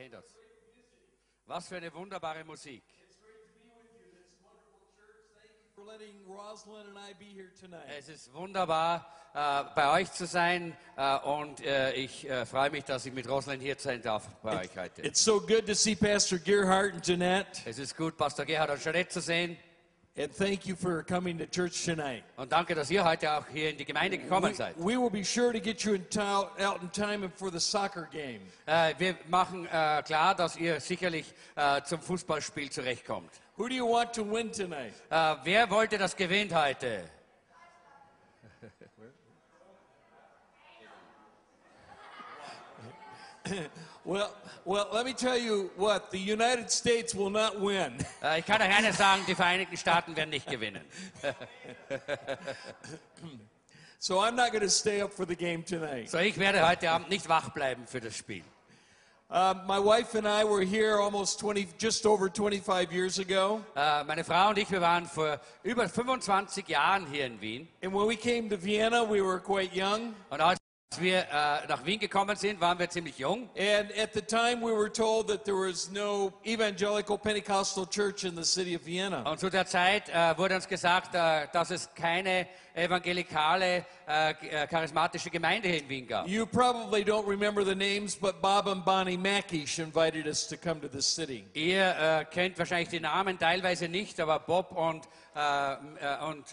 Aus. 0.00 0.24
Was 1.44 1.68
für 1.68 1.76
eine 1.76 1.92
wunderbare 1.92 2.42
Musik. 2.42 2.82
Es 7.98 8.08
ist 8.08 8.32
wunderbar, 8.32 9.06
äh, 9.34 9.64
bei 9.74 10.00
euch 10.00 10.10
zu 10.10 10.26
sein 10.26 10.74
äh, 10.96 11.18
und 11.18 11.60
äh, 11.60 11.92
ich 11.92 12.28
äh, 12.28 12.46
freue 12.46 12.70
mich, 12.70 12.84
dass 12.84 13.04
ich 13.04 13.12
mit 13.12 13.28
Rosalind 13.28 13.62
hier 13.62 13.76
sein 13.78 14.00
darf 14.00 14.26
bei 14.42 14.62
euch 14.62 14.74
heute. 14.74 15.02
It's 15.02 15.22
so 15.22 15.38
good 15.38 15.66
to 15.66 15.74
see 15.74 15.94
Pastor 15.94 16.38
Gerhardt 16.38 16.94
and 16.94 17.04
Jeanette, 17.04 17.60
Es 17.66 17.78
ist 17.78 17.94
gut, 17.94 18.16
Pastor 18.16 18.46
Gerhard 18.46 18.70
und 18.70 18.82
Jeanette 18.82 19.10
zu 19.10 19.20
sehen 19.20 19.58
and 20.16 20.32
thank 20.32 20.66
you 20.66 20.74
for 20.74 21.02
coming 21.02 21.38
to 21.38 21.46
church 21.46 21.84
tonight. 21.84 22.24
und 22.36 22.50
danke, 22.50 22.74
dass 22.74 22.90
ihr 22.90 23.04
heute 23.04 23.30
auch 23.30 23.46
hier 23.52 23.70
in 23.70 23.76
die 23.76 23.84
Gemeinde 23.84 24.18
gekommen 24.18 24.54
seid. 24.54 24.74
we 24.76 24.96
will 24.96 25.10
be 25.10 25.24
sure 25.24 25.52
to 25.52 25.60
get 25.60 25.84
you 25.84 25.94
in 25.94 26.04
out 26.18 26.82
in 26.82 26.90
time 26.90 27.30
for 27.36 27.50
the 27.50 27.60
soccer 27.60 28.08
game. 28.10 28.40
Äh, 28.66 28.94
wir 28.98 29.16
machen 29.28 29.66
äh, 29.66 30.02
klar, 30.02 30.34
dass 30.34 30.56
ihr 30.56 30.80
sicherlich 30.80 31.32
äh, 31.56 31.82
zum 31.82 32.00
Fußballspiel 32.00 32.70
zurechtkommt. 32.70 33.30
Who 33.56 33.68
do 33.68 33.74
you 33.74 33.86
want 33.86 34.12
to 34.14 34.24
win 34.24 34.50
tonight? 34.52 34.94
Äh, 35.10 35.36
wer 35.44 35.70
wollte 35.70 35.98
das 35.98 36.16
gewinnt 36.16 36.54
heute? 36.54 37.04
Well, 44.10 44.34
well, 44.64 44.88
let 44.92 45.06
me 45.06 45.12
tell 45.12 45.38
you 45.38 45.70
what, 45.76 46.10
the 46.10 46.18
United 46.18 46.68
States 46.68 47.14
will 47.14 47.30
not 47.30 47.60
win. 47.60 47.92
Äh, 48.22 48.40
ich 48.40 48.44
kann 48.44 48.60
euch 48.60 48.76
eines 48.76 48.98
sagen, 48.98 49.22
die 49.28 49.36
Vereinigten 49.36 49.76
Staaten 49.76 50.16
werden 50.16 50.30
nicht 50.30 50.50
gewinnen. 50.50 50.82
So 54.02 54.18
I'm 54.18 54.34
not 54.34 54.50
going 54.50 54.62
to 54.62 54.70
stay 54.70 55.02
up 55.02 55.12
for 55.12 55.26
the 55.26 55.36
game 55.36 55.62
tonight. 55.62 56.08
So, 56.08 56.18
ich 56.18 56.38
werde 56.38 56.66
heute 56.66 56.90
Abend 56.90 57.10
nicht 57.10 57.28
wach 57.28 57.50
bleiben 57.50 57.86
für 57.86 58.00
das 58.00 58.16
Spiel. 58.16 58.42
Uh, 59.30 59.54
my 59.68 59.78
wife 59.78 60.16
and 60.16 60.26
I 60.26 60.42
were 60.42 60.64
here 60.64 60.98
almost 60.98 61.38
20, 61.38 61.78
just 61.78 62.06
over 62.06 62.30
25 62.30 62.90
years 62.90 63.18
ago. 63.18 63.60
Äh, 63.76 64.02
meine 64.04 64.24
Frau 64.24 64.48
und 64.48 64.58
ich, 64.58 64.70
wir 64.70 64.80
waren 64.80 65.06
vor 65.06 65.38
über 65.62 65.86
25 65.86 66.66
Jahren 66.66 67.06
hier 67.06 67.26
in 67.26 67.40
Wien. 67.42 67.68
And 67.82 67.92
when 67.92 68.08
we 68.08 68.16
came 68.16 68.48
to 68.48 68.56
Vienna, 68.56 69.04
we 69.04 69.22
were 69.22 69.38
quite 69.38 69.72
young. 69.72 70.14
Und 70.30 70.40
als 70.40 70.59
wir 70.98 71.20
äh, 71.20 71.68
nach 71.68 71.86
Wien 71.86 72.00
gekommen 72.00 72.34
sind, 72.34 72.60
waren 72.60 72.76
wir 72.76 72.90
ziemlich 72.90 73.16
jung. 73.16 73.48
And 73.56 73.96
at 73.96 74.12
the 74.12 74.20
time, 74.20 74.60
we 74.60 74.72
were 74.72 74.90
told 74.90 75.28
that 75.28 75.44
there 75.44 75.54
was 75.54 75.88
no 75.88 76.32
evangelical 76.44 77.16
Pentecostal 77.16 77.86
church 77.86 78.24
in 78.24 78.34
the 78.34 78.42
city 78.42 78.74
of 78.74 78.84
Vienna. 78.84 79.22
Und 79.22 79.38
zu 79.38 79.48
der 79.50 79.66
Zeit 79.66 80.08
äh, 80.08 80.36
wurde 80.36 80.56
uns 80.56 80.66
gesagt, 80.66 81.14
äh, 81.14 81.46
dass 81.52 81.70
es 81.70 81.94
keine 81.94 82.48
evangelikale, 82.74 83.84
äh, 84.08 84.30
äh, 84.30 84.66
charismatische 84.66 85.30
Gemeinde 85.30 85.68
in 85.68 85.88
Wien 85.88 86.08
gab. 86.08 86.26
You 86.26 86.44
probably 86.44 87.04
don't 87.04 87.28
remember 87.28 87.64
the 87.64 87.76
names, 87.76 88.16
but 88.16 88.42
Bob 88.42 88.66
and 88.66 88.84
Bonnie 88.84 89.16
Mackish 89.16 89.78
invited 89.78 90.26
us 90.26 90.48
to 90.48 90.56
come 90.56 90.80
to 90.80 90.88
the 90.92 91.02
city. 91.02 91.44
Ihr 91.54 91.84
äh, 91.84 92.24
kennt 92.24 92.58
wahrscheinlich 92.58 92.88
die 92.88 92.98
Namen 92.98 93.38
teilweise 93.38 93.88
nicht, 93.88 94.18
aber 94.18 94.40
Bob 94.40 94.72
und, 94.72 95.08
und 96.28 96.44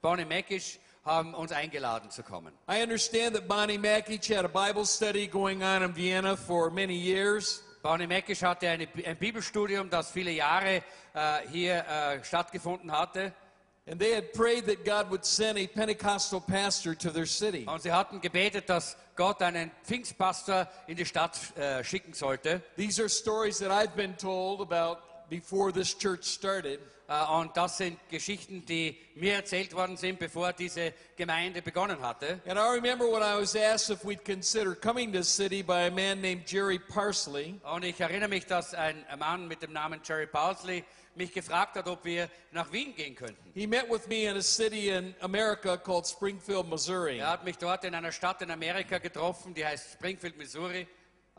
Bonnie 0.00 0.24
Mackish 0.24 0.78
haben 1.10 1.34
uns 1.34 1.52
eingeladen 1.52 2.10
zu 2.10 2.22
kommen. 2.22 2.52
I 2.68 2.82
understand 2.82 3.34
that 3.34 3.48
Bonnie 3.48 3.78
Mackish 3.78 4.28
had 4.30 4.44
a 4.44 4.48
Bible 4.48 4.86
study 4.86 5.26
going 5.26 5.62
on 5.62 5.82
in 5.82 5.94
Vienna 5.94 6.36
for 6.36 6.70
many 6.70 6.94
years. 6.94 7.62
Bonnie 7.82 8.06
Mackish 8.06 8.42
hatte 8.42 8.68
eine, 8.68 8.86
ein 9.04 9.16
Bibelstudium, 9.16 9.90
das 9.90 10.10
viele 10.10 10.30
Jahre 10.30 10.82
äh, 11.14 11.48
hier 11.50 11.84
äh, 11.86 12.22
stattgefunden 12.22 12.92
hatte. 12.92 13.32
And 13.86 13.98
they 13.98 14.14
had 14.14 14.32
prayed 14.34 14.66
that 14.66 14.84
God 14.84 15.10
would 15.10 15.24
send 15.24 15.58
a 15.58 15.66
Pentecostal 15.66 16.40
pastor 16.40 16.94
to 16.94 17.10
their 17.10 17.26
city. 17.26 17.64
Und 17.66 17.82
sie 17.82 17.90
hatten 17.90 18.20
gebetet, 18.20 18.68
dass 18.68 18.96
Gott 19.16 19.42
einen 19.42 19.72
Pfingstpastor 19.82 20.68
in 20.86 20.96
die 20.96 21.06
Stadt 21.06 21.56
äh, 21.56 21.82
schicken 21.82 22.12
sollte. 22.12 22.62
These 22.76 23.02
are 23.02 23.08
stories 23.08 23.58
that 23.58 23.72
I've 23.72 23.96
been 23.96 24.16
told 24.16 24.60
about 24.60 24.98
before 25.30 25.72
this 25.72 25.96
church 25.96 26.24
started. 26.24 26.80
Äh, 27.08 27.24
und 27.32 27.56
das 27.56 27.78
sind 27.78 27.98
Geschichten, 28.08 28.64
die 28.66 28.96
mir 29.14 29.34
erzählt 29.34 29.74
worden 29.74 29.96
sind, 29.96 30.18
bevor 30.18 30.52
diese 30.52 30.92
Gemeinde 31.16 31.62
begonnen 31.62 32.00
hatte. 32.00 32.40
And 32.46 32.58
I 32.58 32.74
remember 32.74 33.06
when 33.06 33.22
I 33.22 33.40
was 33.40 33.56
asked 33.56 33.90
if 33.90 34.04
we'd 34.04 34.24
consider 34.24 34.74
coming 34.74 35.12
to 35.12 35.22
the 35.22 35.24
city 35.24 35.62
by 35.62 35.86
a 35.86 35.90
man 35.90 36.20
named 36.20 36.46
Jerry 36.46 36.78
Parsley. 36.78 37.58
Und 37.62 37.84
ich 37.84 38.00
erinnere 38.00 38.28
mich, 38.28 38.46
dass 38.46 38.74
ein 38.74 39.04
Mann 39.18 39.48
mit 39.48 39.62
dem 39.62 39.72
Namen 39.72 40.00
Jerry 40.04 40.26
Parsley 40.26 40.84
mich 41.16 41.32
gefragt 41.32 41.74
hat, 41.76 41.88
ob 41.88 42.04
wir 42.04 42.28
nach 42.52 42.72
Wien 42.72 42.94
gehen 42.94 43.16
könnten. 43.16 43.50
He 43.54 43.66
met 43.66 43.90
with 43.90 44.06
me 44.06 44.26
in 44.26 44.36
a 44.36 44.42
city 44.42 44.90
in 44.90 45.14
America 45.20 45.76
called 45.76 46.06
Springfield, 46.06 46.68
Missouri. 46.68 47.18
Er 47.18 47.32
hat 47.32 47.44
mich 47.44 47.58
dort 47.58 47.84
in 47.84 47.94
einer 47.94 48.12
Stadt 48.12 48.40
in 48.42 48.50
Amerika 48.52 48.98
getroffen, 48.98 49.52
die 49.52 49.64
heißt 49.64 49.94
Springfield, 49.94 50.38
Missouri. 50.38 50.86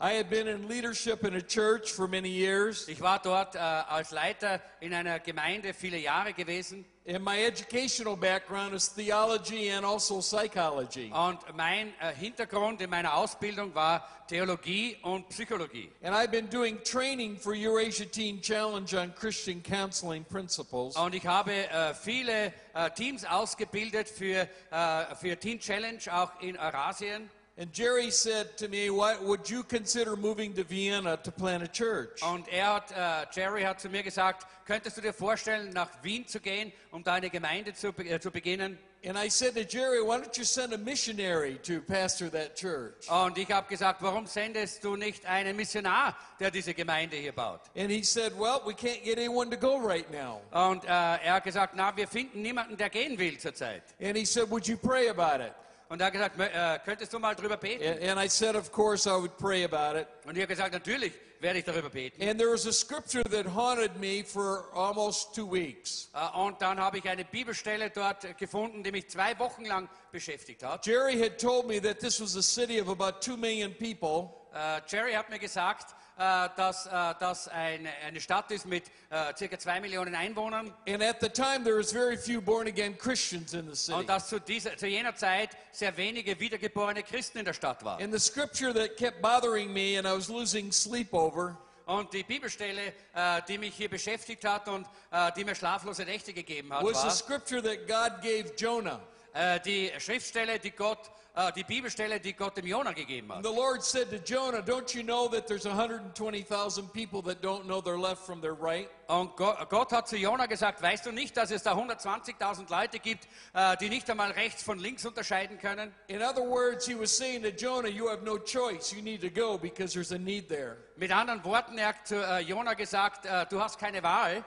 I 0.04 0.14
had 0.14 0.28
been 0.28 0.48
in 0.48 0.66
leadership 0.66 1.22
in 1.22 1.34
a 1.36 1.40
church 1.40 1.92
for 1.92 2.08
many 2.08 2.28
years, 2.28 2.88
Ich 2.88 3.00
war 3.00 3.20
dort 3.22 3.54
äh, 3.54 3.58
als 3.60 4.10
Leiter 4.10 4.60
in 4.80 4.92
einer 4.92 5.20
Gemeinde 5.20 5.72
viele 5.72 5.96
Jahre 5.96 6.32
gewesen. 6.32 6.84
and 7.06 7.22
my 7.22 7.38
educational 7.44 8.16
background 8.16 8.74
is 8.74 8.88
theology 8.88 9.68
and 9.70 9.84
also 9.86 10.20
psychology. 10.20 11.12
Und 11.12 11.38
mein 11.56 11.92
äh, 12.00 12.12
Hintergrund 12.14 12.80
in 12.80 12.90
meiner 12.90 13.14
Ausbildung 13.14 13.72
war 13.76 14.04
Theologie 14.28 14.96
und 15.02 15.28
Psychologie. 15.28 15.88
And 16.02 16.16
I've 16.16 16.32
been 16.32 16.48
doing 16.48 16.78
training 16.82 17.36
for 17.36 17.54
Eurasia 17.54 18.06
Teen 18.06 18.40
Challenge 18.40 18.92
on 18.94 19.14
Christian 19.14 19.62
counseling 19.62 20.24
principles. 20.24 20.96
Und 20.96 21.14
ich 21.14 21.26
habe 21.26 21.52
äh, 21.52 21.94
viele 21.94 22.52
äh, 22.74 22.90
Teams 22.96 23.24
ausgebildet 23.24 24.08
für, 24.08 24.48
äh, 24.72 25.14
für 25.14 25.38
Teen 25.38 25.60
Challenge, 25.60 26.00
auch 26.10 26.40
in 26.40 26.56
Eurasien. 26.58 27.30
And 27.58 27.70
Jerry 27.70 28.10
said 28.10 28.56
to 28.56 28.68
me, 28.68 28.88
"What 28.88 29.22
would 29.24 29.50
you 29.50 29.62
consider 29.62 30.16
moving 30.16 30.54
to 30.54 30.64
Vienna 30.64 31.18
to 31.18 31.30
plant 31.30 31.62
a 31.62 31.66
church?" 31.68 32.22
Und 32.22 32.48
er 32.48 32.74
hat, 32.74 32.90
äh, 32.92 33.26
Jerry 33.34 33.62
hat 33.62 33.78
zu 33.78 33.90
mir 33.90 34.02
gesagt, 34.02 34.46
könntest 34.66 34.96
du 34.96 35.02
dir 35.02 35.12
vorstellen, 35.12 35.68
nach 35.74 35.90
Wien 36.02 36.26
zu 36.26 36.40
gehen, 36.40 36.72
um 36.92 37.04
da 37.04 37.12
eine 37.12 37.28
Gemeinde 37.28 37.74
zu, 37.74 37.92
be- 37.92 38.04
äh, 38.08 38.18
zu 38.18 38.30
beginnen? 38.30 38.78
And 39.04 39.18
I 39.18 39.28
said 39.28 39.54
to 39.56 39.62
Jerry, 39.68 40.00
"Why 40.00 40.16
don't 40.16 40.34
you 40.38 40.44
send 40.44 40.72
a 40.72 40.78
missionary 40.78 41.58
to 41.64 41.82
pastor 41.82 42.30
that 42.30 42.54
church?" 42.56 43.06
Und 43.10 43.36
ich 43.36 43.50
habe 43.50 43.68
gesagt, 43.68 44.00
warum 44.00 44.26
sendest 44.26 44.82
du 44.82 44.96
nicht 44.96 45.26
einen 45.26 45.54
Missionar, 45.54 46.16
der 46.40 46.50
diese 46.50 46.72
Gemeinde 46.72 47.16
hier 47.16 47.32
baut? 47.32 47.60
And 47.76 47.90
he 47.90 48.02
said, 48.02 48.32
"Well, 48.38 48.62
we 48.64 48.72
can't 48.72 49.02
get 49.04 49.18
anyone 49.18 49.50
to 49.50 49.58
go 49.58 49.76
right 49.76 50.10
now." 50.10 50.40
Und 50.52 50.84
äh, 50.84 50.88
er 50.88 51.34
hat 51.34 51.44
gesagt, 51.44 51.74
na, 51.76 51.94
wir 51.94 52.08
finden 52.08 52.40
niemanden, 52.40 52.78
der 52.78 52.88
gehen 52.88 53.18
will 53.18 53.36
zurzeit. 53.38 53.82
And 54.00 54.16
he 54.16 54.24
said, 54.24 54.48
"Would 54.50 54.66
you 54.68 54.78
pray 54.78 55.08
about 55.10 55.44
it?" 55.44 55.52
Und 55.92 56.00
er 56.00 56.06
hat 56.06 56.14
gesagt, 56.14 56.38
"Mö- 56.40 56.46
äh, 56.46 56.78
könntest 56.86 57.12
du 57.12 57.18
mal 57.18 57.34
drüber 57.34 57.58
beten? 57.58 57.84
And, 58.08 58.18
I 58.18 58.26
said, 58.26 58.56
"Of 58.56 58.72
course 58.72 59.06
I 59.06 59.12
would 59.12 59.36
pray 59.36 59.62
about 59.62 59.98
it." 59.98 60.06
Und 60.24 60.34
ich 60.36 60.42
habe 60.42 60.46
gesagt, 60.54 60.72
natürlich 60.72 61.12
werde 61.38 61.58
ich 61.58 61.66
darüber 61.66 61.90
beten. 61.90 62.22
And 62.26 62.38
there 62.40 62.50
was 62.50 62.66
a 62.66 62.72
scripture 62.72 63.22
that 63.24 63.44
haunted 63.54 63.96
me 63.96 64.24
for 64.24 64.64
almost 64.74 65.34
two 65.34 65.46
weeks. 65.52 66.08
Äh, 66.14 66.38
Und 66.38 66.62
dann 66.62 66.80
habe 66.80 66.96
ich 66.96 67.06
eine 67.06 67.26
Bibelstelle 67.26 67.90
dort 67.90 68.38
gefunden, 68.38 68.82
die 68.82 68.90
mich 68.90 69.10
zwei 69.10 69.38
Wochen 69.38 69.66
lang 69.66 69.86
beschäftigt 70.10 70.62
hat. 70.62 70.86
Jerry 70.86 71.18
had 71.18 71.38
told 71.38 71.66
me 71.66 71.78
that 71.82 72.00
this 72.00 72.22
was 72.22 72.36
a 72.36 72.42
city 72.42 72.80
of 72.80 72.88
about 72.88 73.20
two 73.20 73.36
million 73.36 73.74
people. 73.74 74.30
Äh, 74.54 74.80
Jerry 74.88 75.12
hat 75.12 75.28
mir 75.28 75.38
gesagt, 75.38 75.94
dass 76.16 76.86
äh, 76.86 76.90
das 77.18 77.48
eine, 77.48 77.90
eine 78.06 78.20
Stadt 78.20 78.50
ist 78.50 78.66
mit 78.66 78.84
äh, 79.10 79.34
circa 79.36 79.58
zwei 79.58 79.80
Millionen 79.80 80.14
Einwohnern 80.14 80.72
And 80.88 81.02
at 81.02 81.20
the 81.20 81.28
time, 81.28 81.64
there 81.64 81.78
was 81.78 81.92
very 81.92 82.16
few 82.16 82.40
born 82.40 82.66
again 82.66 82.96
Christians 82.96 83.54
in 83.54 83.68
the 83.68 83.76
city. 83.76 83.98
und 83.98 84.08
dass 84.08 84.28
zu, 84.28 84.40
dieser, 84.40 84.76
zu 84.76 84.86
jener 84.86 85.14
Zeit 85.14 85.50
sehr 85.72 85.96
wenige 85.96 86.38
wiedergeborene 86.38 87.02
Christen 87.02 87.38
in 87.38 87.44
der 87.44 87.54
Stadt 87.54 87.84
waren. 87.84 88.02
And 88.02 88.12
the 88.12 88.20
scripture 88.20 88.72
that 88.74 88.96
kept 88.96 89.22
bothering 89.22 89.72
me 89.72 89.98
and 89.98 90.06
I 90.06 90.12
was 90.12 90.28
losing 90.28 90.72
sleep 90.72 91.12
over 91.12 91.56
Und 91.86 92.12
die 92.12 92.22
Bibelstelle, 92.22 92.92
äh, 93.14 93.42
die 93.48 93.58
mich 93.58 93.74
hier 93.74 93.88
beschäftigt 93.88 94.44
hat 94.44 94.68
und 94.68 94.86
äh, 95.10 95.32
die 95.36 95.44
mir 95.44 95.54
schlaflose 95.54 96.04
Nächte 96.04 96.32
gegeben 96.32 96.72
hat, 96.72 96.84
was 96.84 97.00
the 97.00 97.08
war 97.08 97.10
scripture 97.10 97.62
that 97.62 97.86
God 97.88 98.22
gave 98.22 98.54
Jonah. 98.56 99.00
Äh, 99.34 99.60
die 99.60 99.90
Schriftstelle, 99.98 100.58
die 100.58 100.70
Gott, 100.72 101.10
äh, 101.34 101.50
die 101.52 101.64
Bibelstelle, 101.64 102.20
die 102.20 102.34
Gott 102.34 102.56
dem 102.56 102.66
Jona 102.66 102.92
gegeben 102.92 103.32
hat. 103.32 103.42
The 103.44 103.50
Lord 103.54 103.82
said 103.82 104.10
to 104.10 104.16
Jonah, 104.16 104.58
Don't 104.60 104.94
you 104.94 105.02
know 105.02 105.28
that 105.28 105.46
there's 105.46 105.64
120,000 105.66 106.92
people 106.92 107.22
that 107.22 107.42
don't 107.42 107.64
know 107.64 107.80
their 107.80 107.96
left 107.98 108.22
from 108.24 108.40
their 108.42 108.52
right? 108.52 108.88
Und 109.08 109.34
Go- 109.36 109.54
Gott 109.68 109.92
hat 109.92 110.08
zu 110.08 110.16
Jona 110.16 110.46
gesagt, 110.46 110.82
weißt 110.82 111.06
du 111.06 111.12
nicht, 111.12 111.36
dass 111.36 111.50
es 111.50 111.62
da 111.62 111.72
120.000 111.74 112.68
Leute 112.70 112.98
gibt, 112.98 113.26
äh, 113.54 113.76
die 113.78 113.88
nicht 113.88 114.08
einmal 114.10 114.30
rechts 114.32 114.62
von 114.62 114.78
links 114.78 115.04
unterscheiden 115.06 115.58
können? 115.58 115.94
In 116.08 116.22
other 116.22 116.42
words, 116.46 116.86
he 116.86 116.94
was 116.98 117.16
saying 117.16 117.42
to 117.42 117.48
Jonah, 117.50 117.88
You 117.88 118.08
have 118.10 118.22
no 118.24 118.38
choice. 118.38 118.92
You 118.92 119.02
need 119.02 119.20
to 119.22 119.30
go 119.30 119.56
because 119.58 119.94
there's 119.94 120.12
a 120.12 120.18
need 120.18 120.48
there. 120.48 120.76
Mit 120.96 121.10
anderen 121.10 121.42
Worten, 121.44 121.78
er 121.78 121.88
hat 121.88 122.06
zu 122.06 122.16
äh, 122.16 122.40
Jona 122.40 122.74
gesagt, 122.74 123.24
du 123.50 123.60
hast 123.60 123.78
keine 123.78 124.02
Wahl, 124.02 124.44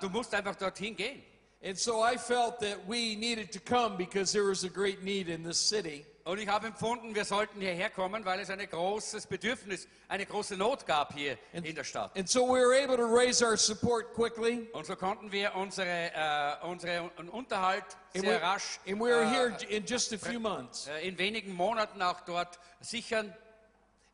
du 0.00 0.08
musst 0.08 0.34
einfach 0.34 0.54
dorthin 0.54 0.94
gehen. 0.96 1.22
And 1.62 1.76
so 1.78 2.00
I 2.02 2.16
felt 2.16 2.60
that 2.60 2.86
we 2.88 3.16
needed 3.16 3.52
to 3.52 3.60
come 3.60 3.96
because 3.98 4.32
there 4.32 4.44
was 4.48 4.64
a 4.64 4.68
great 4.70 5.02
need 5.04 5.28
in 5.28 5.42
this 5.44 5.58
city. 5.58 6.06
Und 6.24 6.38
ich 6.38 6.48
habe 6.48 6.66
empfunden, 6.68 7.14
wir 7.14 7.24
sollten 7.24 7.60
hierher 7.60 7.90
kommen, 7.90 8.24
weil 8.24 8.40
es 8.40 8.50
ein 8.50 8.58
großes 8.58 9.26
Bedürfnis, 9.26 9.88
eine 10.08 10.24
große 10.26 10.56
Not 10.56 10.86
gab 10.86 11.12
hier 11.14 11.36
in 11.52 11.74
der 11.74 11.84
Stadt. 11.84 12.16
And 12.16 12.28
so 12.28 12.46
we 12.46 12.60
were 12.60 12.74
able 12.74 12.96
to 12.96 13.04
raise 13.06 13.42
our 13.44 13.56
support 13.56 14.14
quickly. 14.14 14.68
Und 14.72 14.86
so 14.86 14.96
konnten 14.96 15.32
wir 15.32 15.54
unsere, 15.54 16.12
äh, 16.14 16.66
unsere 16.66 17.10
Unterhalt 17.32 17.84
And 18.14 18.24
sehr 18.24 18.40
we, 18.40 18.42
rasch 18.42 18.78
and 18.86 18.98
we 19.00 19.10
were 19.10 19.24
äh, 19.24 19.30
here 19.30 19.56
in 19.68 19.84
just 19.84 20.12
a 20.12 20.18
few 20.18 20.38
months. 20.40 20.86
äh, 20.88 21.06
in 21.08 21.18
wenigen 21.18 21.52
Monaten 21.54 22.00
auch 22.00 22.20
dort 22.22 22.58
sichern. 22.80 23.34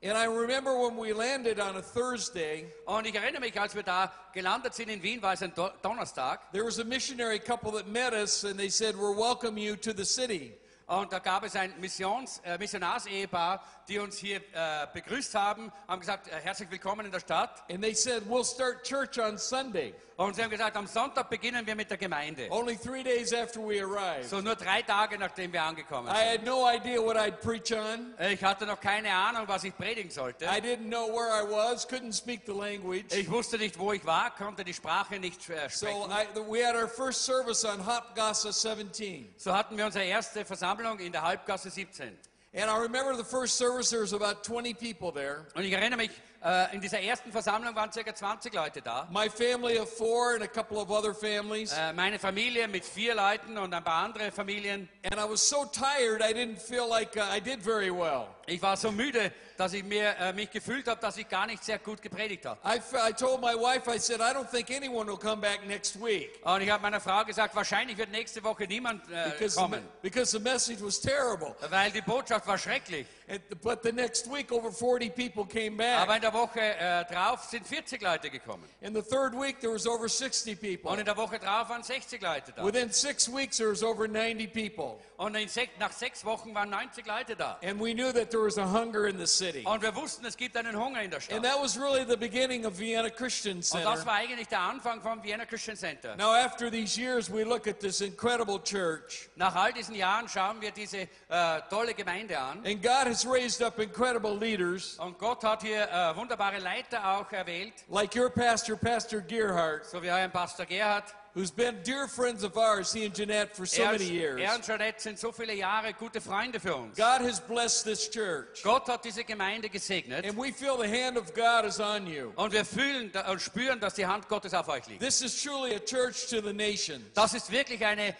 And 0.02 0.12
I 0.16 0.26
remember 0.26 0.76
when 0.78 0.96
we 0.98 1.12
landed 1.14 1.58
on 1.58 1.76
a 1.76 1.82
Thursday, 1.82 2.66
Und 2.84 3.06
ich 3.06 3.14
erinnere 3.14 3.40
mich, 3.40 3.58
als 3.58 3.74
wir 3.74 3.82
da 3.82 4.12
gelandet 4.34 4.74
sind 4.74 4.90
in 4.90 5.02
Wien, 5.02 5.22
war 5.22 5.32
es 5.32 5.42
ein 5.42 5.54
Do 5.54 5.70
Donnerstag. 5.82 6.40
there 6.52 6.64
was 6.64 6.78
a 6.78 6.84
missionary 6.84 7.38
couple 7.38 7.72
that 7.72 7.88
met 7.88 8.12
us 8.12 8.44
and 8.44 8.58
they 8.58 8.68
said, 8.68 8.94
We're 8.94 9.16
welcome 9.16 9.56
you 9.56 9.74
to 9.76 9.92
the 9.94 10.04
city. 10.04 10.54
Und 10.86 11.12
da 11.12 11.18
gab 11.18 11.42
es 11.44 11.56
ein 11.56 11.80
Missions, 11.80 12.40
äh, 12.44 12.58
Missionarsehepaar, 12.58 13.60
die 13.88 13.98
uns 13.98 14.18
hier 14.18 14.36
äh, 14.52 14.86
begrüßt 14.92 15.34
haben, 15.34 15.72
haben 15.88 15.98
gesagt, 16.00 16.28
äh, 16.28 16.40
herzlich 16.42 16.70
willkommen 16.70 17.06
in 17.06 17.10
der 17.10 17.18
Stadt. 17.20 17.64
And 17.70 17.82
they 17.82 17.94
said, 17.94 18.22
We'll 18.28 18.44
start 18.44 18.84
church 18.84 19.18
on 19.18 19.38
Sunday, 19.38 19.94
Und 20.18 20.34
sie 20.34 20.42
haben 20.42 20.48
gesagt, 20.50 20.74
am 20.78 20.86
Sonntag 20.86 21.28
beginnen 21.28 21.66
wir 21.66 21.74
mit 21.74 21.90
der 21.90 21.98
Gemeinde. 21.98 22.48
only 22.50 22.74
three 22.76 23.02
days 23.02 23.34
after 23.34 23.60
we 23.60 23.82
arrived. 23.82 24.24
So 24.30 24.40
nur 24.40 24.54
drei 24.56 24.80
Tage, 24.80 25.18
nachdem 25.18 25.52
wir 25.52 25.62
angekommen 25.62 26.08
I 26.08 26.16
sind. 26.16 26.28
had 26.30 26.44
no 26.44 26.66
idea 26.66 27.02
what 27.02 27.16
I'd 27.18 27.42
preach 27.42 27.70
on. 27.72 28.14
Ich 28.30 28.42
hatte 28.42 28.64
noch 28.64 28.80
keine 28.80 29.12
Ahnung, 29.12 29.46
was 29.46 29.64
ich 29.64 29.76
predigen 29.76 30.10
sollte. 30.10 30.46
I 30.46 30.58
didn't 30.60 30.88
know 30.88 31.08
where 31.08 31.28
I 31.30 31.44
was, 31.44 31.86
couldn't 31.86 32.14
speak 32.14 32.42
the 32.46 32.52
language. 32.54 33.14
Ich 33.14 33.30
wusste 33.30 33.58
nicht, 33.58 33.78
wo 33.78 33.92
ich 33.92 34.06
war, 34.06 34.34
konnte 34.34 34.64
die 34.64 34.72
Sprache 34.72 35.18
nicht 35.18 35.50
äh, 35.50 35.68
So 35.68 35.86
sprechen. 35.86 36.10
I, 36.10 36.50
we 36.50 36.64
had 36.66 36.74
our 36.74 36.88
first 36.88 37.26
service 37.26 37.62
on 37.66 37.84
Hopgassa 37.86 38.52
17. 38.52 39.34
So 39.36 39.52
hatten 39.52 39.76
wir 39.76 39.84
unsere 39.84 40.04
erste 40.06 40.46
Versammlung 40.46 40.98
in 40.98 41.12
der 41.12 41.22
Halbgasse 41.22 41.68
17. 41.68 42.16
And 42.54 42.70
I 42.70 42.76
remember 42.78 43.14
the 43.14 43.22
first 43.24 43.58
service, 43.58 43.90
there 43.90 44.00
was 44.00 44.14
about 44.14 44.42
20 44.42 44.72
people 44.78 45.12
there. 45.12 45.46
Und 45.54 45.64
ich 45.64 45.72
erinnere 45.72 45.98
mich, 45.98 46.10
äh, 46.44 46.74
in 46.74 46.80
dieser 46.80 47.00
ersten 47.00 47.32
Versammlung 47.32 47.74
waren 47.74 47.90
ca. 47.90 48.14
20 48.14 48.54
Leute 48.54 48.82
da. 48.82 49.08
My 49.10 49.28
family 49.28 49.78
of 49.78 49.88
four 49.88 50.34
and 50.34 50.42
a 50.42 50.46
couple 50.46 50.78
of 50.78 50.90
other 50.90 51.14
families. 51.14 51.72
Äh, 51.72 51.92
meine 51.92 52.18
Familie 52.18 52.68
mit 52.68 52.84
vier 52.84 53.14
Leuten 53.14 53.58
und 53.58 53.72
ein 53.72 53.84
paar 53.84 54.04
andere 54.04 54.30
Familien. 54.30 54.88
And 55.10 55.20
I 55.20 55.28
was 55.28 55.46
so 55.48 55.64
tired, 55.64 56.22
I 56.22 56.32
didn't 56.32 56.60
feel 56.60 56.88
like 56.88 57.16
uh, 57.16 57.22
I 57.34 57.40
did 57.40 57.62
very 57.62 57.90
well. 57.90 58.35
Ich 58.48 58.62
war 58.62 58.76
so 58.76 58.92
müde, 58.92 59.32
dass 59.56 59.72
ich 59.72 59.82
mir, 59.82 60.14
äh, 60.20 60.32
mich 60.32 60.50
gefühlt 60.50 60.86
habe, 60.86 61.00
dass 61.00 61.16
ich 61.16 61.28
gar 61.28 61.46
nicht 61.46 61.64
sehr 61.64 61.78
gut 61.80 62.00
gepredigt 62.00 62.46
habe. 62.46 62.60
I, 62.64 62.76
f- 62.78 62.94
I 63.08 63.12
told 63.12 63.40
my 63.40 63.54
wife, 63.54 63.90
I 63.92 63.98
said, 63.98 64.20
I 64.20 64.32
don't 64.32 64.48
think 64.50 64.70
anyone 64.70 65.06
will 65.10 65.18
come 65.18 65.40
back 65.40 65.66
next 65.66 65.96
week 66.00 66.38
Und 66.44 66.60
ich 66.60 66.70
habe 66.70 66.82
meiner 66.82 67.00
Frau 67.00 67.24
gesagt, 67.24 67.56
wahrscheinlich 67.56 67.96
wird 67.96 68.10
nächste 68.12 68.44
Woche 68.44 68.64
niemand 68.68 69.02
äh, 69.10 69.30
because, 69.30 69.54
the, 69.56 69.60
kommen, 69.60 69.82
me- 69.82 69.88
because 70.02 70.30
the 70.30 70.38
message 70.42 70.80
was 70.80 71.00
terrible. 71.00 71.56
weil 71.70 71.90
die 71.90 72.02
Botschaft 72.02 72.46
war 72.46 72.56
schrecklich. 72.58 73.06
And, 73.28 73.40
but 73.62 73.82
the 73.82 73.90
next 73.90 74.30
week, 74.32 74.52
over 74.52 74.70
40 74.70 75.10
people 75.16 75.44
came 75.44 75.76
back. 75.76 75.98
Aber 75.98 76.14
in 76.14 76.22
der 76.22 76.32
Woche 76.32 76.60
äh, 76.60 77.04
drauf 77.06 77.42
sind 77.50 77.66
40 77.66 78.00
Leute 78.00 78.30
gekommen. 78.30 78.68
In 78.80 78.94
the 78.94 79.02
third 79.02 79.34
week, 79.34 79.58
there 79.60 79.72
was 79.72 79.86
over 79.88 80.08
60 80.08 80.60
people. 80.60 80.90
Und 80.92 81.00
in 81.00 81.04
der 81.04 81.16
Woche 81.16 81.40
drauf 81.40 81.68
waren 81.68 81.82
60 81.82 82.22
Leute 82.22 82.52
da. 82.52 82.64
Within 82.64 82.92
six 82.92 83.28
weeks, 83.28 83.56
there 83.56 83.70
was 83.70 83.82
over 83.82 84.06
90 84.06 84.46
people. 84.52 85.00
Und 85.18 85.34
in 85.34 85.48
sech, 85.48 85.70
nach 85.78 85.92
sechs 85.92 86.24
Wochen 86.24 86.54
waren 86.54 86.68
90 86.68 87.06
Leute 87.06 87.36
da. 87.36 87.58
And 87.62 87.80
we 87.80 87.94
knew 87.94 88.12
that 88.12 88.30
there 88.30 88.42
was 88.44 88.58
a 88.58 88.66
hunger 88.66 89.06
in 89.06 89.18
the 89.18 89.26
city. 89.26 89.64
Und 89.64 89.82
wir 89.82 89.94
wussten, 89.94 90.26
es 90.26 90.36
gibt 90.36 90.56
einen 90.56 90.76
Hunger 90.76 91.02
in 91.02 91.10
der 91.10 91.20
Stadt. 91.20 91.36
And 91.36 91.44
that 91.44 91.58
was 91.60 91.78
really 91.78 92.04
the 92.04 92.16
beginning 92.16 92.66
of 92.66 92.78
Vienna 92.78 93.08
Christian 93.08 93.56
Und 93.56 93.64
Center. 93.64 93.90
das 93.90 94.04
war 94.04 94.14
eigentlich 94.14 94.48
der 94.48 94.60
Anfang 94.60 95.00
vom 95.00 95.22
Vienna 95.22 95.46
Christian 95.46 95.76
Center. 95.76 96.16
Now, 96.16 96.32
after 96.34 96.70
these 96.70 96.98
years, 97.00 97.30
we 97.32 97.44
look 97.44 97.66
at 97.66 97.80
this 97.80 98.00
incredible 98.00 98.58
church. 98.62 99.30
Nach 99.36 99.54
all 99.54 99.72
diesen 99.72 99.94
Jahren 99.94 100.28
schauen 100.28 100.60
wir 100.60 100.70
diese 100.70 101.08
äh, 101.28 101.60
tolle 101.70 101.94
Gemeinde 101.94 102.38
an. 102.38 102.64
And 102.66 102.82
God 102.82 103.06
has 103.06 103.26
raised 103.26 103.62
up 103.62 103.78
incredible 103.78 104.36
leaders, 104.36 104.98
Und 104.98 105.18
Gott 105.18 105.42
hat 105.44 105.62
hier 105.62 105.88
äh, 105.90 106.14
wunderbare 106.16 106.58
Leiter 106.58 107.16
auch 107.16 107.30
erwählt, 107.32 107.72
like 107.88 108.14
your 108.14 108.28
pastor, 108.28 108.76
Pastor 108.76 109.20
Gearhart, 109.20 109.86
so 109.86 110.02
wie 110.02 110.10
euer 110.10 110.28
Pastor 110.28 110.66
Gerhard. 110.66 111.04
Who's 111.36 111.50
been 111.50 111.76
dear 111.84 112.08
friends 112.08 112.42
of 112.42 112.56
ours, 112.56 112.94
he 112.94 113.04
and 113.04 113.14
Jeanette, 113.14 113.54
for 113.54 113.66
so 113.66 113.82
Er, 113.82 113.92
many 113.92 114.06
years. 114.06 114.40
er 114.40 114.54
und 114.54 114.64
Jeanette 114.66 115.00
sind 115.00 115.18
so 115.18 115.30
viele 115.32 115.54
Jahre 115.54 115.92
gute 115.92 116.20
Freunde 116.20 116.58
für 116.58 116.74
uns. 116.74 116.96
God 116.96 117.20
has 117.20 117.38
blessed 117.40 117.84
this 117.84 118.10
church. 118.10 118.62
Gott 118.62 118.88
hat 118.88 119.04
diese 119.04 119.22
Gemeinde 119.22 119.68
gesegnet. 119.68 120.24
And 120.24 120.36
we 120.36 120.50
feel 120.50 120.78
the 120.78 120.88
hand 120.88 121.18
of 121.18 121.34
God 121.34 121.66
is 121.66 121.78
on 121.78 122.06
you. 122.06 122.32
Und 122.36 122.52
wir 122.52 122.64
fühlen 122.64 123.12
und 123.30 123.40
spüren, 123.42 123.78
dass 123.78 123.94
die 123.94 124.06
Hand 124.06 124.28
Gottes 124.28 124.54
auf 124.54 124.66
euch 124.68 124.86
liegt. 124.88 125.00
This 125.00 125.20
is 125.20 125.42
truly 125.42 125.74
a 125.74 125.78
church 125.78 126.26
to 126.30 126.40
the 126.40 126.54
nations. 126.54 127.02
Das 127.12 127.34
ist 127.34 127.50
wirklich 127.50 127.84
eine 127.84 128.16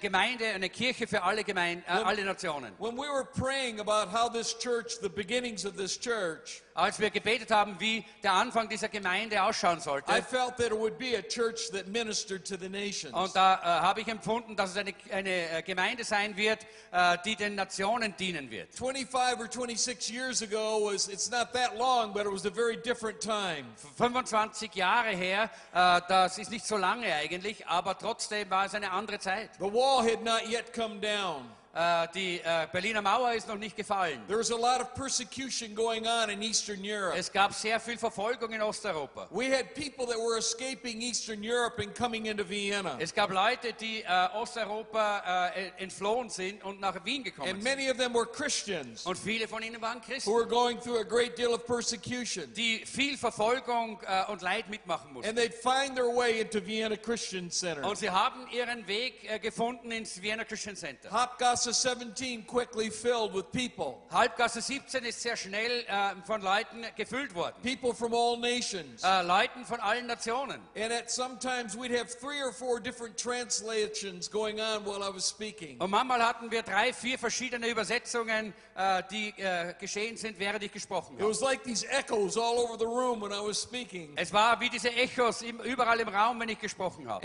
Gemeinde, 0.00 0.46
eine 0.46 0.68
Kirche 0.68 1.06
für 1.06 1.22
alle, 1.22 1.44
Gemeinde, 1.44 1.84
äh, 1.86 1.92
alle 1.92 2.24
Nationen. 2.24 2.72
When 2.78 2.96
we 2.96 3.06
were 3.06 3.24
praying 3.24 3.78
about 3.78 4.10
how 4.12 4.28
this 4.28 4.58
church, 4.58 4.98
the 5.00 5.08
beginnings 5.08 5.64
of 5.64 5.76
this 5.76 5.96
church, 5.98 6.62
Als 6.74 6.98
wir 6.98 7.10
gebetet 7.10 7.50
haben, 7.50 7.78
wie 7.78 8.04
der 8.22 8.32
Anfang 8.32 8.68
dieser 8.68 8.88
Gemeinde 8.88 9.42
ausschauen 9.42 9.80
sollte, 9.80 10.10
I 10.10 10.22
felt 10.22 10.56
that 10.56 10.68
it 10.68 10.78
would 10.78 10.98
be 10.98 11.16
a 11.16 11.22
church 11.22 11.70
that 11.72 11.86
ministered 11.86 12.44
to 12.48 12.56
the 12.56 12.68
nations. 12.68 13.12
und 13.14 13.36
da 13.36 13.54
äh, 13.56 13.58
habe 13.64 14.00
ich 14.00 14.08
empfunden, 14.08 14.56
dass 14.56 14.70
es 14.70 14.76
eine, 14.78 14.94
eine 15.12 15.50
äh, 15.50 15.62
Gemeinde 15.62 16.02
sein 16.04 16.36
wird, 16.36 16.66
äh, 16.90 17.18
die 17.24 17.36
den 17.36 17.54
Nationen 17.54 18.16
dienen 18.16 18.50
wird. 18.50 18.74
25 18.74 19.38
or 19.38 19.46
26 19.46 20.10
years 20.10 20.42
ago 20.42 20.90
was, 20.90 21.06
it's 21.08 21.30
not 21.30 21.52
that 21.52 21.76
long, 21.76 22.12
but 22.12 22.22
it 22.22 22.32
was 22.32 22.44
a 22.46 22.50
very 22.50 22.76
different 22.76 23.20
time. 23.20 23.66
25 23.96 24.74
Jahre 24.74 25.10
her, 25.10 25.50
äh, 25.74 26.00
das 26.08 26.38
ist 26.38 26.50
nicht 26.50 26.66
so 26.66 26.76
lange 26.76 27.12
eigentlich, 27.14 27.66
aber 27.68 27.96
trotzdem 27.96 28.48
war 28.50 28.64
es 28.64 28.74
eine 28.74 28.90
andere 28.90 29.18
Zeit. 29.18 29.59
The 29.60 29.68
wall 29.68 30.00
had 30.02 30.24
not 30.24 30.48
yet 30.48 30.72
come 30.72 31.00
down. 31.00 31.46
Äh, 31.72 32.08
die 32.16 32.40
äh, 32.40 32.66
Berliner 32.72 33.00
Mauer 33.00 33.32
ist 33.34 33.46
noch 33.46 33.56
nicht 33.56 33.76
gefallen. 33.76 34.20
There 34.26 34.40
was 34.40 34.50
a 34.50 34.56
lot 34.56 34.80
of 34.80 34.92
persecution 34.94 35.72
going 35.72 36.04
on 36.04 36.28
in 36.28 36.42
Eastern 36.42 36.80
Europe. 36.82 37.16
Es 37.16 37.30
gab 37.30 37.54
sehr 37.54 37.78
viel 37.78 37.96
Verfolgung 37.96 38.52
in 38.52 38.60
Osteuropa. 38.60 39.28
We 39.30 39.48
had 39.56 39.72
people 39.76 40.04
that 40.06 40.18
were 40.18 40.36
escaping 40.36 41.00
Eastern 41.00 41.44
Europe 41.44 41.80
and 41.80 41.94
coming 41.94 42.26
into 42.26 42.42
Vienna. 42.42 42.96
Es 42.98 43.14
gab 43.14 43.30
Leute, 43.30 43.72
die 43.72 44.02
äh, 44.02 44.28
Osteuropa 44.34 45.50
entflohen 45.78 46.28
sind 46.28 46.64
und 46.64 46.80
nach 46.80 47.04
Wien 47.04 47.22
gekommen 47.22 47.48
And 47.48 47.62
sind. 47.62 47.76
many 47.76 47.88
of 47.88 47.98
them 47.98 48.14
were 48.14 48.26
Christians 48.26 49.06
Und 49.06 49.16
viele 49.16 49.46
von 49.46 49.62
ihnen 49.62 49.80
waren 49.80 50.00
who 50.00 50.06
Christen, 50.06 50.32
were 50.32 50.46
going 50.46 50.80
through 50.80 50.98
a 50.98 51.04
great 51.04 51.38
deal 51.38 51.52
of 51.54 51.64
persecution. 51.66 52.52
die 52.54 52.84
viel 52.84 53.16
Verfolgung 53.16 54.00
und 54.28 54.42
Leid 54.42 54.68
mitmachen 54.68 55.12
mussten. 55.12 55.28
And 55.28 55.38
they'd 55.38 55.54
find 55.54 55.94
their 55.94 56.08
way 56.12 56.40
into 56.40 56.58
Vienna 56.66 56.96
Christian 56.96 57.48
Center. 57.48 57.84
Und 57.88 57.96
sie 57.96 58.10
haben 58.10 58.48
ihren 58.50 58.84
Weg 58.88 59.40
gefunden 59.40 59.92
ins 59.92 60.20
Vienna 60.20 60.44
Christian 60.44 60.74
Center. 60.74 61.10
Hopgasse 61.60 61.74
17 61.74 62.44
quickly 62.44 62.88
filled 62.88 63.34
with 63.34 63.52
people. 63.52 63.98
Halbgasse 64.10 64.62
17 64.62 65.04
ist 65.04 65.20
sehr 65.20 65.36
schnell 65.36 65.84
äh, 65.88 66.14
von 66.24 66.40
Leuten 66.40 66.86
gefüllt 66.96 67.34
worden. 67.34 67.54
People 67.62 67.92
from 67.92 68.14
all 68.14 68.38
nations. 68.38 69.04
Äh, 69.04 69.22
Leuten 69.22 69.66
von 69.66 69.78
allen 69.80 70.06
Nationen. 70.06 70.58
And 70.74 70.90
at 70.90 71.10
sometimes 71.10 71.76
we'd 71.76 71.90
have 71.90 72.08
three 72.18 72.40
or 72.42 72.50
four 72.50 72.80
different 72.80 73.18
translations 73.18 74.30
going 74.30 74.58
on 74.58 74.86
while 74.86 75.02
I 75.02 75.14
was 75.14 75.28
speaking. 75.28 75.78
Und 75.80 75.90
manchmal 75.90 76.22
hatten 76.22 76.50
wir 76.50 76.62
drei, 76.62 76.94
vier 76.94 77.18
verschiedene 77.18 77.68
Übersetzungen, 77.68 78.54
äh, 78.80 79.02
die 79.10 79.28
äh, 79.36 79.74
geschehen 79.78 80.16
sind, 80.16 80.38
während 80.38 80.62
ich 80.62 80.72
gesprochen 80.72 81.16
habe. 81.18 81.24
like. 81.42 81.60
Es 84.16 84.32
war 84.32 84.58
wie 84.60 84.70
diese 84.70 84.88
Echos 84.90 85.42
im, 85.42 85.58
überall 85.60 86.00
im 86.00 86.08
Raum, 86.08 86.40
wenn 86.40 86.48
ich 86.48 86.58
gesprochen 86.58 87.06
habe. 87.08 87.24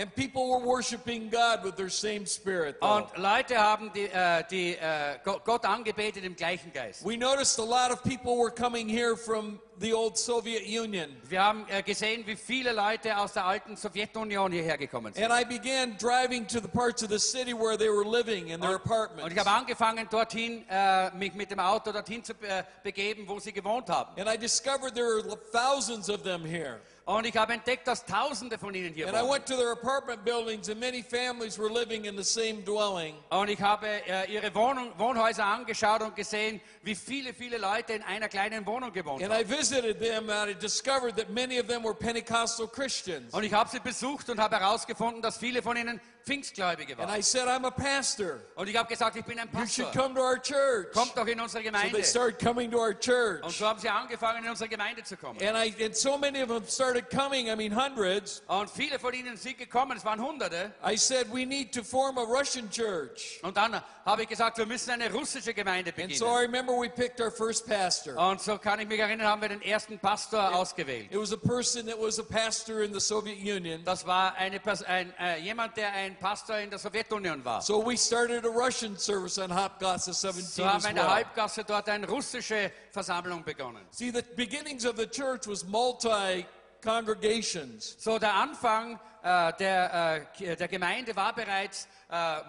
Spirit. 2.28 2.76
Und 2.82 3.18
Leute 3.18 3.58
haben 3.58 3.92
die, 3.94 4.06
äh, 4.06 4.44
die, 4.52 4.76
Go- 5.24 5.40
Gott 5.44 5.64
angebetet 5.66 6.24
im 6.24 6.36
gleichen 6.36 6.74
Geist. 6.74 7.06
We 7.06 7.18
noticed 7.18 7.60
a 7.60 7.64
lot 7.64 7.92
of 7.92 8.04
people 8.04 8.36
were 8.38 8.52
coming 8.52 8.90
here 8.90 9.16
from 9.16 9.60
the 9.80 9.94
old 9.94 10.18
Soviet 10.18 10.64
Union. 10.66 11.10
Wir 11.28 11.44
haben 11.44 11.66
äh, 11.70 11.84
gesehen, 11.84 12.26
wie 12.26 12.36
viele 12.36 12.72
Leute 12.72 13.18
aus 13.18 13.34
der 13.34 13.46
alten 13.46 13.76
Sowjetunion 13.76 14.52
hierher 14.52 14.78
gekommen 14.78 15.14
sind. 15.14 15.24
And 15.24 15.34
I 15.34 15.46
began 15.46 15.98
driving 15.98 16.48
to 16.48 16.60
the 16.60 16.68
parts 16.68 17.04
of 17.04 17.10
the 17.10 17.20
city 17.20 17.54
where 17.54 17.78
they 17.78 17.90
were 17.90 18.06
living 18.06 18.50
in 18.50 18.62
their 18.62 18.76
apartments. 18.76 19.24
Und 19.24 19.32
ich 19.32 19.40
habe 19.40 19.50
angefangen, 19.50 20.08
dorthin, 20.10 20.66
äh, 20.70 21.12
mich 21.16 21.34
mit 21.34 21.52
dem 21.52 21.60
Auto 21.60 21.92
dorthin 21.92 22.24
zu 22.24 22.34
äh, 22.42 22.64
begeben, 22.84 23.28
wo 23.28 23.40
sie 23.40 23.52
gewohnt 23.52 23.90
haben. 23.90 24.20
And 24.20 24.30
I 24.30 24.38
discovered 24.38 24.94
there 24.96 25.18
are 25.18 25.38
thousands 25.52 26.10
of 26.10 26.24
them 26.24 26.46
here. 26.46 26.80
Und 27.08 27.28
ich 27.28 27.38
habe 27.38 27.54
entdeckt, 27.54 27.88
dass 27.88 28.04
Tausende 28.04 28.58
von 28.58 28.74
ihnen 28.74 28.92
hier 28.92 29.06
And 29.08 29.16
I 29.16 29.20
wohnen. 29.22 29.34
went 29.34 29.46
to 29.46 29.56
their 29.56 29.72
apartment 29.74 30.26
buildings, 30.26 30.70
and 30.70 30.80
many 30.80 31.04
families 31.04 31.60
were 31.60 31.70
living 31.72 32.06
in 32.06 32.18
the 32.18 32.24
same 32.24 32.64
dwelling. 32.64 33.14
Und 33.30 33.48
ich 33.48 33.62
habe 33.62 33.86
äh, 33.88 34.32
ihre 34.34 34.54
Wohnung, 34.56 34.92
Wohnhäuser 34.98 35.46
angeschaut 35.46 36.02
und 36.02 36.16
gesehen, 36.16 36.60
wie 36.82 36.96
viele, 36.96 37.36
viele 37.36 37.60
Leute 37.60 37.94
in 37.94 38.02
einer 38.02 38.28
kleinen 38.28 38.66
Wohnung 38.66 38.92
gewohnt 38.92 39.22
And 39.22 39.32
haben. 39.32 39.42
I 39.42 39.48
visited 39.48 40.00
them, 40.00 40.32
and 40.32 40.50
I 40.50 40.56
discovered 40.56 41.16
that 41.18 41.30
many 41.30 41.60
of 41.60 41.68
them 41.68 41.84
were 41.84 41.94
Pentecostal 41.94 42.68
Christians. 42.68 43.32
Und 43.36 43.44
ich 43.44 43.54
habe 43.54 43.70
sie 43.70 43.80
besucht 43.80 44.28
und 44.32 44.40
habe 44.40 44.60
herausgefunden, 44.60 45.22
dass 45.22 45.38
viele 45.38 45.62
von 45.62 45.78
ihnen 45.78 46.02
Pfingstgläubige 46.26 46.94
And 46.98 47.08
waren. 47.08 47.20
I 47.20 47.22
said, 47.22 47.48
I'm 47.48 47.66
a 47.66 47.72
pastor. 47.72 48.40
Und 48.56 48.68
ich 48.68 48.76
habe 48.76 48.90
gesagt, 48.90 49.16
ich 49.16 49.24
bin 49.26 49.38
ein 49.40 49.48
You 49.54 49.66
should 49.68 49.86
Pastor. 49.92 50.02
come 50.04 50.16
to 50.16 50.22
our 50.22 50.42
church. 50.42 50.92
Kommt 50.94 51.16
doch 51.16 51.28
in 51.28 51.40
unsere 51.40 51.64
So 51.64 51.70
they 51.72 51.72
Gemeinde. 51.72 52.04
started 52.04 52.40
coming 52.40 52.72
to 52.72 52.78
our 52.80 52.90
Und 52.90 53.00
church. 53.02 53.58
so 53.58 53.68
haben 53.68 53.80
sie 53.80 53.90
angefangen, 53.90 54.44
in 54.44 54.50
unsere 54.50 54.68
Gemeinde 54.70 55.04
zu 55.04 55.18
kommen. 55.18 55.40
And, 55.42 55.56
I, 55.58 55.84
and 55.84 55.96
so 55.96 56.18
many 56.18 56.42
of 56.42 56.48
them 56.50 56.64
started 56.68 56.86
started 56.96 57.10
coming, 57.10 57.50
I 57.50 57.56
mean 57.56 57.72
hundreds, 57.76 58.42
Und 58.48 58.70
viele 58.70 59.00
von 59.00 59.14
ihnen 59.14 59.38
sind 59.38 59.58
gekommen, 59.58 59.98
es 59.98 60.06
waren 60.06 60.20
Hunderte. 60.22 60.72
I 60.86 60.96
said, 60.98 61.28
we 61.32 61.46
need 61.46 61.74
to 61.74 61.84
form 61.84 62.18
a 62.18 62.22
Russian 62.24 62.70
church. 62.70 63.40
Und 63.44 63.58
dann 63.58 63.82
habe 64.06 64.22
ich 64.24 64.30
gesagt, 64.30 64.58
wir 64.58 64.66
müssen 64.66 64.92
eine 64.92 65.12
russische 65.12 65.54
Gemeinde 65.54 65.92
And 65.98 66.16
so 66.16 66.26
I 66.26 66.48
beginnen. 66.48 66.56
remember 66.56 66.74
we 66.74 66.90
picked 66.90 67.20
our 67.22 67.32
first 67.32 67.68
pastor. 67.68 68.18
Und 68.18 68.42
so 68.42 68.58
kann 68.58 68.80
ich 68.80 68.88
mich 68.88 69.00
erinnern, 69.00 69.28
haben 69.28 69.42
wir 69.42 69.50
den 69.50 69.62
ersten 69.62 70.00
Pastor 70.00 70.56
ausgewählt. 70.56 71.12
It 71.12 71.20
was 71.20 71.34
a 71.34 71.38
person 71.38 71.86
that 71.88 72.00
was 72.00 72.20
a 72.20 72.24
pastor 72.24 72.82
in 72.84 72.94
the 72.94 73.00
Soviet 73.00 73.38
Union. 73.40 73.84
Das 73.84 74.06
war 74.06 74.36
eine, 74.36 74.60
Pers- 74.60 74.84
ein, 74.84 75.14
äh, 75.20 75.40
jemand, 75.40 75.76
der 75.78 75.92
ein 75.92 76.15
Pastor 76.16 76.60
in 76.60 76.70
der 76.70 76.80
Sowjetunion 76.80 77.44
war. 77.44 77.62
So 77.62 77.86
we 77.86 77.98
started 77.98 78.46
a 78.46 78.50
Russian 78.50 78.98
service 78.98 79.38
on 79.38 79.52
Hopgasse 79.52 80.14
17 80.14 80.44
So 80.44 80.66
haben 80.66 80.84
wir 80.84 80.90
in 80.90 80.96
der 80.96 81.06
well. 81.06 81.14
Halbgasse 81.16 81.64
dort 81.64 81.88
eine 81.90 82.08
russische 82.08 82.72
Versammlung 82.92 83.44
begonnen. 83.44 83.86
See, 83.92 84.12
the 84.12 84.24
beginnings 84.36 84.86
of 84.86 84.98
the 84.98 85.08
church 85.08 85.48
was 85.48 85.64
multi 85.66 86.46
congregations. 86.84 87.96
So 88.00 88.18
der 88.20 88.34
Anfang 88.34 89.00
äh, 89.24 89.54
der, 89.54 90.28
äh, 90.40 90.56
der 90.56 90.68
Gemeinde 90.68 91.16
war 91.16 91.34
bereits 91.34 91.88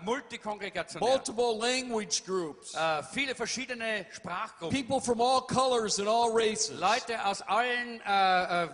multikongregationell. 0.04 1.00
multiple 1.00 1.58
language 1.58 2.24
groups, 2.24 2.74
Äh, 2.74 3.02
viele 3.12 3.34
verschiedene 3.34 4.06
Sprachgruppen. 4.12 4.70
people 4.70 5.00
from 5.00 5.20
all 5.20 5.40
colors 5.40 5.98
and 5.98 6.08
all 6.08 6.30
races. 6.32 6.78
Leute 6.78 7.24
aus 7.24 7.42
allen 7.42 8.00
äh, 8.02 8.68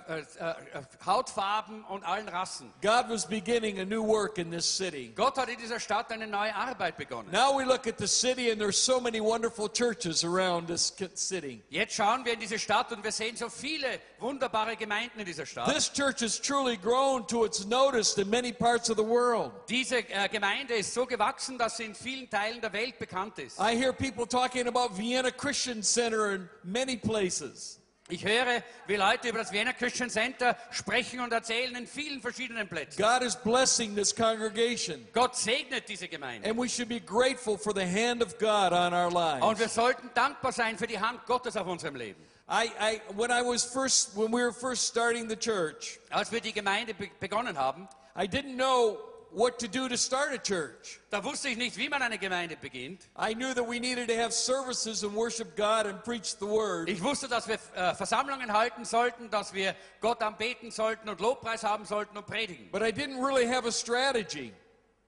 Hautfarben 1.06 1.84
und 1.84 2.04
allen 2.04 2.28
Rassen. 2.28 2.72
God 2.80 3.08
was 3.08 3.26
beginning 3.26 3.80
a 3.80 3.84
new 3.84 4.02
work 4.02 4.38
in 4.38 4.50
this 4.50 4.66
city. 4.66 5.12
Gott 5.14 5.36
hat 5.36 5.48
in 5.48 5.58
dieser 5.58 5.80
Stadt 5.80 6.10
eine 6.12 6.26
neue 6.26 6.54
Arbeit 6.54 6.96
begonnen. 6.96 7.30
Now 7.32 7.56
we 7.56 7.64
look 7.64 7.86
at 7.86 7.98
the 7.98 8.06
city, 8.06 8.50
and 8.50 8.60
there's 8.60 8.78
so 8.82 9.00
many 9.00 9.20
wonderful 9.20 9.68
churches 9.68 10.24
around 10.24 10.66
this 10.66 10.92
city. 11.14 11.62
Jetzt 11.70 11.94
schauen 11.94 12.24
wir 12.24 12.34
in 12.34 12.40
diese 12.40 12.58
Stadt 12.58 12.92
und 12.92 13.02
wir 13.04 13.12
sehen 13.12 13.36
so 13.36 13.48
viele 13.48 14.00
wunderbare 14.18 14.76
Gemeinden 14.76 15.20
in 15.20 15.26
dieser 15.26 15.46
Stadt. 15.46 15.72
This 15.72 15.88
church 15.92 16.20
has 16.22 16.40
truly 16.40 16.76
grown 16.76 17.26
to 17.28 17.44
its 17.44 17.64
noticed 17.66 18.18
in 18.18 18.28
many 18.30 18.52
parts 18.52 18.90
of 18.90 18.96
the 18.96 19.04
world. 19.04 19.52
Diese 19.68 19.96
äh, 20.08 20.28
Gemeinde 20.72 20.76
ist 20.80 20.94
so 20.94 21.06
gewachsen, 21.06 21.58
dass 21.58 21.76
sie 21.76 21.84
in 21.84 21.94
vielen 21.94 22.28
Teilen 22.30 22.60
der 22.60 22.72
Welt 22.72 22.98
bekannt 22.98 23.38
ist. 23.38 23.58
I 23.58 23.76
hear 23.76 23.92
people 23.92 24.26
talking 24.26 24.66
about 24.66 24.96
Vienna 24.96 25.30
Christian 25.30 25.82
Center 25.82 26.32
in 26.34 26.48
many 26.62 26.96
places. 26.96 27.78
Ich 28.08 28.24
höre, 28.24 28.62
wie 28.86 28.96
Leute 28.96 29.28
über 29.28 29.38
das 29.38 29.52
Vienna 29.52 29.72
Christian 29.72 30.10
Center 30.10 30.56
sprechen 30.70 31.20
und 31.20 31.32
erzählen 31.32 31.74
in 31.76 31.86
vielen 31.86 32.20
verschiedenen 32.20 32.68
Plätzen. 32.68 33.00
God 33.00 33.22
is 33.22 33.36
blessing 33.36 33.94
this 33.94 34.14
congregation, 34.14 35.06
Gott 35.12 35.36
segnet 35.36 35.88
diese 35.88 36.08
Gemeinde. 36.08 36.48
and 36.48 36.58
we 36.58 36.68
should 36.68 36.88
be 36.88 37.00
grateful 37.00 37.56
for 37.56 37.72
the 37.72 37.86
hand 37.86 38.22
of 38.22 38.36
God 38.38 38.72
on 38.72 38.92
our 38.92 39.06
Und 39.42 39.58
wir 39.58 39.66
lives. 39.66 39.74
sollten 39.74 40.10
dankbar 40.14 40.52
sein 40.52 40.76
für 40.76 40.86
die 40.86 40.98
Hand 40.98 41.24
Gottes 41.26 41.56
auf 41.56 41.66
unserem 41.66 41.94
Leben. 41.96 42.20
I, 42.50 42.70
I, 42.80 43.00
when 43.16 43.30
I 43.30 43.40
was 43.42 43.64
first, 43.64 44.16
when 44.16 44.32
we 44.32 44.42
were 44.42 44.52
first 44.52 44.88
starting 44.88 45.28
the 45.28 45.36
church, 45.36 45.98
Als 46.10 46.32
wir 46.32 46.40
die 46.40 46.52
Gemeinde 46.52 46.92
be 46.92 47.08
begonnen 47.20 47.56
haben, 47.56 47.88
I 48.16 48.26
didn't 48.26 48.56
know 48.56 48.98
what 49.34 49.58
to 49.58 49.68
do 49.68 49.88
to 49.88 49.96
start 49.96 50.32
a 50.32 50.38
church. 50.38 51.00
da 51.10 51.22
wusste 51.22 51.48
ich 51.48 51.56
nicht, 51.56 51.76
wie 51.76 51.88
man 51.88 52.02
eine 52.02 52.18
Gemeinde 52.18 52.56
beginnt. 52.56 53.08
I 53.16 53.34
knew 53.34 53.54
that 53.54 53.66
we 53.66 53.78
needed 53.78 54.08
to 54.08 54.16
have 54.16 54.32
services 54.32 55.02
and 55.02 55.14
worship 55.14 55.56
God 55.56 55.86
and 55.86 56.02
preach 56.04 56.36
the 56.38 56.46
word. 56.46 56.88
Ich 56.88 57.02
wusste, 57.02 57.28
dass 57.28 57.48
wir 57.48 57.58
äh, 57.74 57.94
Versammlungen 57.94 58.52
halten 58.52 58.84
sollten, 58.84 59.30
dass 59.30 59.52
wir 59.52 59.74
Gott 60.00 60.22
anbeten 60.22 60.70
sollten 60.70 61.08
und 61.08 61.20
Lobpreis 61.20 61.64
haben 61.64 61.84
sollten 61.84 62.16
und 62.16 62.26
predigen. 62.26 62.70
But 62.70 62.82
I 62.82 62.92
didn't 62.92 63.24
really 63.24 63.46
have 63.46 63.66
a 63.66 63.72
strategy. 63.72 64.52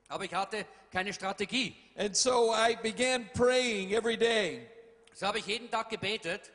Aber 0.08 0.24
ich 0.24 0.34
hatte 0.34 0.66
keine 0.90 1.12
Strategie. 1.12 1.74
And 1.96 2.16
so 2.16 2.52
I 2.52 2.76
began 2.82 3.28
praying 3.34 3.92
every 3.92 4.16
day. 4.16 4.66
So 5.12 5.26
habe 5.26 5.38
ich 5.38 5.46
jeden 5.46 5.70
Tag 5.70 5.90
gebetet 5.90 6.50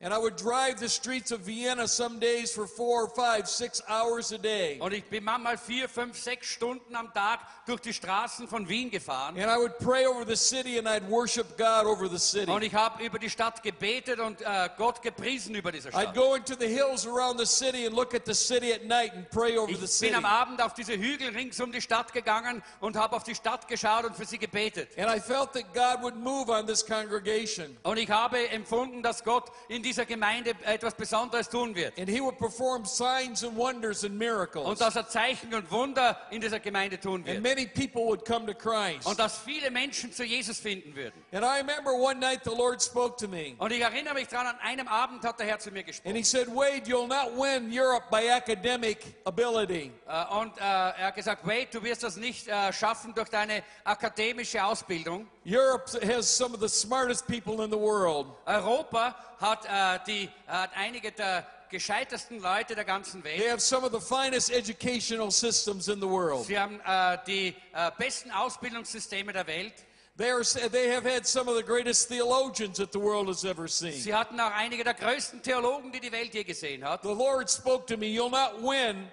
And 0.00 0.14
I 0.14 0.18
would 0.18 0.36
drive 0.36 0.78
the 0.78 0.88
streets 0.88 1.32
of 1.32 1.40
Vienna 1.40 1.88
some 1.88 2.20
days 2.20 2.52
for 2.52 2.68
four, 2.68 3.08
five, 3.08 3.48
six 3.48 3.82
hours 3.88 4.30
a 4.30 4.38
day. 4.38 4.78
und 4.80 4.92
ich 4.92 5.02
bin 5.10 5.24
manchmal 5.24 5.58
vier, 5.58 5.88
fünf, 5.88 6.16
sechs 6.16 6.46
Stunden 6.46 6.94
am 6.94 7.12
Tag 7.12 7.40
durch 7.66 7.80
die 7.80 7.92
Straßen 7.92 8.46
von 8.46 8.68
Wien 8.68 8.92
gefahren. 8.92 9.36
And 9.36 9.50
I 9.50 9.56
would 9.58 9.76
pray 9.80 10.06
over 10.06 10.24
the 10.24 10.36
city 10.36 10.78
and 10.78 10.86
I'd 10.86 11.02
worship 11.10 11.58
God 11.58 11.84
over 11.84 12.06
the 12.06 12.12
Und 12.14 12.20
city. 12.20 12.66
ich 12.66 12.74
habe 12.74 13.02
über 13.02 13.18
die 13.18 13.28
Stadt 13.28 13.60
gebetet 13.60 14.20
und 14.20 14.40
äh, 14.40 14.70
Gott 14.76 15.02
gepriesen 15.02 15.56
über 15.56 15.72
dieser 15.72 15.88
I'd 15.90 16.02
Stadt. 16.02 16.14
go 16.14 16.36
into 16.36 16.54
the 16.56 16.68
hills 16.68 17.04
around 17.04 17.40
the 17.40 17.44
city 17.46 17.84
and 17.84 17.96
look 17.96 18.14
at 18.14 18.24
the 18.24 18.34
city 18.34 18.72
at 18.72 18.84
night 18.84 19.12
and 19.16 19.28
pray 19.30 19.58
over 19.58 19.74
the 19.74 19.82
Ich 19.84 19.90
city. 19.90 20.12
bin 20.12 20.24
am 20.24 20.24
Abend 20.26 20.62
auf 20.62 20.74
diese 20.74 20.92
Hügel 20.92 21.30
rings 21.30 21.58
um 21.60 21.72
die 21.72 21.82
Stadt 21.82 22.12
gegangen 22.12 22.62
und 22.78 22.94
habe 22.96 23.16
auf 23.16 23.24
die 23.24 23.34
Stadt 23.34 23.66
geschaut 23.66 24.04
und 24.04 24.14
für 24.14 24.26
sie 24.26 24.38
gebetet. 24.38 24.96
And 24.96 25.08
I 25.12 25.18
felt 25.18 25.54
that 25.54 25.74
God 25.74 26.04
would 26.04 26.14
move 26.14 26.52
on 26.52 26.68
this 26.68 26.86
congregation. 26.86 27.76
Und 27.82 27.96
ich 27.98 28.08
habe 28.10 28.48
empfunden, 28.50 29.02
dass 29.02 29.24
Gott 29.24 29.50
in 29.68 29.82
dieser 29.88 30.04
Gemeinde 30.06 30.54
etwas 30.64 30.94
Besonderes 30.94 31.48
tun 31.48 31.74
wird. 31.74 31.98
And 31.98 32.08
he 32.08 32.20
would 32.20 32.38
perform 32.38 32.84
signs 32.84 33.42
and 33.42 33.56
wonders 33.56 34.04
and 34.04 34.16
miracles. 34.18 34.66
Und 34.66 34.80
dass 34.80 34.96
er 34.96 35.08
Zeichen 35.08 35.52
und 35.54 35.70
Wunder 35.70 36.16
in 36.30 36.40
dieser 36.40 36.60
Gemeinde 36.60 37.00
tun 37.00 37.16
And 37.26 37.26
wird. 37.26 37.42
many 37.42 37.66
people 37.66 38.02
would 38.04 38.24
come 38.24 38.46
to 38.46 38.54
Christ. 38.54 39.06
Und 39.06 39.18
dass 39.18 39.38
viele 39.38 39.70
Menschen 39.70 40.12
zu 40.12 40.24
Jesus 40.24 40.60
finden 40.60 40.94
würden. 40.94 41.14
And 41.32 41.44
I 41.44 41.58
remember 41.58 41.92
one 41.92 42.20
night 42.20 42.40
the 42.44 42.54
Lord 42.54 42.82
spoke 42.82 43.16
to 43.18 43.28
me. 43.28 43.54
Und 43.58 43.72
ich 43.72 43.80
erinnere 43.80 44.14
mich 44.14 44.28
daran, 44.28 44.46
an 44.48 44.58
einem 44.60 44.88
Abend 44.88 45.24
hat 45.24 45.38
der 45.38 45.46
Herr 45.46 45.58
zu 45.58 45.70
mir 45.70 45.78
And 45.80 45.86
gesprochen. 45.86 46.16
he 46.16 46.22
said, 46.22 46.48
Wade, 46.48 46.82
you'll 46.86 47.06
not 47.08 47.32
win 47.36 47.70
Europe 47.72 48.04
by 48.10 48.28
academic 48.28 48.98
ability. 49.24 49.90
Äh, 50.06 50.24
Und 50.36 50.56
äh, 50.58 50.60
er 50.60 51.06
hat 51.08 51.14
gesagt, 51.14 51.46
Wade, 51.46 51.68
du 51.72 51.82
wirst 51.82 52.02
das 52.02 52.16
nicht 52.16 52.46
äh, 52.48 52.72
schaffen 52.72 53.14
durch 53.14 53.28
deine 53.30 53.62
akademische 53.84 54.62
Ausbildung. 54.64 55.26
Europe 55.48 55.88
has 56.02 56.28
some 56.28 56.52
of 56.52 56.60
the 56.60 56.68
smartest 56.68 57.26
people 57.26 57.62
in 57.62 57.70
the 57.70 57.78
world. 57.78 58.26
Europa 58.46 59.16
hat, 59.40 59.64
äh, 59.64 59.98
die, 60.06 60.28
äh, 60.46 60.52
hat 60.52 60.70
einige 60.76 61.10
der 61.10 61.46
gescheitersten 61.70 62.38
Leute 62.40 62.74
der 62.74 62.84
ganzen 62.84 63.24
Welt. 63.24 63.38
They 63.38 63.48
have 63.48 63.60
some 63.60 63.82
of 63.82 63.92
the 63.92 64.00
finest 64.00 64.50
educational 64.50 65.30
systems 65.30 65.88
in 65.88 66.00
the 66.00 66.06
world. 66.06 66.44
Sie 66.44 66.58
haben 66.58 66.78
äh, 66.84 67.16
die 67.26 67.56
äh, 67.72 67.90
besten 67.96 68.30
Ausbildungssysteme 68.30 69.32
der 69.32 69.46
Welt. 69.46 69.72
They, 70.18 70.30
are, 70.30 70.42
they 70.42 70.90
have 70.94 71.06
had 71.06 71.26
some 71.26 71.48
of 71.48 71.56
the 71.56 71.62
greatest 71.62 72.08
theologians 72.08 72.76
that 72.76 72.92
the 72.92 73.00
world 73.00 73.28
has 73.28 73.44
ever 73.46 73.68
seen. 73.68 73.92
Sie 73.92 74.12
hatten 74.12 74.38
auch 74.38 74.50
einige 74.50 74.84
der 74.84 74.94
größten 74.94 75.42
Theologen, 75.42 75.92
die 75.92 76.00
die 76.00 76.12
Welt 76.12 76.34
je 76.34 76.44
gesehen 76.44 76.84
hat. 76.84 77.02
The 77.04 77.14
Lord 77.14 77.48
spoke 77.48 77.86
to 77.86 77.96
me, 77.96 78.06
You'll 78.06 78.28
not 78.28 78.60
win 78.60 79.08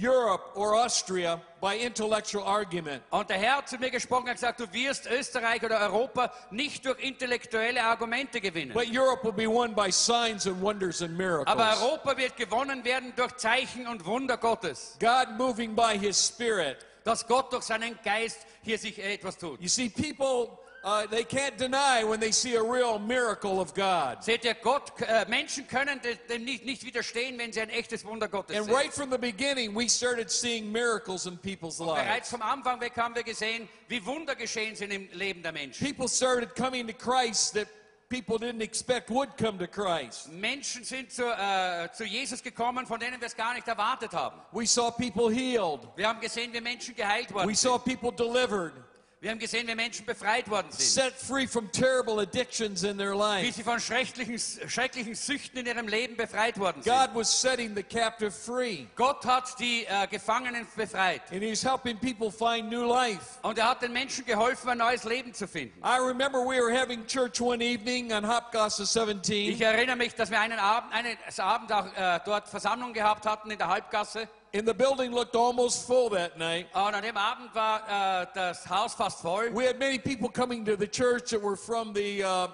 Europe 0.00 0.42
or 0.54 0.74
Austria 0.74 1.40
by 1.60 1.74
intellectual 1.74 2.44
argument. 2.44 3.02
Und 3.10 3.28
der 3.28 3.38
Herr 3.38 3.56
hat 3.58 3.68
zu 3.68 3.78
mir 3.78 3.90
gesprochen 3.90 4.26
und 4.28 4.32
gesagt, 4.32 4.60
du 4.60 4.72
wirst 4.72 5.06
Österreich 5.06 5.62
oder 5.62 5.80
Europa 5.80 6.32
nicht 6.50 6.84
durch 6.84 6.98
intellektuelle 7.00 7.82
Argumente 7.82 8.40
gewinnen. 8.40 8.72
But 8.72 8.88
Europe 8.90 9.24
will 9.24 9.32
be 9.32 9.46
won 9.46 9.74
by 9.74 9.90
signs 9.90 10.46
and 10.46 10.60
wonders 10.60 11.02
and 11.02 11.16
miracles. 11.16 11.46
Aber 11.46 11.70
Europa 11.80 12.16
wird 12.16 12.36
gewonnen 12.36 12.84
werden 12.84 13.12
durch 13.16 13.36
Zeichen 13.36 13.86
und 13.86 14.04
Wunder 14.04 14.36
Gottes. 14.36 14.96
God 15.00 15.36
moving 15.38 15.74
by 15.74 15.98
His 15.98 16.28
Spirit. 16.28 16.78
Dass 17.04 17.26
Gott 17.26 17.52
durch 17.52 17.62
seinen 17.62 17.98
Geist 18.04 18.46
hier 18.62 18.78
sich 18.78 18.98
etwas 18.98 19.38
tut. 19.38 19.60
You 19.60 19.68
see, 19.68 19.88
people, 19.88 20.58
uh, 20.86 21.04
they 21.08 21.24
can't 21.24 21.58
deny 21.58 22.04
when 22.04 22.20
they 22.20 22.30
see 22.30 22.54
a 22.54 22.62
real 22.62 22.98
miracle 22.98 23.60
of 23.60 23.74
God. 23.74 24.22
Seht 24.22 24.44
ihr, 24.44 24.54
Gott, 24.54 24.92
äh, 25.02 25.26
Menschen 25.28 25.66
können 25.66 26.00
de- 26.00 26.16
dem 26.28 26.44
nicht, 26.44 26.64
nicht 26.64 26.84
widerstehen, 26.84 27.36
wenn 27.38 27.52
sie 27.52 27.60
ein 27.60 27.70
echtes 27.70 28.04
Wunder 28.04 28.28
Gottes 28.28 28.56
And 28.56 28.66
sehen. 28.66 28.74
right 28.74 28.92
from 28.94 29.10
the 29.10 29.18
beginning, 29.18 29.74
we 29.74 29.88
started 29.88 30.30
seeing 30.30 30.70
miracles 30.70 31.26
in 31.26 31.36
people's 31.36 31.80
lives. 31.80 32.02
Bereits 32.02 32.30
vom 32.30 32.40
Anfang 32.40 32.80
weg 32.80 32.96
haben 32.96 33.14
wir 33.16 33.24
gesehen, 33.24 33.68
wie 33.88 34.04
Wunder 34.06 34.36
geschehen 34.36 34.76
sind 34.76 34.92
im 34.92 35.08
Leben 35.12 35.42
der 35.42 35.52
Menschen. 35.52 35.84
People 35.84 36.08
started 36.08 36.54
coming 36.54 36.86
to 36.86 36.92
Christ 36.94 37.54
that 37.54 37.66
people 38.08 38.38
didn't 38.38 38.62
expect 38.62 39.10
would 39.10 39.36
come 39.36 39.58
to 39.58 39.66
Christ. 39.66 40.30
Menschen 40.30 40.84
sind 40.84 41.10
zu, 41.10 41.24
äh, 41.24 41.88
zu 41.92 42.04
Jesus 42.04 42.40
gekommen, 42.40 42.86
von 42.86 43.00
denen 43.00 43.20
wir 43.20 43.26
es 43.26 43.34
gar 43.34 43.54
nicht 43.54 43.66
erwartet 43.66 44.12
haben. 44.12 44.40
We 44.52 44.66
saw 44.66 44.92
people 44.92 45.28
healed. 45.34 45.80
Wir 45.96 46.06
haben 46.06 46.20
gesehen, 46.20 46.52
wie 46.52 46.60
Menschen 46.60 46.94
geheilt 46.94 47.34
We 47.34 47.56
saw 47.56 47.76
people 47.76 48.12
delivered, 48.12 48.72
Wir 49.18 49.30
haben 49.30 49.38
gesehen, 49.38 49.66
wie 49.66 49.74
Menschen 49.74 50.04
befreit 50.04 50.48
worden 50.50 50.66
sind. 50.70 50.82
set 51.04 51.14
free 51.14 51.46
from 51.46 51.72
terrible 51.72 52.20
addictions 52.20 52.82
in 52.82 52.98
their 52.98 53.14
Wie 53.14 53.18
life. 53.18 53.52
sie 53.54 53.62
von 53.62 53.80
schrecklichen, 53.80 54.38
schrecklichen 54.68 55.14
Süchten 55.14 55.58
in 55.58 55.64
ihrem 55.64 55.88
Leben 55.88 56.16
befreit 56.18 56.58
worden 56.58 56.82
sind. 56.82 56.92
God 56.92 57.14
was 57.14 57.40
setting 57.40 57.74
the 57.74 57.82
captive 57.82 58.30
free, 58.30 58.84
Gott 58.94 59.24
hat 59.24 59.58
die 59.58 59.86
äh, 59.86 60.06
Gefangenen 60.08 60.66
befreit. 60.76 61.22
and 61.32 61.42
He's 61.42 61.64
helping 61.64 61.98
people 61.98 62.30
find 62.30 62.68
new 62.70 62.84
life. 62.86 63.38
Und 63.40 63.56
er 63.58 63.70
hat 63.70 63.80
den 63.80 63.94
Menschen 63.94 64.26
geholfen, 64.26 64.68
ein 64.68 64.78
neues 64.78 65.04
Leben 65.04 65.32
zu 65.32 65.48
finden. 65.48 65.80
I 65.82 65.96
remember 65.98 66.40
we 66.40 66.60
were 66.60 66.70
having 66.78 67.06
church 67.06 67.40
one 67.40 67.64
evening 67.64 68.12
on 68.12 68.22
Hopgosse 68.22 68.82
Ich 68.82 68.90
17, 68.90 69.62
erinnere 69.62 69.96
mich, 69.96 70.14
dass 70.14 70.30
wir 70.30 70.38
einen 70.40 70.58
Abend, 70.58 70.92
eines 70.92 71.40
Abend 71.40 71.72
auch 71.72 71.86
äh, 71.96 72.20
dort 72.26 72.48
Versammlung 72.50 72.92
gehabt 72.92 73.24
hatten 73.24 73.50
in 73.50 73.56
der 73.56 73.68
Halbgasse. 73.68 74.28
And 74.56 74.66
the 74.66 74.74
building 74.74 75.12
looked 75.12 75.36
almost 75.36 75.86
full 75.86 76.08
that 76.10 76.38
night. 76.38 76.66
Und 76.74 76.94
an 76.94 77.02
dem 77.02 77.16
Abend 77.16 77.54
war 77.54 77.82
äh, 77.88 78.26
das 78.34 78.68
Haus 78.68 78.94
fast 78.94 79.20
voll. 79.20 79.50
We 79.52 79.66
had 79.66 79.78
many 79.78 79.98
people 79.98 80.28
coming 80.28 80.64
to 80.64 80.76
the 80.76 80.86
church 80.86 81.30
that 81.30 81.42
were 81.42 81.56
from 81.56 81.92
the 81.92 82.22
uh, 82.24 82.48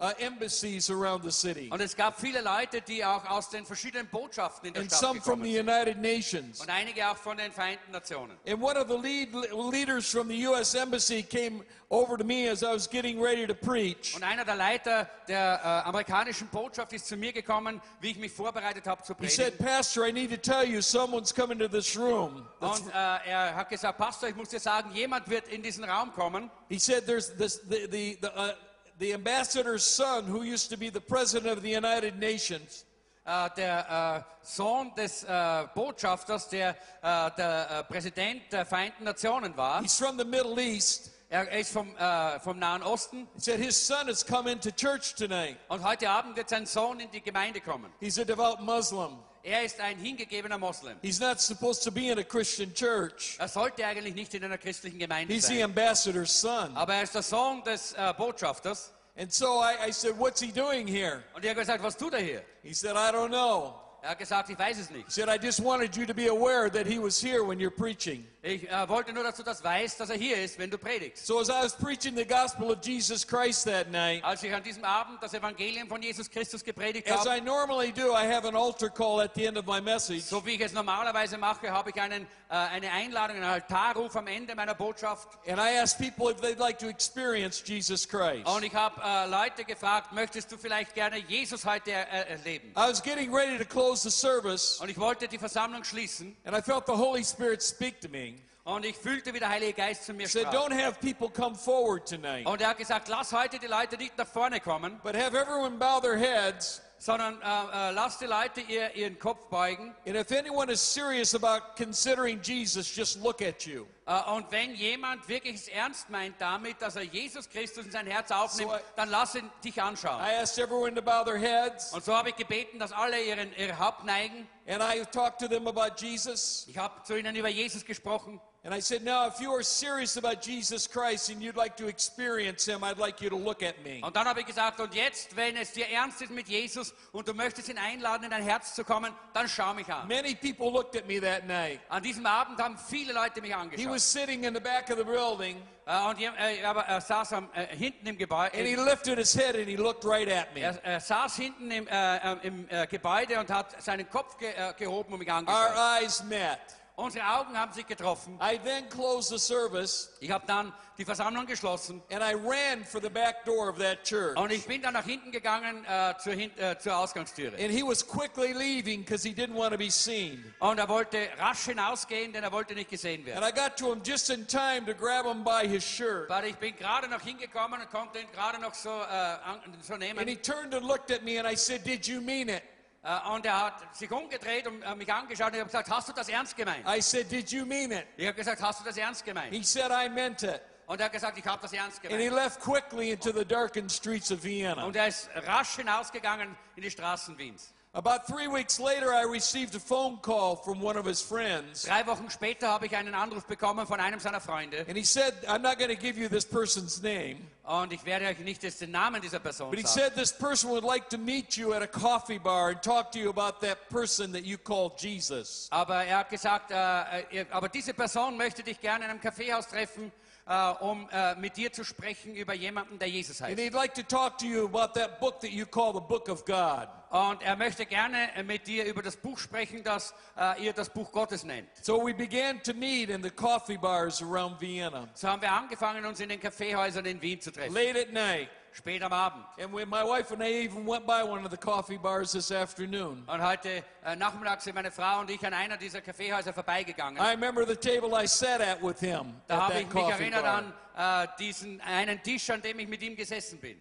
uh, 0.00 0.12
embassies 0.18 0.90
around 0.90 1.22
the 1.22 1.30
city, 1.30 1.68
Und 1.70 1.80
es 1.80 1.94
gab 1.96 2.20
viele 2.20 2.40
Leute, 2.40 2.80
die 2.82 3.04
auch 3.04 3.24
aus 3.30 3.48
den 3.50 3.64
verschiedenen 3.64 4.08
Botschaften 4.08 4.68
in 4.68 4.74
der 4.74 4.82
and 4.82 4.90
Stadt 4.90 5.00
some 5.00 5.20
from 5.20 5.42
the. 5.42 5.58
United 5.58 5.98
Nations. 5.98 6.60
Und 6.60 6.68
einige 6.68 7.08
auch 7.08 7.16
von 7.16 7.36
den 7.36 7.52
Vereinten 7.52 7.92
Nationen. 7.92 8.36
And 8.46 8.60
one 8.60 8.76
of 8.76 8.88
the 8.88 8.96
lead 8.96 9.28
leaders 9.72 10.10
from 10.10 10.28
the 10.28 10.46
U.S. 10.48 10.74
Embassy 10.74 11.22
came 11.22 11.64
over 11.90 12.16
to 12.16 12.24
me 12.24 12.48
as 12.48 12.62
I 12.62 12.72
was 12.72 12.88
getting 12.88 13.20
ready 13.20 13.46
to 13.46 13.54
preach. 13.54 14.14
Und 14.16 14.24
einer 14.24 14.44
der 14.44 14.56
Leiter 14.56 15.08
der 15.28 15.60
äh, 15.62 15.88
amerikanischen 15.88 16.48
Botschaft 16.48 16.92
ist 16.92 17.06
zu 17.06 17.16
mir 17.16 17.32
gekommen, 17.32 17.80
wie 18.00 18.10
ich 18.10 18.18
mich 18.18 18.32
vorbereitet 18.32 18.86
habe 18.86 19.02
zu 19.04 19.14
He 19.20 19.28
said, 19.28 19.56
predigen. 19.56 19.66
Pastor, 19.66 20.06
I 20.06 20.12
need 20.12 20.30
to 20.30 20.36
tell 20.36 20.64
you 20.64 20.80
someone's 20.82 21.32
coming 21.32 21.58
to 21.58 21.68
this 21.68 21.96
room. 21.96 22.46
Und 22.58 22.88
äh, 22.88 22.92
er 22.92 23.54
hat 23.54 23.68
gesagt, 23.68 23.96
Pastor, 23.98 24.28
ich 24.28 24.34
muss 24.34 24.48
dir 24.48 24.60
sagen, 24.60 24.90
jemand 24.92 25.30
wird 25.30 25.46
in 25.48 25.62
diesen 25.62 25.84
Raum 25.84 26.12
kommen. 26.12 26.50
He 26.68 26.78
said, 26.78 27.06
There's 27.06 27.34
this, 27.36 27.60
the, 27.68 27.86
the, 27.90 28.18
the, 28.20 28.28
uh, 28.28 28.52
the 28.98 29.12
ambassador's 29.12 29.84
son, 29.84 30.24
who 30.24 30.42
used 30.42 30.70
to 30.70 30.76
be 30.76 30.90
the 30.90 31.00
president 31.00 31.56
of 31.56 31.62
the 31.62 31.70
United 31.70 32.18
Nations, 32.18 32.84
Äh, 33.26 33.48
der 33.56 34.26
äh, 34.42 34.44
Sohn 34.44 34.94
des 34.96 35.24
äh, 35.24 35.66
Botschafters, 35.74 36.46
der 36.50 36.76
äh, 37.00 37.30
der 37.38 37.70
äh, 37.70 37.84
Präsident 37.84 38.52
der 38.52 38.66
Vereinten 38.66 39.04
Nationen 39.04 39.56
war. 39.56 39.80
he's 39.80 39.96
from 39.96 40.18
the 40.18 40.26
Middle 40.26 40.60
East. 40.60 41.10
Er 41.30 41.50
ist 41.50 41.72
vom, 41.72 41.96
vom 42.44 42.58
Nahen 42.60 42.82
Osten. 42.82 43.26
He 43.34 43.40
said, 43.40 43.58
His 43.58 43.74
son 43.74 44.06
has 44.06 44.24
come 44.24 44.48
into 44.48 44.70
church 44.70 45.14
tonight. 45.16 45.56
Und 45.68 45.82
heute 45.82 46.08
Abend 46.08 46.36
wird 46.36 46.48
sein 46.48 46.64
Sohn 46.64 47.00
in 47.00 47.10
die 47.10 47.22
Gemeinde 47.22 47.60
kommen. 47.60 47.90
He's 47.98 48.18
a 48.18 48.24
devout 48.24 48.60
Muslim. 48.60 49.16
Er 49.46 49.62
ist 49.62 49.78
ein 49.78 49.98
hingegebener 49.98 50.56
Moslem. 50.56 50.96
He's 51.02 51.20
not 51.20 51.38
supposed 51.38 51.82
to 51.84 51.92
be 51.92 52.08
in 52.08 52.18
a 52.18 52.24
Christian 52.24 52.72
church. 52.72 53.36
Er 53.38 53.46
sollte 53.48 53.84
eigentlich 53.86 54.14
nicht 54.14 54.32
in 54.32 54.42
einer 54.42 54.56
christlichen 54.56 54.98
Gemeinde 54.98 55.32
He's 55.34 55.46
the 55.46 55.56
sein. 55.56 55.64
ambassador's 55.64 56.32
son. 56.40 56.74
Aber 56.74 56.94
er 56.94 57.02
ist 57.02 57.14
der 57.14 57.22
Sohn 57.22 57.62
des 57.62 57.92
äh, 57.92 58.14
Botschafters. 58.16 58.90
And 59.18 59.30
so 59.30 59.60
I, 59.60 59.76
I 59.88 59.92
said, 59.92 60.18
What's 60.18 60.40
he 60.40 60.50
doing 60.50 60.86
here? 60.86 61.22
Und 61.34 61.44
er 61.44 61.50
hat 61.50 61.58
gesagt, 61.58 61.82
was 61.82 61.94
tut 61.96 62.14
er 62.14 62.20
hier? 62.20 62.42
He 62.62 62.72
said, 62.72 62.96
I 62.96 63.12
don't 63.12 63.28
know. 63.28 63.74
Er 64.02 64.10
hat 64.10 64.18
gesagt, 64.18 64.48
ich 64.48 64.58
weiß 64.58 64.78
es 64.78 64.88
He 64.88 64.94
nicht. 64.94 65.12
said, 65.12 65.28
I 65.28 65.36
just 65.36 65.60
wanted 65.62 65.94
you 65.94 66.06
to 66.06 66.14
be 66.14 66.28
aware 66.28 66.70
that 66.70 66.86
he 66.86 66.98
was 66.98 67.20
here 67.22 67.44
when 67.46 67.58
you're 67.60 67.70
preaching. 67.70 68.26
Ich 68.46 68.70
äh, 68.70 68.88
wollte 68.90 69.10
nur, 69.14 69.24
dass 69.24 69.36
du 69.36 69.42
das 69.42 69.64
weißt, 69.64 69.98
dass 69.98 70.10
er 70.10 70.16
hier 70.16 70.36
ist, 70.36 70.58
wenn 70.58 70.68
du 70.68 70.76
predigst. 70.76 71.24
So 71.24 71.40
as 71.40 71.48
I 71.48 71.62
was 71.62 71.74
preaching 71.74 72.14
the 72.14 72.26
gospel 72.26 72.70
of 72.70 72.84
Jesus 72.84 73.26
Christ 73.26 73.64
that 73.64 73.90
night, 73.90 74.22
Als 74.22 74.42
ich 74.42 74.52
an 74.52 74.62
diesem 74.62 74.84
Abend 74.84 75.22
das 75.22 75.32
Evangelium 75.32 75.88
von 75.88 76.02
Jesus 76.02 76.30
Christus 76.30 76.62
gepredigt 76.62 77.10
as 77.10 77.20
habe, 77.20 77.38
I 77.38 77.40
normally 77.40 77.90
do, 77.90 78.12
I 78.12 78.30
have 78.30 78.46
an 78.46 78.54
altar 78.54 78.90
call 78.90 79.22
at 79.22 79.34
the 79.34 79.46
end 79.46 79.56
of 79.56 79.64
my 79.64 79.80
message. 79.80 80.24
so 80.24 80.44
wie 80.44 80.56
ich 80.56 80.60
es 80.60 80.74
normalerweise 80.74 81.38
mache, 81.38 81.70
habe 81.70 81.88
ich 81.88 81.98
einen, 81.98 82.24
äh, 82.50 82.54
eine 82.54 82.92
Einladung, 82.92 83.36
einen 83.36 83.46
Altarruf 83.46 84.14
am 84.14 84.26
Ende 84.26 84.54
meiner 84.54 84.74
Botschaft. 84.74 85.26
And 85.48 85.58
I 85.58 85.78
ask 85.78 85.96
people 85.96 86.30
if 86.30 86.42
they'd 86.42 86.58
like 86.58 86.78
to 86.80 86.88
experience 86.88 87.62
Jesus 87.66 88.06
Christ. 88.06 88.46
Und 88.46 88.62
ich 88.62 88.74
habe 88.74 89.00
äh, 89.02 89.26
Leute 89.26 89.64
gefragt, 89.64 90.12
möchtest 90.12 90.52
du 90.52 90.58
vielleicht 90.58 90.94
gerne 90.94 91.16
Jesus 91.16 91.64
heute 91.64 91.92
äh, 91.92 92.32
erleben? 92.32 92.72
I 92.72 92.90
was 92.90 93.02
getting 93.02 93.34
ready 93.34 93.56
to 93.56 93.64
close 93.64 94.02
the 94.02 94.10
service, 94.14 94.80
Und 94.82 94.90
ich 94.90 94.98
wollte 94.98 95.28
die 95.28 95.38
Versammlung 95.38 95.82
schließen 95.82 96.36
and 96.44 96.54
I 96.54 96.60
felt 96.60 96.84
the 96.84 96.92
Holy 96.92 97.24
Spirit 97.24 97.62
speak 97.62 98.02
to 98.02 98.08
me. 98.10 98.33
Und 98.64 98.84
ich 98.84 98.96
fühlte, 98.96 99.32
wie 99.34 99.38
der 99.38 99.50
Heilige 99.50 99.74
Geist 99.74 100.04
zu 100.04 100.14
mir 100.14 100.26
said, 100.26 100.46
sprach. 100.46 100.54
Don't 100.54 100.74
have 100.74 100.98
people 101.00 101.28
come 101.28 101.54
forward 101.54 102.08
tonight, 102.08 102.46
Und 102.46 102.60
er 102.60 102.68
hat 102.68 102.78
gesagt, 102.78 103.08
lass 103.08 103.32
heute 103.32 103.58
die 103.58 103.66
Leute 103.66 103.96
nicht 103.96 104.16
nach 104.16 104.26
vorne 104.26 104.60
kommen, 104.60 104.98
but 105.02 105.14
have 105.14 105.36
everyone 105.36 105.76
bow 105.78 106.00
their 106.00 106.16
heads. 106.16 106.80
sondern 106.98 107.40
äh, 107.42 107.44
äh, 107.44 107.90
lass 107.92 108.18
die 108.18 108.24
Leute 108.26 108.62
ihr, 108.62 108.94
ihren 108.94 109.18
Kopf 109.18 109.48
beugen. 109.50 109.94
And 110.06 110.16
if 110.16 110.32
anyone 110.32 110.72
is 110.72 110.80
serious 110.80 111.34
about 111.34 111.76
considering 111.76 112.40
Jesus, 112.42 112.94
just 112.94 113.22
look 113.22 113.42
at 113.42 113.66
you. 113.66 113.86
Äh, 114.06 114.20
und 114.32 114.50
wenn 114.50 114.74
jemand 114.74 115.26
wirklich 115.28 115.54
es 115.54 115.68
ernst 115.68 116.10
meint 116.10 116.34
damit, 116.38 116.80
dass 116.82 116.96
er 116.96 117.02
Jesus 117.04 117.48
Christus 117.48 117.86
in 117.86 117.90
sein 117.90 118.06
Herz 118.06 118.30
aufnimmt, 118.30 118.70
So 118.70 118.76
I- 118.76 118.80
dann 118.96 119.08
lass 119.08 119.34
ihn 119.34 119.50
dich 119.64 119.80
anschauen. 119.80 120.20
I 120.22 120.34
asked 120.42 120.58
everyone 120.58 120.94
to 120.94 121.00
bow 121.02 121.24
their 121.24 121.38
heads, 121.38 121.92
Und 121.92 122.04
so 122.04 122.14
habe 122.14 122.28
ich 122.30 122.36
gebeten, 122.36 122.78
dass 122.78 122.92
alle 122.92 123.22
ihren, 123.22 123.54
ihr 123.56 123.78
Haupt 123.78 124.04
neigen. 124.04 124.46
and 124.66 124.82
I 124.82 125.04
talked 125.06 125.38
to 125.40 125.48
them 125.48 125.66
about 125.66 125.94
Jesus. 125.98 126.66
Ich 126.68 126.76
habe 126.76 127.02
zu 127.04 127.18
ihnen 127.18 127.34
über 127.36 127.48
Jesus 127.48 127.84
gesprochen. 127.84 128.40
And 128.66 128.74
I 128.74 128.80
said, 128.80 129.04
Now, 129.04 129.26
if 129.28 129.38
you 129.40 129.52
are 129.52 129.62
serious 129.62 130.16
about 130.16 130.40
Jesus 130.42 130.88
Christ 130.88 131.28
and 131.28 131.42
you'd 131.42 131.54
like 131.54 131.76
to 131.76 131.86
experience 131.86 132.64
him, 132.64 132.82
I'd 132.82 132.96
like 132.96 133.20
you 133.20 133.28
to 133.28 133.36
look 133.36 133.62
at 133.62 133.74
me. 133.84 134.00
Und 134.02 134.16
dann 134.16 134.26
habe 134.26 134.40
ich 134.40 134.46
gesagt, 134.46 134.80
und 134.80 134.94
jetzt, 134.94 135.36
wenn 135.36 135.54
es 135.58 135.72
dir 135.72 135.86
ernst 135.90 136.22
ist 136.22 136.30
mit 136.30 136.48
Jesus 136.48 136.94
und 137.12 137.28
du 137.28 137.34
möchtest 137.34 137.68
ihn 137.68 137.76
einladen, 137.76 138.24
in 138.24 138.30
dein 138.30 138.42
Herz 138.42 138.74
zu 138.74 138.82
kommen, 138.82 139.12
dann 139.34 139.50
schau 139.50 139.74
mich 139.74 139.86
an. 139.92 140.08
Many 140.08 140.34
people 140.34 140.70
looked 140.70 140.96
at 140.96 141.06
me 141.06 141.20
that 141.20 141.44
night. 141.46 141.78
An 141.90 142.02
diesem 142.02 142.24
Abend 142.24 142.58
haben 142.58 142.78
viele 142.78 143.12
Leute 143.12 143.42
mich 143.42 143.54
angeschaut. 143.54 143.84
Was 143.94 144.02
sitting 144.02 144.44
in 144.44 144.54
the 144.54 144.60
back 144.60 144.90
of 144.90 144.98
the 144.98 145.04
building, 145.04 145.56
Äh, 145.86 146.08
und 146.08 146.18
äh, 146.18 146.64
aber 146.64 146.82
er 146.86 147.00
saß 147.00 147.34
am, 147.34 147.50
äh, 147.52 147.66
hinten 147.76 148.06
im 148.06 148.16
Gebäude. 148.16 148.56
and 148.56 148.66
he 148.66 148.74
lifted 148.74 149.18
his 149.18 149.34
head 149.34 149.54
and 149.54 149.66
he 149.68 149.76
looked 149.76 150.04
right 150.04 150.28
at 150.30 150.54
me. 150.54 150.62
Er, 150.62 150.82
er 150.82 150.98
saß 151.00 151.36
hinten 151.36 151.70
im, 151.70 151.86
äh, 151.88 152.32
im 152.46 152.66
Gebäude 152.88 153.38
und 153.38 153.50
hat 153.50 153.82
seinen 153.82 154.08
Kopf 154.08 154.38
ge, 154.38 154.52
gehoben 154.78 155.12
und 155.12 155.18
mich 155.18 155.30
Our 155.30 155.74
eyes 156.00 156.24
met. 156.24 156.58
Unsere 156.96 157.26
Augen 157.26 157.58
haben 157.58 157.72
sich 157.72 157.86
getroffen. 157.88 158.38
I 158.40 158.56
then 158.56 158.88
closed 158.88 159.28
the 159.28 159.38
service 159.38 160.12
Ich 160.20 160.30
habe 160.30 160.46
dann 160.46 160.72
die 160.96 161.04
Versammlung 161.04 161.44
geschlossen 161.44 162.00
and 162.08 162.22
I 162.22 162.34
ran 162.34 162.84
for 162.84 163.00
the 163.02 163.08
back 163.08 163.44
door 163.44 163.68
of 163.68 163.78
that 163.78 164.04
church. 164.04 164.36
und 164.36 164.52
ich 164.52 164.64
bin 164.64 164.80
dann 164.80 164.92
nach 164.94 165.04
hinten 165.04 165.32
gegangen 165.32 165.84
äh, 165.86 166.14
zur, 166.18 166.34
Hin 166.34 166.56
äh, 166.56 166.78
zur 166.78 166.96
Ausgangstüre. 166.96 167.56
And 167.58 167.72
he 167.72 167.82
was 167.82 168.06
quickly 168.06 168.52
leaving 168.52 169.00
because 169.00 169.26
he 169.26 169.34
didn't 169.34 169.56
want 169.56 169.72
to 169.72 169.78
be 169.78 169.90
seen. 169.90 170.54
Und 170.60 170.78
er 170.78 170.88
wollte 170.88 171.28
rasch 171.36 171.64
hinausgehen, 171.64 172.32
denn 172.32 172.44
er 172.44 172.52
wollte 172.52 172.74
nicht 172.74 172.90
gesehen 172.90 173.26
werden. 173.26 173.42
And 173.42 173.52
I 173.52 173.60
got 173.60 173.76
to 173.78 173.92
him 173.92 174.00
just 174.04 174.30
in 174.30 174.46
time 174.46 174.86
to 174.86 174.94
grab 174.94 175.26
him 175.26 175.42
by 175.42 175.66
his 175.66 175.82
shirt. 175.82 176.28
Weil 176.28 176.44
ich 176.44 176.56
bin 176.56 176.76
gerade 176.76 177.08
noch 177.08 177.22
hingekommen 177.22 177.80
und 177.80 177.90
konnte 177.90 178.20
ihn 178.20 178.30
gerade 178.30 178.60
noch 178.60 178.74
so, 178.74 178.90
äh, 178.90 179.36
so 179.80 179.96
nehmen. 179.96 180.20
And 180.20 180.28
he 180.28 180.36
turned 180.36 180.72
and 180.72 180.86
looked 180.86 181.10
at 181.10 181.24
me 181.24 181.40
and 181.40 181.48
I 181.48 181.56
said, 181.56 181.84
Did 181.84 182.06
you 182.06 182.20
mean 182.20 182.48
it? 182.48 182.62
Äh, 183.04 183.30
und 183.34 183.44
er 183.44 183.60
hat 183.66 183.94
sich 183.94 184.10
umgedreht 184.10 184.66
und 184.66 184.82
äh, 184.82 184.94
mich 184.94 185.12
angeschaut 185.12 185.48
und 185.48 185.54
ich 185.54 185.60
habe 185.60 185.68
gesagt, 185.68 185.90
hast 185.90 186.08
du 186.08 186.12
das 186.14 186.26
ernst 186.28 186.56
gemeint? 186.56 186.86
I 186.88 187.02
said, 187.02 187.30
Did 187.30 187.50
you 187.50 187.66
mean 187.66 187.92
it? 187.92 188.06
Ich 188.16 188.26
habe 188.26 188.34
gesagt, 188.34 188.62
hast 188.62 188.80
du 188.80 188.84
das 188.84 188.96
ernst 188.96 189.24
gemeint? 189.24 189.52
He 189.52 189.62
said, 189.62 189.90
I 189.90 190.08
meant 190.08 190.42
it. 190.42 190.62
Und 190.86 191.00
er 191.00 191.06
hat 191.06 191.12
gesagt, 191.12 191.36
ich 191.36 191.46
habe 191.46 191.60
das 191.60 191.72
ernst 191.74 191.98
And 192.02 192.12
he 192.12 192.28
gemeint. 192.28 192.34
left 192.34 192.60
quickly 192.60 193.10
into 193.10 193.30
the 193.30 193.44
darkened 193.44 193.92
streets 193.92 194.32
of 194.32 194.42
Vienna. 194.42 194.84
Und 194.84 194.96
er 194.96 195.08
ist 195.08 195.28
rasch 195.34 195.76
hinausgegangen 195.76 196.56
in 196.76 196.82
die 196.82 196.90
Straßen 196.90 197.36
Wiens. 197.36 197.73
About 197.96 198.26
three 198.26 198.48
weeks 198.48 198.80
later, 198.80 199.14
I 199.14 199.22
received 199.22 199.76
a 199.76 199.78
phone 199.78 200.16
call 200.16 200.56
from 200.56 200.80
one 200.80 200.96
of 200.96 201.06
his 201.06 201.22
friends. 201.22 201.84
Drei 201.84 202.04
Wochen 202.08 202.28
später 202.28 202.66
habe 202.66 202.86
ich 202.86 202.96
einen 202.96 203.14
Anruf 203.14 203.46
bekommen 203.46 203.86
von 203.86 204.00
einem 204.00 204.18
seiner 204.18 204.40
Freunde. 204.40 204.84
And 204.88 204.96
he 204.96 205.04
said, 205.04 205.32
I'm 205.46 205.62
not 205.62 205.78
going 205.78 205.90
to 205.90 205.96
give 205.96 206.18
you 206.18 206.28
this 206.28 206.44
person's 206.44 207.00
name, 207.00 207.36
Und 207.62 207.92
ich 207.92 208.04
werde 208.04 208.26
euch 208.26 208.40
nicht 208.40 208.64
jetzt 208.64 208.80
den 208.80 208.90
Namen 208.90 209.22
dieser 209.22 209.38
Person 209.38 209.70
but 209.70 209.78
he 209.78 209.86
sagen. 209.86 210.00
said 210.10 210.14
this 210.16 210.32
person 210.32 210.70
would 210.70 210.82
like 210.82 211.08
to 211.08 211.16
meet 211.16 211.56
you 211.56 211.72
at 211.72 211.82
a 211.82 211.86
coffee 211.86 212.36
bar 212.38 212.70
and 212.70 212.82
talk 212.82 213.12
to 213.12 213.20
you 213.20 213.30
about 213.30 213.60
that 213.60 213.88
person 213.88 214.32
that 214.32 214.42
you 214.44 214.58
call 214.58 214.92
Jesus. 214.98 215.68
Aber 215.70 216.04
er 216.04 216.18
hat 216.18 216.30
gesagt, 216.30 216.72
äh, 216.72 217.20
äh, 217.42 217.46
aber 217.52 217.68
diese 217.68 217.94
Person 217.94 218.36
möchte 218.36 218.64
dich 218.64 218.80
gerne 218.80 219.04
in 219.04 219.10
einem 219.12 219.20
Kaffeehaus 219.20 219.68
treffen, 219.68 220.10
äh, 220.46 220.70
um 220.80 221.08
äh, 221.10 221.34
mit 221.36 221.56
dir 221.56 221.72
zu 221.72 221.84
sprechen 221.84 222.34
über 222.34 222.52
jemanden, 222.54 222.98
der 222.98 223.08
Jesus 223.08 223.40
And 223.40 223.50
heißt. 223.50 223.60
he'd 223.60 223.72
like 223.74 223.94
to 223.94 224.02
talk 224.02 224.36
to 224.38 224.46
you 224.46 224.64
about 224.66 224.92
that 224.98 225.18
book 225.20 225.40
that 225.40 225.50
you 225.50 225.64
call 225.66 225.92
the 225.94 226.00
Book 226.00 226.28
of 226.28 226.44
God. 226.44 226.88
Und 227.10 227.42
er 227.42 227.56
möchte 227.56 227.86
gerne 227.86 228.34
äh, 228.34 228.42
mit 228.42 228.66
dir 228.66 228.84
über 228.86 229.02
das 229.02 229.16
Buch 229.16 229.38
sprechen, 229.38 229.82
das 229.84 230.12
äh, 230.36 230.64
ihr 230.64 230.72
das 230.72 230.90
Buch 230.90 231.12
Gottes 231.12 231.44
nennt. 231.44 231.68
So 231.82 232.04
we 232.04 232.12
began 232.12 232.62
to 232.62 232.74
meet 232.74 233.08
in 233.08 233.22
the 233.22 233.30
coffee 233.30 233.76
bars 233.78 234.20
around 234.20 234.60
Vienna 234.60 235.08
So 235.14 235.28
haben 235.28 235.40
wir 235.40 235.52
angefangen, 235.52 236.04
uns 236.04 236.20
in 236.20 236.28
den 236.28 236.40
Kaffeehäusern 236.40 237.06
in 237.06 237.22
Wien 237.22 237.40
zu 237.40 237.50
treffen. 237.52 237.72
late 237.74 237.98
at 238.00 238.12
night. 238.12 238.48
Spät 238.74 239.02
am 239.02 239.12
Abend. 239.12 239.44
And 239.58 239.72
when 239.72 239.88
my 239.88 240.02
wife 240.02 240.32
and 240.32 240.42
I 240.42 240.64
even 240.64 240.84
went 240.84 241.06
by 241.06 241.22
one 241.22 241.44
of 241.44 241.50
the 241.50 241.56
coffee 241.56 241.96
bars 241.96 242.32
this 242.32 242.50
afternoon. 242.50 243.24
Und 243.26 243.42
heute 243.42 243.84
äh, 244.04 244.16
Nachmittag 244.16 244.60
sind 244.60 244.74
meine 244.74 244.90
Frau 244.90 245.20
und 245.20 245.30
ich 245.30 245.44
an 245.46 245.54
einer 245.54 245.76
dieser 245.76 246.00
Kaffeehäuser 246.00 246.52
vorbeigegangen. 246.52 247.22
I 247.22 247.30
remember 247.30 247.64
the 247.66 247.76
table 247.76 248.12
I 248.14 248.26
sat 248.26 248.60
at 248.60 248.82
with 248.82 249.00
him 249.00 249.34
Da 249.46 249.68
habe 249.68 249.80
ich 249.80 249.92
mich 249.92 250.04
erinnert 250.04 250.42
bar. 250.42 250.64
an 250.96 251.24
äh, 251.24 251.28
diesen 251.38 251.80
einen 251.80 252.22
Tisch, 252.22 252.50
an 252.50 252.60
dem 252.60 252.78
ich 252.80 252.88
mit 252.88 253.02
ihm 253.02 253.16
gesessen 253.16 253.58
bin. 253.60 253.80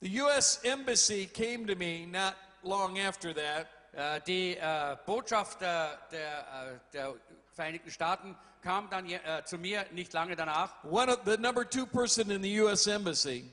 The 0.00 0.20
U.S. 0.22 0.60
Embassy 0.62 1.26
came 1.26 1.66
to 1.66 1.76
me 1.76 2.06
not 2.06 2.34
long 2.62 2.98
after 2.98 3.34
that 3.34 3.66
Äh, 3.98 4.20
die 4.26 4.56
äh, 4.56 4.96
Botschaft 5.06 5.60
der, 5.60 5.98
der, 6.12 6.38
äh, 6.38 6.92
der 6.92 7.14
Vereinigten 7.52 7.90
Staaten 7.90 8.36
kam 8.62 8.88
dann 8.90 9.08
äh, 9.08 9.18
zu 9.44 9.58
mir 9.58 9.86
nicht 9.90 10.12
lange 10.12 10.36
danach. 10.36 10.84
One 10.84 11.10
of 11.10 11.20
the 11.24 11.36
number 11.36 11.68
two 11.68 11.84
person 11.84 12.30
in 12.30 12.42
the 12.42 12.60
U.S. 12.60 12.86
Embassy, 12.86 13.50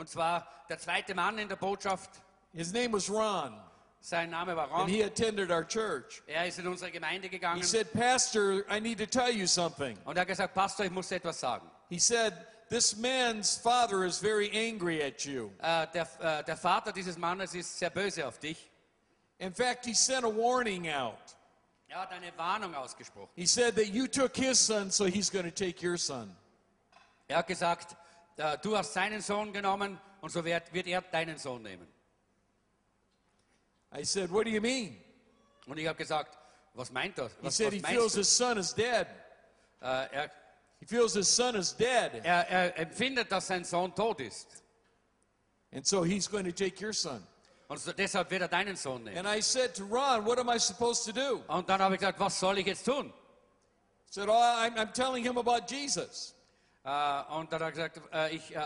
Und 0.00 0.08
zwar 0.08 0.48
der 0.70 0.78
zweite 0.78 1.14
Mann 1.14 1.38
in 1.38 1.46
der 1.46 1.56
Botschaft. 1.56 2.08
his 2.54 2.72
name 2.72 2.90
was 2.94 3.10
Ron, 3.10 3.52
Sein 4.00 4.30
Name 4.30 4.56
war 4.56 4.64
and 4.64 4.72
Ron. 4.72 4.88
he 4.88 5.02
attended 5.02 5.50
our 5.50 5.62
church. 5.62 6.22
Er 6.26 6.46
ist 6.46 6.58
in 6.58 6.66
unsere 6.66 6.90
Gemeinde 6.90 7.28
He 7.28 7.36
gegangen 7.38 7.62
said, 7.62 7.92
Pastor, 7.92 8.64
I 8.70 8.80
need 8.80 8.96
to 8.96 9.04
tell 9.04 9.28
you 9.30 9.46
something. 9.46 9.98
und 10.06 10.16
er 10.16 10.22
hat 10.22 10.28
gesagt, 10.28 10.54
Pastor, 10.54 10.86
ich 10.86 10.90
muss 10.90 11.12
etwas 11.12 11.38
sagen. 11.38 11.70
He 11.90 11.98
said, 11.98 12.32
This 12.70 12.96
man's 12.96 13.58
father 13.58 14.06
is 14.06 14.18
very 14.18 14.48
angry 14.54 15.02
at 15.02 15.22
you. 15.26 15.50
Äh, 15.60 15.86
der, 15.92 16.08
äh, 16.20 16.44
der 16.44 16.56
Vater 16.56 16.92
dieses 16.92 17.18
Mannes 17.18 17.54
ist 17.54 17.78
sehr 17.78 17.90
böse 17.90 18.26
auf 18.26 18.38
dich. 18.38 18.70
In 19.38 19.52
fact, 19.52 19.84
he 19.84 19.92
sent 19.92 20.24
a 20.24 20.28
warning 20.28 20.88
out. 20.88 21.36
Er 21.88 22.00
hat 22.00 22.12
eine 22.12 22.32
Warnung 22.38 22.74
ausgesprochen. 22.74 23.28
He 23.34 23.44
said 23.44 23.74
that 23.76 23.88
you 23.88 24.06
took 24.06 24.34
his 24.34 24.58
son, 24.58 24.90
so 24.90 25.04
he's 25.04 25.30
going 25.30 25.44
to 25.44 25.50
take 25.50 25.86
your 25.86 25.98
son. 25.98 26.34
Er 27.28 27.38
hat 27.38 27.48
gesagt, 27.48 27.96
du 28.62 28.76
hast 28.76 28.92
seinen 28.92 29.20
Sohn 29.20 29.52
genommen 29.52 29.98
und 30.20 30.30
so 30.30 30.44
wird, 30.44 30.72
wird 30.72 30.86
er 30.86 31.02
deinen 31.02 31.38
Sohn 31.38 31.62
nehmen. 31.62 31.86
I 33.92 34.04
said, 34.04 34.30
What 34.30 34.44
do 34.46 34.50
you 34.50 34.60
mean? 34.60 34.96
Und 35.66 35.78
ich 35.78 35.86
habe 35.86 35.98
gesagt, 35.98 36.38
was 36.74 36.90
meint 36.90 37.18
das? 37.18 37.32
He 37.32 37.46
Was, 37.46 37.56
said 37.56 37.66
was 37.72 37.74
he 37.74 37.80
feels 37.80 38.12
du? 38.12 38.18
his 38.20 38.28
son 38.36 38.58
is 38.58 38.72
dead. 38.74 39.06
Äh, 39.82 40.06
er, 40.12 40.30
He 40.78 40.86
feels 40.86 41.14
his 41.14 41.28
son 41.28 41.56
is 41.56 41.72
dead. 41.76 42.24
er, 42.24 42.48
er 42.48 42.78
empfindet, 42.78 43.30
dass 43.30 43.48
sein 43.48 43.64
Sohn 43.64 43.94
tot 43.94 44.20
ist. 44.20 44.62
And 45.72 45.86
so 45.86 46.02
he's 46.04 46.26
going 46.28 46.44
to 46.44 46.52
take 46.52 46.80
your 46.80 46.92
son. 46.92 47.22
Und 47.68 47.78
so, 47.78 47.92
deshalb 47.92 48.30
wird 48.30 48.42
er 48.42 48.48
deinen 48.48 48.76
Sohn 48.76 49.04
nehmen. 49.04 49.18
And 49.18 49.28
I 49.28 49.40
said 49.42 49.74
to 49.74 49.84
Ron, 49.84 50.24
What 50.24 50.38
am 50.38 50.48
I 50.48 50.58
supposed 50.58 51.04
to 51.04 51.12
do? 51.12 51.42
Und 51.48 51.68
dann 51.68 51.80
habe 51.80 51.94
ich 51.94 52.00
gesagt, 52.00 52.18
was 52.18 52.38
soll 52.38 52.58
ich 52.58 52.66
jetzt 52.66 52.84
tun? 52.84 53.12
He 54.06 54.12
said, 54.12 54.28
Oh, 54.28 54.32
I'm, 54.32 54.76
I'm 54.76 54.92
telling 54.92 55.22
him 55.22 55.36
about 55.36 55.66
Jesus. 55.68 56.34
Äh, 56.82 57.34
und 57.34 57.52
dann 57.52 57.60
hat 57.60 57.68
er 57.68 57.70
gesagt, 57.72 58.00
äh, 58.12 58.34
ich 58.34 58.56
äh, 58.56 58.60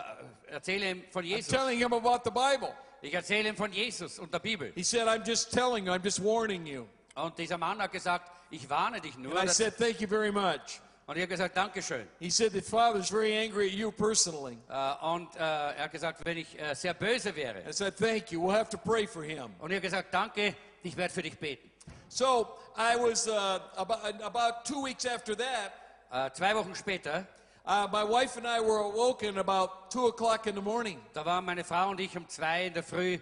erzähle 0.47 0.91
ihm 0.91 1.05
von 1.11 1.25
I'm 1.25 1.29
Jesus. 1.29 1.49
telling 1.49 1.79
him 1.79 1.93
about 1.93 2.21
the 2.25 2.31
Bible. 2.31 2.73
Ich 3.03 3.13
erzähle 3.13 3.49
ihm 3.49 3.57
von 3.57 3.73
Jesus 3.73 4.19
und 4.19 4.33
der 4.33 4.39
Bibel. 4.39 4.73
He 4.75 4.85
said, 4.85 5.09
I'm 5.09 5.27
just 5.27 5.51
telling 5.51 5.87
you, 5.87 5.93
I'm 5.93 6.05
just 6.05 6.23
warning 6.23 6.65
you. 6.65 6.87
Und 7.17 7.37
dieser 7.39 7.59
Mann 7.59 7.83
hat 7.83 7.91
gesagt, 7.91 8.31
ich 8.51 8.71
warne 8.71 9.01
dich 9.01 9.19
nur. 9.19 9.37
And 9.39 9.51
I 9.51 9.53
said, 9.53 9.77
Thank 9.77 10.01
you 10.01 10.09
very 10.09 10.31
much. 10.31 10.81
Und 11.07 11.17
ich 11.17 11.23
habe 11.23 11.29
gesagt, 11.29 11.57
Dankeschön. 11.57 12.07
He 12.21 12.31
said, 12.31 12.53
The 12.53 12.63
father's 12.63 13.11
very 13.11 13.37
angry 13.37 13.67
at 13.67 13.75
you 13.75 13.91
personally. 13.91 14.59
Und 15.03 15.37
er 15.37 15.77
hat 15.77 15.93
gesagt, 15.93 16.25
wenn 16.25 16.39
ich 16.39 16.57
sehr 16.75 16.95
böse 16.95 17.35
wäre. 17.35 17.69
I 17.69 17.73
said, 17.73 17.97
Thank 17.97 18.31
you. 18.31 18.41
We'll 18.41 18.57
have 18.57 18.71
to 18.71 18.79
pray 18.79 19.07
for 19.07 19.25
him. 19.25 19.55
Und 19.59 19.71
ich 19.71 19.77
habe 19.77 19.81
gesagt, 19.83 20.15
danke, 20.15 20.55
ich 20.83 20.97
werde 20.97 21.13
für 21.13 21.23
dich 21.23 21.37
beten. 21.39 21.69
So 22.09 22.57
I 22.77 22.97
was 22.97 23.27
uh, 23.27 23.59
about, 23.77 24.23
about 24.23 24.65
two 24.65 24.83
weeks 24.85 25.05
after 25.05 25.37
that. 25.37 26.33
Zwei 26.35 26.55
Wochen 26.55 26.75
später, 26.77 27.27
Uh, 27.67 27.89
my 27.91 28.05
wife 28.05 28.37
and 28.37 28.47
I 28.47 28.61
were 28.61 28.77
awoken 28.77 29.39
about 29.39 29.84
two 29.95 30.09
o'clock 30.09 30.47
in 30.49 30.57
the 30.57 30.61
morning. 30.61 30.99
da 31.13 31.25
waren 31.25 31.45
meine 31.45 31.63
Frau 31.63 31.91
und 31.91 32.01
ich 32.01 32.17
um 32.17 32.29
zwei 32.29 32.67
in 32.67 32.75
der 32.75 32.83
Früh, 32.83 33.15
äh, 33.15 33.21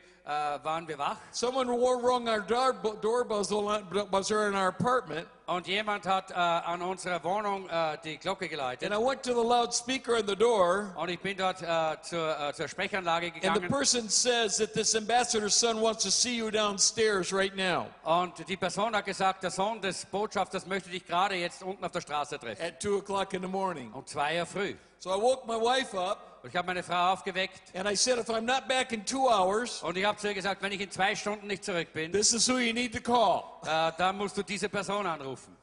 waren 0.63 0.89
wir 0.89 0.97
wach. 0.97 1.19
Someone 1.31 1.71
rung 1.71 2.27
our 2.27 2.41
door, 2.41 2.73
door 3.03 3.25
buzzer 3.27 4.49
in 4.49 4.55
our 4.55 4.69
apartment, 4.69 5.27
Und 5.45 5.67
jemand 5.67 6.07
hat 6.07 6.31
äh, 6.31 6.35
an 6.35 6.81
unserer 6.81 7.23
Wohnung 7.25 7.69
äh, 7.69 7.99
die 8.03 8.17
Glocke 8.17 8.49
geläutet. 8.49 8.91
and 8.91 8.95
I 8.95 9.07
went 9.07 9.23
to 9.23 9.35
the 9.35 9.47
loudspeaker 9.47 10.17
in 10.17 10.27
the 10.27 10.35
door. 10.35 10.95
Und 10.97 11.11
ich 11.11 11.21
bin 11.21 11.37
dort 11.37 11.61
äh, 11.61 12.01
zur, 12.01 12.41
äh, 12.41 12.55
zur 12.55 12.69
Sprechanlage 12.69 13.31
And 13.43 13.61
the 13.61 13.69
person 13.69 14.09
says 14.09 14.57
that 14.57 14.73
this 14.73 14.95
ambassador's 14.95 15.55
son 15.55 15.79
wants 15.83 16.05
to 16.05 16.11
see 16.11 16.37
you 16.39 16.51
downstairs 16.51 17.35
right 17.35 17.55
now 17.55 17.87
Und 18.03 18.49
die 18.49 18.57
Person 18.57 18.97
hat 18.97 19.05
gesagt, 19.05 19.43
der 19.43 19.51
Sohn 19.51 19.83
des 19.83 20.07
Botschafters 20.07 20.65
möchte 20.67 20.89
dich 20.89 21.05
gerade 21.07 21.35
jetzt 21.35 21.63
unten 21.63 21.85
auf 21.85 21.93
der 21.93 22.01
Straße 22.01 22.39
treffen. 22.39 22.63
at 22.65 22.81
two 22.81 22.97
o'clock 22.97 23.35
in 23.35 23.43
the 23.43 23.49
morning. 23.49 23.93
Um 23.93 24.07
zwei 24.07 24.41
Uhr 24.41 24.47
früh. 24.47 24.75
So 24.99 25.11
I 25.11 25.21
woke 25.21 25.47
my 25.47 25.57
wife 25.61 25.95
up 25.95 26.32
Und 26.43 26.49
ich 26.49 26.57
habe 26.57 26.67
meine 26.67 26.83
Frau 26.83 27.13
aufgeweckt. 27.13 27.61
and 27.75 27.89
I 27.89 27.95
said, 27.95 28.19
if 28.19 28.29
I'm 28.29 28.45
not 28.45 28.67
back 28.67 28.93
in 28.93 29.05
two 29.05 29.29
hours, 29.29 29.83
Und 29.83 29.97
ich 29.97 30.05
habe 30.05 30.19
zu 30.19 30.27
ihr 30.27 30.35
gesagt, 30.35 30.61
wenn 30.61 30.73
ich 30.73 30.81
in 30.81 30.91
zwei 30.91 31.15
Stunden 31.15 31.47
nicht 31.47 31.65
zurück 31.65 31.93
bin, 31.93 32.11
this 32.13 32.33
is 32.33 32.49
who 32.49 32.59
you 32.59 32.73
need 32.73 32.93
to 32.93 33.01
call. 33.01 33.61
äh, 33.65 33.93
dann 33.97 34.17
musst 34.17 34.37
du 34.37 34.43
diese 34.43 34.69
Person 34.69 35.07
anrufen. 35.07 35.57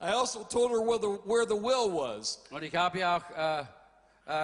I 0.00 0.06
also 0.06 0.42
told 0.44 0.72
her 0.72 0.80
where 0.80 0.98
the, 0.98 1.20
where 1.24 1.46
the 1.46 1.54
will 1.54 1.88
was. 1.92 2.42
Und 2.50 2.64
ich 2.64 2.74
habe 2.74 2.98
ihr 2.98 3.08
auch 3.08 3.30
äh, 3.30 3.64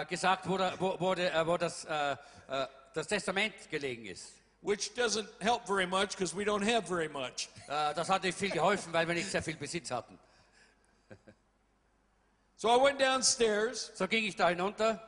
äh, 0.03 0.07
gesagt, 0.07 0.49
wo, 0.49 0.57
wo, 0.79 0.97
wo, 1.01 1.15
der, 1.17 1.35
äh, 1.35 1.45
wo 1.47 1.57
das, 1.57 1.85
äh, 1.87 2.13
äh, 2.13 2.67
das 2.95 3.09
Testament 3.09 3.55
gelegen 3.69 4.07
ist. 4.07 4.35
which 4.63 4.91
doesn't 4.97 5.29
help 5.41 5.67
very 5.67 5.87
much 5.87 6.11
because 6.11 6.35
we 6.35 6.45
don't 6.45 6.63
have 6.65 6.87
very 6.87 7.09
much. 7.09 7.49
Äh, 7.69 7.95
das 7.95 8.09
hat 8.09 8.23
nicht 8.23 8.39
viel 8.39 8.51
geholfen, 8.51 8.93
weil 8.93 9.07
wir 9.09 9.15
nicht 9.15 9.31
sehr 9.31 9.43
viel 9.43 9.57
Besitz 9.57 9.91
hatten. 9.91 10.19
So 12.57 12.69
I 12.69 12.77
went 12.77 13.01
downstairs 13.01 13.93
So 13.95 14.07
ging 14.09 14.25
ich 14.25 14.35
da 14.37 14.49
hinunter 14.49 15.01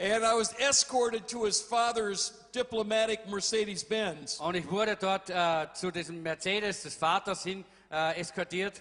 and 0.00 0.24
I 0.24 0.34
was 0.34 0.54
escorted 0.58 1.28
to 1.28 1.44
his 1.44 1.60
father's 1.60 2.32
diplomatic 2.52 3.28
Mercedes 3.28 3.84
Benz. 3.84 4.40
und 4.40 4.54
ich 4.54 4.68
wurde 4.70 4.96
dort 4.96 5.28
äh, 5.28 5.66
zu 5.74 5.90
diesem 5.90 6.22
Mercedes 6.22 6.82
des 6.82 6.94
Vaters 6.94 7.42
hin 7.44 7.64
äh, 7.90 8.18
eskortiert 8.18 8.80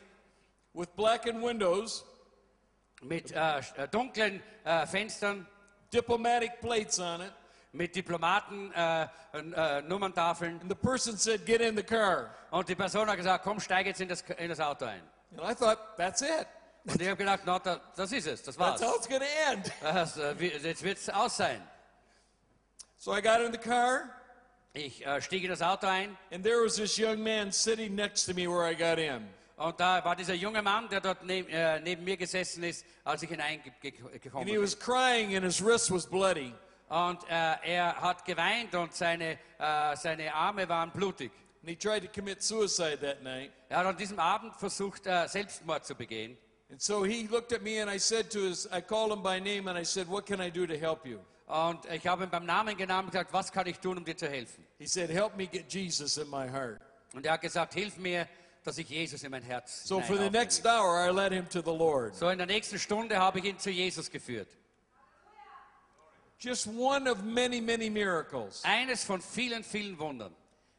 with 0.73 0.87
blackened 0.95 1.41
windows, 1.41 2.05
mit 3.01 3.31
äh, 3.31 3.59
äh, 3.59 3.87
dunklen 3.91 4.41
äh, 4.63 4.85
Fenstern, 4.85 5.45
diplomatic 5.91 6.61
plates 6.61 6.99
on 6.99 7.21
it. 7.21 7.33
mit 7.71 7.95
Diplomaten 7.95 8.71
äh, 8.73 9.03
äh, 9.33 9.81
Nummerntafeln. 9.83 10.59
And 10.61 10.69
the 10.69 10.75
person 10.75 11.17
said, 11.17 11.45
Get 11.45 11.61
in 11.61 11.75
the 11.75 11.83
car. 11.83 12.31
Und 12.49 12.67
die 12.67 12.75
Person 12.75 13.07
hat 13.07 13.17
gesagt, 13.17 13.43
komm, 13.43 13.59
steig 13.59 13.85
jetzt 13.85 14.01
in 14.01 14.09
das, 14.09 14.23
in 14.37 14.49
das 14.49 14.59
Auto 14.59 14.85
ein. 14.85 15.01
And 15.37 15.51
I 15.51 15.53
thought, 15.53 15.77
That's 15.97 16.21
it. 16.21 16.47
Und 16.85 17.01
ich 17.01 17.07
habe 17.07 17.17
gedacht, 17.17 17.41
na, 17.45 17.59
da, 17.59 17.79
das 17.95 18.11
ist 18.11 18.25
es, 18.27 18.41
das 18.43 18.55
That's 18.55 18.81
war's. 18.81 18.81
how 18.81 18.95
it's 18.97 19.07
going 19.07 19.21
to 19.21 19.51
end. 19.51 19.71
Das, 19.81 20.17
äh, 20.17 20.33
jetzt 20.33 20.83
wird 20.83 20.97
es 20.97 21.09
aus 21.09 21.37
sein. 21.37 21.61
So 22.97 23.15
I 23.15 23.21
got 23.21 23.41
in 23.41 23.51
the 23.51 23.57
car, 23.57 24.09
Ich 24.73 25.05
äh, 25.05 25.21
stieg 25.21 25.43
in 25.43 25.49
das 25.49 25.61
Auto 25.61 25.87
ein 25.87 26.17
and 26.31 26.43
there 26.43 26.63
was 26.63 26.75
this 26.75 26.97
young 26.97 27.21
man 27.23 27.51
sitting 27.51 27.95
next 27.95 28.25
to 28.25 28.33
me 28.33 28.47
where 28.47 28.69
I 28.69 28.75
got 28.75 28.97
in. 28.99 29.27
und 29.57 29.79
da 29.79 30.03
war 30.05 30.15
dieser 30.15 30.33
junge 30.35 30.61
Mann, 30.61 30.87
der 30.89 31.01
dort 31.01 31.23
neb, 31.23 31.49
äh, 31.51 31.79
neben 31.81 32.03
mir 32.03 32.17
gesessen 32.17 32.63
ist, 32.63 32.85
als 33.03 33.23
ich 33.23 33.29
And 33.31 33.41
hineingekommen 33.41 34.47
he 34.47 34.53
bin. 34.53 34.61
was 34.63 34.77
crying, 34.77 35.35
and 35.35 35.43
his 35.45 35.61
wrist 35.63 35.91
was 35.91 36.05
bloody. 36.07 36.53
Und 36.87 37.23
äh, 37.29 37.55
er 37.63 38.01
hat 38.01 38.25
geweint 38.25 38.73
und 38.73 38.93
seine, 38.95 39.37
äh, 39.59 39.95
seine 39.95 40.33
Arme 40.33 40.67
waren 40.69 40.91
blutig. 40.91 41.31
And 41.61 41.69
he 41.69 41.75
tried 41.75 42.03
to 42.03 42.09
commit 42.11 42.41
suicide 42.41 42.99
that 43.01 43.21
night. 43.21 43.51
Er 43.69 43.77
hat 43.79 43.85
an 43.85 43.97
diesem 43.97 44.17
Abend 44.19 44.55
versucht, 44.55 45.05
äh, 45.05 45.27
Selbstmord 45.27 45.85
zu 45.85 45.93
begehen. 45.93 46.37
And 46.69 46.79
so 46.79 47.03
he 47.03 47.27
looked 47.27 47.51
at 47.51 47.63
me, 47.63 47.79
and 47.79 47.89
I 47.89 47.97
said 47.97 48.29
to 48.31 48.41
his, 48.41 48.67
I 48.71 48.81
called 48.81 49.11
him 49.11 49.23
by 49.23 49.39
name, 49.39 49.67
and 49.67 49.77
I 49.77 49.83
said, 49.83 50.07
What 50.07 50.25
can 50.25 50.39
I 50.39 50.49
do 50.49 50.67
to 50.67 50.77
help 50.77 51.05
you? 51.05 51.19
Und 51.47 51.79
ich 51.91 52.05
habe 52.05 52.25
ihn 52.25 52.29
beim 52.29 52.45
Namen 52.45 52.77
genannt 52.77 53.05
und 53.05 53.11
gesagt, 53.11 53.33
was 53.33 53.51
kann 53.51 53.65
ich 53.65 53.79
tun, 53.79 53.97
um 53.97 54.05
dir 54.05 54.15
zu 54.15 54.29
helfen? 54.29 54.63
He 54.77 54.85
said, 54.85 55.09
Help 55.09 55.35
me 55.35 55.47
get 55.47 55.67
Jesus 55.67 56.17
in 56.17 56.29
my 56.29 56.47
heart. 56.47 56.79
Und 57.13 57.25
er 57.25 57.33
hat 57.33 57.41
gesagt, 57.41 57.73
hilf 57.73 57.97
mir, 57.97 58.27
dass 58.63 58.77
ich 58.77 58.87
Jesus 58.87 59.23
in 59.23 59.31
mein 59.31 59.41
Herz 59.41 59.83
So 59.83 59.99
for 59.99 60.15
the 60.15 60.29
next 60.29 60.63
hour, 60.67 60.99
I 60.99 61.09
led 61.09 61.31
him 61.31 61.47
to 61.49 61.61
the 61.61 61.75
Lord. 61.75 62.15
So 62.15 62.29
in 62.29 62.37
der 62.37 62.45
nächsten 62.45 62.77
Stunde 62.77 63.17
habe 63.17 63.39
ich 63.39 63.45
ihn 63.45 63.57
zu 63.57 63.71
Jesus 63.71 64.11
geführt. 64.11 64.49
Just 66.39 66.67
one 66.67 67.09
of 67.09 67.23
many, 67.23 67.59
many 67.59 67.89
miracles. 67.89 68.63
Eines 68.63 69.03
von 69.03 69.19
vielen, 69.19 69.63
vielen 69.63 69.97
Wundern. 69.97 70.33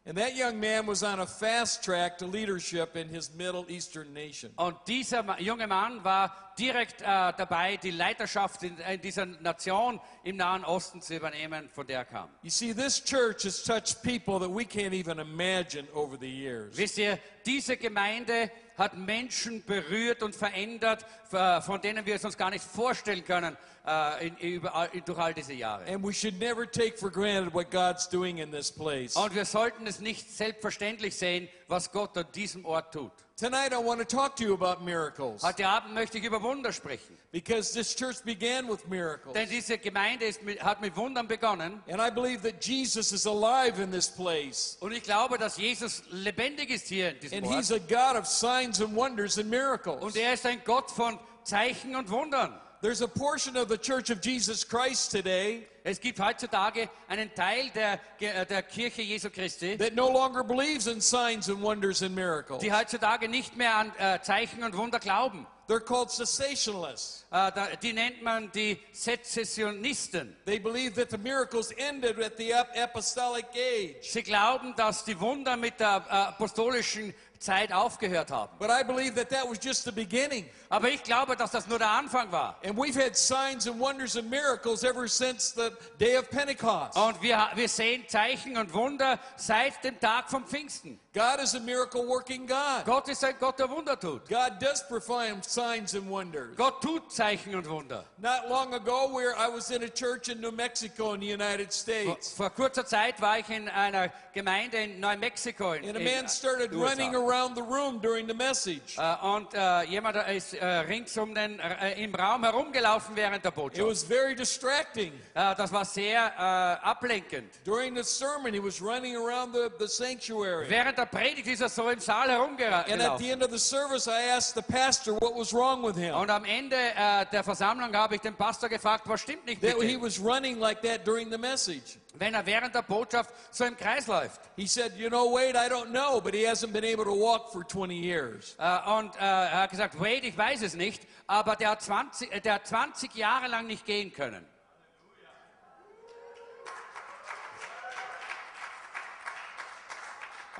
And 0.06 0.16
that 0.16 0.34
young 0.34 0.58
man 0.58 0.86
was 0.86 1.02
on 1.02 1.20
a 1.20 1.26
fast 1.26 1.84
track 1.84 2.16
to 2.18 2.26
leadership 2.26 2.96
in 2.96 3.08
his 3.08 3.34
Middle 3.34 3.66
Eastern 3.68 4.14
nation. 4.14 4.50
Und 4.56 4.76
dieser 4.86 5.38
junge 5.38 5.66
Mann 5.66 6.02
war 6.02 6.54
direkt 6.58 7.02
äh, 7.02 7.04
dabei, 7.04 7.76
die 7.76 7.90
Leiterschaft 7.90 8.62
in, 8.62 8.78
in 8.78 9.00
dieser 9.02 9.26
Nation 9.26 10.00
im 10.24 10.36
Nahen 10.36 10.64
Osten 10.64 11.02
zu 11.02 11.16
übernehmen, 11.16 11.68
von 11.68 11.86
der 11.86 11.98
er 11.98 12.04
kam. 12.06 12.30
You 12.42 12.50
see, 12.50 12.72
this 12.72 12.98
church 12.98 13.44
has 13.44 13.62
touched 13.62 14.02
people 14.02 14.38
that 14.38 14.50
we 14.50 14.64
can't 14.64 14.94
even 14.94 15.18
imagine 15.18 15.86
over 15.94 16.16
the 16.18 16.28
years. 16.28 16.76
Wisst 16.78 16.96
ihr, 16.96 17.18
diese 17.44 17.76
Gemeinde 17.76 18.50
hat 18.80 18.96
Menschen 18.96 19.62
berührt 19.64 20.22
und 20.22 20.34
verändert, 20.34 21.04
äh, 21.32 21.60
von 21.60 21.82
denen 21.82 22.06
wir 22.06 22.14
es 22.14 22.24
uns 22.24 22.36
gar 22.36 22.48
nicht 22.50 22.64
vorstellen 22.64 23.22
können 23.22 23.54
äh, 23.86 24.28
in, 24.28 24.62
durch 25.04 25.18
all 25.18 25.34
diese 25.34 25.52
Jahre. 25.52 25.84
And 25.84 26.02
we 26.02 26.14
should 26.14 26.38
never 26.40 26.68
take 26.68 26.96
for 26.96 27.10
granted 27.10 27.52
what 27.52 27.70
God's 27.70 28.08
doing 28.08 28.38
in 28.38 28.50
this 28.50 28.72
place. 28.72 29.16
Und 29.16 29.34
wir 29.34 29.44
sollten 29.44 29.86
es 29.86 30.00
nicht 30.00 30.30
selbstverständlich 30.30 31.14
sehen, 31.14 31.48
was 31.68 31.92
Gott 31.92 32.16
an 32.16 32.26
diesem 32.34 32.64
Ort 32.64 32.94
tut. 32.94 33.12
Tonight, 33.40 33.72
I 33.72 33.78
want 33.78 34.00
to 34.00 34.04
talk 34.04 34.36
to 34.36 34.44
you 34.44 34.52
about 34.52 34.84
miracles 34.84 35.42
Heute 35.42 35.66
Abend 35.66 35.94
möchte 35.94 36.18
ich 36.18 36.24
über 36.24 36.42
Wunder 36.42 36.74
sprechen. 36.74 37.16
because 37.32 37.72
this 37.72 37.94
church 37.94 38.22
began 38.22 38.68
with 38.68 38.86
miracles. 38.86 39.32
Denn 39.32 39.48
diese 39.48 39.78
Gemeinde 39.78 40.26
ist 40.26 40.42
mit, 40.42 40.62
hat 40.62 40.82
mit 40.82 40.94
Wundern 40.94 41.26
begonnen. 41.26 41.82
And 41.88 42.02
I 42.02 42.10
believe 42.10 42.42
that 42.42 42.62
Jesus 42.62 43.12
is 43.12 43.26
alive 43.26 43.82
in 43.82 43.90
this 43.90 44.10
place. 44.10 44.76
Und 44.80 44.92
ich 44.92 45.02
glaube, 45.02 45.38
dass 45.38 45.56
Jesus 45.56 46.02
lebendig 46.10 46.68
ist 46.68 46.88
hier 46.88 47.12
in 47.12 47.20
diesem 47.20 47.38
And 47.38 47.46
Ort. 47.46 47.56
he's 47.56 47.72
a 47.72 47.78
God 47.78 48.20
of 48.20 48.26
signs 48.26 48.78
and 48.82 48.94
wonders 48.94 49.38
and 49.38 49.48
miracles. 49.48 50.02
Und 50.02 50.16
er 50.16 50.34
ist 50.34 50.44
ein 50.44 50.60
Gott 50.66 50.90
von 50.90 51.18
Zeichen 51.42 51.96
und 51.96 52.10
Wundern. 52.10 52.60
There's 52.82 53.02
a 53.02 53.08
portion 53.08 53.56
of 53.58 53.68
the 53.68 53.76
Church 53.76 54.08
of 54.10 54.22
Jesus 54.22 54.64
Christ 54.64 55.10
today 55.10 55.66
Es 55.84 55.98
gibt 56.00 56.18
heutzutage 56.18 56.88
einen 57.08 57.30
Teil 57.34 57.70
der, 57.74 57.98
äh, 58.20 58.44
der 58.46 58.62
Kirche 58.62 59.02
Jesu 59.02 59.28
Christi, 59.30 59.76
that 59.78 59.94
no 59.94 60.10
longer 60.10 60.42
believes 60.44 60.86
in 60.86 61.00
signs 61.00 61.48
and 61.48 61.60
wonders 61.62 62.02
and 62.02 62.14
miracles. 62.14 62.62
die 62.62 62.70
heutzutage 62.72 63.28
nicht 63.28 63.56
mehr 63.56 63.74
an 63.76 63.92
äh, 63.98 64.20
Zeichen 64.22 64.62
und 64.64 64.76
Wunder 64.76 64.98
glauben. 64.98 65.46
They're 65.68 65.80
called 65.80 66.10
cessationalists. 66.10 67.24
Äh, 67.30 67.52
da, 67.52 67.68
die 67.82 67.92
nennt 67.92 68.22
man 68.22 68.50
die 68.52 68.78
Sezessionisten. 68.92 70.34
They 70.44 70.58
believe 70.58 70.94
that 70.96 71.10
the 71.10 71.18
miracles 71.18 71.70
ended 71.76 72.18
at 72.18 72.36
the 72.36 72.52
ap- 72.54 72.76
apostolic 72.76 73.46
age. 73.54 73.96
Sie 74.02 74.22
glauben, 74.22 74.74
dass 74.76 75.04
die 75.04 75.18
Wunder 75.20 75.56
mit 75.56 75.78
der 75.80 76.04
äh, 76.08 76.12
apostolischen 76.12 77.14
Zeit 77.40 77.72
aufgehört 77.72 78.30
haben. 78.30 78.52
But 78.58 78.68
I 78.70 78.84
believe 78.84 79.14
that 79.14 79.30
that 79.30 79.48
was 79.48 79.58
just 79.62 79.84
the 79.84 79.90
beginning. 79.90 80.44
Aber 80.68 80.90
ich 80.90 81.02
glaube, 81.02 81.36
dass 81.36 81.50
das 81.50 81.66
nur 81.66 81.78
der 81.78 81.90
Anfang 81.90 82.30
war. 82.30 82.56
And 82.62 82.76
we've 82.76 82.94
had 82.94 83.16
signs 83.16 83.66
and 83.66 83.80
wonders 83.80 84.16
and 84.16 84.28
miracles 84.28 84.84
ever 84.84 85.08
since 85.08 85.54
the 85.54 85.70
day 85.98 86.18
of 86.18 86.30
Pentecost. 86.30 86.96
Und 86.96 87.20
wir, 87.22 87.48
wir 87.54 87.68
sehen 87.68 88.04
Zeichen 88.06 88.58
und 88.58 88.72
Wunder 88.74 89.18
seit 89.36 89.82
dem 89.82 89.98
Tag 89.98 90.30
vom 90.30 90.44
Pfingsten. 90.44 91.00
God 91.12 91.40
is 91.40 91.54
a 91.54 91.60
miracle 91.60 92.06
working 92.06 92.46
God. 92.46 92.84
Gott 92.84 93.08
ist 93.08 93.24
ein 93.24 93.34
Gott, 93.40 93.58
der 93.58 93.68
Wunder 93.68 93.98
tut. 93.98 94.28
God 94.28 94.60
does 94.60 94.86
perform 94.86 95.42
signs 95.42 95.94
and 95.94 96.08
wonders. 96.08 96.54
Gott 96.56 96.80
tut 96.80 97.10
Zeichen 97.10 97.56
und 97.56 97.68
Wunder. 97.68 98.04
Not 98.18 98.48
long 98.48 98.74
ago, 98.74 99.12
where 99.12 99.34
I 99.36 99.48
was 99.48 99.72
in 99.72 99.82
a 99.82 99.88
church 99.88 100.28
in 100.28 100.40
New 100.40 100.52
Mexico 100.52 101.14
in 101.14 101.20
the 101.20 101.26
United 101.26 101.72
States, 101.72 102.32
vor 102.32 102.50
kurzer 102.50 102.86
Zeit 102.86 103.20
war 103.20 103.40
ich 103.40 103.50
in 103.50 103.68
einer 103.68 104.12
Gemeinde 104.32 104.76
in 104.76 105.00
Neumexiko. 105.00 105.72
In, 105.72 105.88
and 105.88 105.96
a 105.96 106.00
man 106.00 106.28
started 106.28 106.72
USA. 106.72 106.90
running 106.90 107.16
around 107.16 107.56
the 107.56 107.62
room 107.62 107.98
during 108.00 108.28
the 108.28 108.34
message. 108.34 108.96
Äh, 108.96 109.16
und 109.26 109.52
äh, 109.52 109.82
jemand 109.86 110.16
ist 110.28 110.54
äh, 110.54 110.64
rings 110.64 111.18
um 111.18 111.34
den, 111.34 111.60
im 111.96 112.14
Raum 112.14 112.44
herumgelaufen 112.44 113.16
während 113.16 113.44
der 113.44 113.50
It 113.50 113.84
was 113.84 114.04
very 114.04 114.36
distracting. 114.36 115.12
Das 115.34 115.72
war 115.72 115.84
sehr 115.84 116.38
ablenkend. 116.84 117.50
During 117.64 117.96
the 117.96 118.04
sermon, 118.04 118.54
he 118.54 118.60
was 118.60 118.80
running 118.80 119.16
around 119.16 119.52
the, 119.52 119.70
the 119.80 119.88
sanctuary. 119.88 120.70
Während 120.70 120.99
der 121.00 121.06
Predigt 121.06 121.46
ist 121.46 121.60
er 121.60 121.68
so 121.68 121.88
im 121.88 121.98
Saal 121.98 122.30
And 122.30 122.30
at 122.30 122.58
the 122.58 122.64
herumgelaufen. 122.66 123.30
end 123.30 123.42
of 123.42 123.50
the 123.50 123.58
service, 123.58 124.06
I 124.06 124.36
asked 124.36 124.54
the 124.54 124.62
pastor 124.62 125.14
what 125.14 125.34
was 125.34 125.52
wrong 125.52 125.82
with 125.82 125.96
him. 125.96 126.14
Und 126.14 126.30
am 126.30 126.44
Ende 126.44 126.76
äh, 126.76 127.26
der 127.32 127.42
Versammlung 127.42 127.94
habe 127.94 128.16
ich 128.16 128.20
den 128.20 128.34
Pastor 128.34 128.68
gefragt, 128.68 129.08
was 129.08 129.20
stimmt 129.22 129.46
nicht 129.46 129.62
mit 129.62 129.80
he 129.80 129.94
ihm, 129.94 130.02
was 130.02 130.18
running 130.18 130.58
like 130.58 130.82
that 130.82 131.06
during 131.06 131.30
the 131.30 131.38
message. 131.38 131.98
wenn 132.14 132.34
er 132.34 132.44
während 132.44 132.74
der 132.74 132.82
Botschaft 132.82 133.30
so 133.50 133.64
im 133.64 133.76
Kreis 133.76 134.06
läuft. 134.06 134.40
He 134.56 134.66
said, 134.66 134.92
You 134.96 135.08
know, 135.08 135.32
Wade, 135.32 135.56
I 135.56 135.68
don't 135.68 135.90
know, 135.90 136.20
but 136.20 136.34
he 136.34 136.44
hasn't 136.46 136.72
been 136.72 136.84
able 136.84 137.04
to 137.04 137.14
walk 137.14 137.50
for 137.50 137.64
20 137.66 137.94
years. 137.94 138.56
Äh, 138.58 138.90
und 138.98 139.16
äh, 139.16 139.20
er 139.20 139.62
hat 139.62 139.70
gesagt, 139.70 139.98
Wade, 139.98 140.26
ich 140.26 140.36
weiß 140.36 140.62
es 140.62 140.74
nicht, 140.74 141.06
aber 141.26 141.56
der 141.56 141.70
hat 141.70 141.82
20, 141.82 142.32
äh, 142.32 142.40
der 142.40 142.54
hat 142.54 142.66
20 142.66 143.14
Jahre 143.14 143.48
lang 143.48 143.66
nicht 143.66 143.86
gehen 143.86 144.12
können. 144.12 144.44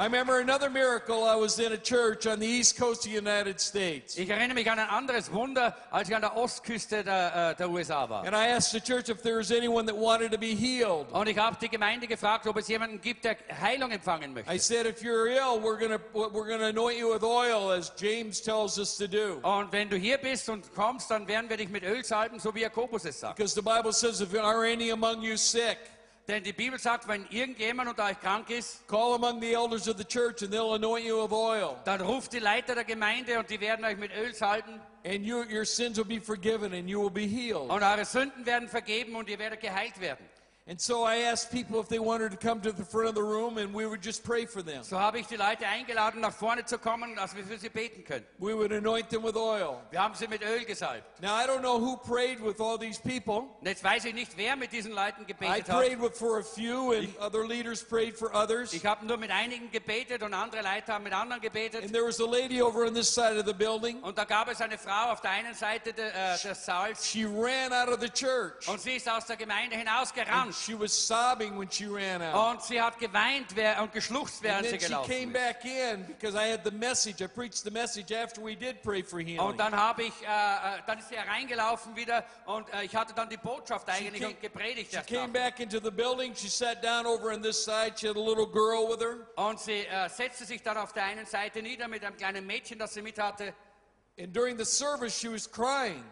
I 0.00 0.04
remember 0.04 0.40
another 0.40 0.70
miracle. 0.70 1.24
I 1.24 1.36
was 1.36 1.58
in 1.58 1.72
a 1.72 1.76
church 1.76 2.26
on 2.26 2.40
the 2.40 2.46
east 2.46 2.78
coast 2.78 3.04
of 3.04 3.10
the 3.10 3.16
United 3.18 3.60
States. 3.60 4.16
Ich 4.16 4.30
erinnere 4.30 4.54
mich 4.54 4.70
an 4.70 4.78
ein 4.78 4.88
anderes 4.88 5.30
Wunder, 5.30 5.76
als 5.90 6.08
ich 6.08 6.16
an 6.16 6.22
der 6.22 6.38
Ostküste 6.38 7.04
der, 7.04 7.50
äh, 7.50 7.54
der 7.56 7.68
USA 7.68 8.08
war. 8.08 8.24
And 8.24 8.34
I 8.34 8.46
asked 8.46 8.72
the 8.72 8.80
church 8.80 9.10
if 9.10 9.20
there 9.20 9.36
was 9.36 9.52
anyone 9.52 9.84
that 9.84 9.94
wanted 9.94 10.32
to 10.32 10.38
be 10.38 10.54
healed. 10.54 11.12
Und 11.12 11.28
ich 11.28 11.36
habe 11.36 11.58
die 11.60 11.68
Gemeinde 11.68 12.06
gefragt, 12.06 12.46
ob 12.46 12.56
es 12.56 12.68
jemanden 12.68 12.98
gibt, 13.02 13.26
der 13.26 13.36
Heilung 13.60 13.90
empfangen 13.90 14.32
möchte. 14.32 14.50
I 14.50 14.56
said, 14.56 14.86
if 14.86 15.02
you're 15.02 15.26
ill, 15.26 15.60
we're 15.60 15.78
gonna 15.78 16.00
we're 16.14 16.48
gonna 16.48 16.68
anoint 16.68 16.96
you 16.96 17.12
with 17.12 17.22
oil, 17.22 17.70
as 17.70 17.92
James 18.00 18.40
tells 18.40 18.78
us 18.78 18.96
to 18.96 19.06
do. 19.06 19.38
Und 19.42 19.70
wenn 19.70 19.90
du 19.90 19.98
hier 19.98 20.16
bist 20.16 20.48
und 20.48 20.74
kommst, 20.74 21.10
dann 21.10 21.28
werden 21.28 21.50
wir 21.50 21.58
dich 21.58 21.68
mit 21.68 21.82
Öl 21.82 22.02
salben, 22.04 22.38
so 22.40 22.54
wie 22.54 22.60
Jakobus 22.60 23.04
es 23.04 23.20
sagt. 23.20 23.36
Because 23.36 23.54
the 23.54 23.60
Bible 23.60 23.92
says, 23.92 24.22
if 24.22 24.30
there 24.30 24.44
are 24.44 24.64
any 24.64 24.92
among 24.92 25.20
you 25.20 25.36
sick, 25.36 25.76
Denn 26.30 26.44
die 26.44 26.52
Bibel 26.52 26.78
sagt, 26.78 27.08
wenn 27.08 27.26
irgendjemand 27.28 27.90
unter 27.90 28.04
euch 28.04 28.20
krank 28.20 28.50
ist, 28.50 28.86
call 28.86 29.14
among 29.14 29.40
the 29.40 29.52
elders 29.52 29.88
of 29.88 29.98
the 29.98 30.04
church, 30.04 30.42
and 30.42 30.52
they'll 30.52 30.74
anoint 30.74 31.04
you 31.04 31.20
with 31.20 31.32
oil, 31.32 31.76
dann 31.84 32.00
ruft 32.00 32.32
die 32.32 32.38
Leiter 32.38 32.76
der 32.76 32.84
Gemeinde 32.84 33.36
und 33.36 33.50
die 33.50 33.60
werden 33.60 33.84
euch 33.84 33.96
mit 33.96 34.12
Öl 34.16 34.32
salben 34.32 34.80
and 35.04 35.24
you, 35.24 35.42
your 35.50 35.64
sins 35.64 35.98
will 35.98 36.04
be 36.04 36.20
forgiven, 36.20 36.72
and 36.72 36.88
you 36.88 37.00
will 37.00 37.10
be 37.10 37.26
healed. 37.26 37.68
und 37.68 37.82
eure 37.82 38.04
Sünden 38.04 38.46
werden 38.46 38.68
vergeben 38.68 39.16
und 39.16 39.28
ihr 39.28 39.40
werdet 39.40 39.60
geheilt 39.60 40.00
werden. 40.00 40.24
And 40.66 40.80
so 40.80 41.02
I 41.02 41.16
asked 41.32 41.50
people 41.50 41.80
if 41.80 41.88
they 41.88 41.98
wanted 41.98 42.30
to 42.30 42.36
come 42.36 42.60
to 42.60 42.70
the 42.70 42.84
front 42.84 43.08
of 43.08 43.14
the 43.16 43.22
room, 43.22 43.58
and 43.58 43.74
we 43.74 43.86
would 43.86 44.00
just 44.02 44.22
pray 44.22 44.46
for 44.46 44.62
them. 44.62 44.84
So 44.84 44.96
habe 45.00 45.18
ich 45.18 45.26
die 45.26 45.34
Leute 45.36 45.66
eingeladen, 45.66 46.20
nach 46.20 46.32
vorne 46.32 46.64
zu 46.64 46.78
kommen, 46.78 47.16
dass 47.16 47.34
wir 47.34 47.42
für 47.44 47.58
sie 47.58 47.70
beten 47.70 48.04
können. 48.04 48.24
We 48.38 48.54
would 48.54 48.70
anoint 48.70 49.08
them 49.10 49.24
with 49.24 49.34
oil. 49.34 49.80
Wir 49.90 50.00
haben 50.00 50.14
sie 50.14 50.28
mit 50.28 50.42
Öl 50.42 50.64
gesalbt. 50.64 51.20
Now 51.20 51.34
I 51.34 51.46
don't 51.46 51.60
know 51.62 51.80
who 51.80 51.96
prayed 51.96 52.40
with 52.40 52.60
all 52.60 52.78
these 52.78 53.00
people. 53.00 53.48
Und 53.58 53.66
jetzt 53.66 53.82
weiß 53.82 54.04
ich 54.04 54.14
nicht, 54.14 54.36
wer 54.36 54.54
mit 54.54 54.70
diesen 54.70 54.92
Leuten 54.92 55.22
I 55.22 55.26
gebetet 55.26 55.68
hat. 55.68 55.76
prayed 55.76 56.00
with 56.00 56.16
for 56.16 56.38
a 56.38 56.44
few, 56.44 56.92
and 56.92 57.08
other 57.18 57.44
leaders 57.44 57.82
prayed 57.82 58.16
for 58.16 58.32
others. 58.32 58.72
Ich 58.72 58.86
habe 58.86 59.04
nur 59.06 59.16
mit 59.16 59.32
einigen 59.32 59.72
gebetet 59.72 60.22
und 60.22 60.34
andere 60.34 60.62
Leiter 60.62 60.92
haben 60.94 61.04
mit 61.04 61.14
anderen 61.14 61.40
gebetet. 61.40 61.82
And 61.82 61.92
there 61.92 62.06
was 62.06 62.20
a 62.20 62.26
lady 62.26 62.62
over 62.62 62.84
on 62.86 62.94
this 62.94 63.12
side 63.12 63.36
of 63.36 63.44
the 63.46 63.54
building. 63.54 64.00
Und 64.04 64.16
da 64.18 64.24
gab 64.24 64.48
es 64.48 64.60
eine 64.60 64.78
Frau 64.78 65.10
auf 65.10 65.20
der 65.20 65.30
einen 65.30 65.54
Seite 65.54 65.92
de, 65.92 66.04
äh, 66.10 66.38
des 66.40 66.64
Saals 66.64 67.08
She 67.08 67.24
ran 67.24 67.72
out 67.72 67.88
of 67.88 68.00
the 68.00 68.10
church. 68.10 68.68
und 68.68 68.80
sie 68.80 68.92
ist 68.96 69.08
aus 69.08 69.26
der 69.26 69.36
Gemeinde 69.36 69.74
hinausgerannt. 69.74 70.59
She 70.60 70.74
was 70.74 70.92
sobbing 70.92 71.56
when 71.56 71.70
she 71.70 71.86
ran 71.86 72.22
out. 72.22 72.34
Und 72.34 72.62
sie 72.62 72.80
hat 72.80 72.98
geweint 72.98 73.54
und 73.80 73.92
geschluchzt, 73.92 74.42
während 74.42 74.66
sie 74.66 74.78
gelaufen 74.78 75.10
came 75.10 75.32
back 75.32 75.64
in 75.64 76.04
because 76.06 76.36
I 76.36 76.50
had 76.50 76.64
the 76.64 76.70
message. 76.70 77.20
I 77.20 77.26
preached 77.26 77.64
the 77.64 77.70
message 77.70 78.12
after 78.12 78.42
we 78.42 78.54
did 78.54 78.82
pray 78.82 79.02
for 79.02 79.20
healing. 79.20 79.40
Und 79.40 79.58
dann 79.58 79.74
habe 79.74 80.04
ich, 80.04 80.12
äh, 80.22 80.26
äh, 80.26 80.82
dann 80.86 80.98
ist 80.98 81.08
sie 81.08 81.16
hereingelaufen 81.16 81.96
wieder 81.96 82.24
und 82.46 82.72
äh, 82.72 82.84
ich 82.84 82.94
hatte 82.94 83.14
dann 83.14 83.28
die 83.28 83.36
Botschaft 83.36 83.88
eigentlich 83.88 84.22
came- 84.22 84.34
und 84.34 84.40
gepredigt 84.40 84.92
She 84.92 85.14
came 85.14 85.32
back 85.32 85.60
into 85.60 85.80
the 85.80 85.90
building. 85.90 86.34
She 86.34 86.48
sat 86.48 86.82
down 86.82 87.06
over 87.06 87.32
on 87.32 87.42
this 87.42 87.64
side. 87.64 87.98
She 87.98 88.08
had 88.08 88.16
a 88.16 88.20
little 88.20 88.46
girl 88.46 88.88
with 88.88 89.00
her. 89.00 89.26
Und 89.36 89.58
sie 89.60 89.86
äh, 89.86 90.08
setzte 90.08 90.44
sich 90.44 90.62
dann 90.62 90.76
auf 90.76 90.92
der 90.92 91.04
einen 91.04 91.26
Seite 91.26 91.62
nieder 91.62 91.88
mit 91.88 92.04
einem 92.04 92.16
kleinen 92.16 92.46
Mädchen, 92.46 92.78
das 92.78 92.94
sie 92.94 93.02
mit 93.02 93.18
hatte. 93.18 93.54
And 94.18 94.34
during 94.34 94.58
the 94.58 94.66
service, 94.66 95.18
she 95.18 95.28
was 95.28 95.46
crying. 95.46 96.04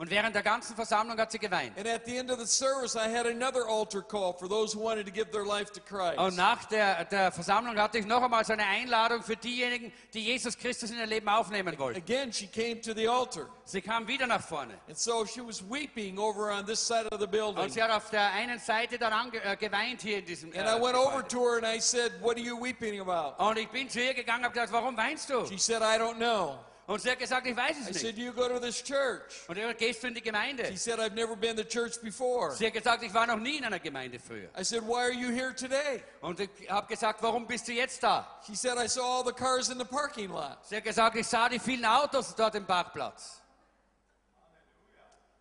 Und 0.00 0.08
während 0.08 0.34
der 0.34 0.42
ganzen 0.42 0.74
Versammlung 0.74 1.18
hat 1.18 1.30
sie 1.30 1.38
geweint. 1.38 1.76
And 1.76 1.86
at 1.86 2.06
the 2.06 2.16
end 2.16 2.30
of 2.30 2.40
the 2.40 2.46
service, 2.46 2.96
I 2.96 3.06
had 3.14 3.26
another 3.26 3.68
altar 3.68 4.00
call 4.00 4.32
for 4.32 4.48
those 4.48 4.74
who 4.74 4.82
wanted 4.82 5.04
to 5.04 5.12
give 5.12 5.30
their 5.30 5.44
life 5.44 5.70
to 5.74 5.80
Christ. 5.80 6.16
Und 6.16 6.36
nach 6.36 6.64
der, 6.64 7.04
der 7.04 7.30
Versammlung 7.30 7.76
hatte 7.76 7.98
ich 7.98 8.06
noch 8.06 8.22
einmal 8.22 8.42
so 8.42 8.54
eine 8.54 8.64
Einladung 8.64 9.22
für 9.22 9.36
diejenigen, 9.36 9.92
die 10.14 10.20
Jesus 10.24 10.56
Christus 10.56 10.90
in 10.90 10.96
ihr 10.96 11.06
Leben 11.06 11.28
aufnehmen 11.28 11.78
wollten. 11.78 11.98
Again, 11.98 12.32
she 12.32 12.46
came 12.46 12.80
to 12.80 12.94
the 12.94 13.06
altar. 13.06 13.46
Sie 13.66 13.82
kam 13.82 14.08
wieder 14.08 14.26
nach 14.26 14.40
vorne. 14.40 14.72
And 14.88 14.98
so 14.98 15.26
she 15.26 15.46
was 15.46 15.62
weeping 15.62 16.18
over 16.18 16.50
on 16.50 16.64
this 16.64 16.80
side 16.80 17.06
of 17.12 17.20
the 17.20 17.26
building. 17.26 17.62
Und 17.62 17.70
sie 17.70 17.82
hat 17.82 17.90
auf 17.90 18.08
der 18.08 18.32
einen 18.32 18.58
Seite 18.58 18.96
dann 18.96 19.30
äh, 19.34 19.54
geweint 19.58 20.00
hier 20.00 20.20
in 20.20 20.24
diesem 20.24 20.48
And 20.56 20.66
äh, 20.66 20.78
I 20.78 20.80
went 20.80 20.96
over 20.96 21.22
Gebäude. 21.22 21.28
to 21.28 21.40
her 21.40 21.56
and 21.58 21.66
I 21.66 21.78
said, 21.78 22.12
What 22.22 22.38
are 22.38 22.42
you 22.42 22.58
weeping 22.58 22.98
about? 23.02 23.34
Und 23.36 23.58
ich 23.58 23.68
bin 23.68 23.90
zu 23.90 24.00
ihr 24.00 24.14
gegangen 24.14 24.38
und 24.38 24.44
habe 24.46 24.54
gesagt, 24.54 24.72
warum 24.72 24.96
weinst 24.96 25.28
du? 25.28 25.44
She 25.44 25.58
said, 25.58 25.82
I 25.82 25.98
don't 25.98 26.16
know. 26.16 26.58
Und 26.90 27.00
sie 27.00 27.08
hat 27.08 27.20
gesagt, 27.20 27.46
ich 27.46 27.56
weiß 27.56 27.76
I 27.76 27.80
es 27.82 28.00
said, 28.00 28.16
nicht. 28.16 28.18
Do 28.18 28.22
you 28.22 28.32
go 28.32 28.48
to 28.48 28.58
this 28.58 28.82
church? 28.82 29.46
Und 29.46 29.56
er 29.56 29.68
dann 29.68 29.76
gehst 29.76 30.02
du 30.02 30.08
in 30.08 30.14
die 30.14 30.20
Gemeinde. 30.20 30.66
She 30.66 30.76
said, 30.76 30.98
I've 30.98 31.14
never 31.14 31.36
been 31.36 31.56
to 31.56 31.62
church 31.62 32.02
before. 32.02 32.50
Sie 32.50 32.66
hat 32.66 32.72
gesagt, 32.72 33.04
ich 33.04 33.14
war 33.14 33.28
noch 33.28 33.36
nie 33.36 33.58
in 33.58 33.64
einer 33.64 33.78
Gemeinde 33.78 34.18
früher. 34.18 34.50
I 34.58 34.64
said, 34.64 34.82
Why 34.82 35.04
are 35.04 35.12
you 35.12 35.28
here 35.28 35.54
today? 35.54 36.02
Und 36.20 36.40
ich 36.40 36.50
habe 36.68 36.88
gesagt, 36.88 37.22
warum 37.22 37.46
bist 37.46 37.68
du 37.68 37.72
jetzt 37.72 38.02
da? 38.02 38.26
She 38.44 38.56
said, 38.56 38.76
I 38.76 38.88
saw 38.88 39.02
all 39.02 39.24
the 39.24 39.32
cars 39.32 39.68
in 39.68 39.78
the 39.78 39.84
parking 39.84 40.30
lot. 40.30 40.58
Sie 40.66 40.74
hat 40.74 40.82
gesagt, 40.82 41.14
ich 41.14 41.28
sah 41.28 41.48
die 41.48 41.60
vielen 41.60 41.84
Autos 41.84 42.34
dort 42.34 42.56
im 42.56 42.66
Parkplatz. 42.66 43.40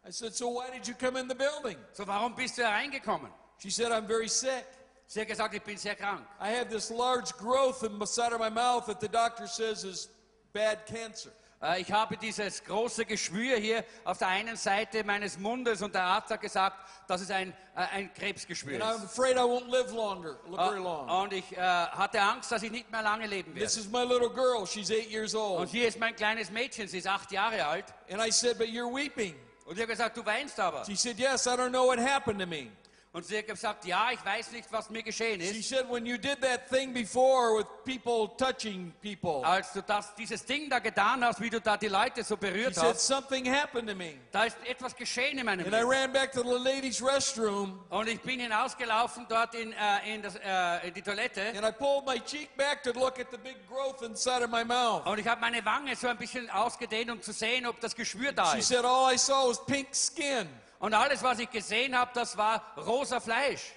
I 0.08 0.12
said, 0.12 0.36
So 0.36 0.50
why 0.50 0.70
did 0.72 0.88
you 0.88 0.94
come 0.94 1.20
in 1.20 1.28
the 1.28 1.34
building? 1.34 1.78
So, 1.94 2.06
warum 2.06 2.36
bist 2.36 2.60
du 2.60 2.62
hereingekommen? 2.62 3.32
She 3.58 3.72
said, 3.72 3.92
I'm 3.92 4.06
very 4.06 4.30
sick. 4.30 4.68
Sie 5.08 5.20
hat 5.20 5.28
gesagt, 5.28 5.56
ich 5.56 5.64
bin 5.64 5.78
sehr 5.78 5.96
krank. 5.96 6.22
I 6.40 6.52
have 6.52 6.70
this 6.70 6.92
large 6.92 7.34
growth 7.40 7.84
in 7.84 7.98
the 7.98 8.06
side 8.06 8.34
of 8.34 8.40
my 8.40 8.52
mouth 8.52 8.86
that 8.86 9.00
the 9.00 9.08
doctor 9.08 9.48
says 9.48 9.84
is 9.84 10.10
bad 10.54 10.86
cancer. 10.86 11.32
Äh, 11.62 11.82
Ich 11.82 11.92
habe 11.92 12.16
dieses 12.18 12.64
große 12.64 13.06
Geschwür 13.06 13.58
hier 13.58 13.84
auf 14.06 14.18
der 14.18 14.30
einen 14.30 14.56
Seite 14.56 15.04
meines 15.04 15.38
Mundes 15.38 15.82
und 15.82 15.94
der 15.94 16.04
Arzt 16.04 16.32
hat 16.32 16.42
gesagt, 16.42 16.78
dass 17.08 17.22
es 17.22 17.30
ein, 17.32 17.52
äh, 17.76 17.80
ein 17.94 18.14
Krebsgeschwür 18.14 18.78
ist. 18.78 18.82
afraid 18.84 19.36
I 19.36 19.40
won't 19.40 19.70
live 19.70 19.92
longer, 19.92 20.38
live 20.48 20.56
very 20.58 20.80
Äh, 20.80 20.84
long. 20.84 21.10
Und 21.24 21.34
ich 21.34 21.52
äh, 21.52 21.58
hatte 21.60 22.22
Angst, 22.22 22.52
dass 22.52 22.64
ich 22.64 22.72
nicht 22.72 22.90
mehr 22.92 23.02
lange 23.02 23.28
leben 23.28 23.54
This 23.54 23.76
werde. 23.76 23.88
is 23.88 23.92
my 23.92 24.04
little 24.04 24.30
girl. 24.30 24.66
She's 24.66 24.90
eight 24.92 25.10
years 25.12 25.36
Und 25.36 25.42
old. 25.42 25.70
hier 25.70 25.88
ist 25.88 26.00
mein 26.00 26.16
kleines 26.16 26.50
Mädchen, 26.52 26.88
sie 26.88 27.00
ist 27.00 27.08
acht 27.08 27.32
Jahre 27.32 27.66
alt. 27.66 27.86
And 28.10 28.22
I 28.26 28.32
said, 28.32 28.58
But 28.58 28.68
you're 28.68 28.94
weeping. 28.94 29.36
Und 29.66 29.76
sie 29.76 29.82
hat 29.84 29.90
gesagt, 29.90 30.18
du 30.18 30.26
weinst 30.26 30.60
aber. 30.60 30.84
She 30.86 30.96
said, 30.96 31.20
Yes, 31.20 31.46
I 31.46 31.52
don't 31.52 31.70
know 31.70 31.86
what 31.86 32.00
happened 32.00 32.40
to 32.40 32.48
me. 32.48 32.72
Und 33.12 33.26
sie 33.26 33.40
hat 33.40 33.48
gesagt, 33.48 33.86
ja, 33.86 34.12
ich 34.14 34.24
weiß 34.24 34.52
nicht, 34.52 34.72
was 34.72 34.88
mir 34.92 35.02
geschehen 35.02 35.42
She 35.42 35.62
ist. 35.62 35.70
said, 35.70 35.90
When 35.90 36.06
you 36.06 36.16
did 36.16 36.42
that 36.42 36.70
thing 36.70 36.94
before 36.94 37.58
with 37.58 37.66
people 37.84 38.30
touching 38.38 38.94
people, 39.02 39.44
Als 39.44 39.74
du 39.74 39.82
das, 39.82 40.14
dieses 40.14 40.46
Ding 40.46 40.70
da 40.70 40.78
getan 40.78 41.26
hast, 41.26 41.42
wie 41.42 41.50
du 41.50 41.60
da 41.60 41.76
die 41.76 41.88
Leute 41.88 42.24
so 42.24 42.36
she 42.36 42.40
berührt 42.40 42.76
said, 42.76 42.90
hast, 42.94 43.08
Something 43.08 43.52
happened 43.52 43.90
to 43.90 43.96
me. 43.96 44.20
da 44.32 44.44
ist 44.44 44.58
etwas 44.64 44.96
geschehen 44.96 45.40
in 45.40 45.46
meinem 45.46 45.66
And 45.66 45.74
I 45.74 45.78
Leben. 45.80 45.90
ran 45.90 46.14
back 46.14 46.32
to 46.34 46.44
the 46.44 46.64
ladies' 46.64 47.02
restroom 47.04 47.80
Und 47.90 48.08
ich 48.10 48.22
bin 48.22 48.42
hinausgelaufen 48.42 49.26
dort 49.28 49.56
in, 49.56 49.74
äh, 49.74 50.14
in, 50.14 50.22
das, 50.22 50.36
äh, 50.36 50.88
in 50.90 50.94
die 50.94 51.02
Toilette. 51.02 51.42
and 51.56 51.66
I 51.66 51.72
pulled 51.72 52.06
my 52.06 52.20
cheek 52.20 52.56
back 52.58 52.84
to 52.84 52.92
look 52.92 53.20
at 53.20 53.32
the 53.32 53.38
big 53.40 53.58
growth 53.68 54.04
inside 54.04 54.44
of 54.44 54.52
my 54.52 54.64
mouth. 54.64 55.08
Und 55.08 55.18
ich 55.18 55.26
habe 55.28 55.42
meine 55.42 55.66
Wange 55.66 55.96
so 55.96 56.08
ein 56.08 56.18
bisschen 56.18 56.48
ausgedehnt, 56.52 57.10
um 57.10 57.20
zu 57.24 57.32
sehen, 57.34 57.66
ob 57.66 57.80
das 57.80 57.96
Geschwür 57.96 58.34
da 58.34 58.52
She 58.52 58.60
ist. 58.60 58.68
said, 58.68 58.86
All 58.86 59.12
I 59.12 59.18
saw 59.18 59.50
was 59.50 59.66
pink 59.66 59.96
skin. 59.96 60.48
Und 60.80 60.94
alles, 60.94 61.22
was 61.22 61.40
ich 61.40 61.50
gesehen 61.50 61.98
habe, 61.98 62.12
das 62.14 62.38
war 62.38 62.74
rosa 62.78 63.20
Fleisch. 63.20 63.74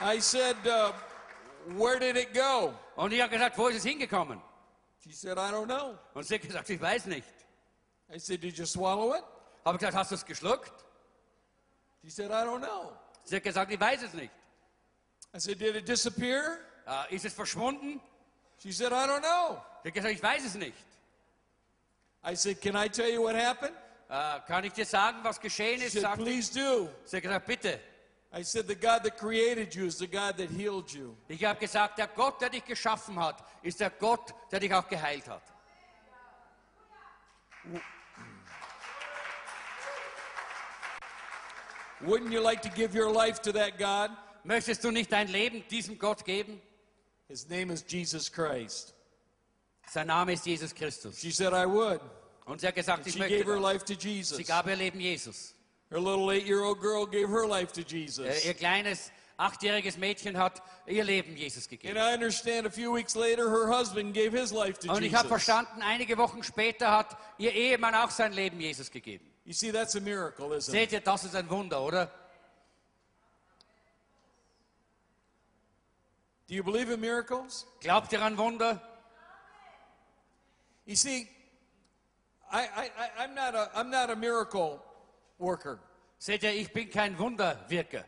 I 0.00 0.18
said, 0.18 0.56
uh, 0.66 0.92
Where 1.66 1.98
did 1.98 2.16
it 2.16 2.32
go? 2.32 2.74
Und 2.96 3.12
ich 3.12 3.20
habe 3.20 3.30
gesagt, 3.30 3.56
wo 3.58 3.68
ist 3.68 3.76
es 3.76 3.84
hingekommen? 3.84 4.40
She 5.04 5.12
said, 5.12 5.36
I 5.38 5.50
don't 5.50 5.66
know. 5.66 5.98
Und 6.14 6.24
sie 6.24 6.34
hat 6.34 6.42
gesagt, 6.42 6.70
ich 6.70 6.80
weiß 6.80 7.06
nicht. 7.06 7.26
I 8.12 8.18
said, 8.18 8.42
Did 8.42 8.56
you 8.56 8.66
swallow 8.66 9.14
it? 9.14 9.24
Habe 9.64 9.76
ich 9.76 9.80
gesagt, 9.80 9.96
hast 9.96 10.10
du 10.10 10.14
es 10.14 10.24
geschluckt? 10.24 10.72
She 12.02 12.10
said, 12.10 12.30
I 12.30 12.44
don't 12.44 12.60
know. 12.60 12.92
Sie 13.24 13.36
hat 13.36 13.42
gesagt, 13.42 13.70
ich 13.70 13.78
weiß 13.78 14.02
es 14.02 14.14
nicht. 14.14 14.32
I 15.34 15.38
said, 15.38 15.60
Did 15.60 15.76
it 15.76 15.86
disappear? 15.86 16.58
Äh, 16.86 17.14
ist 17.14 17.26
es 17.26 17.34
verschwunden? 17.34 18.00
She 18.58 18.72
said, 18.72 18.92
I 18.92 19.06
don't 19.06 19.20
know. 19.20 19.62
Sie 19.82 19.88
hat 19.88 19.94
gesagt, 19.94 20.14
ich 20.14 20.22
weiß 20.22 20.44
es 20.44 20.54
nicht. 20.54 20.76
I 22.22 22.34
said, 22.34 22.60
Can 22.60 22.76
I 22.76 22.88
tell 22.88 23.08
you 23.08 23.22
what 23.22 23.34
happened? 23.34 23.72
Äh, 24.08 24.40
kann 24.46 24.64
ich 24.64 24.72
dir 24.72 24.84
sagen, 24.84 25.18
was 25.22 25.40
geschehen 25.40 25.78
She 25.80 25.86
ist? 25.86 26.00
said, 26.00 26.14
Please 26.16 26.52
do. 26.52 26.88
sie 27.04 27.16
hat 27.16 27.22
gesagt, 27.22 27.46
bitte. 27.46 27.80
I 28.32 28.42
said, 28.44 28.68
the 28.68 28.76
God 28.76 29.02
that 29.02 29.16
created 29.18 29.74
you 29.74 29.86
is 29.86 29.98
the 29.98 30.06
God 30.06 30.36
that 30.36 30.50
healed 30.50 30.92
you. 30.92 31.16
Ich 31.28 31.44
habe 31.44 31.58
gesagt, 31.58 31.98
der 31.98 32.06
Gott, 32.06 32.40
der 32.40 32.50
dich 32.50 32.64
geschaffen 32.64 33.18
hat, 33.18 33.42
ist 33.62 33.80
der 33.80 33.90
Gott, 33.90 34.34
der 34.52 34.60
dich 34.60 34.72
auch 34.72 34.86
geheilt 34.86 35.28
hat. 35.28 35.42
Wouldn't 42.00 42.32
you 42.32 42.40
like 42.40 42.62
to 42.62 42.70
give 42.70 42.94
your 42.94 43.10
life 43.10 43.40
to 43.42 43.52
that 43.52 43.78
God? 43.78 44.10
Möchtest 44.44 44.84
du 44.84 44.90
nicht 44.90 45.12
dein 45.12 45.28
Leben 45.28 45.62
diesem 45.68 45.98
Gott 45.98 46.24
geben? 46.24 46.60
His 47.28 47.48
name 47.48 47.70
is 47.72 47.84
Jesus 47.86 48.30
Christ. 48.30 48.94
Sein 49.92 50.06
Name 50.06 50.34
ist 50.34 50.46
Jesus 50.46 50.72
Christus. 50.72 51.18
She 51.18 51.32
said, 51.32 51.52
I 51.52 51.66
would. 51.66 52.00
Und 52.44 52.60
sie 52.60 52.68
hat 52.68 52.76
gesagt, 52.76 53.04
ich 53.08 53.14
She 53.14 53.18
möchte 53.18 53.38
gave 53.38 53.50
her 53.50 53.60
life 53.60 53.84
to 53.84 53.94
Jesus. 53.94 54.36
Sie 54.36 54.44
gab 54.44 54.68
ihr 54.68 54.76
Leben 54.76 55.00
Jesus. 55.00 55.52
Her 55.90 55.98
little 55.98 56.30
old 56.30 56.80
girl 56.80 57.04
gave 57.06 57.28
her 57.28 57.44
life 57.48 57.72
to 57.72 57.80
Äh, 57.80 57.84
Jesus. 57.84 58.44
Ihr 58.44 58.54
kleines 58.54 59.10
achtjähriges 59.36 59.96
Mädchen 59.96 60.38
hat 60.38 60.62
ihr 60.86 61.02
Leben 61.02 61.36
Jesus 61.36 61.64
And 61.64 61.70
gegeben. 61.70 61.96
I 61.96 62.14
understand 62.14 62.68
a 62.68 62.70
few 62.70 62.94
weeks 62.94 63.16
later, 63.16 63.50
her 63.50 63.66
husband 63.66 64.14
gave 64.14 64.30
his 64.30 64.52
life 64.52 64.78
to 64.78 64.92
Und 64.92 65.02
ich 65.02 65.12
habe 65.12 65.28
Jesus. 65.28 65.44
verstanden, 65.44 65.82
einige 65.82 66.16
Wochen 66.18 66.44
später 66.44 66.92
hat 66.92 67.16
ihr 67.38 67.52
Ehemann 67.52 67.96
auch 67.96 68.10
sein 68.10 68.32
Leben 68.32 68.60
Jesus 68.60 68.92
gegeben. 68.92 69.28
You 69.44 69.52
see, 69.54 69.72
that's 69.72 69.96
a 69.96 70.00
miracle, 70.00 70.52
isn't 70.54 70.72
it? 70.72 70.90
Seht 70.90 70.92
ihr, 70.92 71.00
das 71.00 71.24
ist 71.24 71.34
ein 71.34 71.50
Wunder, 71.50 71.82
oder? 71.82 72.06
Do 76.48 76.54
you 76.54 76.62
believe 76.62 76.92
in 76.92 77.00
miracles? 77.00 77.66
Glaubt 77.80 78.12
ihr 78.12 78.22
an 78.22 78.38
Wunder? 78.38 78.80
You 80.86 80.96
see, 80.96 81.28
I, 82.52 82.62
I, 82.76 82.90
I'm, 83.24 83.34
not 83.34 83.54
a, 83.54 83.70
I'm 83.74 83.90
not 83.90 84.10
a 84.10 84.16
miracle 84.16 84.82
worker. 85.38 85.78
Seht 86.18 86.42
ihr, 86.42 86.50
ich 86.50 86.72
bin 86.72 86.88
kein 86.88 87.16
Wunderwirker. 87.16 88.04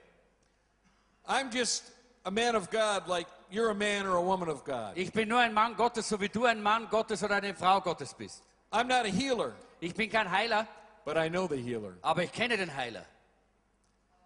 I'm 1.27 1.51
just 1.51 1.93
a 2.25 2.31
man 2.31 2.55
of 2.55 2.71
God 2.71 3.07
like 3.09 3.27
you're 3.51 3.71
a 3.71 3.75
man 3.75 4.07
or 4.07 4.17
a 4.17 4.23
woman 4.23 4.49
of 4.49 4.65
God. 4.65 4.97
Ich 4.99 5.13
bin 5.13 5.29
nur 5.29 5.39
ein 5.39 5.55
Mann 5.55 5.75
Gottes, 5.77 6.09
so 6.09 6.21
wie 6.21 6.29
du 6.29 6.47
ein 6.47 6.63
Mann 6.63 6.89
Gottes 6.91 7.23
oder 7.23 7.37
eine 7.37 7.55
Frau 7.55 7.81
Gottes 7.81 8.13
bist. 8.13 8.43
I'm 8.73 8.89
not 8.89 9.07
a 9.07 9.09
healer, 9.11 9.53
Ich 9.81 9.95
bin 9.95 10.11
kein 10.11 10.31
Heiler, 10.31 10.67
but 11.05 11.17
I 11.17 11.29
know 11.29 11.47
the 11.47 11.57
healer. 11.57 11.95
aber 12.03 12.23
ich 12.25 12.33
kenne 12.33 12.57
den 12.57 12.75
Heiler. 12.75 13.05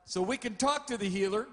So 0.04 0.22
we 0.22 0.36
can 0.38 0.56
talk 0.56 0.86
to 0.86 0.96
the 0.96 1.08
healer, 1.08 1.46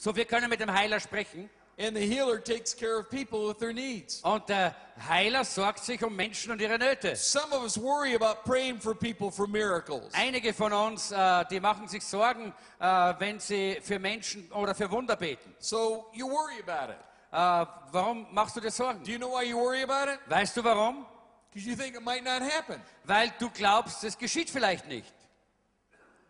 So, 0.00 0.14
wir 0.14 0.24
können 0.26 0.48
mit 0.48 0.60
dem 0.60 0.72
Heiler 0.72 1.00
sprechen 1.00 1.50
and 1.78 1.94
the 1.94 2.00
healer 2.00 2.38
takes 2.38 2.74
care 2.74 2.98
of 2.98 3.08
people 3.08 3.46
with 3.46 3.58
their 3.58 3.72
needs. 3.72 4.20
und 4.22 4.48
der 4.48 4.74
Heiler 5.08 5.44
sorgt 5.44 5.84
sich 5.84 6.02
um 6.02 6.14
Menschen 6.16 6.50
und 6.50 6.60
ihre 6.60 6.78
Nöte. 6.78 7.14
Some 7.14 7.52
of 7.52 7.62
us 7.62 7.78
worry 7.78 8.14
about 8.14 8.44
praying 8.44 8.80
for 8.80 8.94
people 8.94 9.30
for 9.30 9.46
miracles. 9.46 10.12
Einige 10.12 10.52
von 10.52 10.72
uns, 10.72 11.12
äh, 11.12 11.44
die 11.50 11.60
machen 11.60 11.86
sich 11.86 12.04
Sorgen, 12.04 12.52
äh, 12.80 13.14
wenn 13.18 13.38
sie 13.38 13.78
für 13.80 13.98
Menschen 13.98 14.50
oder 14.52 14.74
für 14.74 14.90
Wunder 14.90 15.16
beten. 15.16 15.54
So 15.58 16.10
you 16.12 16.28
worry 16.28 16.60
about 16.66 16.92
it. 16.92 16.98
Äh, 17.30 17.66
warum 17.92 18.26
machst 18.32 18.56
du 18.56 18.60
dir 18.60 18.70
Sorgen? 18.70 19.04
Do 19.04 19.10
you 19.10 19.18
know 19.18 19.30
why 19.30 19.44
you 19.44 19.56
worry 19.56 19.82
about 19.82 20.10
it? 20.10 20.18
Weißt 20.26 20.56
du 20.56 20.64
warum? 20.64 21.06
Because 21.52 21.68
you 21.68 21.76
think 21.76 21.94
it 21.94 22.02
might 22.02 22.24
not 22.24 22.42
happen. 22.42 22.80
Weil 23.04 23.32
du 23.38 23.48
glaubst, 23.50 24.02
es 24.04 24.18
geschieht 24.18 24.50
vielleicht 24.50 24.86
nicht. 24.86 25.14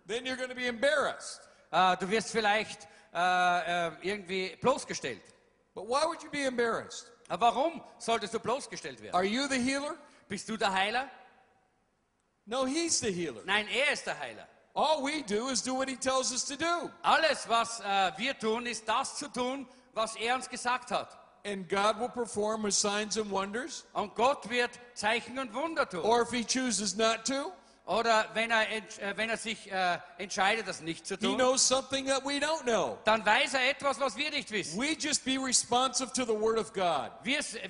Then 0.07 0.25
you're 0.25 0.37
going 0.37 0.51
to 0.51 0.55
be 0.55 0.67
embarrassed. 0.67 1.41
Äh, 1.71 1.97
du 1.97 2.09
wirst 2.11 2.31
vielleicht 2.31 2.87
äh, 3.15 3.89
äh, 3.89 3.91
irgendwie 4.03 4.57
bloßgestellt. 4.61 5.23
But 5.79 5.87
why 5.87 6.05
would 6.07 6.21
you 6.25 6.29
be 6.29 6.43
embarrassed? 6.43 7.09
Warum 7.31 7.81
solltest 8.01 8.35
du 8.35 8.41
bloßgestellt 8.41 9.01
werden? 9.01 9.15
Are 9.15 9.25
you 9.25 9.47
the 9.47 9.61
healer? 9.61 9.95
Bist 10.29 10.49
du 10.49 10.57
der 10.57 10.73
Heiler? 10.73 11.09
No, 12.47 12.65
he's 12.65 12.99
the 12.99 13.13
healer. 13.13 13.43
Nein, 13.47 13.69
er 13.69 13.93
ist 13.93 14.05
der 14.05 14.19
Heiler. 14.19 14.49
All 14.75 15.05
we 15.05 15.23
do 15.23 15.51
is 15.51 15.63
do 15.63 15.75
what 15.75 15.89
he 15.89 15.95
tells 15.95 16.33
us 16.33 16.45
to 16.47 16.57
do. 16.57 16.91
Alles, 17.05 17.49
was 17.49 17.79
äh, 17.79 18.11
wir 18.17 18.37
tun, 18.37 18.67
ist 18.67 18.89
das 18.89 19.19
zu 19.19 19.29
tun, 19.29 19.69
was 19.95 20.17
er 20.17 20.35
uns 20.35 20.49
gesagt 20.49 20.91
hat. 20.91 21.17
And 21.45 21.69
God 21.69 22.01
will 22.01 22.09
perform 22.09 22.65
his 22.65 22.77
signs 22.77 23.17
and 23.17 23.31
wonders. 23.31 23.85
Und 23.93 24.17
Gott 24.17 24.51
wird 24.51 24.81
Zeichen 24.95 25.39
und 25.39 25.55
Wunder 25.55 25.89
tun. 25.89 26.01
Or 26.01 26.23
if 26.23 26.33
he 26.33 26.43
chooses 26.43 26.97
not 26.97 27.25
to, 27.25 27.53
Oder 27.89 28.27
wenn 28.35 28.51
er, 28.51 28.71
äh, 28.71 28.83
wenn 29.17 29.31
er 29.31 29.39
sich 29.39 29.73
äh, 29.73 29.99
entscheidet, 30.19 30.69
das 30.69 30.83
nicht 30.83 31.07
zu 31.07 31.19
tun, 31.19 31.39
dann 31.39 33.25
weiß 33.25 33.55
er 33.55 33.71
etwas, 33.71 33.99
was 33.99 34.15
wir 34.15 34.31
nicht 34.31 34.51
wissen. 34.51 34.79
Wir, 34.79 34.99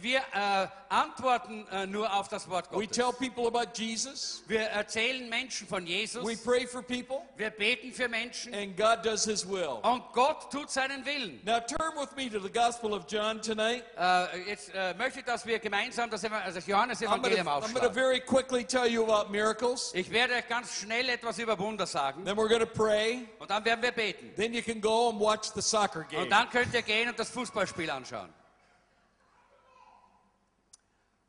wir 0.01 0.19
äh, 0.19 0.67
antworten 0.91 1.67
äh, 1.71 1.87
nur 1.87 2.13
auf 2.13 2.29
das 2.29 2.49
Wort 2.49 2.69
We 2.73 2.87
tell 2.87 3.13
people 3.13 3.47
about 3.47 3.73
Jesus. 3.75 4.43
Wir 4.47 4.63
erzählen 4.63 5.29
Menschen 5.29 5.67
von 5.67 5.87
We 5.87 6.37
pray 6.37 6.67
for 6.67 6.83
people. 6.83 7.23
Wir 7.37 7.51
beten 7.51 7.93
für 7.93 8.09
Menschen. 8.09 8.55
And 8.55 8.77
God 8.77 9.05
does 9.05 9.25
his 9.25 9.49
will. 9.49 9.79
Und 9.83 10.03
Gott 10.13 10.51
tut 10.51 10.71
seinen 10.71 11.05
Willen. 11.05 11.41
Now 11.45 11.61
turn 11.61 11.97
with 11.97 12.15
me 12.17 12.31
to 12.31 12.41
the 12.41 12.53
Gospel 12.53 12.93
of 12.93 13.07
John 13.09 13.41
tonight. 13.41 13.85
Äh, 13.99 14.49
jetzt 14.49 14.71
äh, 14.75 14.95
möchte 14.95 15.21
ich, 15.21 15.25
dass 15.25 15.47
wir 15.47 15.59
gemeinsam 15.59 16.11
das, 16.11 16.25
Eva- 16.25 16.41
also 16.41 16.59
das 16.59 16.69
I'm 16.69 17.23
going 17.23 17.87
to 17.87 17.93
very 17.93 18.21
quickly 18.21 18.65
tell 18.65 18.87
you 18.87 19.05
about 19.05 19.31
miracles. 19.31 19.93
Ich 19.95 20.11
werde 20.11 20.43
ganz 20.49 20.75
schnell 20.75 21.09
etwas 21.09 21.39
über 21.39 21.59
Wunder 21.59 21.87
sagen. 21.87 22.25
Then 22.25 22.37
we're 22.37 22.49
going 22.49 22.61
to 22.61 22.67
pray. 22.67 23.27
Und 23.39 23.51
dann 23.51 23.65
werden 23.65 23.83
wir 23.83 23.93
beten. 23.93 24.33
Then 24.37 24.53
you 24.53 24.63
can 24.63 24.81
go 24.81 25.11
and 25.11 25.21
watch 25.21 25.49
the 25.55 25.63
soccer 25.63 26.05
game. 26.05 26.23
Und 26.23 26.31
dann 26.31 26.49
könnt 26.51 26.73
ihr 26.75 26.83
gehen 26.83 27.09
und 27.09 27.19
das 27.19 27.31
Fußballspiel 27.31 27.91
anschauen. 27.91 28.29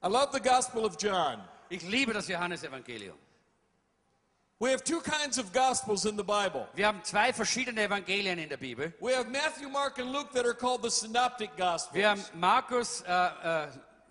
I 0.02 0.08
love 0.08 0.32
the 0.32 0.40
Gospel 0.40 0.86
of 0.86 0.98
John. 0.98 1.42
Ich 1.70 1.84
liebe 1.84 2.14
das 2.14 2.28
Johannesevangelium. 2.28 3.16
We 4.62 4.72
have 4.72 4.84
two 4.84 5.00
kinds 5.02 5.38
of 5.38 5.54
Gospels 5.54 6.06
in 6.06 6.18
the 6.18 6.24
Bible. 6.24 6.68
Wir 6.76 6.88
haben 6.88 7.02
zwei 7.04 7.32
verschiedene 7.32 7.82
Evangelien 7.82 8.40
in 8.40 8.50
der 8.50 8.58
Bibel. 8.58 8.94
We 9.02 9.14
have 9.14 9.30
Matthew, 9.30 9.70
Mark, 9.70 10.00
and 10.00 10.12
Luke 10.12 10.34
that 10.34 10.46
are 10.46 10.54
called 10.54 10.84
the 10.84 10.90
Synoptic 10.90 11.56
Gospels. 11.58 11.94
Wir 11.94 12.10
haben 12.10 12.22
Markus, 12.34 13.02
äh, 13.02 13.12
äh, 13.12 13.68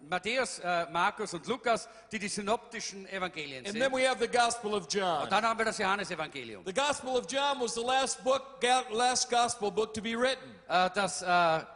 Matthäus, 0.08 0.58
äh, 0.60 0.86
Markus 0.90 1.34
und 1.34 1.46
Lukas, 1.46 1.88
die 2.10 2.18
die 2.18 2.28
synoptischen 2.28 3.06
Evangelien 3.08 3.64
And 3.66 3.72
sind. 3.74 3.80
then 3.82 3.92
we 3.92 4.08
have 4.08 4.18
the 4.20 4.28
Gospel 4.28 4.72
of 4.74 4.84
Und 4.84 4.94
John. 4.94 5.28
dann 5.28 5.44
haben 5.44 5.58
wir 5.58 5.64
das 5.66 5.78
Johannesevangelium. 5.78 6.64
The 6.64 6.72
Gospel 6.72 7.10
of 7.10 7.26
John 7.30 7.60
was 7.60 7.74
the 7.74 7.82
last 7.82 8.22
book, 8.24 8.60
ga- 8.60 8.84
last 8.90 9.28
gospel 9.28 9.70
book 9.70 9.92
to 9.92 10.00
be 10.00 10.14
written. 10.18 10.54
Äh, 10.68 10.88
Das 10.94 11.20
äh, 11.22 11.26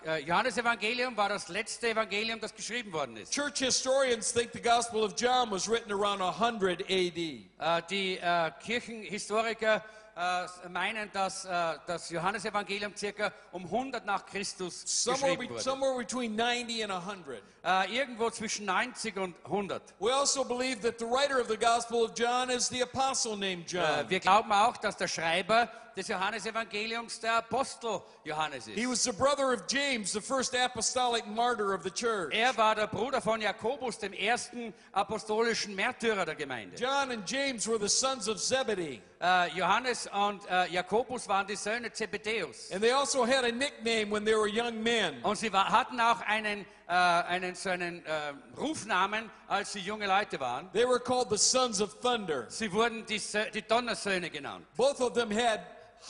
äh, 0.07 0.19
Johannesevangelium 0.25 1.17
war 1.17 1.29
das 1.29 1.49
letzte 1.49 1.91
Evangelium, 1.91 2.41
das 2.41 2.55
geschrieben 2.55 2.93
worden 2.93 3.17
ist. 3.17 3.33
Church 3.35 3.59
historians 3.59 4.33
think 4.33 4.51
the 4.53 4.63
Gospel 4.63 5.03
of 5.03 5.15
John 5.19 5.51
was 5.51 5.69
written 5.69 5.93
around 5.93 6.23
100 6.23 6.83
AD. 6.83 6.89
Äh, 7.59 7.83
Die 7.91 8.19
äh, 8.19 8.51
Kirchenhistoriker 8.65 9.85
äh, 10.15 10.69
meinen, 10.69 11.11
dass 11.13 11.45
äh, 11.45 11.75
das 11.87 12.11
Johannesevangelium 12.11 12.95
circa 12.97 13.33
um 13.51 13.65
100 13.65 14.05
nach 14.07 14.25
Christus 14.27 14.83
Somewhere, 14.87 15.23
geschrieben 15.37 15.49
be- 15.49 15.55
wurde. 15.55 15.63
somewhere 15.63 15.97
between 15.99 16.37
90 16.37 16.85
and 16.85 16.93
100. 16.93 17.43
Äh, 17.65 17.95
Irgendwo 17.97 18.29
zwischen 18.31 18.67
90 18.67 19.17
und 19.19 19.37
100. 19.45 19.95
We 20.01 20.13
also 20.13 20.43
believe 20.45 20.81
that 20.83 20.99
the 20.99 21.05
writer 21.07 21.41
of 21.41 21.49
the 21.49 21.57
Gospel 21.57 22.03
of 22.05 22.13
John 22.17 22.51
is 22.51 22.69
the 22.69 22.83
apostle 22.83 23.37
named 23.37 23.73
Äh, 23.73 23.77
John. 23.77 24.11
Wir 24.11 24.19
glauben 24.21 24.51
auch, 24.53 24.77
dass 24.79 24.97
der 24.97 25.07
Schreiber 25.07 25.69
des 25.97 26.09
Johannesevangeliums 26.09 27.21
der 27.21 27.35
Apostel 27.37 28.01
Johannes 28.25 28.65
He 28.67 28.81
ist. 28.81 28.91
was 28.91 29.05
the 29.05 29.13
brother 29.13 29.53
of 29.53 29.61
James, 29.69 30.11
the 30.13 30.21
first 30.23 30.57
apostolic 30.57 31.25
martyr 31.27 31.75
of 31.75 31.83
the 31.85 31.91
church. 31.91 32.35
Er 32.35 32.57
war 32.57 32.75
der 32.75 32.87
Bruder 32.89 33.21
von 33.21 33.41
Jakobus, 33.41 33.99
dem 33.99 34.13
ersten 34.15 34.73
apostolischen 34.93 35.75
Märtyrer 35.77 36.25
der 36.25 36.35
Gemeinde. 36.35 36.77
John 36.77 37.11
and 37.13 37.29
James 37.31 37.69
were 37.69 37.79
the 37.79 37.89
sons 37.89 38.27
of 38.29 38.39
Zebedee. 38.43 39.03
Äh, 39.21 39.49
Johannes 39.55 40.09
und 40.13 40.41
äh, 40.51 40.67
Jakobus 40.69 41.29
waren 41.29 41.47
die 41.47 41.57
Söhne 41.57 41.93
Zebedeus. 41.93 42.71
And 42.73 42.83
they 42.83 42.91
also 42.93 43.25
had 43.27 43.45
a 43.45 43.53
nickname 43.53 44.11
when 44.11 44.25
they 44.25 44.35
were 44.35 44.49
young 44.49 44.83
men. 44.83 45.23
Und 45.23 45.37
sie 45.37 45.53
war, 45.53 45.69
hatten 45.69 46.01
auch 46.01 46.21
einen, 46.23 46.65
äh, 46.93 46.95
einen, 46.95 47.55
so 47.55 47.71
einen 47.71 48.05
äh, 48.05 48.35
Rufnamen, 48.59 49.31
als 49.49 49.73
sie 49.73 49.81
junge 49.81 50.07
Leute 50.07 50.39
waren. 50.39 50.71
They 50.73 50.87
were 50.87 51.01
called 51.01 51.31
the 51.31 51.39
sons 51.39 51.81
of 51.81 51.99
thunder. 52.01 52.45
Sie 52.51 52.71
wurden 52.71 53.07
die, 53.07 53.21
die 53.55 53.63
Donnersöhne 53.63 54.29
genannt. 54.29 54.67
Both 54.77 55.01
of 55.01 55.15
them 55.15 55.31
had 55.31 55.61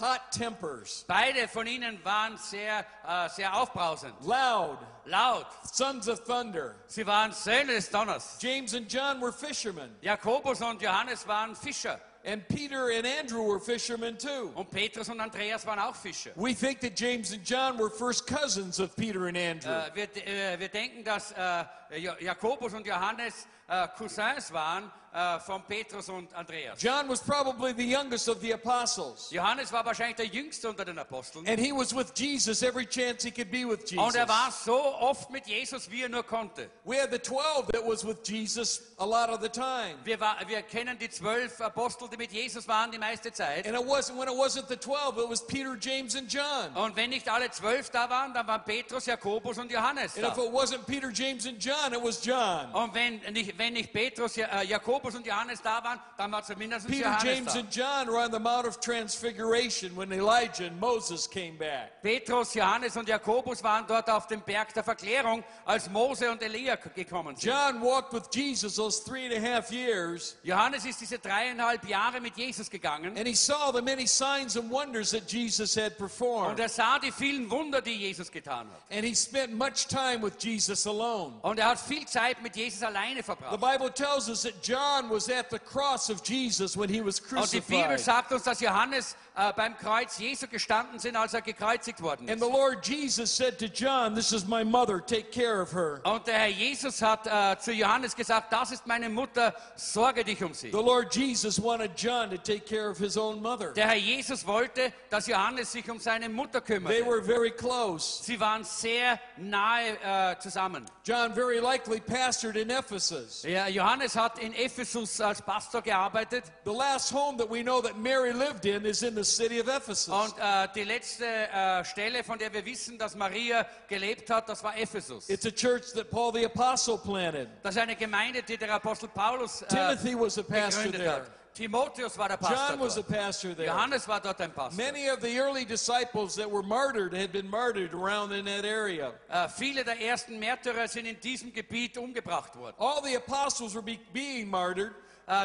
hot 0.01 0.21
tempers, 0.33 1.05
Beide 1.07 1.47
von 1.47 1.67
ihnen 1.67 2.05
waren 2.05 2.37
sehr, 2.37 2.85
äh, 3.07 3.29
sehr 3.29 3.55
aufbrausend, 3.55 4.15
loud, 4.23 4.79
laut. 5.05 5.47
sons 5.73 6.09
of 6.09 6.25
thunder. 6.25 6.75
Sie 6.89 7.07
waren 7.07 7.31
Söhne 7.31 7.75
des 7.75 7.89
Donners. 7.89 8.39
James 8.41 8.75
and 8.75 8.93
John 8.93 9.21
were 9.21 9.33
fishermen, 9.33 9.95
Jakobus 10.01 10.61
und 10.63 10.83
Johannes 10.83 11.29
waren 11.29 11.55
Fischer. 11.55 12.01
And 12.25 12.47
Peter 12.49 12.91
and 12.91 13.07
Andrew 13.07 13.43
were 13.43 13.59
fishermen 13.61 14.17
too. 14.17 14.53
Und 14.55 14.71
Petrus 14.71 15.09
und 15.09 15.21
Andreas 15.21 15.67
waren 15.67 15.79
auch 15.79 15.95
Fischer. 15.97 16.31
We 16.37 16.55
think 16.55 16.81
that 16.81 16.95
James 16.97 17.33
and 17.33 17.43
John 17.45 17.79
were 17.79 17.91
first 17.91 18.27
cousins 18.27 18.79
of 18.79 18.95
Peter 18.97 19.27
and 19.27 19.37
Andrew. 19.37 19.71
Äh, 19.71 19.91
wir, 19.95 20.09
äh, 20.27 20.59
wir 20.59 20.69
denken, 20.69 21.05
dass 21.05 21.33
äh, 21.33 21.65
Jo- 21.99 22.15
Jakobus 22.21 22.73
und 22.75 22.87
Johannes 22.87 23.47
äh, 23.73 23.89
Cousins 23.97 24.53
waren 24.53 24.91
äh, 25.15 25.39
von 25.41 25.63
Petrus 25.63 26.09
und 26.09 26.33
Andreas. 26.35 26.81
John 26.81 27.09
was 27.09 27.21
probably 27.21 27.75
the 27.75 27.85
youngest 27.85 28.29
of 28.29 28.41
the 28.41 28.53
apostles. 28.53 29.31
Johannes 29.31 29.71
war 29.71 29.85
wahrscheinlich 29.85 30.17
der 30.17 30.27
jüngste 30.27 30.69
unter 30.71 30.85
den 30.85 30.99
Aposteln. 30.99 31.47
And 31.47 31.59
he 31.59 31.73
was 31.73 31.95
with 31.95 32.13
Jesus 32.15 32.63
every 32.63 32.87
chance 32.87 33.23
he 33.23 33.31
could 33.31 33.51
be 33.51 33.67
with 33.67 33.81
Jesus. 33.91 34.07
Und 34.07 34.15
er 34.15 34.29
war 34.29 34.51
so 34.51 34.75
oft 34.75 35.31
mit 35.31 35.47
Jesus, 35.47 35.91
wie 35.91 36.03
er 36.03 36.09
nur 36.09 36.23
konnte. 36.23 36.71
We 36.85 36.99
had 36.99 37.11
the 37.13 37.19
12 37.19 37.67
that 37.73 37.87
was 37.87 38.07
with 38.07 38.23
Jesus 38.25 38.95
a 38.99 39.05
lot 39.05 39.29
of 39.29 39.43
the 39.43 39.51
time. 39.51 39.97
Wir, 40.05 40.19
war, 40.19 40.37
wir 40.47 40.63
kennen 40.63 40.99
die 40.99 41.11
zwölf 41.11 41.61
Apostel, 41.61 42.09
die 42.09 42.17
mit 42.17 42.33
Jesus 42.33 42.67
waren 42.67 42.91
die 42.91 42.99
meiste 42.99 43.33
Zeit. 43.33 43.67
And 43.67 43.77
it 43.77 43.87
wasn't 43.87 44.19
when 44.19 44.29
it 44.29 44.35
wasn't 44.35 44.69
the 44.69 44.77
12, 44.77 45.19
it 45.19 45.29
was 45.29 45.47
Peter, 45.47 45.77
James, 45.79 46.17
and 46.17 46.33
John. 46.33 46.75
Und 46.75 46.97
wenn 46.97 47.11
nicht 47.11 47.29
alle 47.29 47.51
zwölf 47.51 47.91
da 47.91 48.09
waren, 48.09 48.33
dann 48.33 48.47
waren 48.47 48.65
Petrus, 48.65 49.05
Jakobus 49.05 49.59
und 49.59 49.71
Johannes 49.71 50.17
And 50.17 50.27
if 50.27 50.39
it 50.39 50.51
wasn't 50.51 50.87
Peter, 50.87 51.11
James, 51.11 51.47
and 51.47 51.63
John, 51.63 51.93
it 51.93 52.03
was 52.03 52.25
John. 52.25 52.73
Und 52.73 52.95
wenn 52.95 53.21
nicht, 53.33 53.59
wenn 53.63 53.75
nicht 53.75 53.93
Petrus, 53.93 54.37
äh, 54.37 54.65
Jakobus 54.65 55.15
und 55.15 55.25
Johannes 55.25 55.63
da 55.63 55.83
waren, 55.85 56.01
dann 56.17 56.33
war 56.33 56.43
zumindest 56.43 56.89
Peter, 56.89 57.11
Johannes 57.11 57.23
James, 57.23 57.53
da. 57.53 57.61
and 57.61 57.73
John 57.73 58.09
were 58.09 58.19
on 58.19 58.33
the 58.33 58.41
Mount 58.41 58.67
of 58.67 58.81
Transfiguration 58.81 59.97
when 59.97 60.11
Elijah 60.11 60.67
and 60.67 60.81
Moses 60.81 61.29
came 61.31 61.57
back. 61.57 62.03
Petrus, 62.03 62.55
Johannes 62.55 62.97
und 62.97 63.09
Jakobus 63.09 63.63
waren 63.63 63.87
dort 63.87 64.11
auf 64.11 64.27
dem 64.27 64.41
Berg 64.41 64.75
der 64.75 64.83
Verklärung, 64.83 65.45
als 65.65 65.89
Mose 65.89 66.29
und 66.29 66.43
Elia 66.43 66.75
gekommen 66.75 67.37
sind. 67.37 67.53
John 67.53 67.81
walked 67.81 68.13
with 68.13 68.29
Jesus 68.33 68.75
those 68.75 69.01
three 69.05 69.27
and 69.27 69.35
a 69.35 69.41
half 69.41 69.71
years, 69.71 70.37
Johannes 70.43 70.85
ist 70.85 71.01
diese 71.01 71.21
dreieinhalb 71.21 71.89
Jahre 71.89 72.21
mit 72.21 72.37
Jesus 72.37 72.69
gegangen 72.69 73.17
and 73.17 73.29
he 73.29 73.35
saw 73.35 73.71
the 73.73 73.83
many 73.83 74.07
signs 74.07 74.57
and 74.57 74.69
wonders 74.73 75.13
that 75.13 75.31
Jesus 75.31 75.77
had 75.77 75.93
und 75.93 75.99
performed. 75.99 76.59
er 76.59 76.69
sah 76.69 76.99
die 76.99 77.13
vielen 77.13 77.49
Wunder, 77.49 77.81
die 77.81 77.95
Jesus 77.95 78.33
getan 78.33 78.67
hat. 78.69 78.83
And 78.91 79.05
he 79.05 79.15
spent 79.15 79.53
much 79.57 79.87
time 79.87 80.21
with 80.21 80.35
Jesus 80.41 80.85
alone. 80.85 81.35
Und 81.43 81.61
er 81.61 81.67
hat 81.67 81.79
viel 81.79 82.07
Zeit 82.07 82.43
mit 82.43 82.57
Jesus 82.57 82.83
alleine 82.83 83.23
The. 83.51 83.59
Bible 83.59 83.91
tells 83.91 84.29
us 84.29 84.43
that 84.45 84.63
John 84.63 85.09
was 85.09 85.29
at 85.29 85.51
the 85.51 85.59
cross 85.59 86.11
of 86.11 86.23
Jesus 86.23 86.77
when 86.77 86.89
he 86.89 87.01
was 87.01 87.21
Und 87.21 87.51
die 87.53 87.61
Bibel 87.61 87.97
crucified. 87.97 88.01
sagt 88.01 88.33
uns, 88.33 88.45
dass 88.45 88.61
Johannes 88.61 89.17
äh, 89.35 89.53
beim 89.55 89.77
Kreuz 89.77 90.19
Jesu 90.19 90.47
gestanden 90.47 90.99
sind, 90.99 91.17
als 91.17 91.35
er 91.35 91.43
gekreuzigt 91.43 92.03
worden 92.03 92.29
And 92.29 92.41
ist. 92.41 92.47
the 92.47 92.53
Lord 92.53 92.87
Jesus 92.87 93.35
said 93.35 93.59
to 93.59 93.67
John, 93.67 94.15
This 94.15 94.33
is 94.33 94.47
my 94.47 94.63
mother, 94.65 95.01
take 95.05 95.31
care 95.31 95.61
of 95.63 95.73
her. 95.73 96.01
Und 96.05 96.27
der 96.27 96.35
Herr 96.39 96.49
Jesus 96.49 97.01
hat 97.01 97.27
äh, 97.27 97.59
zu 97.59 97.73
Johannes 97.73 98.15
gesagt, 98.15 98.53
das 98.53 98.73
ist 98.73 98.87
meine 98.87 99.09
Mutter, 99.09 99.55
sorge 99.77 100.25
dich 100.25 100.43
um 100.45 100.53
sie. 100.55 100.71
The 100.71 100.77
Lord 100.77 101.15
Jesus 101.15 101.59
wanted 101.63 101.93
John 101.97 102.31
to 102.31 102.37
take 102.37 102.67
care 102.67 102.91
of 102.91 102.99
his 102.99 103.17
own 103.17 103.41
mother. 103.41 103.73
Der 103.73 103.89
Herr 103.89 103.97
Jesus 103.97 104.47
wollte, 104.47 104.93
dass 105.11 105.27
Johannes 105.27 105.73
sich 105.73 105.89
um 105.91 105.99
seine 105.99 106.29
Mutter 106.29 106.61
They 106.63 106.79
kümmert. 106.79 107.07
were 107.07 107.23
very 107.23 107.51
close. 107.51 108.23
Sie 108.23 108.39
waren 108.39 108.65
sehr 108.65 109.19
nahe 109.39 109.99
äh, 110.03 110.39
zusammen. 110.41 110.85
John 111.05 111.35
very 111.35 111.59
likely 111.59 112.01
pastored 112.01 112.57
in 112.57 112.71
Ephesus. 112.71 113.43
Ja, 113.45 113.67
Johannes 113.69 114.15
hat 114.15 114.39
in 114.39 114.53
Ephesus 114.55 115.21
als 115.21 115.41
Pastor 115.43 115.83
gearbeitet 115.83 116.45
The 116.65 116.71
last 116.73 117.13
home 117.13 117.37
that 117.39 117.51
we 117.51 117.63
know 117.63 117.81
that 117.81 117.97
Mary 117.99 118.33
lived 118.33 118.67
in 118.67 118.85
is 118.85 119.03
in 119.03 119.15
the 119.15 119.22
city 119.25 119.61
of 119.61 119.69
Ephesus. 119.69 120.09
und 120.09 120.35
äh, 120.39 120.69
die 120.75 120.85
letzte 120.85 121.25
äh, 121.27 121.85
Stelle, 121.85 122.25
von 122.25 122.39
der 122.39 122.53
wir 122.53 122.65
wissen, 122.65 122.99
dass 122.99 123.15
Maria 123.15 123.67
gelebt 123.89 124.29
hat, 124.31 124.49
das 124.49 124.63
war 124.63 124.77
Ephesus. 124.77 125.29
It's 125.29 125.47
a 125.47 125.51
church 125.51 125.93
that 125.95 126.11
Paul 126.11 126.33
the 126.33 126.45
Apostle 126.45 126.99
planted. 126.99 127.49
Das 127.63 127.75
ist 127.77 127.81
eine 127.83 127.97
Gemeinde, 127.97 128.43
die 128.43 128.57
der 128.57 128.73
Apostel 128.73 129.09
Paulus 129.09 129.63
äh, 129.63 129.67
Timothy 129.69 130.19
was 130.19 130.39
a 130.39 130.43
pastor 130.43 130.83
gegründet 130.85 131.01
there. 131.03 131.13
hat. 131.17 131.31
Timotheus 131.55 132.17
war 132.17 132.29
der 132.31 132.39
Pastor 132.39 132.71
John 132.71 132.81
was 132.81 132.97
a 132.97 133.03
pastor 133.03 133.55
there. 133.55 133.69
Johannes 133.69 134.09
war 134.09 134.21
dort 134.21 134.41
ein 134.41 134.53
Pastor. 134.55 134.75
Many 134.83 135.11
of 135.11 135.21
the 135.21 135.37
early 135.39 135.67
disciples 135.67 136.35
that 136.37 136.51
were 136.51 136.63
martyred 136.63 137.13
had 137.13 137.31
been 137.31 137.47
martyred 137.47 137.93
around 137.93 138.33
in 138.33 138.47
that 138.47 138.65
area. 138.65 139.13
Äh, 139.29 139.49
viele 139.51 139.85
der 139.85 140.01
ersten 140.01 140.39
Märtyrer 140.39 140.89
sind 140.89 141.05
in 141.05 141.21
diesem 141.21 141.53
Gebiet 141.53 141.99
umgebracht 141.99 142.57
worden. 142.57 142.75
All 142.79 143.03
the 143.05 143.17
apostles 143.17 143.75
were 143.75 143.83
be- 143.83 144.01
being 144.15 144.49
martyred 144.49 144.95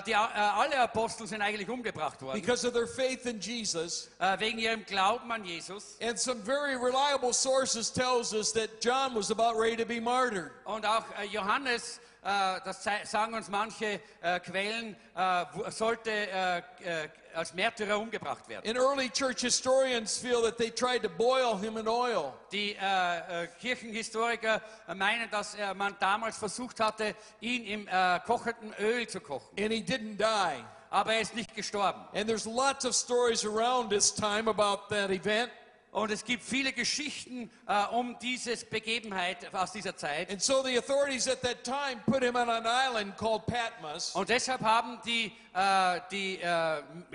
die, 0.05 0.11
äh, 0.11 0.15
alle 0.15 0.79
Apostel 0.79 1.27
sind 1.27 1.41
eigentlich 1.41 1.69
umgebracht 1.69 2.21
worden, 2.21 2.39
because 2.39 2.67
of 2.67 2.73
their 2.73 2.87
faith 2.87 3.25
in 3.25 3.39
Jesus. 3.39 4.09
äh, 4.19 4.39
wegen 4.39 4.59
ihrem 4.59 4.85
Glauben 4.85 5.31
an 5.31 5.45
Jesus. 5.45 5.97
And 6.01 6.19
some 6.19 6.41
very 6.43 6.75
reliable 6.75 7.33
sources 7.33 7.91
tells 7.91 8.33
us 8.33 8.51
that 8.53 8.81
John 8.81 9.15
was 9.15 9.31
about 9.31 9.57
ready 9.57 9.77
to 9.77 9.85
be 9.85 9.99
martyred. 9.99 10.51
Und 10.65 10.85
auch 10.85 11.05
äh, 11.19 11.25
Johannes, 11.25 11.97
äh, 11.97 12.06
das 12.29 12.81
zei- 12.83 13.05
sagen 13.05 13.33
uns 13.33 13.47
manche 13.47 14.01
äh, 14.21 14.39
Quellen, 14.41 14.95
äh, 15.15 15.45
sollte 15.69 16.11
äh, 16.11 16.57
äh, 16.57 17.09
als 17.33 17.53
Märtyrer 17.53 17.97
umgebracht 17.99 18.49
werden. 18.49 18.67
And 18.67 18.77
early 18.77 19.09
church 19.09 19.41
historians 19.41 20.17
feel 20.17 20.41
that 20.41 20.57
they 20.57 20.69
tried 20.69 21.03
to 21.03 21.09
boil 21.09 21.57
him 21.57 21.77
in 21.77 21.87
oil. 21.87 22.33
Die 22.51 22.75
äh, 22.75 23.43
äh, 23.43 23.47
Kirchenhistoriker 23.59 24.61
äh, 24.87 24.95
meinen, 24.95 25.29
dass 25.29 25.55
äh, 25.55 25.73
man 25.73 25.95
damals 25.99 26.37
versucht 26.37 26.79
hatte, 26.79 27.15
ihn 27.39 27.63
im 27.65 27.87
äh, 27.87 28.19
kochenden 28.25 28.73
Öl 28.79 29.07
zu 29.07 29.21
kochen. 29.21 29.47
And 29.57 29.71
he 29.71 29.81
didn't 29.81 30.17
die. 30.17 30.63
Aber 30.89 31.13
er 31.13 31.21
ist 31.21 31.35
nicht 31.35 31.53
gestorben. 31.55 32.01
And 32.13 32.27
there's 32.27 32.45
lots 32.45 32.85
of 32.85 32.93
stories 32.95 33.45
around 33.45 33.89
this 33.89 34.13
time 34.13 34.49
about 34.49 34.89
that 34.89 35.11
event. 35.11 35.51
Und 35.91 36.11
es 36.11 36.23
gibt 36.25 36.43
viele 36.43 36.73
Geschichten 36.73 37.49
äh, 37.67 37.85
um 37.85 38.17
diese 38.19 38.55
Begebenheit 38.65 39.53
aus 39.53 39.71
dieser 39.71 39.95
Zeit. 39.95 40.29
And 40.29 40.41
so 40.41 40.61
the 40.63 40.77
authorities 40.77 41.27
at 41.27 41.41
that 41.41 41.63
time 41.63 42.01
put 42.05 42.21
him 42.23 42.35
on 42.35 42.49
an 42.49 42.65
island 42.65 43.17
called 43.17 43.45
Patmos. 43.47 44.13
Und 44.13 44.29
deshalb 44.29 44.61
haben 44.61 44.99
die, 45.05 45.31
äh, 45.53 46.01
die, 46.11 46.39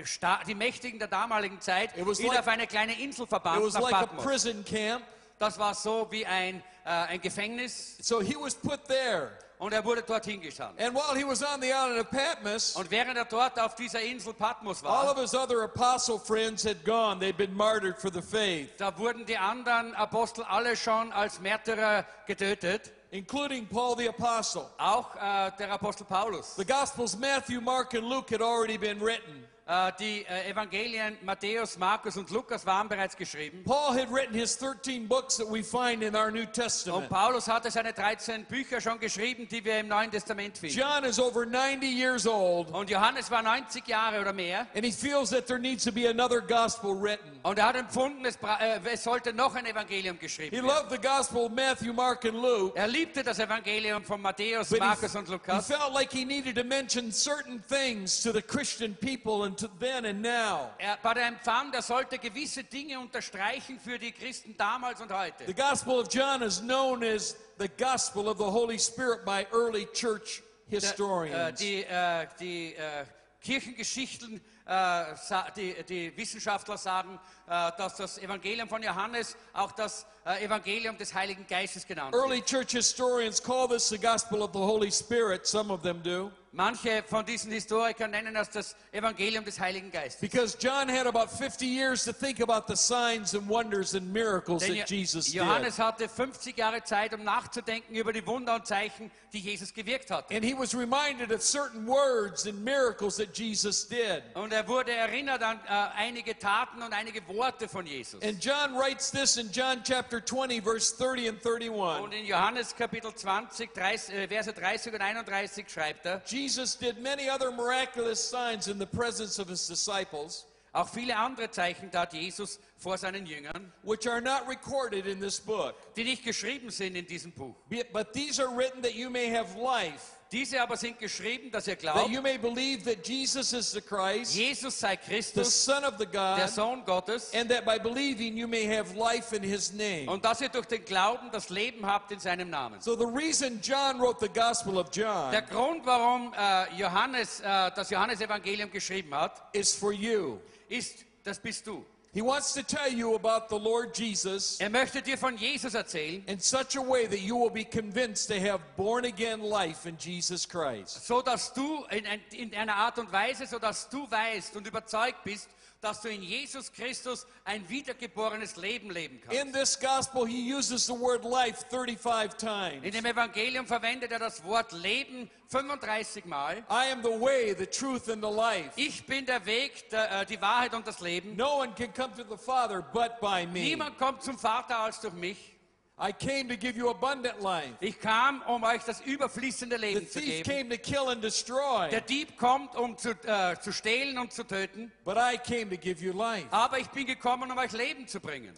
Sta 0.03 0.41
die 0.45 0.55
Mächtigen 0.55 0.99
der 0.99 1.07
damaligen 1.07 1.61
Zeit 1.61 1.95
It 1.97 2.05
was 2.05 2.19
ihn 2.19 2.27
like- 2.27 2.39
auf 2.39 2.47
eine 2.47 2.67
kleine 2.67 2.99
Insel 2.99 3.23
It 3.23 3.29
verbannt 3.29 3.63
was 3.63 3.73
nach 3.75 3.81
like 3.81 3.93
a 3.93 3.99
Patmos. 4.07 4.23
prison 4.25 4.65
camp. 4.65 5.03
Das 5.39 5.57
war 5.59 5.73
so 5.75 6.07
wie 6.11 6.25
ein, 6.25 6.61
ein 6.83 7.21
Gefängnis 7.21 7.97
So 8.01 8.21
he 8.21 8.35
was 8.39 8.55
put 8.55 8.85
there. 8.87 9.31
Und 9.59 9.73
er 9.73 9.83
wurde 9.85 10.01
dorthin 10.01 10.41
gesandt. 10.41 10.79
And 10.81 10.93
while 10.95 11.15
he 11.15 11.23
was 11.23 11.41
on 11.43 11.61
the 11.61 11.71
island 11.71 11.99
of 11.99 12.09
Patmos, 12.09 12.75
Und 12.75 12.89
während 12.91 13.17
er 13.17 13.25
dort 13.25 13.59
auf 13.59 13.75
dieser 13.75 14.01
Insel 14.01 14.33
Patmos 14.33 14.83
war, 14.83 15.03
all 15.03 15.09
of 15.09 15.17
his 15.19 15.33
other 15.33 15.63
apostle 15.63 16.19
friends 16.19 16.65
had 16.65 16.83
gone. 16.83 17.19
They'd 17.19 17.37
been 17.37 17.55
martyred 17.55 17.97
for 17.99 18.11
the 18.11 18.21
faith, 18.21 18.69
da 18.77 18.91
wurden 18.97 19.25
die 19.25 19.37
anderen 19.37 19.93
Apostel 19.95 20.43
alle 20.45 20.75
schon 20.75 21.11
als 21.13 21.39
Märtyrer 21.39 22.05
getötet, 22.27 22.91
including 23.11 23.67
Paul 23.67 23.95
the 23.97 24.09
apostle. 24.09 24.65
auch 24.77 25.15
äh, 25.15 25.51
der 25.59 25.71
Apostel 25.71 26.05
Paulus. 26.05 26.55
The 26.55 26.65
Gospels, 26.65 27.17
Matthew, 27.17 27.61
Mark, 27.61 27.93
and 27.93 28.03
Luke, 28.09 28.29
had 28.31 28.41
already 28.41 28.77
been 28.77 28.99
written. 28.99 29.47
Äh, 29.65 29.93
die 29.97 30.25
äh, 30.25 30.49
Evangelien 30.51 31.17
Matthäus, 31.21 31.77
Markus 31.77 32.17
und 32.17 32.29
Lukas 32.31 32.65
waren 32.65 32.89
bereits 32.89 33.15
geschrieben. 33.15 33.63
Paul 33.63 33.95
had 33.97 34.11
written 34.11 34.33
his 34.33 34.57
13 34.57 35.07
books 35.07 35.37
that 35.37 35.47
we 35.49 35.63
find 35.63 36.03
in 36.03 36.13
our 36.17 36.29
New 36.31 36.41
Und 36.41 36.51
Testament. 36.53 37.07
Paulus 37.09 37.47
hatte 37.47 37.71
seine 37.71 37.93
13 37.93 38.43
Bücher 38.43 38.81
schon 38.81 38.99
geschrieben, 38.99 39.47
die 39.47 39.63
wir 39.63 39.79
im 39.79 39.87
Neuen 39.87 40.11
Testament 40.11 40.57
finden. 40.57 40.77
John 40.77 41.05
is 41.05 41.17
over 41.17 41.45
90 41.45 41.81
years 41.97 42.27
old, 42.27 42.71
Und 42.73 42.89
Johannes 42.89 43.31
war 43.31 43.41
90 43.41 43.87
Jahre 43.87 44.19
oder 44.19 44.33
mehr. 44.33 44.67
and 44.75 44.83
he 44.83 44.91
feels 44.91 45.29
that 45.29 45.47
there 45.47 45.59
needs 45.59 45.85
to 45.85 45.93
be 45.93 46.09
another 46.09 46.41
gospel 46.41 46.93
written. 46.93 47.39
Und 47.43 47.57
er 47.57 47.67
hat 47.67 47.77
empfunden, 47.77 48.25
es, 48.25 48.35
äh, 48.59 48.81
es 48.91 49.01
sollte 49.01 49.31
noch 49.31 49.55
ein 49.55 49.65
Evangelium 49.65 50.17
He 50.17 50.25
geschrieben 50.25 50.57
werden. 50.57 50.65
loved 50.67 50.91
the 50.91 50.97
gospel 51.07 51.45
of 51.45 51.53
Matthew, 51.53 51.93
Mark, 51.93 52.25
and 52.25 52.35
Luke, 52.35 52.73
Er 52.77 52.87
liebte 52.89 53.23
das 53.23 53.39
Evangelium 53.39 54.03
von 54.03 54.21
Matthäus, 54.21 54.67
he, 54.71 54.77
Markus 54.77 55.15
und 55.15 55.27
he 55.27 55.31
Lukas. 55.31 55.67
felt 55.67 55.93
like 55.93 56.11
he 56.11 56.25
needed 56.25 56.57
to 56.57 56.65
mention 56.65 57.13
certain 57.13 57.63
things 57.69 58.21
to 58.21 58.33
the 58.33 58.41
Christian 58.41 58.93
people 58.99 59.45
and 59.45 59.52
to 59.55 59.67
then 59.79 60.05
and 60.05 60.21
now. 60.21 60.71
Er, 60.77 60.97
bei 61.01 61.13
der 61.13 61.27
Empfang, 61.27 61.73
er 61.73 61.81
sollte 61.81 62.17
gewisse 62.17 62.63
Dinge 62.63 62.99
unterstreichen 62.99 63.79
für 63.79 63.97
die 63.99 64.11
Christen 64.11 64.55
damals 64.57 64.99
und 65.01 65.09
The 65.09 65.13
heute. 65.15 65.53
Gospel 65.53 65.99
of 65.99 66.07
John 66.13 66.41
is 66.41 66.59
known 66.61 67.03
as 67.03 67.35
the 67.59 67.67
gospel 67.77 68.27
of 68.27 68.37
the 68.37 68.43
Holy 68.45 68.77
Spirit 68.79 69.25
by 69.25 69.45
early 69.51 69.85
church 69.93 70.41
Der, 70.69 70.77
äh, 70.77 70.81
historians. 70.81 71.59
die 71.59 71.83
äh, 71.83 72.27
die 72.39 72.75
äh, 72.75 73.05
Kirchengeschichten, 73.41 74.37
äh, 74.65 74.69
sa- 75.15 75.49
die, 75.55 75.75
die 75.83 76.15
Wissenschaftler 76.15 76.77
sagen, 76.77 77.19
dass 77.47 77.97
das 77.97 78.17
Evangelium 78.17 78.67
von 78.69 78.81
Johannes 78.81 79.35
auch 79.53 79.71
das 79.71 80.05
äh, 80.25 80.45
Evangelium 80.45 80.97
des 80.97 81.13
Heiligen 81.13 81.45
Geistes 81.47 81.85
genannt 81.85 82.13
wird. 82.13 82.23
Early 82.23 82.41
church 82.41 82.71
historians 82.71 83.41
call 83.41 83.67
this 83.67 83.89
the 83.89 83.97
gospel 83.97 84.41
of 84.41 84.51
the 84.53 84.59
Holy 84.59 84.91
Spirit, 84.91 85.45
some 85.45 85.71
of 85.71 85.81
them 85.81 86.01
do, 86.01 86.31
Manche 86.55 87.03
von 87.07 87.25
diesen 87.25 87.51
Historikern 87.51 88.11
nennen 88.11 88.35
das 88.35 88.47
das 88.51 88.75
Evangelium 88.91 89.43
des 89.43 89.59
Heiligen 89.59 89.91
Geistes. 89.91 90.21
because 90.21 90.55
John 90.59 90.87
had 90.87 91.07
about 91.07 91.31
50 91.31 91.65
years 91.65 92.05
to 92.05 92.13
think 92.13 92.39
about 92.39 92.67
the 92.67 92.75
signs 92.75 93.33
and 93.33 93.49
wonders 93.49 93.95
and 93.95 94.13
miracles 94.13 94.61
Denn 94.61 94.77
that 94.77 94.87
Jesus 94.87 95.25
did. 95.25 95.41
Johannes 95.41 95.79
hatte 95.79 96.07
50 96.07 96.55
Jahre 96.55 96.83
Zeit, 96.83 97.11
um 97.15 97.23
nachzudenken 97.23 97.95
über 97.95 98.13
die 98.13 98.25
Wunder 98.27 98.53
und 98.53 98.67
Zeichen, 98.67 99.09
die 99.33 99.39
Jesus 99.39 99.73
gewirkt 99.73 100.11
hat. 100.11 100.31
And 100.31 100.45
he 100.45 100.53
was 100.53 100.75
reminded 100.75 101.31
of 101.31 101.41
certain 101.41 101.87
words 101.87 102.45
and 102.45 102.63
miracles 102.63 103.17
that 103.17 103.35
Jesus 103.35 103.87
did. 103.87 104.21
Und 104.35 104.53
er 104.53 104.67
wurde 104.67 104.91
erinnert 104.91 105.41
an 105.41 105.59
äh, 105.65 105.71
einige 105.97 106.37
Taten 106.37 106.83
und 106.83 106.93
einige 106.93 107.19
Worte 107.33 107.67
von 107.67 107.85
Jesus. 107.85 108.21
And 108.21 108.39
John 108.39 108.75
writes 108.75 109.11
this 109.11 109.37
in 109.37 109.51
John 109.51 109.81
chapter 109.83 110.19
20, 110.19 110.59
verse 110.61 110.91
30 110.91 111.27
and 111.27 111.41
31. 111.41 112.01
Und 112.03 112.13
in 112.13 112.25
Johannes 112.25 112.73
Kapitel 112.73 113.13
20, 113.13 113.73
30, 113.73 114.13
äh, 114.13 114.27
Verse 114.27 114.53
30 114.53 114.93
und 114.93 115.01
31 115.01 115.67
schreibt 115.69 116.05
er, 116.05 116.21
Jesus 116.25 116.75
did 116.77 117.01
many 117.01 117.29
other 117.29 117.51
miraculous 117.51 118.19
signs 118.19 118.67
in 118.67 118.77
the 118.79 118.85
presence 118.85 119.39
of 119.39 119.47
his 119.49 119.67
disciples, 119.67 120.45
auch 120.73 120.89
viele 120.89 121.15
andere 121.15 121.51
Zeichen 121.51 121.91
tat 121.91 122.13
Jesus 122.13 122.59
vor 122.77 122.97
seinen 122.97 123.25
Jüngern, 123.27 123.71
which 123.83 124.07
are 124.07 124.21
not 124.21 124.47
recorded 124.47 125.05
in 125.05 125.19
this 125.19 125.39
book. 125.39 125.75
die 125.95 126.03
nicht 126.03 126.23
geschrieben 126.23 126.71
sind 126.71 126.95
in 126.95 127.05
diesem 127.05 127.31
Buch. 127.31 127.55
But 127.91 128.13
these 128.13 128.39
are 128.39 128.49
written 128.49 128.81
that 128.81 128.95
you 128.95 129.09
may 129.09 129.29
have 129.29 129.55
life, 129.55 130.15
Diese 130.33 130.59
aber 130.59 130.75
sind 130.77 130.97
geschrieben, 130.97 131.51
dass 131.51 131.67
ihr 131.67 131.77
that 131.77 132.09
you 132.09 132.19
may 132.19 132.39
believe 132.39 132.83
that 132.85 133.07
Jesus 133.07 133.53
is 133.53 133.71
the 133.71 133.79
Christ, 133.79 134.35
Jesus 134.35 134.79
sei 134.79 134.97
the 134.97 135.43
Son 135.43 135.85
of 135.85 135.99
the 135.99 136.07
der 136.07 136.37
God, 136.37 136.49
Sohn 136.49 136.83
Gottes, 136.83 137.31
and 137.35 137.47
that 137.51 137.63
by 137.65 137.77
believing 137.77 138.35
you 138.35 138.47
may 138.47 138.65
have 138.65 138.95
life 138.97 139.31
in 139.31 139.43
his 139.43 139.71
name. 139.71 140.07
und 140.07 140.25
dass 140.25 140.41
ihr 140.41 140.49
durch 140.49 140.65
den 140.65 140.83
Glauben 140.85 141.29
das 141.31 141.49
Leben 141.49 141.85
habt 141.85 142.11
in 142.11 142.19
seinem 142.19 142.49
Namen. 142.49 142.81
So 142.81 142.95
the 142.97 143.05
reason 143.05 143.61
John 143.61 143.99
wrote 143.99 144.19
the 144.19 144.27
Gospel 144.27 144.79
of 144.79 144.89
John 144.91 145.31
Der 145.31 145.43
Grund, 145.43 145.85
warum 145.85 146.33
äh, 146.33 146.75
Johannes 146.77 147.39
äh, 147.39 147.69
das 147.75 147.91
Johannesevangelium 147.91 148.71
geschrieben 148.71 149.13
hat, 149.13 149.39
is 149.53 149.75
for 149.75 149.93
you. 149.93 150.39
ist, 150.67 151.05
das 151.23 151.39
bist 151.39 151.67
du. 151.67 151.85
He 152.13 152.21
wants 152.21 152.53
to 152.53 152.61
tell 152.61 152.89
you 152.89 153.15
about 153.15 153.49
the 153.49 153.57
Lord 153.57 153.95
Jesus 153.97 154.59
Er 154.61 154.69
möchte 154.69 155.01
dir 155.01 155.17
von 155.17 155.35
Jesus 155.35 155.73
erzählen, 155.73 156.23
in 156.27 156.39
such 156.39 156.75
a 156.75 156.81
way 156.81 157.07
that 157.07 157.21
you 157.21 157.35
will 157.35 157.49
be 157.49 157.63
convinced 157.63 158.27
to 158.29 158.39
have 158.39 158.59
born 158.77 159.05
again 159.05 159.41
life 159.41 159.87
in 159.87 159.97
Jesus 159.97 160.47
Christ. 160.47 161.07
so 161.07 161.23
dass 161.23 161.51
du 161.53 161.83
in, 161.89 162.05
in 162.31 162.53
einer 162.53 162.75
Art 162.75 162.99
und 162.99 163.11
Weise, 163.11 163.47
so 163.47 163.57
dass 163.57 163.89
du 163.89 164.05
weißt 164.09 164.55
und 164.55 164.67
überzeugt 164.67 165.23
bist, 165.23 165.49
dass 165.83 166.01
du 166.01 166.09
in 166.09 166.23
Jesus 166.23 166.71
Christus 166.71 167.27
ein 167.43 167.67
wiedergeborenes 167.67 168.55
Leben 168.55 168.89
leben 168.89 169.19
kannst. 169.21 169.39
In 169.39 169.51
this 169.51 169.77
gospel, 169.79 170.25
he 170.25 170.53
uses 170.53 170.85
the 170.85 170.93
word 170.93 171.23
life 171.25 171.65
35 171.69 172.37
times. 172.37 172.83
In 172.83 172.91
dem 172.91 173.05
Evangelium 173.05 173.65
verwendet 173.67 174.11
er 174.11 174.19
das 174.19 174.43
Wort 174.43 174.71
Leben 174.71 175.29
35 175.49 176.25
Mal. 176.25 176.63
I 176.69 176.91
am 176.91 177.03
the 177.03 177.09
way, 177.09 177.53
the 177.53 177.67
truth, 177.67 178.09
and 178.09 178.23
the 178.23 178.31
life. 178.31 178.71
Ich 178.75 179.05
bin 179.05 179.25
der 179.25 179.45
Weg, 179.45 179.89
der, 179.89 180.21
äh, 180.21 180.25
die 180.25 180.41
Wahrheit 180.41 180.73
und 180.73 180.87
das 180.87 181.01
Leben. 181.01 181.35
No 181.35 181.59
one 181.59 181.73
can 181.75 181.93
come 181.93 182.13
to 182.15 182.23
the 182.23 182.41
Father 182.41 182.81
but 182.81 183.19
by 183.19 183.45
me. 183.45 183.59
Niemand 183.59 183.97
kommt 183.97 184.23
zum 184.23 184.37
Vater 184.37 184.79
als 184.79 185.01
durch 185.01 185.13
mich. 185.13 185.52
I 185.95 186.11
came 186.11 186.49
to 186.49 186.57
give 186.57 186.75
you 186.75 186.89
abundant 186.89 187.39
life. 187.41 187.69
Ich 187.79 187.99
kam, 187.99 188.41
um 188.47 188.63
euch 188.63 188.83
das 188.83 188.99
überfließende 189.01 189.77
The 189.77 189.81
Leben 189.85 190.07
zu 190.09 190.19
thief 190.19 190.43
geben. 190.43 190.69
came 190.69 190.69
to 190.69 190.77
kill 190.77 191.09
and 191.09 191.23
destroy, 191.23 191.89
Der 191.91 192.01
Dieb 192.01 192.35
kommt, 192.37 192.75
um 192.75 192.97
zu, 192.97 193.11
äh, 193.27 193.55
zu 193.61 193.71
stehlen 193.71 194.17
und 194.17 194.33
zu 194.33 194.43
töten. 194.43 194.91
but 195.05 195.17
I 195.17 195.37
came 195.37 195.69
to 195.69 195.77
give 195.77 196.03
you 196.03 196.11
life. 196.11 196.47
Aber 196.49 196.79
ich 196.79 196.87
bin 196.89 197.05
gekommen, 197.05 197.51
um 197.51 197.57
euch 197.59 197.71
Leben 197.73 198.07
zu 198.07 198.19
bringen. 198.19 198.53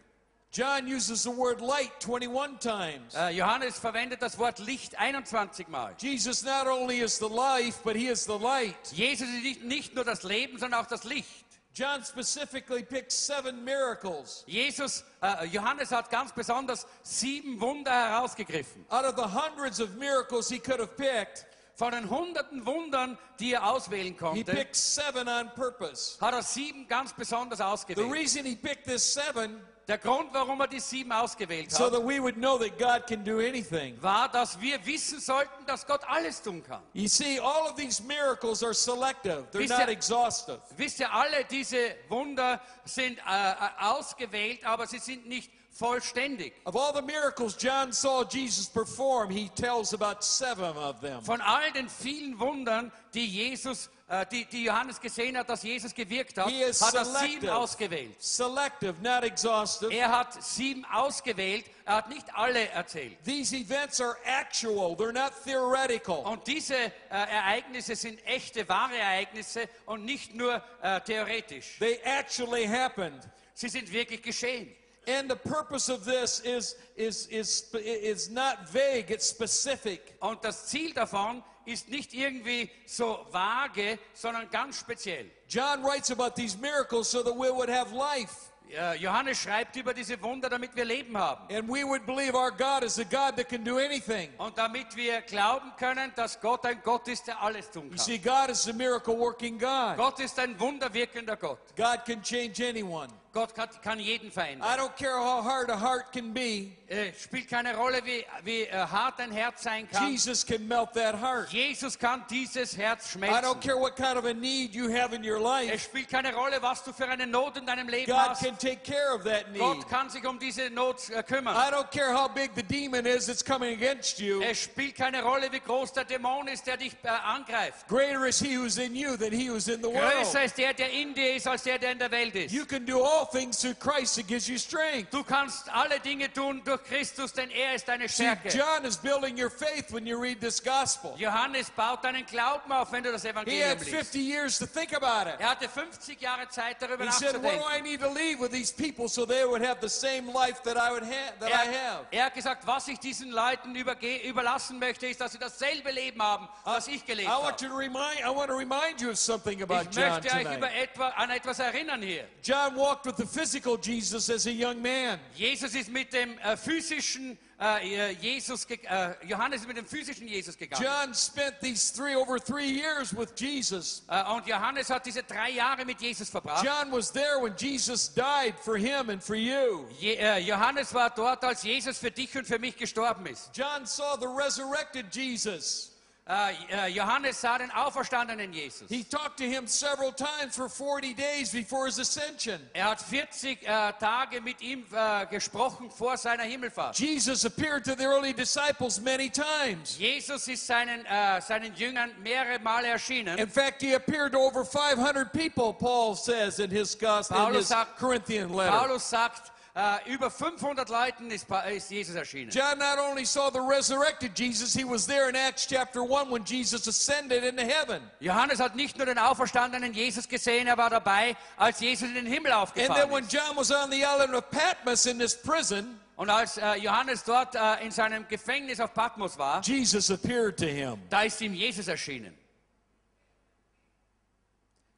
John 0.53 0.87
uses 0.87 1.23
the 1.23 1.29
word 1.35 1.59
light 1.59 1.91
21 2.01 2.59
times. 2.61 3.13
Äh, 3.13 3.31
Johannes 3.31 3.77
verwendet 3.77 4.21
das 4.21 4.37
Wort 4.39 4.59
Licht 4.59 4.97
21 4.97 5.67
Mal. 5.67 5.93
Jesus 5.99 6.43
not 6.43 6.65
only 6.67 7.01
is 7.01 7.17
the 7.17 7.27
life, 7.27 7.79
but 7.83 7.97
he 7.97 8.07
is 8.07 8.23
the 8.23 8.37
light. 8.39 8.77
Jesus 8.93 9.27
ist 9.27 9.43
nicht, 9.43 9.63
nicht 9.65 9.95
nur 9.95 10.05
das 10.05 10.23
Leben, 10.23 10.57
sondern 10.57 10.79
auch 10.79 10.87
das 10.87 11.03
Licht. 11.03 11.44
John 11.75 12.03
specifically 12.05 12.83
picks 12.83 13.13
seven 13.13 13.63
miracles 13.65 14.45
Jesus, 14.47 15.03
äh, 15.21 15.45
Johannes 15.47 15.91
hat 15.91 16.09
ganz 16.09 16.31
besonders 16.31 16.87
sieben 17.03 17.59
Wunder 17.59 17.91
herausgegriffen. 17.91 18.85
out 18.89 19.03
of 19.05 19.15
the 19.17 19.27
hundreds 19.27 19.79
of 19.81 19.95
miracles 19.97 20.47
he 20.49 20.57
could 20.57 20.79
have 20.79 20.95
picked. 20.95 21.45
Von 21.77 21.91
den 21.91 22.09
hunderten 22.09 22.65
Wundern, 22.65 23.17
die 23.41 23.51
er 23.51 23.69
auswählen 23.69 24.13
He 24.13 24.17
konnte, 24.17 24.45
picked 24.53 24.77
seven 24.77 25.27
on 25.27 25.49
purpose. 25.55 26.17
hat 26.21 26.33
er 26.33 26.41
sieben 26.41 26.87
ganz 26.87 27.11
besonders 27.11 27.57
The 27.57 27.65
ausgewählt. 27.65 28.09
reason 28.09 28.45
he 28.45 28.55
picked 28.55 28.85
this 28.85 29.03
seven 29.03 29.59
Der 29.87 29.99
Grund, 29.99 30.33
warum 30.33 30.59
er 30.61 30.67
die 30.67 30.79
sieben 30.79 31.11
ausgewählt 31.11 31.69
so 31.71 31.85
hat, 31.85 31.93
that 31.93 32.01
we 32.03 32.19
would 32.19 32.35
know 32.37 32.57
that 32.57 32.77
God 32.79 33.05
can 33.07 33.23
do 33.23 33.37
anything. 33.39 33.95
war, 34.01 34.27
dass 34.29 34.59
wir 34.59 34.83
wissen 34.83 35.19
sollten, 35.19 35.63
dass 35.67 35.85
Gott 35.85 36.01
alles 36.07 36.41
tun 36.41 36.63
kann. 36.63 36.81
You 36.93 37.07
see, 37.07 37.39
all 37.39 37.67
of 37.69 37.75
these 37.75 38.01
miracles 38.01 38.63
are 38.63 38.73
selective. 38.73 39.45
They're 39.51 39.59
Wisst 39.59 39.69
not 39.77 39.87
ihr- 39.87 39.89
exhaustive. 39.93 40.59
Wisst 40.75 40.99
ihr, 40.99 41.13
alle 41.13 41.45
diese 41.45 41.95
Wunder 42.09 42.59
sind 42.83 43.19
äh, 43.19 43.21
äh, 43.51 43.55
ausgewählt, 43.79 44.65
aber 44.65 44.87
sie 44.87 44.97
sind 44.99 45.27
nicht 45.27 45.51
vollständig. 45.75 46.53
Of 46.63 46.75
all 46.75 46.93
the 46.93 47.01
miracles 47.01 47.55
John 47.55 47.91
saw 47.91 48.23
Jesus 48.23 48.67
perform, 48.67 49.29
he 49.29 49.49
tells 49.49 49.93
about 49.93 50.23
seven 50.23 50.75
of 50.77 51.01
them. 51.01 51.21
Von 51.21 51.41
all 51.41 51.71
den 51.71 51.89
vielen 51.89 52.39
Wundern, 52.39 52.91
die 53.13 53.25
Jesus, 53.25 53.89
äh, 54.07 54.25
die, 54.31 54.45
die 54.45 54.63
Johannes 54.63 55.01
gesehen 55.01 55.37
hat, 55.37 55.49
dass 55.49 55.63
Jesus 55.63 55.93
gewirkt 55.93 56.37
hat, 56.37 56.45
hat 56.47 56.93
er 56.95 57.05
sieben 57.05 57.49
ausgewählt. 57.49 58.15
Selective, 58.21 58.95
not 59.01 59.23
exhaustive. 59.23 59.91
Er 59.91 60.11
hat 60.11 60.41
sieben 60.41 60.85
ausgewählt, 60.85 61.65
er 61.83 61.97
hat 61.97 62.09
nicht 62.09 62.25
alle 62.33 62.69
erzählt. 62.69 63.17
These 63.25 63.57
events 63.57 63.99
are 63.99 64.15
actual, 64.23 64.95
they're 64.95 65.11
not 65.11 65.33
theoretical. 65.43 66.23
Und 66.23 66.47
diese 66.47 66.75
äh, 66.75 66.91
Ereignisse 67.09 67.95
sind 67.95 68.25
echte, 68.25 68.67
wahre 68.69 68.97
Ereignisse 68.97 69.67
und 69.85 70.05
nicht 70.05 70.33
nur 70.33 70.63
äh, 70.81 71.01
theoretisch. 71.01 71.77
They 71.79 71.99
actually 72.03 72.65
happened. 72.65 73.27
Sie 73.53 73.69
sind 73.69 73.91
wirklich 73.91 74.21
geschehen. 74.21 74.73
And 75.07 75.29
the 75.29 75.35
purpose 75.35 75.89
of 75.89 76.05
this 76.05 76.39
is, 76.39 76.75
is, 76.95 77.27
is, 77.27 77.69
is 77.73 78.29
not 78.29 78.69
vague, 78.69 79.11
it's 79.11 79.29
specific. 79.29 80.15
Und 80.19 80.43
das 80.43 80.67
Ziel 80.67 80.93
davon 80.93 81.43
ist 81.65 81.89
nicht 81.89 82.13
irgendwie 82.13 82.69
so 82.85 83.25
vage, 83.31 83.99
sondern 84.13 84.49
ganz 84.49 84.79
speziell. 84.79 85.25
John 85.47 85.83
writes 85.83 86.11
about 86.11 86.35
these 86.35 86.57
miracles 86.57 87.09
so 87.09 87.23
that 87.23 87.35
we 87.35 87.49
would 87.51 87.69
have 87.69 87.91
life 87.93 88.51
Johannes 88.99 89.37
schreibt 89.37 89.75
über 89.75 89.93
diese 89.93 90.21
Wunder, 90.21 90.49
damit 90.49 90.75
wir 90.75 90.85
Leben 90.85 91.17
haben. 91.17 91.45
and 91.49 91.67
we 91.69 91.83
would 91.83 92.05
believe 92.05 92.35
our 92.35 92.51
God 92.51 92.83
is 92.83 92.97
a 92.99 93.03
God 93.03 93.35
that 93.37 93.47
can 93.47 93.63
do 93.63 93.77
anything. 93.77 94.29
Und 94.37 94.57
damit 94.57 94.95
wir 94.95 95.21
glauben 95.21 95.71
können, 95.77 96.11
dass 96.15 96.39
Gott 96.39 96.65
ein 96.65 96.81
Gott 96.83 97.07
ist, 97.07 97.27
der 97.27 97.41
alles 97.41 97.69
tun 97.69 97.83
You 97.85 97.89
kann. 97.91 97.99
see, 97.99 98.17
God 98.17 98.49
is 98.49 98.67
a 98.67 98.73
miracle 98.73 99.17
working 99.17 99.57
God. 99.57 99.97
Gott 99.97 100.19
ist 100.19 100.37
ein 100.39 100.59
wunderwirkender 100.59 101.35
Gott. 101.37 101.59
God 101.75 102.05
can 102.05 102.21
change 102.21 102.61
anyone. 102.67 103.07
Gott 103.35 103.53
kann, 103.83 103.99
jeden 103.99 104.29
I 104.29 104.31
verändern. 104.31 104.79
don't 104.79 104.95
care 104.97 105.17
how 105.19 105.43
hard 105.43 105.69
a 105.69 105.77
heart 105.79 106.11
can 106.13 106.33
be, 106.33 106.71
Äh, 106.87 107.11
spielt 107.19 107.49
keine 107.49 107.75
Rolle, 107.75 107.99
wie, 108.05 108.23
wie 108.43 108.61
äh, 108.61 108.71
hart 108.71 109.19
ein 109.19 109.31
Herz 109.31 109.63
sein 109.63 109.89
kann. 109.89 110.09
Jesus 110.11 110.45
can 110.45 110.67
melt 110.67 110.93
that 110.93 111.19
heart. 111.19 111.49
Jesus 111.51 111.97
kann 111.97 112.23
dieses 112.29 112.77
Herz 112.77 113.15
I 113.15 113.17
don't 113.17 113.59
schmelzen. 113.59 113.59
care 113.61 113.77
what 113.79 113.95
kind 113.95 114.17
of 114.17 114.25
a 114.25 114.33
need 114.33 114.73
you 114.75 114.87
have 114.95 115.11
in 115.13 115.23
your 115.23 115.37
Es 115.37 115.43
life, 115.43 115.79
spielt 115.79 116.09
keine 116.09 116.33
Rolle, 116.33 116.61
was 116.61 116.83
du 116.83 116.93
für 116.93 117.07
eine 117.09 117.25
Not 117.27 117.57
in 117.57 117.65
deinem 117.65 117.89
Leben 117.89 118.11
God 118.11 118.29
hast. 118.29 118.43
can 118.43 118.55
take 118.57 118.83
care 118.83 119.15
of 119.15 119.23
that 119.23 119.51
need. 119.51 119.59
Gott 119.61 119.89
kann 119.89 120.09
sich 120.11 120.23
um 120.25 120.37
diese 120.39 120.69
Not 120.69 121.09
äh, 121.09 121.23
kümmern. 121.23 121.55
I 121.55 121.71
don't 121.73 121.89
care 121.91 122.13
how 122.15 122.27
big 122.31 122.51
the 122.55 122.61
demon 122.63 123.05
is 123.07 123.25
that's 123.25 123.43
coming 123.43 123.73
against 123.75 124.19
you. 124.19 124.41
Es 124.43 124.61
spielt 124.63 124.95
keine 124.95 125.23
Rolle, 125.23 125.51
wie 125.51 125.59
groß 125.59 125.91
der 125.91 126.05
Dämon 126.05 126.47
ist, 126.47 126.67
der 126.67 126.77
dich 126.77 126.93
angreift. 127.03 127.87
Greater 127.89 128.25
is 128.27 128.39
he 128.39 128.57
who's 128.57 128.77
in 128.77 128.95
you 128.95 129.17
than 129.17 129.31
he 129.33 129.49
who's 129.49 129.67
in 129.67 129.81
the 129.81 129.89
Größer 129.89 130.33
world. 130.35 130.45
ist 130.45 130.57
der, 130.57 130.73
der 130.73 130.91
in 130.91 131.13
dir 131.15 131.35
ist, 131.35 131.47
als 131.47 131.63
der, 131.63 131.79
der 131.79 131.91
in 131.93 131.99
der 131.99 132.11
Welt 132.11 132.35
ist. 132.35 132.53
You 132.53 132.65
can 132.65 132.85
do 132.85 133.03
all 133.03 133.24
things 133.31 133.59
through 133.59 133.75
Christ 133.75 134.15
that 134.15 134.27
gives 134.27 134.47
you 134.47 134.57
strength. 134.57 135.11
Du 135.11 135.23
kannst 135.23 135.69
alle 135.73 135.99
Dinge 135.99 136.31
tun 136.31 136.61
durch 136.63 136.83
Christus, 136.83 137.33
denn 137.33 137.49
er 137.51 137.75
ist 137.75 137.87
deine 137.87 138.07
See, 138.07 138.23
Stärke. 138.23 138.49
John 138.49 138.85
is 138.85 138.97
building 138.97 139.37
your 139.37 139.49
faith 139.49 139.91
when 139.91 140.05
you 140.05 140.19
read 140.21 140.39
this 140.41 140.61
gospel. 140.63 141.15
Johannes 141.17 141.69
baut 141.71 142.03
deinen 142.03 142.25
Glauben 142.25 142.71
auf, 142.71 142.91
wenn 142.91 143.03
du 143.03 143.11
das 143.11 143.25
Evangelium 143.25 143.77
liest. 143.77 143.87
He 143.87 143.95
had 143.95 143.99
liest. 144.01 144.11
50 144.13 144.19
years 144.19 144.57
to 144.59 144.65
think 144.65 144.93
about 144.93 145.29
it. 145.29 145.35
Er 145.39 145.49
hatte 145.51 145.67
50 145.69 146.19
Jahre 146.21 146.47
Zeit, 146.49 146.81
darüber 146.81 147.05
He 147.05 147.11
said, 147.11 147.35
What 147.43 147.53
do 147.53 147.63
I 147.77 147.81
need 147.81 148.01
to 148.01 148.09
leave 148.11 148.39
with 148.39 148.51
these 148.51 148.73
people 148.73 149.07
so 149.07 149.25
they 149.25 149.45
would 149.45 149.61
have 149.61 149.79
the 149.81 149.89
same 149.89 150.31
life 150.33 150.61
that 150.63 150.77
I 150.77 150.91
would 150.91 151.03
have 151.03 151.39
that 151.39 151.49
I 151.51 151.67
Er, 151.67 151.89
have? 151.89 152.05
er 152.11 152.25
hat 152.25 152.33
gesagt, 152.33 152.65
was 152.67 152.87
ich 152.87 152.99
diesen 152.99 153.31
Leuten 153.31 153.75
überge 153.75 154.17
überlassen 154.27 154.79
möchte, 154.79 155.07
ist, 155.07 155.21
dass 155.21 155.31
sie 155.31 155.39
dasselbe 155.39 155.91
Leben 155.91 156.21
haben, 156.21 156.47
was 156.63 156.87
ich 156.87 157.03
I 157.03 157.05
gelebt 157.05 157.29
want 157.29 157.45
habe. 157.61 157.63
you 157.63 157.69
to 157.69 157.75
remind 157.75 158.19
I 158.21 158.29
want 158.35 158.49
to 158.49 158.55
remind 158.57 159.01
you 159.01 159.09
of 159.11 159.17
something 159.17 159.61
about 159.61 159.89
Ich 159.89 159.95
John 159.97 160.09
möchte 160.11 160.35
euch 160.35 160.41
über 160.41 160.67
tonight. 160.67 160.83
etwa, 160.83 161.07
an 161.09 161.29
etwas 161.29 161.59
erinnern 161.59 162.01
hier. 162.01 162.25
John 162.43 162.75
walked 162.75 163.05
with 163.05 163.14
the 163.17 163.25
physical 163.25 163.77
Jesus 163.77 164.29
as 164.29 164.45
a 164.47 164.51
young 164.51 164.81
man. 164.81 165.19
Jesus 165.35 165.75
ist 165.75 165.89
mit 165.89 166.11
dem 166.13 166.37
äh, 166.39 166.55
physischen 166.57 167.37
äh, 167.59 168.09
äh, 168.09 168.11
Jesus, 168.19 168.67
ge- 168.67 168.79
äh, 168.85 169.13
Johannes 169.25 169.61
ist 169.61 169.67
mit 169.67 169.77
dem 169.77 169.85
physischen 169.85 170.27
Jesus 170.27 170.57
gegangen. 170.57 170.83
John 170.83 171.13
spent 171.13 171.55
these 171.61 171.89
three 171.93 172.13
over 172.13 172.37
three 172.37 172.67
years 172.69 173.13
with 173.15 173.29
Jesus. 173.37 174.03
Äh, 174.09 174.23
und 174.33 174.45
Johannes 174.45 174.89
hat 174.89 175.05
diese 175.05 175.23
drei 175.23 175.51
Jahre 175.51 175.85
mit 175.85 176.01
Jesus 176.01 176.29
verbracht. 176.29 176.65
John 176.65 176.91
was 176.91 177.11
there 177.13 177.39
when 177.41 177.53
Jesus 177.57 178.13
died 178.13 178.55
for 178.61 178.75
him 178.77 179.09
and 179.09 179.23
for 179.23 179.35
you. 179.35 179.85
Je, 179.99 180.15
äh, 180.17 180.39
Johannes 180.39 180.93
war 180.93 181.09
dort, 181.11 181.43
als 181.45 181.63
Jesus 181.63 181.97
für 181.97 182.11
dich 182.11 182.35
und 182.37 182.45
für 182.45 182.59
mich 182.59 182.75
gestorben 182.75 183.25
ist. 183.27 183.51
John 183.53 183.85
saw 183.85 184.17
the 184.19 184.27
resurrected 184.27 185.05
Jesus. 185.15 185.91
Äh, 186.27 186.53
äh, 186.71 186.87
Johannes 186.87 187.39
sah 187.39 187.59
den 187.59 187.69
auferstandenen 187.69 188.51
Jesus. 188.51 188.89
He 188.89 189.03
talked 189.03 189.37
to 189.37 189.43
him 189.43 189.67
several 189.67 190.11
times 190.11 190.55
for 190.55 190.67
40 190.67 191.13
days 191.13 191.51
before 191.51 191.85
his 191.85 191.99
ascension. 191.99 192.59
Er 192.73 192.85
hat 192.85 192.99
40 192.99 193.61
äh, 193.61 193.93
Tage 193.99 194.41
mit 194.41 194.59
ihm 194.59 194.85
gesprochen 195.29 195.91
vor 195.91 196.17
seiner 196.17 196.43
Himmelfahrt. 196.43 196.97
Jesus 196.97 197.45
appeared 197.45 197.83
to 197.85 197.93
the 197.95 198.05
early 198.05 198.33
disciples 198.33 198.99
many 198.99 199.29
times. 199.29 199.99
Jesus 199.99 200.47
ist 200.47 200.65
seinen, 200.65 201.05
seinen 201.41 201.75
Jüngern 201.75 202.09
mehrere 202.23 202.59
Male 202.59 202.87
erschienen. 202.87 203.37
In 203.37 203.49
fact, 203.49 203.83
he 203.83 203.93
appeared 203.93 204.31
to 204.31 204.39
over 204.39 204.65
500 204.65 205.31
people, 205.31 205.73
Paul 205.73 206.15
says 206.15 206.59
in 206.59 206.71
his 206.71 206.95
gospel, 206.95 207.37
in 207.49 207.53
his 207.53 207.71
Corinthian 207.97 208.51
letter. 208.51 208.71
Paulus 208.71 209.03
sagt, 209.03 209.51
äh, 209.75 209.97
über 210.09 210.31
500 210.31 210.87
Leuten 210.89 211.29
ist, 211.31 211.47
ist 211.69 211.91
Jesus 211.91 212.15
erschienen. 212.15 212.49
John 212.49 212.77
not 212.79 212.97
only 212.97 213.25
saw 213.25 213.49
the 213.51 213.59
resurrected 213.59 214.33
Jesus, 214.33 214.73
he 214.73 214.85
was 214.85 215.05
there 215.05 215.27
in 215.29 215.35
Acts 215.35 215.67
chapter 215.67 216.01
1 216.01 216.31
when 216.31 216.45
Jesus 216.45 216.87
ascended 216.87 217.43
into 217.43 217.63
heaven. 217.63 218.01
Johannes 218.21 218.59
hat 218.59 218.75
nicht 218.75 218.97
nur 218.97 219.05
den 219.05 219.17
auferstandenen 219.17 219.93
Jesus 219.93 220.29
gesehen, 220.29 220.67
er 220.67 220.77
war 220.77 220.89
dabei, 220.89 221.35
als 221.57 221.81
Jesus 221.81 222.07
in 222.07 222.15
den 222.15 222.25
Himmel 222.25 222.53
And 222.53 222.73
then 222.75 222.87
aufgefahren 222.87 223.11
when 223.11 223.23
ist. 223.25 223.33
John 223.33 223.57
was 223.57 223.69
on 223.71 223.91
the 223.91 224.01
island 224.03 224.33
of 224.33 224.49
Patmos 224.49 225.05
in 225.05 225.19
this 225.19 225.35
prison, 225.35 225.99
Und 226.15 226.29
als 226.29 226.57
äh, 226.57 226.75
Johannes 226.75 227.25
dort 227.25 227.55
äh, 227.55 227.83
in 227.83 227.91
seinem 227.91 228.25
Gefängnis 228.29 228.79
auf 228.79 228.93
Patmos 228.93 229.37
war, 229.37 229.61
Jesus 229.61 230.09
appeared 230.09 230.57
to 230.57 230.65
him. 230.65 231.01
da 231.09 231.23
ist 231.23 231.41
ihm 231.41 231.53
Jesus 231.53 231.89
erschienen. 231.89 232.33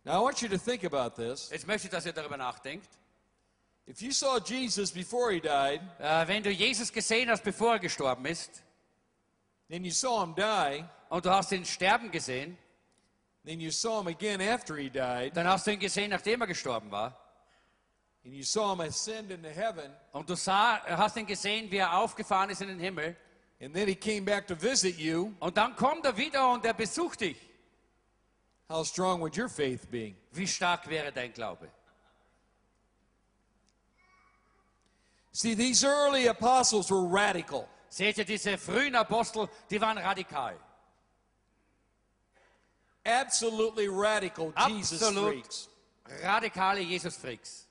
Now 0.03 0.21
I 0.21 0.23
want 0.23 0.39
you 0.41 0.47
to 0.47 0.57
think 0.57 0.83
about 0.83 1.15
this. 1.21 1.49
Jetzt 1.49 1.65
möchte 1.65 1.87
ich, 1.87 1.91
dass 1.91 2.05
ihr 2.05 2.13
darüber 2.13 2.37
nachdenkt. 2.37 2.87
If 3.89 4.01
you 4.01 4.11
saw 4.11 4.37
Jesus 4.39 4.91
before 4.91 5.31
he 5.31 5.39
died, 5.39 5.81
Äh, 5.99 6.27
wenn 6.27 6.43
du 6.43 6.49
Jesus 6.51 6.91
gesehen 6.91 7.29
hast, 7.29 7.43
bevor 7.43 7.73
er 7.73 7.79
gestorben 7.79 8.25
ist, 8.25 8.61
then 9.69 9.83
you 9.85 9.91
saw 9.91 10.21
him 10.23 10.35
die, 10.35 10.83
und 11.09 11.25
du 11.25 11.29
hast 11.29 11.51
ihn 11.53 11.63
sterben 11.65 12.11
gesehen, 12.11 12.57
then 13.45 13.61
you 13.61 13.71
saw 13.71 13.99
him 14.01 14.07
again 14.07 14.41
after 14.41 14.75
he 14.75 14.89
died, 14.89 15.35
dann 15.37 15.47
hast 15.47 15.65
du 15.67 15.71
ihn 15.71 15.79
gesehen, 15.79 16.09
nachdem 16.09 16.41
er 16.41 16.47
gestorben 16.47 16.91
war. 16.91 17.15
and 18.25 18.33
you 18.35 18.43
saw 18.43 18.73
him 18.73 18.81
ascend 18.81 19.31
into 19.31 19.47
heaven, 19.49 19.89
Und 20.11 20.29
du 20.29 20.35
sah, 20.35 20.81
hast 20.85 21.15
ihn 21.15 21.25
gesehen, 21.25 21.71
wie 21.71 21.77
er 21.77 21.97
aufgefahren 21.97 22.49
ist 22.49 22.61
in 22.61 22.67
den 22.67 22.79
Himmel. 22.79 23.15
and 23.61 23.73
then 23.73 23.87
he 23.87 23.95
came 23.95 24.23
back 24.25 24.45
to 24.47 24.53
visit 24.55 24.97
you, 24.99 25.31
Und 25.39 25.55
dann 25.55 25.77
kommt 25.77 26.03
er 26.05 26.17
wieder 26.17 26.51
und 26.51 26.65
er 26.65 26.73
besucht 26.73 27.21
dich. 27.21 27.37
how 28.69 28.85
strong 28.85 29.21
would 29.21 29.37
your 29.37 29.47
faith 29.47 29.89
be? 29.89 30.13
Wie 30.33 30.45
stark 30.45 30.89
wäre 30.89 31.13
dein 31.13 31.31
Glaube? 31.31 31.69
See, 35.37 35.53
these 35.53 35.83
early 35.83 36.25
apostles 36.25 36.89
were 36.89 37.03
radical. 37.03 37.69
Seht 37.89 38.17
ihr, 38.17 38.25
diese 38.25 38.57
frühen 38.57 38.95
Apostel, 38.95 39.47
die 39.69 39.79
waren 39.79 39.99
radikal. 39.99 40.55
Absolutely 43.05 43.87
radical 43.87 44.51
Jesus 44.67 44.99
freaks. 44.99 45.69
radikale 46.23 46.81
Jesus-Freaks. 46.81 47.66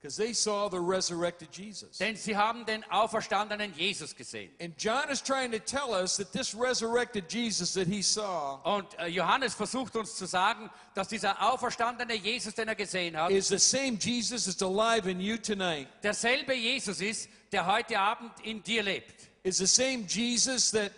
Because 0.00 0.16
they 0.16 0.32
saw 0.32 0.70
the 0.70 0.80
resurrected 0.80 1.50
Jesus. 1.52 1.98
Denn 1.98 2.16
sie 2.16 2.34
haben 2.34 2.64
den 2.64 2.82
auferstandenen 2.90 3.74
Jesus 3.76 4.16
gesehen. 4.16 4.50
And 4.58 4.74
John 4.78 5.10
is 5.10 5.20
trying 5.22 5.52
to 5.52 5.58
tell 5.58 5.92
us 5.92 6.16
that 6.16 6.32
this 6.32 6.54
resurrected 6.54 7.28
Jesus 7.28 7.74
that 7.74 7.86
he 7.86 8.00
saw 8.00 8.60
Und 8.64 8.86
äh, 8.98 9.08
Johannes 9.08 9.52
versucht 9.52 9.96
uns 9.96 10.16
zu 10.16 10.24
sagen, 10.24 10.70
dass 10.94 11.08
dieser 11.08 11.42
auferstandene 11.42 12.14
Jesus, 12.14 12.54
den 12.54 12.68
er 12.68 12.76
gesehen 12.76 13.14
hat, 13.14 13.30
is 13.30 13.48
the 13.48 13.58
same 13.58 13.98
Jesus 14.00 14.46
that's 14.46 14.62
alive 14.62 15.06
in 15.06 15.20
you 15.20 15.36
tonight. 15.36 15.86
derselbe 16.02 16.54
Jesus 16.54 17.02
ist, 17.02 17.28
der 17.52 17.66
heute 17.66 17.98
Abend 17.98 18.32
in 18.42 18.62
dir 18.62 18.82
lebt. 18.82 19.28
Is 19.42 19.58
the 19.58 19.66
same 19.66 20.06
Jesus 20.08 20.70
that 20.70 20.92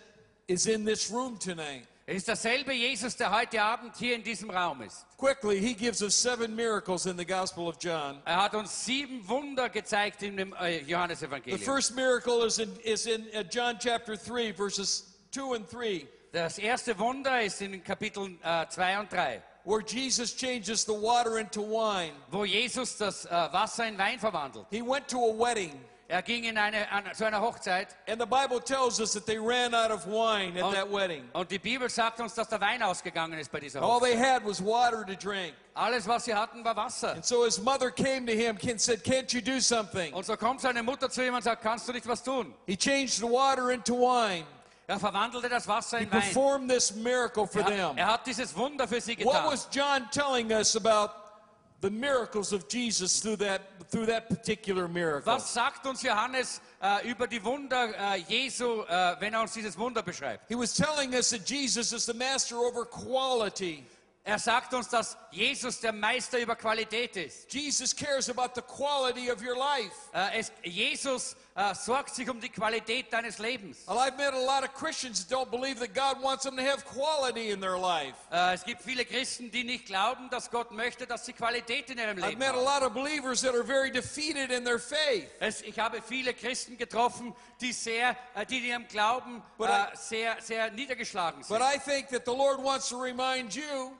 is 0.47 0.65
in 0.65 0.85
this 0.85 1.11
room 1.11 1.37
tonight. 1.37 1.87
Es 2.05 2.17
ist 2.17 2.27
derselbe 2.27 2.73
Jesus, 2.73 3.15
der 3.15 3.31
heute 3.31 3.61
Abend 3.61 3.95
hier 3.95 4.15
in 4.15 4.23
diesem 4.23 4.49
Raum 4.49 4.81
ist. 4.81 5.05
Quickly, 5.17 5.57
he 5.61 5.73
gives 5.73 6.01
us 6.01 6.13
seven 6.13 6.53
miracles 6.53 7.05
in 7.05 7.17
the 7.17 7.25
Gospel 7.25 7.67
of 7.69 7.77
John. 7.79 8.21
Er 8.25 8.43
hat 8.43 8.53
uns 8.55 8.83
sieben 8.85 9.25
Wunder 9.29 9.69
gezeigt 9.69 10.21
in 10.21 10.35
dem 10.35 10.53
äh, 10.59 10.79
The 10.83 10.91
Johannesevangelium. 10.91 11.59
first 11.59 11.95
miracle 11.95 12.45
is 12.45 12.59
in, 12.59 12.75
is 12.83 13.05
in 13.05 13.25
uh, 13.33 13.43
John 13.49 13.77
chapter 13.79 14.17
3, 14.17 14.51
verses 14.51 15.15
2 15.31 15.55
and 15.55 15.69
3, 15.69 16.05
Das 16.33 16.57
erste 16.57 16.97
Wunder 16.99 17.41
ist 17.41 17.61
in 17.61 17.81
Kapitel 17.83 18.37
2 18.41 18.99
und 18.99 19.09
3, 19.09 19.41
where 19.63 19.81
Jesus 19.81 20.35
changes 20.35 20.83
the 20.83 20.91
water 20.91 21.37
into 21.39 21.61
wine. 21.61 22.11
wo 22.31 22.43
Jesus 22.43 22.97
das 22.97 23.23
äh, 23.25 23.29
Wasser 23.29 23.87
in 23.87 23.97
Wein 23.97 24.19
verwandelt. 24.19 24.65
He 24.71 24.81
went 24.81 25.07
to 25.07 25.19
a 25.19 25.31
wedding, 25.39 25.71
Er 26.09 26.21
ging 26.21 26.43
in 26.43 26.57
eine, 26.57 26.91
an, 26.91 27.05
zu 27.13 27.25
einer 27.25 27.41
Hochzeit 27.41 27.87
and 28.07 28.19
the 28.19 28.25
Bible 28.27 28.59
tells 28.61 28.99
us 28.99 29.13
that 29.13 29.25
they 29.25 29.37
ran 29.37 29.73
out 29.73 29.89
of 29.89 30.05
wine 30.05 30.55
at 30.57 30.63
und, 30.63 30.73
that 30.75 30.91
wedding. 30.91 31.23
und 31.33 31.49
die 31.49 31.57
Bibel 31.57 31.89
sagt 31.89 32.19
uns, 32.19 32.33
dass 32.35 32.49
der 32.49 32.59
Wein 32.61 32.83
ausgegangen 32.83 33.39
ist 33.39 33.51
bei 33.51 33.59
dieser 33.61 33.81
All 33.81 33.99
they 34.01 34.15
had 34.17 34.45
was 34.45 34.63
water 34.63 35.05
to 35.05 35.15
drink. 35.15 35.53
Alles, 35.75 36.07
was 36.07 36.25
sie 36.25 36.35
hatten, 36.35 36.63
war 36.63 36.75
Wasser. 36.75 37.13
And 37.13 37.25
so 37.25 37.45
his 37.45 37.59
mother 37.59 37.89
came 37.89 38.25
to 38.27 38.33
him 38.33 38.57
and 38.69 38.79
said, 38.79 39.03
Can't 39.03 39.33
you 39.33 39.41
do 39.41 39.59
something? 39.59 40.13
Und 40.13 40.25
so 40.25 40.35
kommt 40.37 40.61
seine 40.61 40.83
Mutter 40.83 41.09
zu 41.09 41.25
ihm 41.25 41.33
und 41.33 41.43
sagt, 41.43 41.63
kannst 41.63 41.87
du 41.87 41.93
nicht 41.93 42.07
was 42.07 42.21
tun? 42.21 42.53
He 42.67 42.75
changed 42.77 43.15
the 43.15 43.23
water 43.23 43.71
into 43.71 43.95
wine. 43.95 44.45
Er 44.85 44.99
verwandelte 44.99 45.47
das 45.47 45.65
Wasser 45.67 45.97
He 45.99 46.03
in 46.03 46.11
Wein. 46.11 46.19
performed 46.21 46.69
this 46.69 46.93
miracle 46.93 47.47
for 47.47 47.61
Er, 47.61 47.67
them. 47.67 47.97
er 47.97 48.07
hat 48.07 48.27
dieses 48.27 48.55
Wunder 48.55 48.87
für 48.87 48.99
sie 48.99 49.17
What 49.23 49.45
was 49.45 49.67
John 49.71 50.07
telling 50.11 50.51
us 50.51 50.75
about 50.75 51.11
the 51.83 51.91
miracles 51.91 52.53
of 52.53 52.69
Jesus 52.69 53.19
through 53.19 53.35
that, 53.35 53.61
through 53.91 54.05
that 54.05 54.29
particular 54.29 54.87
miracle? 54.87 55.33
Was 55.33 55.53
sagt 55.53 55.85
uns 55.85 56.01
Johannes 56.01 56.61
äh, 56.81 57.09
über 57.09 57.27
die 57.27 57.43
Wunder 57.43 57.93
äh, 57.93 58.23
Jesu, 58.29 58.83
äh, 58.83 59.15
wenn 59.19 59.33
er 59.33 59.41
uns 59.41 59.53
dieses 59.53 59.77
Wunder 59.77 60.01
beschreibt? 60.01 60.47
He 60.47 60.55
was 60.55 60.73
telling 60.73 61.13
us 61.13 61.29
that 61.31 61.45
Jesus 61.45 61.91
is 61.91 62.05
the 62.05 62.13
master 62.13 62.57
over 62.57 62.85
quality. 62.85 63.83
Er 64.23 64.39
sagt 64.39 64.73
uns, 64.73 64.87
dass 64.87 65.17
Jesus 65.31 65.81
der 65.81 65.91
Meister 65.91 66.39
über 66.39 66.55
Qualität 66.55 67.17
ist. 67.17 67.53
Jesus 67.53 67.93
cares 67.93 68.29
about 68.29 68.55
the 68.55 68.61
quality 68.61 69.29
of 69.29 69.41
your 69.41 69.57
life. 69.57 70.09
Äh, 70.13 70.39
es, 70.39 70.51
Jesus 70.63 71.35
äh, 71.55 71.75
sorgt 71.75 72.15
sich 72.15 72.29
um 72.29 72.39
die 72.39 72.49
Qualität 72.49 73.11
deines 73.13 73.37
Lebens. 73.37 73.85
Well, 73.87 73.97
I've 73.97 74.17
met 74.17 74.33
a 74.33 74.39
lot 74.39 74.63
of 74.63 74.73
Christians 74.73 75.25
that 75.25 75.35
don't 75.35 75.51
believe 75.51 75.79
that 75.79 75.93
God 75.93 76.21
wants 76.23 76.43
them 76.43 76.55
to 76.57 76.63
have 76.63 76.83
quality 76.85 77.51
in 77.51 77.61
their 77.61 77.77
life. 77.77 78.15
Äh, 78.31 78.53
es 78.55 78.63
gibt 78.63 78.81
viele 78.81 79.05
Christen, 79.05 79.51
die 79.51 79.63
nicht 79.63 79.85
glauben, 79.85 80.29
dass 80.29 80.49
Gott 80.49 80.71
möchte, 80.71 81.05
dass 81.05 81.25
sie 81.25 81.33
Qualität 81.33 81.89
in 81.89 81.97
ihrem 81.97 82.17
I've 82.17 82.27
Leben 82.29 82.39
met 82.39 82.49
a 82.49 82.53
haben. 82.53 82.63
lot 82.63 82.81
of 82.83 82.93
believers 82.93 83.41
that 83.41 83.53
are 83.53 83.63
very 83.63 83.91
defeated 83.91 84.51
in 84.51 84.63
their 84.65 84.79
faith. 84.79 85.29
Es, 85.39 85.61
ich 85.61 85.77
habe 85.79 86.01
viele 86.01 86.33
Christen 86.33 86.77
getroffen, 86.77 87.35
die 87.61 87.71
sehr, 87.71 88.17
äh, 88.35 88.45
die 88.45 88.57
in 88.57 88.63
ihrem 88.65 88.87
Glauben 88.87 89.43
äh, 89.59 89.95
sehr, 89.95 90.37
sehr 90.41 90.71
niedergeschlagen 90.71 91.43
sind. 91.43 91.57
But 91.57 91.61
I 91.65 91.77
think 91.77 92.09
that 92.09 92.25
the 92.25 92.35
Lord 92.35 92.63
wants 92.63 92.89
to 92.89 92.99
remind 92.99 93.53
you 93.55 93.93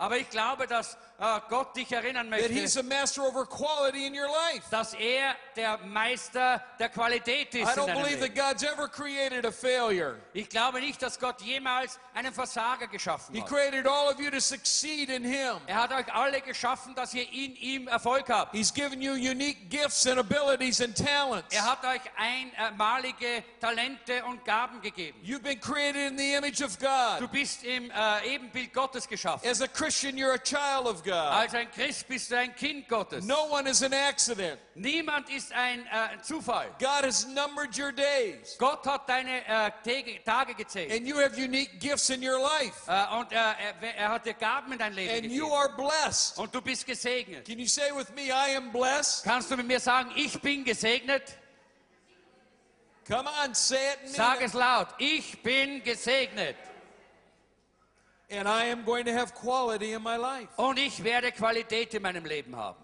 Aber 0.00 0.16
ich 0.16 0.30
glaube, 0.30 0.66
dass 0.66 0.96
äh, 1.20 1.40
Gott 1.48 1.76
dich 1.76 1.92
erinnern 1.92 2.30
that 2.30 2.40
He's 2.50 2.74
möchte, 2.74 2.80
a 2.80 3.00
master 3.00 3.22
over 3.22 3.44
quality 3.46 4.06
in 4.06 4.14
your 4.14 4.28
life. 4.28 4.64
dass 4.70 4.94
er 4.94 5.36
der 5.56 5.78
Meister 5.86 6.62
der 6.78 6.88
Qualität 6.88 7.54
I 7.54 7.60
ist 7.60 7.76
in 7.76 7.82
don't 7.82 7.86
deinem 7.88 8.02
believe 8.02 8.20
that 8.20 8.34
Leben. 8.34 8.48
God's 8.48 8.62
ever 8.62 8.88
created 8.88 9.44
a 9.44 9.52
failure. 9.52 10.16
Ich 10.32 10.48
glaube 10.48 10.80
nicht, 10.80 11.00
dass 11.02 11.18
Gott 11.18 11.40
jemals 11.42 11.98
einen 12.14 12.32
Versager 12.32 12.86
geschaffen 12.86 13.34
He 13.34 13.42
hat. 13.42 13.48
created 13.48 13.86
all 13.86 14.08
of 14.12 14.18
you 14.18 14.30
to 14.30 14.40
succeed 14.40 15.10
in 15.10 15.22
Him. 15.24 15.58
Er 15.66 15.76
hat 15.82 15.92
euch 15.92 16.12
alle 16.14 16.40
geschaffen, 16.40 16.94
dass 16.94 17.12
ihr 17.14 17.30
in 17.30 17.54
ihm 17.56 17.88
Erfolg 17.88 18.28
habt. 18.30 18.52
He's 18.54 18.72
given 18.72 19.02
you 19.02 19.12
unique 19.12 19.68
gifts 19.68 20.06
and 20.06 20.18
abilities 20.18 20.80
and 20.80 20.96
talents. 20.96 21.54
Er 21.54 21.64
hat 21.64 21.84
euch 21.84 22.00
einmalige 22.16 23.44
Talente 23.60 24.24
und 24.24 24.44
Gaben 24.44 24.80
gegeben. 24.80 25.18
You've 25.22 25.42
been 25.42 25.60
created 25.60 26.10
in 26.12 26.16
the 26.18 26.34
image 26.34 26.62
of 26.62 26.76
Du 26.78 26.86
God. 26.86 27.32
bist 27.32 27.64
im 27.64 27.90
äh, 27.90 28.34
Ebenbild 28.34 28.72
Gottes 28.72 29.06
geschaffen. 29.08 29.48
As 29.48 29.60
a 29.60 29.68
Christian, 29.68 30.16
you're 30.16 30.32
a 30.34 30.38
child 30.38 30.86
of. 30.86 31.02
Als 31.14 31.54
ein 31.54 31.70
Christ 31.70 32.08
bist 32.08 32.30
du 32.30 32.36
ein 32.36 32.54
Kind 32.54 32.88
Gottes. 32.88 33.24
No 33.24 33.46
one 33.50 33.68
is 33.68 33.82
an 33.82 33.92
accident. 33.92 34.58
Niemand 34.74 35.28
ist 35.30 35.52
ein 35.52 35.86
äh, 35.86 36.20
Zufall. 36.22 36.68
God 36.78 37.04
has 37.04 37.26
numbered 37.26 37.76
your 37.78 37.92
days. 37.92 38.56
Gott 38.58 38.86
hat 38.86 39.08
deine 39.08 39.46
äh, 39.46 40.20
Tage, 40.24 40.54
gezählt. 40.54 40.92
And 40.92 41.06
you 41.06 41.16
have 41.16 41.36
unique 41.36 41.78
gifts 41.80 42.10
in 42.10 42.22
your 42.22 42.38
life. 42.40 42.86
Äh, 42.86 43.18
und 43.18 43.32
äh, 43.32 43.36
er, 43.36 43.96
er 43.96 44.08
hat 44.10 44.26
dir 44.26 44.34
Gaben 44.34 44.72
in 44.72 44.78
dein 44.78 44.92
Leben 44.92 45.14
And 45.14 45.24
you 45.24 45.48
gegeben. 45.48 45.52
are 45.52 45.76
blessed. 45.76 46.38
Und 46.38 46.54
du 46.54 46.60
bist 46.60 46.86
gesegnet. 46.86 47.46
Can 47.46 47.58
you 47.58 47.66
say 47.66 47.90
with 47.94 48.10
me, 48.14 48.28
I 48.28 48.56
am 48.56 48.72
blessed? 48.72 49.24
Kannst 49.24 49.50
du 49.50 49.56
mit 49.56 49.66
mir 49.66 49.80
sagen, 49.80 50.10
ich 50.16 50.40
bin 50.40 50.64
gesegnet? 50.64 51.36
Come 53.08 53.28
on, 53.44 53.54
say 53.54 53.76
it 53.94 54.14
Sag 54.14 54.40
es 54.40 54.52
laut. 54.52 54.88
Ich 54.98 55.42
bin 55.42 55.82
gesegnet. 55.82 56.56
And 58.30 58.46
I 58.46 58.66
am 58.66 58.84
going 58.84 59.04
to 59.06 59.12
have 59.12 59.34
quality 59.34 59.92
in 59.92 60.02
my 60.02 60.16
life. 60.16 60.48
Und 60.56 60.78
ich 60.78 61.02
werde 61.02 61.32
Qualität 61.32 61.94
in 61.94 62.02
meinem 62.02 62.24
Leben 62.24 62.54
haben. 62.54 62.78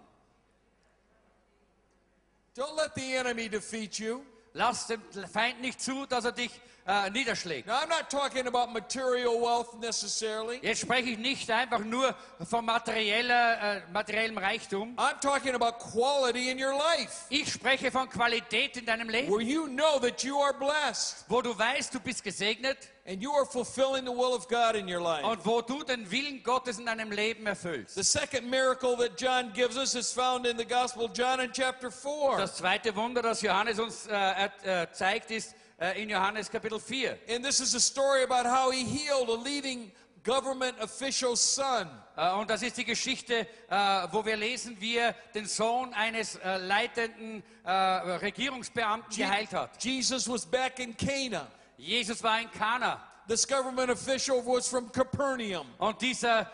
Don't 2.55 2.75
let 2.75 2.93
the 2.95 3.15
enemy 3.15 3.47
defeat 3.47 3.99
you. 3.99 4.21
Lass 4.53 4.87
dem 4.87 5.01
Feind 5.31 5.61
nicht 5.61 5.79
zu, 5.79 6.05
dass 6.07 6.25
er 6.25 6.31
dich 6.31 6.51
äh, 6.87 7.09
niederschlägt. 7.09 7.67
Now, 7.67 7.75
I'm 7.75 7.89
not 7.89 8.09
talking 8.09 8.47
about 8.47 8.71
material 8.71 9.33
wealth 9.41 9.79
necessarily. 9.79 10.59
Jetzt 10.61 10.81
spreche 10.81 11.09
ich 11.09 11.17
nicht 11.17 11.49
einfach 11.51 11.79
nur 11.79 12.15
von 12.49 12.65
materieller, 12.65 13.77
äh, 13.77 13.81
materiellem 13.91 14.37
Reichtum. 14.37 14.95
I'm 14.97 15.19
talking 15.19 15.53
about 15.53 15.77
quality 15.79 16.49
in 16.49 16.63
your 16.63 16.73
life, 16.73 17.25
Ich 17.29 17.51
spreche 17.51 17.91
von 17.91 18.09
Qualität 18.09 18.77
in 18.77 18.85
deinem 18.85 19.09
Leben, 19.09 19.29
where 19.31 19.41
you 19.41 19.67
know 19.67 19.99
that 19.99 20.23
you 20.23 20.39
are 20.41 20.53
blessed 20.53 21.25
wo 21.27 21.41
du 21.41 21.57
weißt, 21.57 21.93
du 21.93 21.99
bist 21.99 22.23
gesegnet 22.23 22.77
and 23.05 23.21
you 23.21 23.31
are 23.33 23.45
fulfilling 23.45 24.05
the 24.05 24.11
will 24.11 24.33
of 24.33 24.47
God 24.47 24.75
in 24.75 24.87
your 24.87 25.01
life. 25.01 25.25
und 25.25 25.45
wo 25.45 25.61
du 25.61 25.83
den 25.83 26.09
Willen 26.09 26.41
Gottes 26.43 26.79
in 26.79 26.85
deinem 26.85 27.11
Leben 27.11 27.45
erfüllst. 27.47 27.95
The 27.95 28.03
second 28.03 28.49
miracle 28.49 28.95
that 28.97 29.19
John 29.19 29.51
gives 29.53 29.77
us 29.77 29.93
is 29.95 30.11
found 30.11 30.45
in 30.45 30.57
the 30.57 30.65
Gospel 30.65 31.03
of 31.05 31.11
John 31.13 31.39
in 31.41 31.51
chapter 31.51 31.91
4. 31.91 32.37
Das 32.37 32.55
zweite 32.55 32.95
Wunder, 32.95 33.21
das 33.21 33.41
Johannes 33.41 33.79
uns 33.79 34.07
äh, 34.07 34.49
äh, 34.63 34.87
zeigt, 34.91 35.31
ist 35.31 35.53
äh, 35.79 36.01
in 36.01 36.09
Johannes 36.09 36.49
Kapitel 36.49 36.79
4. 36.79 37.17
And 37.29 37.43
this 37.43 37.59
is 37.59 37.75
a 37.75 37.79
story 37.79 38.23
about 38.23 38.45
how 38.45 38.71
he 38.71 38.83
healed 38.83 39.29
a 39.29 39.41
leading 39.43 39.91
government 40.27 40.75
official's 40.81 41.39
son. 41.39 41.87
Äh, 42.17 42.31
Und 42.31 42.49
das 42.49 42.61
ist 42.61 42.77
die 42.77 42.83
Geschichte, 42.83 43.47
äh, 43.69 44.07
wo 44.11 44.25
wir 44.25 44.35
lesen, 44.35 44.75
wie 44.79 44.97
er 44.97 45.13
den 45.33 45.45
Sohn 45.45 45.93
eines 45.93 46.35
äh, 46.35 46.57
leitenden 46.57 47.43
Regierungsbeamten 47.65 49.13
geheilt 49.13 49.51
hat. 49.51 49.83
Jesus 49.83 50.29
was 50.29 50.45
back 50.45 50.79
in 50.79 50.95
Cana. 50.95 51.47
Jesus 51.77 52.23
war 52.23 52.39
in 52.39 52.49
Kana. 52.51 53.03
This 53.27 53.45
government 53.45 53.89
official 53.89 54.41
was 54.45 54.69
from 54.69 54.89
Capernaum. 54.89 55.67
Und 55.77 56.01
dieser, 56.01 56.49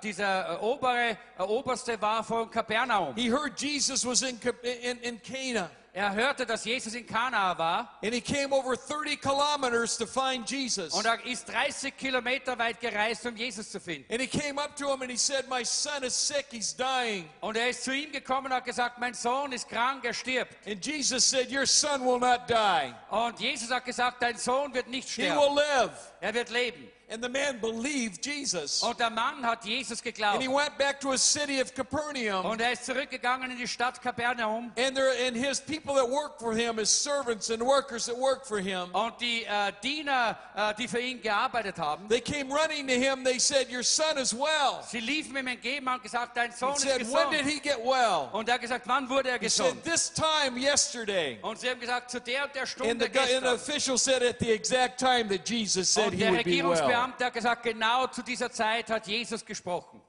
dieser 0.00 0.62
obere, 0.62 1.18
Oberste 1.38 2.00
war 2.00 2.22
von 2.22 2.48
Kapernaum. 2.48 3.16
He 3.16 3.28
heard 3.28 3.60
Jesus 3.60 4.06
was 4.06 4.22
in, 4.22 4.38
in, 4.62 4.98
in 4.98 5.20
Cana. 5.20 5.68
Er 5.92 6.14
hörte, 6.14 6.46
dass 6.46 6.64
Jesus 6.64 6.94
in 6.94 7.06
Kana 7.06 7.56
war 7.58 7.98
And 8.02 8.12
he 8.14 8.20
came 8.20 8.52
over 8.52 8.76
30 8.76 9.16
kilometers 9.20 9.96
to 9.96 10.06
find 10.06 10.48
Jesus. 10.48 10.92
und 10.94 11.04
er 11.06 11.24
ist 11.24 11.48
30 11.48 11.96
Kilometer 11.96 12.58
weit 12.58 12.80
gereist, 12.80 13.26
um 13.26 13.34
Jesus 13.36 13.70
zu 13.70 13.80
finden. 13.80 14.10
And 14.12 14.20
he 14.20 14.28
came 14.28 14.60
up 14.60 14.76
to 14.76 14.90
him 14.92 15.02
and 15.02 15.10
he 15.10 15.16
said, 15.16 15.48
My 15.48 15.64
son 15.64 16.04
is 16.04 16.14
sick, 16.14 16.46
he's 16.50 16.74
dying. 16.74 17.28
Und 17.40 17.56
er 17.56 17.70
ist 17.70 17.84
zu 17.84 17.92
ihm 17.92 18.12
gekommen 18.12 18.46
und 18.46 18.52
hat 18.52 18.64
gesagt, 18.64 18.98
mein 18.98 19.14
Sohn 19.14 19.52
ist 19.52 19.68
krank, 19.68 20.04
er 20.04 20.14
stirbt. 20.14 20.54
And 20.66 20.84
Jesus 20.84 21.28
said, 21.28 21.50
Your 21.50 21.66
son 21.66 22.04
will 22.04 22.20
not 22.20 22.42
die, 22.48 22.94
Und 23.10 23.40
Jesus 23.40 23.70
hat 23.70 23.84
gesagt, 23.84 24.22
dein 24.22 24.36
Sohn 24.36 24.72
wird 24.74 24.88
nicht 24.88 25.08
he 25.08 25.22
will 25.22 25.32
sterben, 25.32 25.54
live. 25.56 26.12
Er 26.20 26.34
wird 26.34 26.50
leben. 26.50 26.90
And 27.10 27.22
the 27.22 27.28
man 27.28 27.58
believed 27.58 28.22
Jesus. 28.22 28.82
Und 28.82 29.00
der 29.00 29.08
Mann 29.08 29.42
hat 29.42 29.64
Jesus 29.64 30.02
geglaubt. 30.02 30.34
And 30.34 30.42
he 30.42 30.48
went 30.48 30.76
back 30.76 31.00
to 31.00 31.10
his 31.10 31.22
city 31.22 31.58
of 31.58 31.74
Capernaum. 31.74 32.44
Und 32.44 32.60
er 32.60 32.72
ist 32.72 32.84
zurückgegangen 32.84 33.50
in 33.50 33.56
die 33.56 33.66
Stadt 33.66 34.02
Kapernaum. 34.02 34.70
And 34.76 34.94
there 34.94 35.12
and 35.26 35.34
his 35.34 35.58
people 35.58 35.94
that 35.94 36.06
work 36.06 36.38
for 36.38 36.52
him, 36.52 36.76
his 36.76 36.90
servants 36.90 37.48
and 37.48 37.62
workers 37.62 38.04
that 38.06 38.16
work 38.16 38.44
for 38.44 38.58
him, 38.60 38.90
Und 38.92 39.18
die 39.22 39.44
äh, 39.44 39.72
Diener, 39.82 40.36
äh, 40.54 40.74
die 40.74 40.86
für 40.86 41.00
ihn 41.00 41.22
gearbeitet 41.22 41.78
haben, 41.78 42.06
they 42.10 42.20
came 42.20 42.52
running 42.52 42.86
to 42.86 42.92
him. 42.92 43.24
They 43.24 43.38
said, 43.38 43.72
Your 43.72 43.82
son 43.82 44.18
is 44.18 44.34
well. 44.34 44.84
sie 44.86 45.00
liefen 45.00 45.34
ihm 45.34 45.46
entgegen 45.46 45.88
und 45.88 46.02
gesagt, 46.02 46.36
dein 46.36 46.52
Sohn 46.52 46.74
He 46.74 46.76
ist 46.76 46.82
said, 46.82 47.10
When 47.10 47.30
did 47.30 47.46
he 47.46 47.58
get 47.58 47.78
well? 47.78 48.28
Und 48.32 48.48
er 48.48 48.56
hat 48.56 48.60
gesagt, 48.60 48.86
wann 48.86 49.08
wurde 49.08 49.30
er 49.30 49.38
gesund? 49.38 49.70
He 49.82 49.90
said. 49.90 49.94
This 49.94 50.12
time 50.12 50.60
yesterday. 50.60 51.38
Und 51.40 51.58
sie 51.58 51.70
haben 51.70 51.80
gesagt, 51.80 52.10
zu 52.10 52.20
der 52.20 52.44
und 52.44 52.54
der 52.54 52.62
And 52.62 52.70
Stunde 52.70 53.04
the, 53.06 53.10
guy, 53.10 53.34
and 53.34 53.46
the 53.46 53.54
official 53.54 53.96
said 53.96 54.22
at 54.22 54.38
the 54.38 54.50
exact 54.52 55.00
time 55.00 55.26
that 55.28 55.48
Jesus 55.48 55.88
said 55.88 56.07
Und 56.08 56.14
he 56.14 56.18
der 56.20 56.32
would 56.32 56.44
be 56.44 56.50
well. 56.50 56.66
Regierungsbeamte 56.66 57.24
hat 57.24 57.34
gesagt, 57.34 57.62
genau 57.62 58.06
zu 58.06 58.22
dieser 58.22 58.50
Zeit 58.50 58.90
hat 58.90 59.06
Jesus 59.06 59.44
gesprochen. 59.44 60.00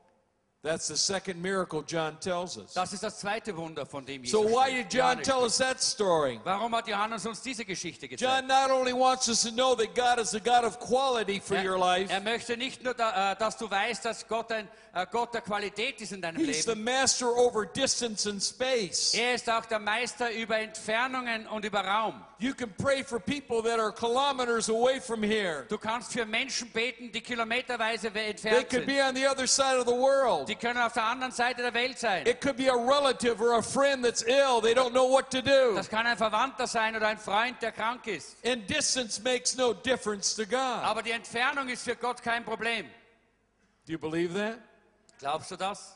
That's 0.62 0.88
the 0.90 0.98
second 0.98 1.42
miracle 1.42 1.84
John 1.88 2.18
tells 2.20 2.58
us. 2.58 2.74
Das 2.74 2.92
ist 2.92 3.02
das 3.02 3.20
zweite 3.20 3.56
Wunder, 3.56 3.86
von 3.86 4.06
dem 4.06 4.24
Jesus 4.26 4.42
So 4.42 4.46
why 4.46 4.70
did 4.74 4.94
John 4.94 5.24
tell 5.24 5.44
us 5.44 5.58
that 5.60 5.82
story? 5.82 6.38
Warum 6.44 6.76
hat 6.76 6.86
Johannes 6.86 7.26
uns 7.26 7.42
diese 7.42 7.64
Geschichte 7.64 8.10
gezeigt? 8.10 8.22
John 8.22 8.46
not 8.46 8.70
only 8.70 8.92
wants 8.92 9.30
us 9.30 9.42
to 9.44 9.52
know 9.52 9.74
that 9.76 9.96
God 9.96 10.20
is 10.20 10.34
a 10.36 10.40
God 10.40 10.66
of 10.66 10.78
quality 10.78 11.40
for 11.40 11.56
your 11.56 11.78
life, 11.78 12.12
Er, 12.12 12.16
er 12.18 12.22
möchte 12.22 12.58
nicht 12.58 12.84
nur, 12.84 12.94
da, 12.94 13.32
äh, 13.32 13.36
dass 13.38 13.56
du 13.56 13.72
weißt, 13.72 14.04
dass 14.04 14.28
Gott 14.28 14.52
ein 14.52 14.68
äh, 14.94 15.06
Gott 15.10 15.34
der 15.34 15.42
Qualität 15.42 16.02
ist 16.02 16.12
in 16.12 16.22
deinem 16.22 16.44
He's 16.44 16.66
the 16.66 16.76
master 16.76 17.28
over 17.28 17.66
distance 17.66 18.28
and 18.30 18.44
space. 18.44 19.14
Er 19.14 19.36
ist 19.36 19.50
auch 19.50 19.66
der 19.66 19.80
Meister 19.80 20.30
über 20.34 20.58
Entfernungen 20.58 21.48
und 21.48 21.64
über 21.64 21.82
Raum. 21.86 22.22
You 22.40 22.54
can 22.54 22.74
pray 22.78 23.04
for 23.04 23.20
people 23.20 23.62
that 23.64 23.80
are 23.80 23.92
kilometers 23.94 24.70
away 24.70 25.00
from 25.00 25.22
here. 25.22 25.66
Du 25.70 25.78
kannst 25.78 26.12
für 26.14 26.26
Menschen 26.26 26.70
beten, 26.72 27.12
die 27.12 27.22
kilometerweise 27.22 28.14
we- 28.14 28.34
They 28.34 28.64
could 28.64 28.86
be 28.86 29.02
on 29.02 29.16
the 29.16 29.28
other 29.28 29.48
side 29.48 29.78
of 29.78 29.86
the 29.86 29.94
world. 29.96 30.49
Die 30.50 30.56
können 30.56 30.82
auf 30.82 30.94
der 30.94 31.04
anderen 31.04 31.32
Seite 31.32 31.58
der 31.58 31.66
er 31.66 31.74
Welt 31.76 32.00
sein. 32.00 32.26
It 32.26 32.42
could 32.42 32.58
be 32.58 32.72
a 32.72 32.76
relative 32.76 33.40
or 33.40 33.60
a 33.60 33.62
friend 33.62 34.04
that's 34.04 34.24
ill. 34.24 34.60
They 34.60 34.74
don't 34.74 34.94
know 34.94 35.08
what 35.08 35.30
to 35.30 35.44
do. 35.44 35.76
Das 35.76 35.88
kann 35.88 36.08
ein 36.08 36.18
Verwandter 36.18 36.66
sein 36.66 36.96
oder 36.96 37.08
ein 37.08 37.20
Freund, 37.20 37.62
der 37.62 37.72
krank 37.72 38.08
ist. 38.08 38.36
And 38.44 38.68
distance 38.68 39.22
makes 39.22 39.56
no 39.56 39.74
difference 39.74 40.36
to 40.36 40.46
God. 40.48 40.84
Aber 40.84 41.04
die 41.04 41.12
Entfernung 41.12 41.70
ist 41.70 41.84
für 41.84 41.96
Gott 41.96 42.24
kein 42.24 42.44
Problem. 42.44 42.88
Do 43.86 43.92
you 43.92 44.00
believe 44.00 44.34
that? 44.34 44.58
Glaubst 45.20 45.52
du 45.52 45.56
das? 45.56 45.96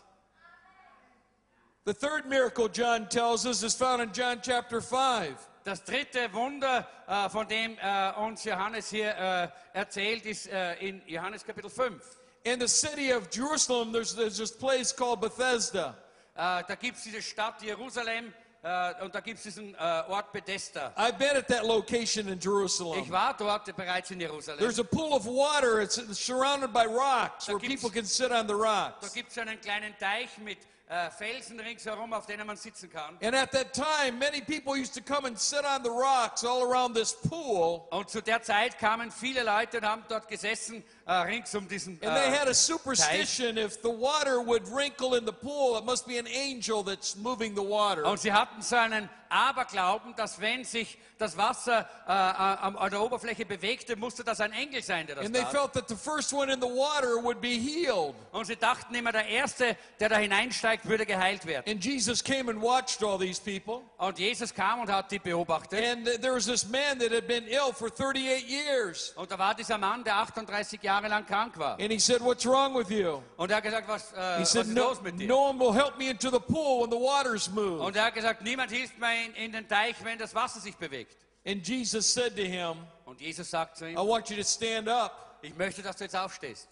The 1.86 1.94
third 1.94 2.28
miracle 2.28 2.70
John 2.70 3.10
tells 3.10 3.48
us 3.48 3.64
is 3.64 3.74
found 3.74 4.04
in 4.04 4.12
John 4.14 4.40
chapter 4.40 4.82
5. 4.82 5.36
Das 5.64 5.84
dritte 5.84 6.32
Wunder, 6.32 6.88
äh, 7.08 7.28
von 7.28 7.48
dem 7.48 7.76
äh, 7.80 8.12
uns 8.20 8.44
Johannes 8.44 8.90
hier 8.90 9.18
äh, 9.18 9.48
erzählt, 9.74 10.26
ist 10.28 10.48
äh, 10.48 10.76
in 10.76 11.02
Johannes 11.08 11.44
Kapitel 11.44 11.72
5. 11.72 12.23
In 12.46 12.60
the 12.60 12.68
city 12.68 13.12
of 13.12 13.30
Jerusalem, 13.30 13.92
there's, 13.94 14.14
there's 14.16 14.38
this 14.38 14.52
place 14.52 14.92
called 14.92 15.22
Bethesda. 15.22 15.96
Äh, 16.36 16.64
da 16.68 16.76
gibt 16.76 16.98
es 16.98 17.04
diese 17.06 17.22
Stadt 17.22 17.62
Jerusalem 17.62 18.34
äh, 18.64 18.94
und 19.02 19.14
da 19.16 19.22
gibt 19.22 19.38
es 19.38 19.44
diesen 19.44 19.74
äh, 19.76 20.04
Ort 20.10 20.34
Bethesda. 20.34 20.92
I've 20.98 21.18
been 21.18 21.38
at 21.38 21.48
that 21.48 21.64
location 21.66 22.28
in 22.28 22.40
Ich 22.40 22.44
Jerusalem. 22.44 23.10
war 23.10 23.34
dort 23.38 23.74
bereits 23.78 24.12
in 24.12 24.20
Jerusalem. 24.20 24.60
There's 24.60 24.80
a 24.80 24.84
pool 24.84 25.14
of 25.16 25.26
water. 25.26 25.80
It's 25.82 26.02
surrounded 26.20 26.74
by 26.74 26.86
rocks 26.86 27.48
where 27.48 27.60
people 27.60 27.90
can 27.90 28.04
sit 28.06 28.32
on 28.32 28.46
the 28.48 28.54
Da 28.54 28.60
rocks. 28.60 29.14
gibt 29.14 29.32
es 29.32 29.38
einen 29.38 29.60
kleinen 29.62 29.94
Teich 29.98 30.38
mit 30.44 30.58
äh, 30.90 31.10
Felsen 31.10 31.60
ringsherum, 31.60 32.14
auf 32.14 32.26
denen 32.26 32.46
man 32.46 32.58
sitzen 32.58 32.90
kann. 32.90 33.18
And 33.22 33.36
at 33.36 33.52
that 33.52 33.74
time, 33.74 34.20
many 34.20 34.42
people 34.42 34.76
used 34.76 34.94
to 34.94 35.02
come 35.02 35.26
and 35.28 35.40
sit 35.40 35.64
on 35.64 35.84
the 35.84 35.90
rocks 35.90 36.44
all 36.44 36.62
around 36.64 36.96
this 36.96 37.14
pool. 37.14 37.88
Und 37.92 38.10
zu 38.10 38.22
der 38.22 38.42
Zeit 38.42 38.78
kamen 38.78 39.12
viele 39.12 39.44
Leute 39.44 39.78
und 39.78 39.86
haben 39.86 40.04
dort 40.10 40.28
gesessen, 40.28 40.84
äh, 41.06 41.14
rings 41.14 41.56
um 41.56 41.68
diesen 41.68 41.94
And 42.04 42.16
they 42.16 42.28
äh, 42.28 42.38
had 42.38 42.48
a 42.48 42.54
superstition 42.54 43.58
if 43.58 43.82
the 43.82 43.90
water 43.90 44.46
would 44.46 44.68
wrinkle 44.70 45.18
in 45.18 45.26
the 45.26 45.34
pool, 45.34 45.78
it 45.78 45.86
must 45.86 46.06
be 46.06 46.20
an 46.20 46.28
angel 46.28 46.84
that's 46.84 47.16
moving 47.16 47.56
the 47.56 47.64
water. 47.64 48.06
Und 48.06 48.20
sie 48.20 48.34
hatten 48.34 48.62
so 48.62 48.76
einen 48.76 49.10
Aberglauben, 49.34 50.16
dass 50.16 50.40
wenn 50.40 50.64
sich 50.64 50.98
das 51.18 51.38
Wasser 51.38 51.88
äh, 52.08 52.12
an 52.12 52.76
an 52.76 52.90
der 52.90 53.02
Oberfläche 53.02 53.46
bewegte, 53.46 53.96
musste 53.96 54.24
das 54.24 54.42
ein 54.42 54.52
Engel 54.52 54.82
sein, 54.84 55.08
der 55.08 55.16
das 55.16 55.26
And 55.26 55.34
they 55.34 55.44
tat. 55.44 55.52
felt 55.52 55.74
that 55.74 55.88
the 55.90 55.96
first 55.96 56.34
one 56.34 56.52
in 56.52 56.60
the 56.62 56.68
water 56.68 57.22
would 57.24 57.40
be 57.42 57.50
healed. 57.50 58.16
Und 58.32 58.46
sie 58.46 58.56
dachten 58.56 58.94
immer, 58.96 59.12
der 59.12 59.26
Erste, 59.28 59.78
der 60.00 60.10
da 60.10 60.18
hineinsteigt, 60.18 60.88
würde 60.88 61.06
geheilt 61.06 61.46
werden. 61.46 61.64
And 61.72 61.84
Jesus 61.84 62.24
came 62.24 62.50
and 62.52 62.62
watched 62.62 63.04
all 63.04 63.18
these 63.18 63.40
people. 63.42 63.82
Und 63.98 64.20
Jesus 64.20 64.54
kam 64.54 64.82
und 64.82 64.92
hat 64.92 65.12
die 65.12 65.20
beobachtet. 65.20 65.80
And 65.84 66.06
th- 66.06 66.20
there 66.22 66.36
was 66.36 66.46
this 66.46 66.68
man 66.68 67.00
that 67.00 67.12
had 67.12 67.28
been 67.28 67.48
ill 67.48 67.72
for 67.74 67.90
38 67.90 68.48
years. 68.48 69.14
Und 69.16 69.32
da 69.32 69.40
war 69.40 69.56
dieser 69.56 69.78
Mann, 69.78 70.04
der 70.04 70.18
38 70.18 70.82
Jahre 70.84 71.08
lang 71.08 71.26
krank 71.26 71.58
war. 71.58 71.80
And 71.80 71.92
he 71.92 72.00
said, 72.00 72.22
What's 72.22 72.46
wrong 72.46 72.76
with 72.78 72.90
you? 72.90 73.22
Und 73.38 73.50
er 73.50 73.58
hat 73.58 73.64
gesagt, 73.64 73.88
was, 73.88 74.12
äh, 74.14 74.38
He 74.38 74.42
was 74.42 74.52
said, 74.52 74.68
ist 74.68 74.74
no, 74.74 74.90
los 74.90 75.02
mit 75.02 75.20
dir? 75.20 75.28
no 75.28 75.50
one 75.50 75.60
will 75.60 75.74
help 75.74 75.98
me 75.98 76.10
into 76.10 76.30
the 76.30 76.40
pool 76.40 76.82
when 76.84 76.92
the 76.92 76.98
water's 76.98 77.50
moved. 77.50 77.82
Und 77.82 77.96
er 77.96 78.06
hat 78.06 78.14
gesagt, 78.14 78.42
niemand 78.42 78.72
hilft 78.72 78.98
mir 79.00 79.23
in, 79.26 79.34
in 79.36 79.52
den 79.52 79.68
Teich, 79.68 79.96
wenn 80.04 80.18
das 80.20 80.34
Wasser 80.36 80.60
sich 80.60 80.76
bewegt. 80.76 81.18
And 81.46 81.66
Jesus 81.68 82.14
said 82.14 82.36
to 82.36 82.44
him, 82.44 82.78
Und 83.06 83.20
Jesus 83.20 83.50
sagt 83.50 83.78
zu 83.78 83.86
I 83.86 83.92
ihm, 83.92 83.98
want 83.98 84.30
you 84.30 84.38
to 84.38 84.44
stand 84.44 84.88
up, 84.88 85.40
ich 85.42 85.56
möchte, 85.56 85.82
dass 85.82 85.98
du 85.98 86.04
jetzt 86.06 86.16
aufstehst. 86.16 86.68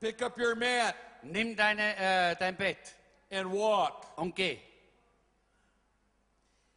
pick 0.00 0.22
up 0.22 0.36
your 0.38 0.54
mat, 0.54 0.94
Nimm 1.22 1.56
deine, 1.56 1.96
äh, 1.96 2.36
dein 2.36 2.56
Bett 2.56 2.78
and 3.30 3.50
walk. 3.52 4.06
und 4.16 4.34
geh. 4.36 4.58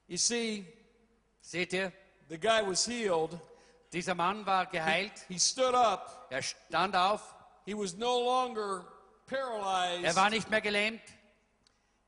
You 0.08 0.18
see, 0.18 0.66
Seht 1.42 1.74
ihr, 1.74 1.92
the 2.30 2.38
guy 2.40 2.62
was 2.66 2.86
healed. 2.88 3.38
dieser 3.92 4.14
Mann 4.16 4.46
war 4.46 4.66
geheilt. 4.68 5.14
He 5.28 5.40
stood 5.40 5.74
up. 5.74 6.28
Er 6.30 6.42
stand 6.42 6.96
auf. 6.96 7.22
He 7.66 7.74
was 7.74 7.96
no 7.96 8.20
longer 8.24 8.86
Er 9.32 9.38
paralyzed, 9.38 10.16
war 10.16 10.30
nicht 10.30 10.50
mehr 10.50 10.62
gelähmt 10.62 11.02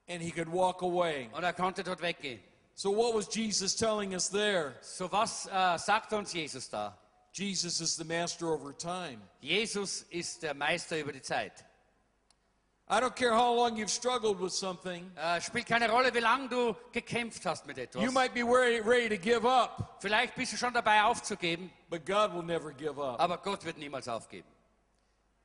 and 0.07 0.21
he 0.21 0.31
could 0.31 0.51
walk 0.51 0.81
away. 0.81 1.29
und 1.33 1.43
er 1.43 1.53
konnte 1.53 1.83
dort 1.83 2.01
weggehen. 2.01 2.39
So, 2.73 2.89
what 2.91 3.13
was 3.13 3.27
Jesus 3.33 3.75
telling 3.75 4.13
us 4.15 4.29
there? 4.29 4.75
So 4.81 5.11
was 5.11 5.45
äh, 5.47 5.77
sagt 5.77 6.13
uns 6.13 6.33
Jesus 6.33 6.69
da? 6.69 6.97
Jesus 7.33 7.79
is 7.79 7.95
the 7.95 8.03
master 8.03 8.47
over 8.47 8.73
time. 8.75 9.21
Jesus 9.41 10.03
ist 10.09 10.41
der 10.43 10.53
Meister 10.53 10.99
über 10.99 11.11
die 11.11 11.21
Zeit. 11.21 11.63
I 12.89 12.99
don't 12.99 13.15
care 13.15 13.33
how 13.33 13.53
long 13.55 13.77
you've 13.77 13.89
struggled 13.89 14.41
with 14.41 14.51
something. 14.51 15.09
Äh, 15.15 15.39
spielt 15.39 15.65
keine 15.65 15.89
Rolle, 15.89 16.13
wie 16.13 16.19
lange 16.19 16.49
du 16.49 16.75
gekämpft 16.91 17.45
hast 17.45 17.65
mit 17.65 17.77
etwas. 17.77 18.03
You 18.03 18.11
might 18.11 18.33
be 18.33 18.41
ready 18.43 19.07
to 19.07 19.17
give 19.17 19.45
up, 19.47 19.97
Vielleicht 20.01 20.35
bist 20.35 20.51
du 20.51 20.57
schon 20.57 20.73
dabei 20.73 21.03
aufzugeben, 21.03 21.71
but 21.89 22.05
God 22.05 22.33
will 22.33 22.43
never 22.43 22.73
give 22.73 23.01
up. 23.01 23.17
aber 23.19 23.37
Gott 23.37 23.63
wird 23.63 23.77
niemals 23.77 24.07
aufgeben. 24.09 24.47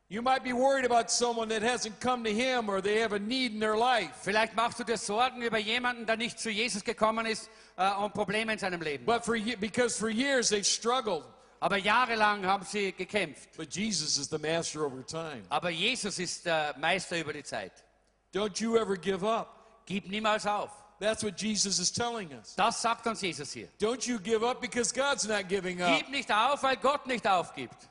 You 0.08 0.22
might 0.22 0.44
be 0.44 0.52
worried 0.52 0.84
about 0.84 1.10
someone 1.10 1.48
that 1.48 1.62
hasn't 1.62 1.98
come 1.98 2.22
to 2.22 2.32
Him 2.32 2.68
or 2.68 2.80
they 2.80 3.00
have 3.00 3.12
a 3.12 3.18
need 3.18 3.52
in 3.52 3.58
their 3.58 3.76
life. 3.76 4.12
Vielleicht 4.22 4.54
machst 4.54 4.78
du 4.78 4.84
dir 4.84 4.98
Sorgen 4.98 5.42
über 5.42 5.58
jemanden, 5.58 6.06
der 6.06 6.16
nicht 6.16 6.38
zu 6.38 6.48
Jesus 6.48 6.84
gekommen 6.84 7.26
ist 7.26 7.50
äh, 7.76 7.90
und 7.94 8.14
Probleme 8.14 8.52
in 8.52 8.58
seinem 8.58 8.80
Leben. 8.82 9.04
But 9.04 9.24
for 9.24 9.36
because 9.58 9.98
for 9.98 10.08
years 10.08 10.48
they've 10.48 10.64
struggled. 10.64 11.24
Aber 11.58 11.76
jahrelang 11.76 12.46
haben 12.46 12.64
sie 12.64 12.92
gekämpft. 12.92 13.56
But 13.56 13.74
Jesus 13.74 14.16
is 14.16 14.28
the 14.28 14.38
master 14.38 14.84
over 14.84 15.04
time. 15.04 15.42
Aber 15.48 15.70
Jesus 15.70 16.20
ist 16.20 16.46
der 16.46 16.76
Meister 16.78 17.18
über 17.18 17.32
die 17.32 17.42
Zeit. 17.42 17.72
Don't 18.32 18.60
you 18.60 18.76
ever 18.76 18.96
give 18.96 19.24
up. 19.24 19.82
Gib 19.86 20.08
niemals 20.08 20.46
auf. 20.46 20.70
That's 21.00 21.24
what 21.24 21.36
Jesus 21.36 21.80
is 21.80 21.92
telling 21.92 22.32
us. 22.32 22.54
Das 22.54 22.80
sagt 22.80 23.08
uns 23.08 23.22
Jesus 23.22 23.52
hier. 23.52 23.68
Don't 23.80 24.06
you 24.06 24.20
give 24.20 24.46
up 24.46 24.60
because 24.60 24.92
God's 24.92 25.26
not 25.26 25.48
giving 25.48 25.82
up. 25.82 25.98
Gib 25.98 26.10
nicht 26.10 26.30
auf, 26.30 26.62
weil 26.62 26.76
Gott 26.76 27.06
nicht 27.08 27.26
aufgibt. 27.26 27.88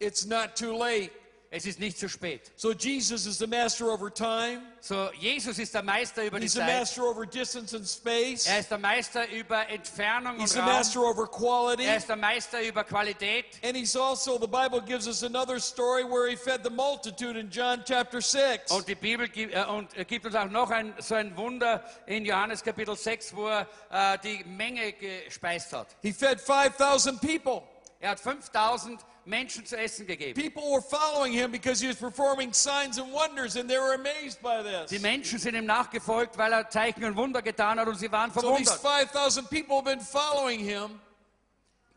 It's 0.00 0.24
not 0.24 0.56
too 0.56 0.72
late. 0.72 1.10
Es 1.50 1.64
ist 1.64 1.80
nicht 1.80 1.98
zu 1.98 2.10
spät. 2.10 2.52
So 2.56 2.72
Jesus 2.72 3.24
is 3.24 3.38
the 3.38 3.46
master 3.46 3.86
over 3.86 4.12
time. 4.12 4.60
So, 4.80 5.10
Jesus 5.18 5.58
ist 5.58 5.72
der 5.72 5.82
Meister 5.82 6.24
über 6.24 6.38
die 6.38 6.44
He's 6.44 6.52
the 6.52 6.58
Zeit. 6.58 6.78
master 6.80 7.02
over 7.04 7.24
distance 7.24 7.74
and 7.74 7.88
space. 7.88 8.46
Er 8.46 8.58
ist 8.60 8.70
der 8.70 8.76
Meister 8.76 9.26
über 9.30 9.66
Entfernung 9.68 10.34
He's 10.38 10.42
und 10.42 10.48
the 10.50 10.58
Raum. 10.58 10.66
master 10.68 11.00
over 11.00 11.26
quality. 11.26 11.84
Er 11.84 11.96
ist 11.96 12.08
der 12.08 12.16
Meister 12.16 12.60
über 12.62 12.84
Qualität. 12.84 13.46
And 13.64 13.74
he's 13.74 13.96
also, 13.96 14.38
the 14.38 14.46
Bible 14.46 14.82
gives 14.82 15.06
us 15.08 15.22
another 15.24 15.58
story 15.58 16.04
where 16.04 16.28
he 16.28 16.36
fed 16.36 16.60
the 16.64 16.70
multitude 16.70 17.38
in 17.40 17.48
John 17.50 17.82
chapter 17.82 18.20
6. 18.20 18.70
Und 18.70 18.86
die 18.86 18.94
Bibel 18.94 19.26
gibt, 19.26 19.54
äh, 19.54 19.64
und, 19.64 19.96
äh, 19.96 20.04
gibt 20.04 20.26
uns 20.26 20.34
auch 20.34 20.50
noch 20.50 20.70
ein, 20.70 20.92
so 20.98 21.14
ein 21.14 21.34
Wunder 21.36 21.82
in 22.06 22.26
Johannes 22.26 22.62
Kapitel 22.62 22.94
6, 22.94 23.34
wo 23.34 23.48
er 23.48 23.66
äh, 23.90 24.18
die 24.22 24.44
Menge 24.44 24.92
gespeist 24.92 25.72
hat. 25.72 25.88
He 26.02 26.12
fed 26.12 26.40
5,000 26.42 27.18
people. 27.22 27.62
Er 28.00 28.10
hat 28.10 28.20
5000 28.20 29.00
Menschen 29.24 29.66
zu 29.66 29.76
essen 29.76 30.06
gegeben. 30.06 30.40
People 30.40 30.62
were 30.70 30.80
following 30.82 31.32
him 31.32 31.50
because 31.50 31.80
he 31.80 31.88
was 31.88 31.96
performing 31.96 32.52
signs 32.52 32.98
and 32.98 33.12
wonders, 33.12 33.56
and 33.56 33.68
they 33.68 33.76
were 33.78 33.94
amazed 33.94 34.40
by 34.40 34.62
Die. 34.88 34.98
Menschen 35.00 35.38
sind 35.38 35.54
ihm 35.54 35.66
nachgefolgt, 35.66 36.38
weil 36.38 36.52
er 36.52 36.70
Zeichen 36.70 37.04
und 37.04 37.16
Wunder 37.16 37.42
getan 37.42 37.78
hat 37.78 37.88
und 37.88 37.96
sie 37.96 38.10
waren 38.10 38.32
So 38.32 38.40
these 38.56 38.72
verwundert. 38.78 39.10
5,000 39.12 39.50
people 39.50 39.76
have 39.76 39.84
been 39.84 40.00
following 40.00 40.60
him, 40.60 41.00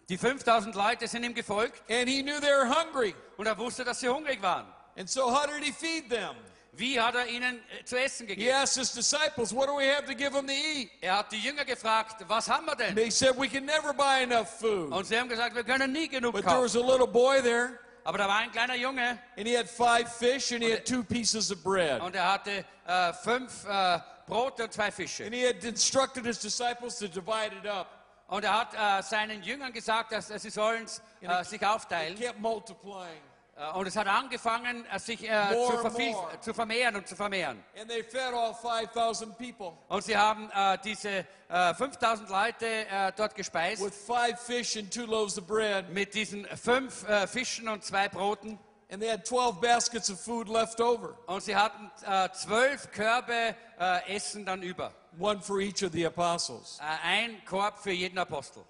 Die 0.10 0.18
5000 0.18 0.76
Leute 0.76 1.08
sind 1.08 1.24
ihm 1.24 1.34
gefolgt 1.34 1.82
and 1.90 2.10
he 2.10 2.22
knew 2.22 2.40
they 2.42 2.50
were 2.52 2.68
hungry. 2.68 3.16
und 3.38 3.46
er 3.46 3.58
wusste, 3.58 3.84
dass 3.86 4.00
sie 4.00 4.10
hungrig 4.10 4.42
waren. 4.42 4.66
And 4.98 5.10
so, 5.10 5.30
how 5.32 5.46
did 5.48 5.64
he 5.64 5.72
feed 5.72 6.10
them? 6.10 6.36
Wie 6.74 7.00
hat 7.00 7.16
er 7.16 7.28
ihnen 7.28 7.60
äh, 7.80 7.84
zu 7.84 8.00
essen 8.00 8.28
He 8.28 8.50
asked 8.52 8.78
his 8.78 8.94
disciples, 8.94 9.54
What 9.54 9.68
do 9.68 9.78
we 9.78 9.94
have 9.94 10.06
to 10.06 10.14
give 10.16 10.32
them 10.32 10.48
to 10.48 10.54
eat? 10.54 10.90
Er 11.02 11.18
hat 11.18 11.32
die 11.32 11.40
Jünger 11.40 11.66
gefragt, 11.66 12.24
was 12.28 12.48
haben 12.50 12.66
wir 12.66 12.72
And 12.72 12.80
denn? 12.80 12.96
they 12.96 13.10
said, 13.12 13.38
We 13.38 13.50
can 13.50 13.66
never 13.66 13.94
buy 13.94 14.24
enough 14.24 14.48
food. 14.60 14.92
Und 14.92 15.06
sie 15.06 15.20
haben 15.20 15.28
gesagt, 15.30 15.54
wir 15.56 15.64
können 15.66 15.92
nie 15.92 16.08
genug 16.08 16.32
But 16.34 16.46
there 16.46 16.62
was 16.62 16.76
a 16.76 16.80
little 16.80 17.08
boy 17.08 17.42
there, 17.42 17.78
Aber 18.06 18.18
da 18.18 18.28
war 18.28 18.38
ein 18.38 18.52
kleiner 18.52 18.76
Junge 18.76 19.20
and 19.38 19.46
he 19.48 19.56
had 19.56 19.70
five 19.70 20.08
fish, 20.12 20.52
and 20.54 20.64
he 20.64 20.72
had 20.72 20.86
two 20.86 21.04
pieces 21.04 21.52
of 21.52 21.62
bread. 21.64 22.02
und 22.02 22.16
er 22.16 22.32
hatte 22.32 22.66
äh, 22.88 23.14
fünf 23.14 23.66
äh, 23.68 24.00
Brote 24.26 24.64
und 24.64 24.72
zwei 24.74 24.92
Fische. 24.92 25.26
And 25.26 25.36
he 25.36 25.46
had 25.46 25.62
instructed 25.66 26.26
his 26.26 26.40
disciples 26.40 26.98
to 27.00 27.08
divide 27.08 27.52
it 27.62 27.68
up. 27.68 27.88
Und 28.28 28.46
er 28.46 28.60
hat 28.60 28.74
äh, 28.74 29.04
seinen 29.04 29.44
Jüngern 29.44 29.74
gesagt, 29.74 30.14
dass, 30.14 30.30
dass 30.30 30.42
sie 30.42 30.50
sollen 30.50 30.88
äh, 31.20 31.44
sich 31.44 31.66
aufteilen. 31.66 32.18
kept 32.18 32.40
multiplying. 32.40 33.20
Äh, 33.62 33.78
und 33.78 33.88
es 33.88 33.96
hat 33.96 34.08
angefangen, 34.08 34.86
äh, 34.92 35.00
sich 35.00 35.24
äh, 35.24 35.50
zu, 35.52 35.90
more. 35.90 36.40
zu 36.40 36.54
vermehren 36.54 36.96
und 36.96 37.08
zu 37.08 37.16
vermehren. 37.16 37.64
And 37.80 37.90
they 37.90 38.04
fed 38.04 38.34
all 38.34 38.54
5,000 38.54 39.38
people 39.38 39.74
Und 39.88 40.04
sie 40.04 40.18
haben 40.18 40.50
äh, 40.52 40.78
diese 40.84 41.26
äh, 41.50 41.74
5000 41.76 42.30
Leute 42.30 42.66
äh, 42.66 43.12
dort 43.16 43.36
gespeist 43.36 43.84
with 43.84 43.94
five 43.96 44.40
fish 44.40 44.78
and 44.78 44.92
two 44.92 45.06
loaves 45.06 45.38
of 45.38 45.46
bread. 45.46 45.90
mit 45.90 46.14
diesen 46.14 46.46
fünf 46.58 47.08
äh, 47.08 47.28
Fischen 47.28 47.68
und 47.68 47.84
zwei 47.84 48.10
Broten. 48.10 48.58
And 48.90 49.02
they 49.02 49.10
had 49.10 49.26
12 49.26 49.62
baskets 49.62 50.10
of 50.10 50.20
food 50.20 50.50
left 50.50 50.82
over, 50.82 51.18
Und 51.28 51.42
sie 51.44 51.56
hatten 51.56 51.90
äh, 52.06 52.30
zwölf 52.34 52.92
Körbe 52.92 53.56
äh, 53.80 54.16
Essen 54.16 54.46
dann 54.46 54.64
über. 54.64 54.92
one 55.18 55.42
for 55.42 55.60
each 55.60 55.84
of 55.84 55.92
the 55.92 56.06
apostles. 56.06 56.80
Äh, 56.82 57.08
ein 57.08 57.46
Korb 57.46 57.78
für 57.78 57.92
jeden 57.92 58.18
Apostel. 58.18 58.64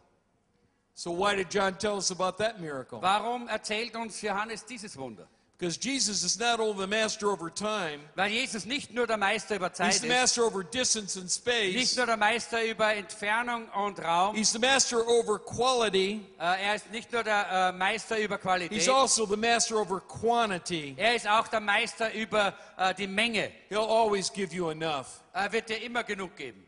So, 0.93 1.11
why 1.11 1.35
did 1.35 1.49
John 1.49 1.77
tell 1.77 1.97
us 1.97 2.11
about 2.11 2.37
that 2.37 2.59
miracle? 2.59 2.99
Warum 3.01 3.47
erzählt 3.47 3.95
uns 3.95 4.21
Johannes 4.21 4.65
dieses 4.65 4.97
Wunder? 4.97 5.27
Because 5.61 5.77
Jesus 5.77 6.23
is 6.23 6.39
not 6.39 6.59
only 6.59 6.75
the 6.81 6.87
master 6.87 7.29
over 7.29 7.47
time, 7.51 7.99
Weil 8.15 8.31
Jesus 8.31 8.65
nicht 8.65 8.91
nur 8.91 9.05
der 9.05 9.17
Meister 9.17 9.57
über 9.57 9.67
he's 9.67 9.77
Zeit 9.77 9.93
the 9.93 10.07
ist, 10.07 10.11
master 10.11 10.43
over 10.43 10.63
distance 10.63 11.15
and 11.17 11.25
nicht 11.25 11.35
space, 11.35 11.95
nur 11.97 12.07
der 12.07 12.17
Meister 12.17 12.65
über 12.65 12.95
Entfernung 12.95 13.69
und 13.69 13.99
Raum, 14.03 14.35
he's 14.35 14.51
the 14.51 14.57
master 14.57 15.07
over 15.07 15.37
quality, 15.37 16.25
äh, 16.39 16.63
er 16.65 16.75
ist 16.75 16.89
nicht 16.91 17.11
nur 17.11 17.23
der 17.23 17.69
äh, 17.69 17.77
Meister 17.77 18.17
über 18.17 18.39
he's 18.71 18.89
also 18.89 19.27
the 19.27 19.37
master 19.37 19.75
over 19.77 20.01
quantity. 20.01 20.95
er 20.97 21.15
ist 21.15 21.27
auch 21.27 21.47
der 21.47 21.59
Meister 21.59 22.11
über 22.11 22.55
äh, 22.77 22.95
die 22.95 23.05
Menge. 23.05 23.51
He'll 23.69 23.87
always 23.87 24.33
give 24.33 24.55
you 24.55 24.71
enough, 24.71 25.21
Er 25.31 25.51
wird 25.51 25.69
dir 25.69 25.83
immer 25.83 26.03
genug 26.03 26.35
geben. 26.35 26.65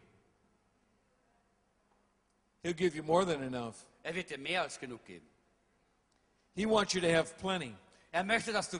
he'll 2.63 2.73
give 2.73 2.95
you 2.95 3.01
more 3.01 3.25
than 3.25 3.41
enough. 3.41 3.83
Er 4.03 4.13
wird 4.13 4.29
dir 4.29 4.37
mehr 4.37 4.61
als 4.61 4.79
genug 4.79 5.03
geben. 5.05 5.27
He 6.55 6.65
wants 6.65 6.93
you 6.93 7.01
to 7.01 7.07
have 7.07 7.33
plenty. 7.39 7.73
Er 8.11 8.23
möchte, 8.23 8.51
dass 8.51 8.69
du 8.69 8.77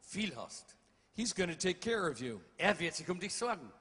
viel 0.00 0.34
hast. 0.36 0.76
He's 1.14 1.34
going 1.34 1.50
to 1.50 1.56
take 1.56 1.80
care 1.80 2.08
of 2.08 2.20
you. 2.20 2.40
Er 2.58 2.78
wird 2.78 2.94
sich 2.94 3.08
um 3.08 3.18
dich 3.18 3.34
sorgen. 3.34 3.72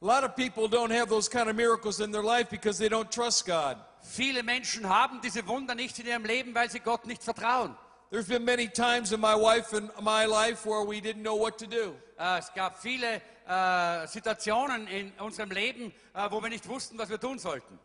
A 0.00 0.06
lot 0.06 0.22
of 0.22 0.36
people 0.36 0.68
don't 0.68 0.92
have 0.92 1.08
those 1.08 1.28
kind 1.28 1.48
of 1.48 1.56
miracles 1.56 1.98
in 1.98 2.12
their 2.12 2.22
life 2.22 2.50
because 2.50 2.78
they 2.78 2.88
don't 2.88 3.10
trust 3.10 3.46
God. 3.46 3.78
Viele 4.02 4.42
Menschen 4.42 4.86
haben 4.88 5.20
diese 5.22 5.46
Wunder 5.46 5.74
nicht 5.74 5.98
in 5.98 6.06
ihrem 6.06 6.24
Leben, 6.24 6.54
weil 6.54 6.70
sie 6.70 6.78
Gott 6.78 7.06
nicht 7.06 7.22
vertrauen. 7.22 7.74
There's 8.10 8.28
been 8.28 8.44
many 8.44 8.68
times 8.68 9.12
in 9.12 9.20
my 9.20 9.34
wife 9.34 9.72
and 9.74 9.90
my 10.02 10.26
life 10.26 10.66
where 10.66 10.84
we 10.84 11.00
didn't 11.00 11.22
know 11.22 11.36
what 11.36 11.58
to 11.58 11.66
do. 11.66 11.96
Äh, 12.18 12.38
es 12.38 12.52
gab 12.54 12.80
viele 12.80 13.22
äh, 13.48 14.06
Situationen 14.06 14.86
in 14.88 15.10
unserem 15.18 15.50
Leben, 15.50 15.92
äh, 16.14 16.30
wo 16.30 16.40
wir 16.40 16.50
nicht 16.50 16.68
wussten, 16.68 16.98
was 16.98 17.08
wir 17.08 17.18
tun 17.18 17.38
sollten. 17.38 17.78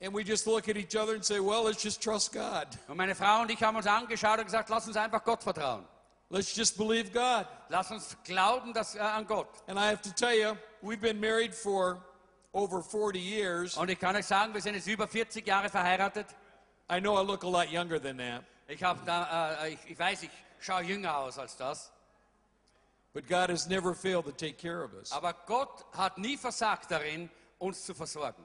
And 0.00 0.12
we 0.14 0.22
just 0.24 0.46
look 0.46 0.68
at 0.68 0.76
each 0.76 0.94
other 0.94 1.14
and 1.14 1.24
say, 1.24 1.40
well, 1.40 1.64
let's 1.64 1.82
just 1.82 2.02
trust 2.02 2.32
God. 2.32 2.66
Und 2.86 2.96
meine 2.98 3.14
Frau 3.14 3.40
und 3.40 3.50
ich 3.50 3.62
haben 3.62 3.76
uns 3.76 3.86
angeschaut 3.86 4.38
und 4.38 4.44
gesagt, 4.44 4.68
lass 4.68 4.86
uns 4.86 4.96
einfach 4.96 5.24
Gott 5.24 5.42
vertrauen. 5.42 5.84
Let's 6.28 6.54
just 6.54 6.76
believe 6.76 7.10
God. 7.12 7.46
Lass 7.68 7.90
uns 7.90 8.16
glauben 8.24 8.72
dass, 8.74 8.94
äh, 8.94 8.98
an 8.98 9.26
Gott. 9.26 9.48
And 9.68 9.78
I 9.78 9.86
have 9.86 10.02
to 10.02 10.10
tell 10.12 10.34
you, 10.34 10.56
we've 10.82 11.00
been 11.00 11.18
married 11.20 11.54
for 11.54 12.02
over 12.52 12.82
40 12.82 13.18
years. 13.18 13.76
Und 13.76 13.88
ich 13.90 13.98
kann 13.98 14.16
euch 14.16 14.26
sagen, 14.26 14.52
wir 14.52 14.60
sind 14.60 14.74
jetzt 14.74 14.86
über 14.86 15.06
40 15.08 15.46
Jahre 15.46 15.70
verheiratet. 15.70 16.26
I 16.90 17.00
know 17.00 17.16
I 17.16 17.24
look 17.24 17.44
a 17.44 17.48
lot 17.48 17.70
younger 17.70 18.00
than 18.00 18.18
that, 18.18 18.42
Ich, 18.68 18.82
hab 18.82 19.04
da, 19.06 19.64
äh, 19.64 19.74
ich, 19.74 19.78
ich 19.90 19.98
weiß, 19.98 20.24
ich 20.24 20.30
schaue 20.60 20.82
jünger 20.82 21.16
aus 21.16 21.38
als 21.38 21.56
das. 21.56 21.90
but 23.14 23.26
God 23.26 23.48
has 23.48 23.66
never 23.66 23.94
failed 23.94 24.26
to 24.26 24.32
take 24.32 24.58
care 24.58 24.84
of 24.84 24.92
us. 24.92 25.10
Aber 25.10 25.32
Gott 25.46 25.86
hat 25.96 26.18
nie 26.18 26.36
versagt 26.36 26.90
darin, 26.90 27.30
uns 27.58 27.84
zu 27.84 27.94
versorgen. 27.94 28.44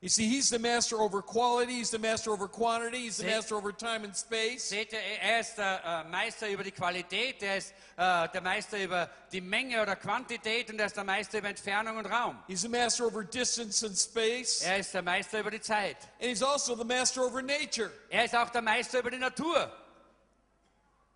You 0.00 0.08
see, 0.08 0.28
He's 0.28 0.48
the 0.48 0.60
master 0.60 0.96
over 1.00 1.20
quality, 1.22 1.72
He's 1.78 1.90
the 1.90 1.98
master 1.98 2.30
over 2.30 2.46
quantity, 2.46 2.98
He's 3.06 3.16
the 3.16 3.24
See- 3.24 3.30
master 3.34 3.56
over 3.56 3.72
time 3.72 4.04
and 4.04 4.14
space. 4.16 4.68
Seht 4.68 4.92
ihr, 4.92 5.00
er 5.20 5.40
ist 5.40 5.56
der 5.58 5.82
äh, 5.84 6.08
Meister 6.08 6.48
über 6.48 6.62
die 6.62 6.70
Qualität, 6.70 7.42
er 7.42 7.56
ist 7.56 7.72
äh, 7.96 8.28
der 8.28 8.40
Meister 8.40 8.80
über 8.80 9.10
die 9.32 9.40
Menge 9.40 9.82
oder 9.82 9.96
Quantität 9.96 10.70
und 10.70 10.78
er 10.78 10.86
ist 10.86 10.96
der 10.96 11.02
Meister 11.02 11.38
über 11.38 11.48
Entfernung 11.48 11.96
und 11.96 12.06
Raum. 12.06 12.38
He's 12.46 12.60
the 12.60 12.68
master 12.68 13.06
over 13.06 13.24
distance 13.24 13.84
and 13.84 13.98
space. 13.98 14.62
Er 14.62 14.78
ist 14.78 14.94
der 14.94 15.02
Meister 15.02 15.40
über 15.40 15.50
die 15.50 15.60
Zeit. 15.60 15.96
And 16.20 16.30
He's 16.30 16.44
also 16.44 16.76
the 16.76 16.84
master 16.84 17.22
over 17.24 17.42
nature. 17.42 17.90
Er 18.08 18.24
ist 18.24 18.36
auch 18.36 18.50
der 18.50 18.62
Meister 18.62 19.00
über 19.00 19.10
die 19.10 19.18
Natur. 19.18 19.68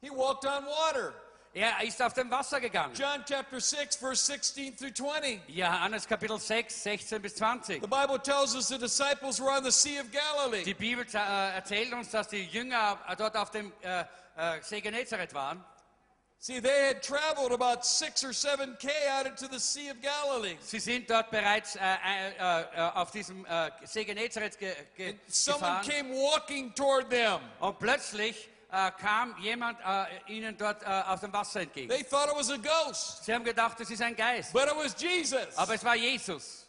He 0.00 0.10
walked 0.10 0.44
on 0.44 0.64
water. 0.66 1.14
Er 1.54 1.82
ist 1.82 2.00
auf 2.00 2.14
dem 2.14 2.30
Wasser 2.30 2.60
gegangen. 2.60 2.94
John 2.94 3.22
chapter 3.28 3.60
6, 3.60 3.96
verse 3.96 4.24
16 4.24 4.74
through 4.74 4.94
20. 4.94 5.42
Johannes 5.48 6.06
Kapitel 6.08 6.38
6, 6.40 6.82
16 6.82 7.20
bis 7.20 7.34
20. 7.34 7.82
The 7.82 7.86
Bible 7.86 8.18
tells 8.18 8.54
us 8.54 8.68
the 8.68 8.78
disciples 8.78 9.38
were 9.38 9.50
on 9.50 9.62
the 9.62 9.70
Sea 9.70 9.98
of 9.98 10.06
Galilee. 10.10 10.64
Die 10.64 10.72
Bibel 10.72 11.04
äh, 11.12 11.54
erzählt 11.54 11.92
uns, 11.92 12.10
dass 12.10 12.28
die 12.28 12.44
Jünger 12.44 12.98
äh, 13.06 13.16
dort 13.16 13.36
auf 13.36 13.50
dem 13.50 13.70
äh, 13.82 14.00
äh, 14.36 14.62
See 14.62 14.80
Genezareth 14.80 15.34
waren. 15.34 15.62
See, 16.38 16.60
they 16.60 16.88
had 16.88 17.02
traveled 17.02 17.52
about 17.52 17.84
six 17.84 18.24
or 18.24 18.32
seven 18.32 18.76
K 18.80 18.88
out 19.16 19.26
into 19.26 19.46
the 19.46 19.60
Sea 19.60 19.90
of 19.90 19.98
Galilee. 20.00 20.56
Sie 20.60 20.80
sind 20.80 21.08
dort 21.08 21.30
bereits 21.30 21.76
äh, 21.76 21.80
äh, 21.80 22.62
äh, 22.76 22.80
auf 22.94 23.12
diesem 23.12 23.44
äh, 23.44 23.70
See 23.84 24.04
Genezareth 24.04 24.58
ge 24.58 24.74
ge 24.96 25.14
Someone 25.28 25.80
gefahren. 25.82 25.86
came 25.86 26.14
walking 26.14 26.74
toward 26.74 27.10
them. 27.10 27.40
Und 27.60 27.78
plötzlich 27.78 28.48
äh, 28.48 28.51
kam 28.98 29.36
jemand 29.38 29.78
äh, 29.80 30.32
ihnen 30.32 30.56
dort 30.56 30.82
äh, 30.82 30.86
auf 30.86 31.20
dem 31.20 31.32
Wasser 31.32 31.60
entgegen. 31.60 31.88
They 31.90 32.02
thought 32.04 32.28
it 32.30 32.36
was 32.36 32.50
a 32.50 32.56
ghost, 32.56 33.24
Sie 33.24 33.34
haben 33.34 33.44
gedacht, 33.44 33.78
es 33.80 33.90
ist 33.90 34.00
ein 34.02 34.16
Geist. 34.16 34.52
but 34.52 34.64
it 34.64 34.74
was 34.76 34.94
Jesus. 35.00 35.56
Aber 35.56 35.74
es 35.74 35.84
war 35.84 35.94
Jesus. 35.94 36.66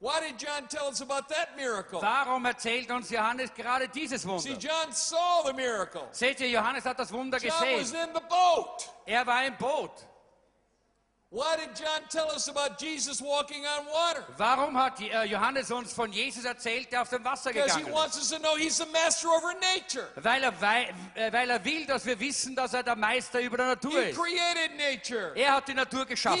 Why 0.00 0.20
did 0.20 0.40
John 0.40 0.68
tell 0.68 0.86
us 0.88 1.02
about 1.02 1.26
that 1.28 1.56
miracle? 1.56 2.00
Warum 2.00 2.44
erzählt 2.44 2.88
uns 2.92 3.10
Johannes 3.10 3.52
gerade 3.52 3.88
dieses 3.88 4.22
See, 4.22 4.28
Wunder? 4.28 4.50
John 4.52 4.92
saw 4.92 5.42
the 5.44 5.52
miracle. 5.52 6.06
Seht 6.12 6.38
ihr, 6.38 6.48
Johannes 6.50 6.84
hat 6.84 7.00
das 7.00 7.12
Wunder 7.12 7.38
John 7.38 7.50
was 7.50 7.90
gesehen. 7.90 8.08
in 8.08 8.14
the 8.14 8.20
boat. 8.28 8.88
Er 9.06 9.26
war 9.26 9.44
im 9.44 9.56
Boot. 9.56 9.90
Warum 14.36 14.78
hat 14.78 14.98
äh, 15.00 15.24
Johannes 15.24 15.70
uns 15.70 15.92
von 15.92 16.10
Jesus 16.10 16.44
erzählt, 16.46 16.90
der 16.90 17.02
auf 17.02 17.10
dem 17.10 17.22
Wasser 17.22 17.52
gegangen 17.52 17.86
ist? 17.86 17.92
Weil 20.16 20.42
er, 20.42 20.52
äh, 21.14 21.32
weil 21.32 21.50
er 21.50 21.62
will, 21.64 21.84
dass 21.84 22.06
wir 22.06 22.18
wissen, 22.18 22.56
dass 22.56 22.72
er 22.72 22.82
der 22.82 22.96
Meister 22.96 23.40
über 23.42 23.58
der 23.58 23.66
Natur 23.66 24.02
ist. 24.02 24.18
Er 25.34 25.52
hat 25.54 25.68
die 25.68 25.74
Natur 25.74 26.06
geschaffen. 26.06 26.40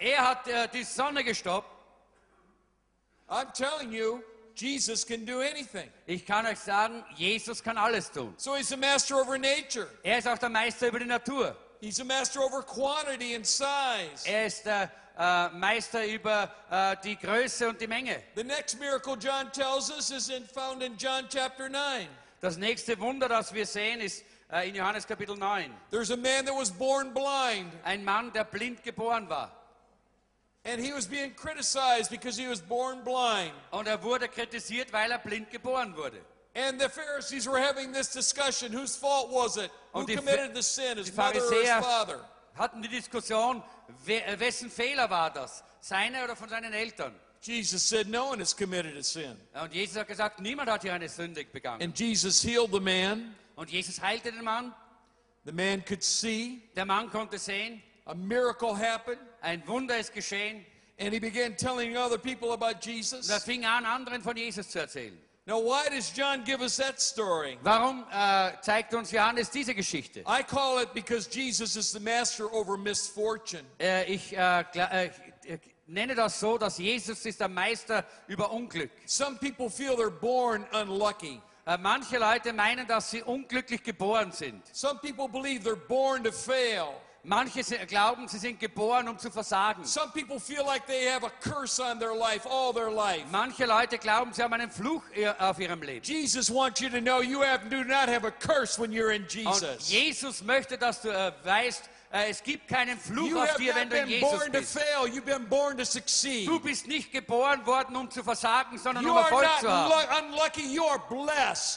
Er 0.00 0.28
hat 0.28 0.46
äh, 0.46 0.68
die 0.68 0.84
Sonne 0.84 1.24
gestoppt. 1.24 1.70
I'm 3.30 3.50
telling 3.54 3.90
you, 3.90 4.22
Jesus 4.54 5.04
can 5.06 5.24
do 5.24 5.40
anything. 5.40 5.90
Ich 6.06 6.26
kann 6.26 6.44
euch 6.44 6.58
sagen, 6.58 7.02
Jesus 7.16 7.62
kann 7.62 7.78
alles 7.78 8.10
tun. 8.12 8.34
So 8.36 8.54
he's 8.54 8.68
the 8.68 8.76
master 8.76 9.16
over 9.16 9.38
nature. 9.38 9.88
Er 10.02 10.18
ist 10.18 10.28
auch 10.28 10.36
der 10.36 10.50
Meister 10.50 10.88
über 10.88 10.98
die 10.98 11.06
Natur. 11.06 11.56
He's 11.84 11.96
the 11.96 12.04
master 12.04 12.40
over 12.40 12.62
quantity 12.62 13.34
and 13.34 13.46
size. 13.46 14.24
Er 14.24 14.46
ist 14.46 14.64
der 14.64 14.90
äh, 15.18 15.50
Meister 15.50 16.06
über 16.06 16.50
äh, 16.70 16.96
die 17.04 17.14
Größe 17.14 17.68
und 17.68 17.78
die 17.78 17.86
Menge. 17.86 18.22
The 18.36 18.42
next 18.42 18.80
miracle 18.80 19.16
John 19.18 19.52
tells 19.52 19.90
us 19.90 20.10
is 20.10 20.30
in, 20.30 20.46
found 20.46 20.82
in 20.82 20.96
John 20.96 21.28
chapter 21.28 21.68
9. 21.68 22.08
Das 22.40 22.56
nächste 22.56 22.98
Wunder, 23.00 23.28
das 23.28 23.52
wir 23.52 23.66
sehen, 23.66 24.00
ist 24.00 24.24
äh, 24.50 24.66
in 24.66 24.74
Johannes 24.76 25.06
Kapitel 25.06 25.36
9. 25.36 25.70
There's 25.90 26.10
a 26.10 26.16
man 26.16 26.46
that 26.46 26.54
was 26.54 26.70
born 26.70 27.12
blind, 27.12 27.70
Ein 27.84 28.02
Mann, 28.02 28.32
der 28.32 28.44
blind 28.44 28.82
geboren 28.82 29.28
war. 29.28 29.50
and 30.64 30.80
he 30.80 30.94
was 30.94 31.06
being 31.06 31.34
criticized 31.34 32.10
because 32.10 32.38
he 32.38 32.46
was 32.48 32.62
born 32.62 33.04
blind. 33.04 33.52
Und 33.72 33.86
er 33.86 34.02
wurde 34.02 34.28
kritisiert, 34.28 34.90
weil 34.90 35.10
er 35.10 35.18
blind 35.18 35.50
geboren 35.50 35.94
wurde. 35.94 36.18
And 36.54 36.80
the 36.80 36.88
Pharisees 36.88 37.48
were 37.48 37.58
having 37.58 37.92
this 37.92 38.12
discussion 38.12 38.72
whose 38.72 38.96
fault 38.96 39.30
was 39.30 39.56
it? 39.56 39.70
Who 39.92 40.06
committed 40.06 40.54
the 40.54 40.62
sin, 40.62 40.98
his 40.98 41.14
mother 41.16 41.40
or 41.40 41.52
his 41.52 41.68
father? 41.68 42.20
Hatten 42.56 42.80
die 42.80 42.88
Diskussion, 42.88 43.62
äh, 44.06 44.38
wessen 44.38 44.70
Fehler 44.70 45.10
war 45.10 45.30
das? 45.32 45.64
Seine 45.80 46.22
oder 46.22 46.36
von 46.36 46.48
seinen 46.48 46.72
Eltern? 46.72 47.12
Jesus 47.42 47.82
said, 47.82 48.08
No 48.08 48.28
one 48.28 48.38
has 48.38 48.54
committed 48.54 48.96
a 48.96 49.02
sin. 49.02 49.36
Und 49.60 49.74
Jesus 49.74 49.96
hat 49.96 50.08
gesagt, 50.08 50.40
niemand 50.40 50.70
hat 50.70 50.82
hier 50.82 50.94
eine 50.94 51.08
Sünde 51.08 51.44
begangen. 51.44 51.82
And 51.82 51.98
Jesus 51.98 52.42
healed 52.42 52.72
the 52.72 52.80
man. 52.80 53.34
Und 53.56 53.70
Jesus 53.70 54.00
heilte 54.00 54.32
den 54.32 54.44
Mann. 54.44 54.72
The 55.44 55.52
man 55.52 55.84
could 55.84 56.02
see. 56.02 56.62
Der 56.74 56.86
Mann 56.86 57.10
konnte 57.10 57.38
sehen. 57.38 57.82
A 58.06 58.14
miracle 58.14 58.74
happened. 58.74 59.18
Ein 59.42 59.66
Wunder 59.66 59.98
ist 59.98 60.12
geschehen. 60.14 60.64
And 60.98 61.12
he 61.12 61.18
began 61.18 61.56
telling 61.56 61.96
other 61.96 62.16
people 62.18 62.52
about 62.52 62.76
Und 62.76 62.86
er 62.86 62.92
Jesus. 62.92 63.44
fing 63.44 63.64
an, 63.64 63.84
anderen 63.84 64.22
von 64.22 64.36
Jesus 64.36 64.68
zu 64.70 64.78
erzählen. 64.78 65.18
Now, 65.46 65.58
why 65.58 65.88
does 65.90 66.10
John 66.10 66.42
give 66.42 66.62
us 66.62 66.78
that 66.78 67.02
story? 67.02 67.58
Warum 67.62 68.06
äh, 68.10 68.52
zeigt 68.62 68.94
uns 68.94 69.10
Johannes 69.10 69.50
diese 69.50 69.74
Geschichte? 69.74 70.24
I 70.26 70.42
call 70.42 70.78
it 70.78 70.94
because 70.94 71.28
Jesus 71.30 71.76
is 71.76 71.92
the 71.92 72.00
master 72.00 72.50
over 72.50 72.78
misfortune. 72.78 73.62
Äh, 73.78 74.04
ich 74.10 74.34
äh, 74.34 74.64
äh, 74.74 75.10
äh, 75.44 75.58
nenne 75.86 76.14
das 76.14 76.40
so, 76.40 76.56
dass 76.56 76.78
Jesus 76.78 77.26
ist 77.26 77.40
der 77.40 77.48
Meister 77.48 78.06
über 78.26 78.50
Unglück. 78.52 78.90
Some 79.04 79.36
people 79.36 79.68
feel 79.68 79.96
they're 79.96 80.08
born 80.08 80.64
unlucky. 80.72 81.42
Äh, 81.66 81.76
manche 81.76 82.16
Leute 82.16 82.54
meinen, 82.54 82.86
dass 82.86 83.10
sie 83.10 83.22
unglücklich 83.22 83.82
geboren 83.82 84.32
sind. 84.32 84.62
Some 84.72 84.98
people 85.00 85.28
believe 85.28 85.62
they're 85.68 85.76
born 85.76 86.24
to 86.24 86.32
fail. 86.32 86.94
Manche 87.26 87.62
glauben, 87.86 88.28
sie 88.28 88.38
sind 88.38 88.60
geboren, 88.60 89.08
um 89.08 89.18
zu 89.18 89.30
versagen. 89.30 89.84
Some 89.84 90.12
people 90.12 90.38
feel 90.38 90.62
like 90.66 90.86
they 90.86 91.08
have 91.10 91.24
a 91.24 91.30
curse 91.40 91.80
on 91.80 91.98
their 91.98 92.14
life 92.14 92.46
all 92.46 92.72
their 92.72 92.90
life. 92.90 93.24
Manche 93.32 93.64
Leute 93.64 93.96
glauben, 93.96 94.34
sie 94.34 94.42
haben 94.42 94.52
einen 94.52 94.70
Fluch 94.70 95.02
auf 95.38 95.58
ihrem 95.58 95.80
Leben. 95.82 96.04
Jesus 96.04 96.50
wants 96.50 96.80
you 96.80 96.90
to 96.90 97.00
know 97.00 97.22
you 97.22 97.42
have, 97.42 97.68
do 97.70 97.82
not 97.82 98.08
have 98.08 98.26
a 98.26 98.30
curse 98.30 98.78
when 98.78 98.92
you're 98.92 99.10
in 99.10 99.22
Und 99.22 99.32
Jesus. 99.32 99.90
Jesus 99.90 100.42
möchte, 100.42 100.76
dass 100.76 101.00
du 101.00 101.08
äh, 101.08 101.32
weißt, 101.44 101.88
es 102.22 102.40
gibt 102.44 102.68
keinen 102.68 102.96
Fluch 102.96 103.34
auf 103.34 103.56
dir, 103.56 103.74
wenn 103.74 103.90
du 103.90 103.98
in 103.98 104.06
Jesus 104.08 104.30
bist. 104.52 104.78
Du 106.46 106.60
bist 106.60 106.86
nicht 106.86 107.10
geboren 107.10 107.66
worden, 107.66 107.96
um 107.96 108.08
zu 108.08 108.22
versagen, 108.22 108.78
sondern 108.78 109.04
um 109.04 109.16
Erfolg 109.16 109.42
not 109.42 109.60
zu 109.60 109.68
haben. 109.68 109.90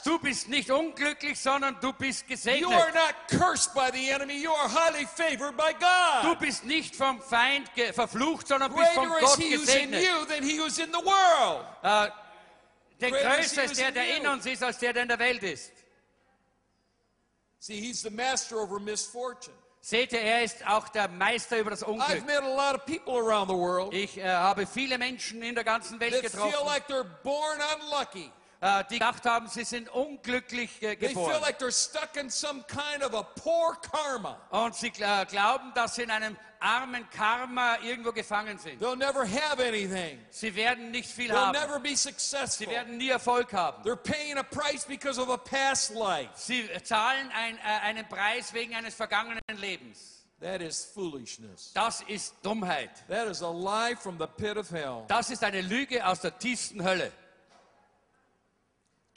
Du 0.04 0.20
bist 0.20 0.48
nicht 0.48 0.70
unglücklich, 0.70 1.40
sondern 1.40 1.80
du 1.82 1.92
bist 1.92 2.22
You 2.24 2.28
gesegnet. 2.36 2.72
are 2.72 2.92
not 2.94 3.16
cursed 3.30 3.74
by 3.74 3.90
the 3.92 4.10
enemy. 4.12 4.36
You 4.36 4.52
are 4.52 4.70
highly 4.70 5.08
favored 5.08 5.58
by 5.58 5.74
Du 6.22 6.30
God. 6.30 6.40
bist 6.40 6.64
nicht 6.66 6.96
vom 6.96 7.20
Feind 7.20 7.68
verflucht, 7.94 8.48
sondern 8.48 8.72
bist 8.76 8.92
von 8.92 9.10
Gott 9.10 9.40
gesegnet. 9.40 10.04
Äh, 10.04 12.12
der 13.02 13.12
Größte 13.12 13.62
ist 13.62 13.78
der, 13.80 13.92
der 13.92 14.18
in 14.18 14.28
uns 14.28 14.46
ist, 14.46 14.62
als 14.64 14.78
der, 14.78 14.94
der 14.94 15.02
in 15.02 15.10
der 15.10 15.20
Welt 15.20 15.42
ist. 15.42 15.72
See, 17.60 17.82
he's 17.82 18.04
the 18.04 18.12
master 18.12 18.58
over 18.58 18.80
misfortune. 18.80 19.56
Seht 19.90 20.12
ihr, 20.12 20.20
er 20.20 20.44
ist 20.44 20.68
auch 20.68 20.90
der 20.90 21.08
Meister 21.08 21.60
über 21.60 21.70
das 21.70 21.82
Unglück. 21.82 22.10
Ich 23.94 24.18
äh, 24.18 24.24
habe 24.28 24.68
viele 24.68 24.98
Menschen 24.98 25.42
in 25.42 25.56
der 25.56 25.64
ganzen 25.64 25.98
Welt 26.02 26.22
getroffen, 26.22 26.52
like 26.66 26.84
äh, 28.62 28.84
die 28.90 28.96
gedacht 29.00 29.26
haben, 29.26 29.48
sie 29.48 29.64
sind 29.64 29.90
unglücklich 29.90 30.82
äh, 30.82 30.96
feel 30.98 31.10
geboren. 31.10 31.42
like 31.42 31.60
they're 31.60 31.72
stuck 31.72 32.16
in 32.16 32.30
some 32.30 32.64
kind 32.68 33.04
of 33.04 33.14
a 33.14 33.24
poor 33.24 33.76
karma. 33.82 34.38
Und 34.50 34.76
sie 34.76 34.88
äh, 35.00 35.26
glauben, 35.26 35.72
dass 35.76 35.96
sie 35.96 36.04
in 36.04 36.12
einem 36.12 36.36
armen 36.60 37.08
Karma 37.12 37.78
irgendwo 37.84 38.12
gefangen 38.12 38.58
sind. 38.58 38.82
They'll 38.82 38.96
never 38.96 39.26
have 39.28 39.64
anything. 39.64 40.20
Sie 40.32 40.56
werden 40.56 40.90
nicht 40.90 41.08
viel 41.10 41.30
They'll 41.30 41.38
haben. 41.38 41.52
never 41.52 41.80
be 41.80 41.90
Sie 41.90 41.96
successful. 41.98 42.68
werden 42.68 42.98
nie 42.98 43.10
Erfolg 43.10 43.54
haben. 43.54 43.84
They're 43.84 43.96
paying 43.96 44.38
a 44.38 44.44
price 44.44 44.84
because 44.86 45.22
of 45.22 45.30
a 45.30 45.38
past 45.38 45.94
life. 45.94 46.30
Sie 46.36 46.68
zahlen 46.84 47.32
ein, 47.36 47.58
äh, 47.58 47.62
einen 47.84 48.08
Preis 48.10 48.54
wegen 48.54 48.74
eines 48.76 48.96
vergangenen 48.96 49.42
Lebens. 49.56 50.26
That 50.40 50.62
is 50.62 50.84
foolishness. 50.94 51.72
Das 51.74 52.02
ist 52.02 52.34
Dummheit. 52.44 52.90
That 53.08 53.28
is 53.28 53.42
a 53.44 53.52
lie 53.52 53.96
from 53.96 54.18
the 54.20 54.28
pit 54.28 54.58
of 54.58 54.70
hell. 54.72 55.04
Das 55.08 55.30
ist 55.30 55.44
eine 55.44 55.62
Lüge 55.62 56.06
aus 56.06 56.22
der 56.22 56.38
tiefsten 56.40 56.84
Hölle. 56.84 57.12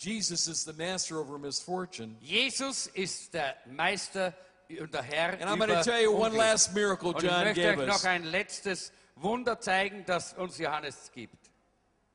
Jesus 0.00 0.48
is 0.48 0.64
the 0.64 0.72
master 0.72 1.18
over 1.18 1.38
misfortune. 1.38 2.16
Jesus 2.22 2.86
ist 2.94 3.34
der 3.34 3.54
Meister 3.66 4.32
uh, 4.70 4.82
und 4.84 4.94
der 4.94 5.02
Herr 5.02 5.32
And 5.32 5.42
I'm 5.42 5.58
going 5.58 5.68
to 5.68 5.82
tell 5.82 6.00
you 6.00 6.10
one 6.10 6.34
last 6.34 6.74
miracle 6.74 7.10
Und 7.10 7.22
ich 7.22 7.30
John 7.30 7.44
möchte 7.44 7.60
gave 7.60 7.80
euch 7.82 7.86
noch 7.86 7.96
us. 7.96 8.04
ein 8.06 8.24
letztes 8.24 8.92
Wunder 9.16 9.60
zeigen, 9.60 10.04
das 10.06 10.32
uns 10.32 10.56
Johannes 10.56 11.10
gibt. 11.12 11.50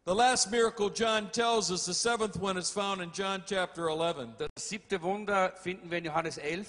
The 0.08 0.16
last 0.16 0.50
miracle 0.50 0.90
John 0.90 1.32
tells 1.32 1.70
us, 1.70 1.86
the 1.86 1.94
seventh 1.94 2.42
one 2.42 2.58
is 2.58 2.72
found 2.72 3.04
in 3.04 3.12
John 3.12 3.44
chapter 3.46 3.88
11. 3.88 4.38
Das 4.40 4.50
siebte 4.68 5.00
Wunder 5.04 5.54
finden 5.56 5.92
wir 5.92 6.00
in 6.00 6.06
Johannes 6.06 6.40
11. 6.40 6.68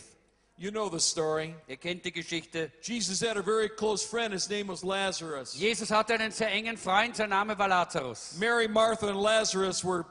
You 0.59 0.71
know 0.71 0.91
the 0.91 1.01
story. 1.01 1.55
Ihr 1.67 1.79
kennt 1.79 2.05
die 2.05 2.12
Geschichte. 2.12 2.71
Jesus 2.83 3.23
had 3.23 3.39
a 3.39 3.43
very 3.43 3.71
close 3.71 4.07
friend. 4.07 4.35
His 4.35 4.51
name 4.51 4.69
was 4.69 4.83
Lazarus. 4.83 5.55
Jesus 5.55 5.91
hatte 5.91 6.12
einen 6.12 6.31
sehr 6.31 6.51
engen 6.51 6.77
Freund, 6.77 7.17
sein 7.17 7.31
Name 7.31 7.59
war 7.59 7.69
Lazarus. 7.69 8.37
Mary, 8.39 8.69
Martha, 8.69 9.09
and 9.09 9.21
Lazarus 9.21 9.83
were 9.83 10.05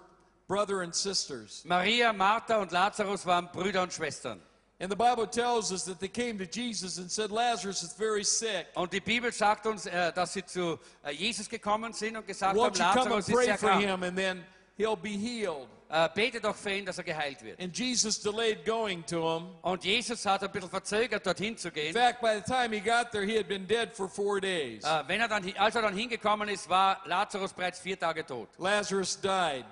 brother 0.48 0.82
and 0.82 0.94
sisters. 0.94 1.64
Maria, 1.66 2.14
Martha 2.14 2.58
und 2.58 2.72
Lazarus 2.72 3.26
waren 3.26 3.50
Brüder 3.52 3.84
und 3.84 3.94
Schwestern. 3.94 4.40
And 4.78 4.90
the 4.92 4.96
Bible 4.96 5.26
tells 5.26 5.72
us 5.72 5.86
that 5.86 6.02
they 6.02 6.10
came 6.10 6.38
to 6.38 6.46
Jesus 6.46 6.98
and 6.98 7.10
said, 7.10 7.32
Lazarus 7.32 7.82
is 7.82 7.94
very 7.94 8.26
sick. 8.26 8.68
Und 8.76 8.92
die 8.92 9.00
Bibel 9.00 9.32
sagt 9.32 9.66
uns, 9.66 9.86
äh, 9.86 10.12
dass 10.12 10.34
sie 10.34 10.44
zu 10.46 10.78
äh, 11.04 11.12
Jesus 11.12 11.48
gekommen 11.48 11.94
sind 11.94 12.18
und 12.18 12.28
gesagt 12.28 12.58
haben, 12.58 12.60
Won't 12.60 12.78
come 12.78 12.86
and 12.90 12.96
Lazarus 12.96 13.30
ist 13.30 13.34
pray 13.36 13.46
sehr 13.46 13.58
for 13.58 13.70
krank. 13.70 13.86
him 13.86 14.04
and 14.04 14.18
then 14.18 14.44
he'll 14.78 14.98
be 14.98 15.12
healed? 15.12 15.68
Äh, 15.88 16.10
Bete 16.14 16.42
doch 16.42 16.56
für 16.56 16.72
ihn, 16.72 16.86
dass 16.86 16.98
er 16.98 17.06
geheilt 17.06 17.42
wird. 17.42 17.58
And 17.62 17.74
Jesus 17.78 18.20
delayed 18.20 18.66
going 18.66 19.06
to 19.06 19.38
him. 19.38 19.48
Und 19.62 19.86
Jesus 19.86 20.26
hat 20.26 20.44
ein 20.44 20.52
bisschen 20.52 20.70
verzögert, 20.70 21.26
dorthin 21.26 21.58
zu 21.58 21.70
In 21.70 21.74
gehen. 21.74 21.94
fact, 21.94 22.20
by 22.20 22.36
the 22.36 22.42
time 22.42 22.76
he 22.76 22.82
got 22.82 23.12
there, 23.12 23.24
he 23.24 23.38
had 23.38 23.48
been 23.48 23.66
dead 23.66 23.94
for 23.96 24.10
four 24.10 24.42
days. 24.42 24.84
Äh, 24.84 25.04
wenn 25.08 25.22
er 25.22 25.30
dann, 25.30 25.50
als 25.58 25.76
er 25.76 25.84
dann 25.84 25.96
hingekommen 25.96 26.50
ist, 26.50 26.68
war 26.68 27.00
Lazarus 27.06 27.54
bereits 27.54 27.80
vier 27.80 27.98
Tage 27.98 28.26
tot. 28.26 28.50
Lazarus 28.58 29.18
died. 29.22 29.64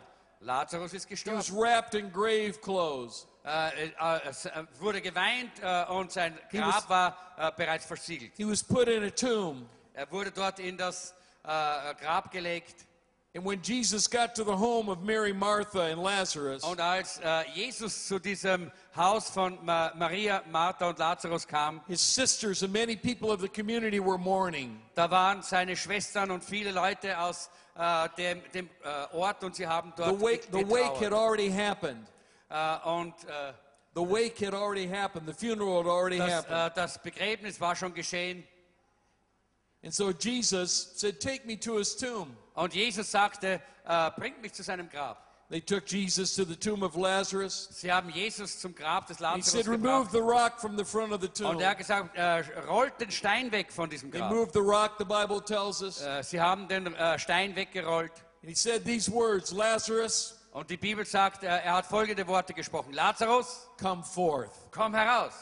Lazarus 0.44 0.94
ist 0.94 1.08
He 1.10 1.32
was 1.32 1.52
wrapped 1.52 1.96
in 1.96 2.12
grave 2.12 2.54
clothes. 2.62 3.28
Äh, 3.46 3.88
äh, 3.88 4.66
wurde 4.80 5.02
geweint 5.02 5.52
äh, 5.62 5.86
und 5.92 6.12
sein 6.12 6.38
was- 6.52 6.52
Grab 6.52 6.90
war 6.90 7.18
äh, 7.38 7.52
bereits 7.58 7.86
versiegelt. 7.86 8.32
He 8.38 8.46
was 8.46 8.64
put 8.64 8.88
in 8.88 9.04
a 9.04 9.10
tomb. 9.10 9.68
Er 9.94 10.10
wurde 10.12 10.32
dort 10.32 10.60
in 10.60 10.78
das 10.78 11.14
äh, 11.44 11.48
Grab 11.96 12.32
gelegt. 12.32 12.86
And 13.36 13.44
when 13.44 13.60
Jesus 13.64 14.08
got 14.08 14.36
to 14.36 14.44
the 14.44 14.56
home 14.56 14.90
of 14.90 15.02
Mary, 15.02 15.34
Martha, 15.34 15.92
and 15.92 16.00
Lazarus, 16.04 16.64
Und 16.64 16.80
als 16.80 17.18
äh, 17.24 17.44
Jesus 17.56 18.08
zu 18.08 18.20
diesem 18.20 18.72
Haus 18.96 19.32
von 19.32 19.58
Ma 19.66 19.92
Maria, 19.96 20.44
Martha 20.52 20.88
und 20.88 21.00
Lazarus 21.00 21.48
kam, 21.48 21.82
his 21.88 22.00
sisters 22.00 22.62
and 22.62 22.72
many 22.72 22.96
people 22.96 23.32
of 23.32 23.42
the 23.42 23.50
community 23.50 24.00
were 24.00 24.20
mourning. 24.20 24.80
da 24.94 25.10
waren 25.10 25.42
seine 25.42 25.76
Schwestern 25.76 26.30
und 26.30 26.44
viele 26.44 26.72
Leute 26.72 27.18
aus 27.20 27.50
äh, 27.76 28.10
dem, 28.18 28.42
dem 28.54 28.70
äh, 28.84 29.16
Ort 29.16 29.44
und 29.44 29.56
sie 29.56 29.66
haben 29.68 29.94
The 29.98 30.04
wake, 30.04 30.44
the 30.52 30.64
wake 30.70 30.84
had 30.86 31.00
getrauert. 31.00 31.14
already 31.14 31.50
happened. 31.52 32.08
Äh, 32.50 32.78
und 32.88 33.14
äh, 33.26 33.54
The 33.96 34.02
wake 34.02 34.40
had 34.40 34.54
already 34.56 34.88
happened. 34.88 35.28
The 35.28 35.34
funeral 35.34 35.78
had 35.78 35.88
already 35.88 36.18
das, 36.18 36.32
happened. 36.32 36.72
äh, 36.72 36.76
das 36.76 36.98
Begräbnis 37.02 37.62
war 37.62 37.76
schon 37.76 37.94
geschehen. 37.94 38.44
And 39.84 39.94
so 39.94 40.12
Jesus 40.12 40.94
said, 40.96 41.20
Take 41.20 41.46
me 41.46 41.60
to 41.60 41.78
his 41.78 41.96
tomb. 41.96 42.36
Und 42.56 42.74
Jesus 42.74 43.12
sagte, 43.12 43.62
äh, 43.86 44.12
bringt 44.18 44.42
mich 44.42 44.54
zu 44.54 44.64
seinem 44.64 44.90
Grab. 44.90 45.33
They 45.54 45.62
took 45.62 45.86
Jesus 45.86 46.34
to 46.34 46.46
the 46.46 46.56
tomb 46.56 46.82
of 46.82 46.96
Lazarus. 46.96 47.68
Sie 47.70 47.92
haben 47.92 48.10
Jesus 48.10 48.60
zum 48.60 48.74
Grab 48.74 49.06
des 49.06 49.20
He 49.20 49.24
Lazarus 49.24 49.52
said, 49.52 49.68
Remove 49.68 50.10
gebracht. 50.10 50.12
the 50.12 50.22
rock 50.24 50.60
from 50.60 50.76
the 50.76 50.84
front 50.84 51.14
of 51.14 51.22
the 51.22 51.28
tomb. 51.28 51.52
Und 51.52 51.62
er 51.62 51.70
hat 51.70 51.78
gesagt, 51.78 52.18
äh, 52.18 52.40
rollt 52.68 53.00
den 53.00 53.12
Stein 53.12 53.52
weg 53.52 53.72
von 53.72 53.88
diesem 53.88 54.10
They 54.10 54.20
Grab. 54.20 54.32
moved 54.32 54.54
the 54.54 54.60
rock, 54.62 54.94
the 54.98 55.06
Bible 55.06 55.40
tells 55.46 55.84
us. 55.84 56.02
Äh, 56.02 56.24
sie 56.24 56.42
haben 56.42 56.68
den 56.68 56.96
äh, 56.96 57.20
Stein 57.20 57.56
weggerollt. 57.56 58.12
And 58.42 58.50
he 58.50 58.56
said 58.56 58.84
these 58.84 59.12
words 59.12 59.52
Lazarus, 59.52 60.40
Und 60.54 60.72
die 60.72 60.78
Bibel 60.78 61.06
sagt, 61.06 61.44
äh, 61.44 61.46
er 61.46 61.74
hat 61.74 61.86
folgende 61.86 62.26
Worte 62.26 62.56
gesprochen. 62.56 62.92
Lazarus, 62.92 63.70
come 63.80 64.04
forth. 64.04 64.50
komm 64.72 64.96
heraus. 64.96 65.34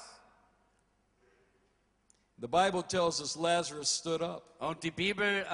The 2.41 2.47
Bible 2.49 2.83
tells 2.85 3.21
us 3.21 3.37
Lazarus 3.37 3.89
stood 3.89 4.21
up. 4.21 4.43
Und 4.59 4.83
die 4.83 4.91
Bibel 4.91 5.45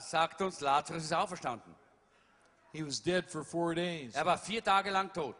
sagt 0.00 0.42
uns, 0.42 0.60
Lazarus 0.60 1.04
ist 1.04 1.14
auferstanden. 1.14 1.74
He 2.72 2.82
was 2.82 3.00
dead 3.00 3.28
for 3.28 3.44
four 3.44 3.74
days. 3.74 4.14
Er 4.14 4.24
war 4.24 4.38
vier 4.38 4.62
Tage 4.62 4.90
lang 4.90 5.10
tot. 5.12 5.36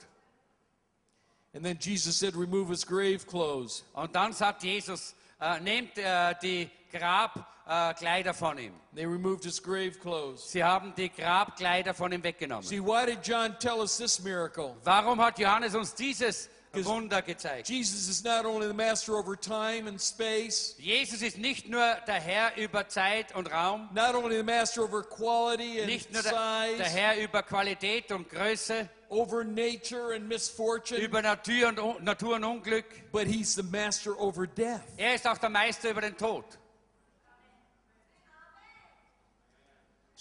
And 1.54 1.64
then 1.64 1.78
Jesus 1.78 2.16
said, 2.16 2.34
Remove 2.34 2.70
his 2.70 2.84
grave 2.84 3.26
clothes. 3.26 3.84
Und 3.94 4.14
dann 4.14 4.32
sagt 4.32 4.62
Jesus, 4.62 5.14
äh, 5.40 5.60
nehmt 5.60 5.98
äh, 5.98 6.34
die 6.42 6.70
Grabkleider 6.90 8.34
von 8.34 8.58
ihm. 8.58 8.72
They 8.94 9.06
removed 9.06 9.44
his 9.44 9.62
grave 9.62 9.98
clothes. 9.98 10.50
Sie 10.50 10.62
haben 10.62 10.94
die 10.96 11.10
Grabkleider 11.10 11.94
von 11.94 12.12
ihm 12.12 12.22
weggenommen. 12.22 12.64
See, 12.64 12.80
why 12.80 13.06
did 13.06 13.22
John 13.22 13.56
tell 13.58 13.80
us 13.80 13.96
this 13.96 14.22
miracle? 14.22 14.76
Warum 14.84 15.20
hat 15.20 15.38
Johannes 15.38 15.74
uns 15.74 15.94
dieses 15.94 16.48
Wunder 16.74 17.20
gezeigt. 17.22 17.68
Jesus 17.68 18.08
is 18.08 18.24
not 18.24 18.44
only 18.46 18.66
the 18.66 18.72
master 18.74 19.14
over 19.14 19.36
time 19.38 19.86
and 19.88 20.00
space, 20.00 20.74
Jesus 20.78 21.20
ist 21.22 21.36
nicht 21.38 21.68
nur 21.68 21.96
der 22.06 22.14
Herr 22.20 22.56
über 22.56 22.88
Zeit 22.88 23.34
und 23.34 23.50
Raum, 23.52 23.88
not 23.94 24.14
only 24.14 24.36
the 24.38 24.42
master 24.42 24.82
over 24.82 25.02
quality 25.02 25.78
and 25.80 25.86
nicht 25.86 26.12
nur 26.12 26.22
der, 26.22 26.32
der 26.32 26.86
size, 26.86 26.96
Herr 26.98 27.22
über 27.22 27.42
Qualität 27.42 28.10
und 28.10 28.28
Größe, 28.30 28.88
over 29.10 29.44
nature 29.44 30.14
and 30.14 30.26
misfortune, 30.28 30.98
über 31.00 31.20
Natur 31.20 31.68
und, 31.68 31.78
Un- 31.78 32.02
Natur 32.04 32.36
und 32.36 32.44
Unglück. 32.44 32.86
but 33.12 33.26
he's 33.26 33.54
the 33.54 33.62
master 33.62 34.18
over 34.18 34.46
death. 34.46 34.80
Er 34.96 35.14
ist 35.14 35.26
auch 35.28 35.36
der 35.38 35.50
Meister 35.50 35.90
über 35.90 36.00
den 36.00 36.16
Tod. 36.16 36.44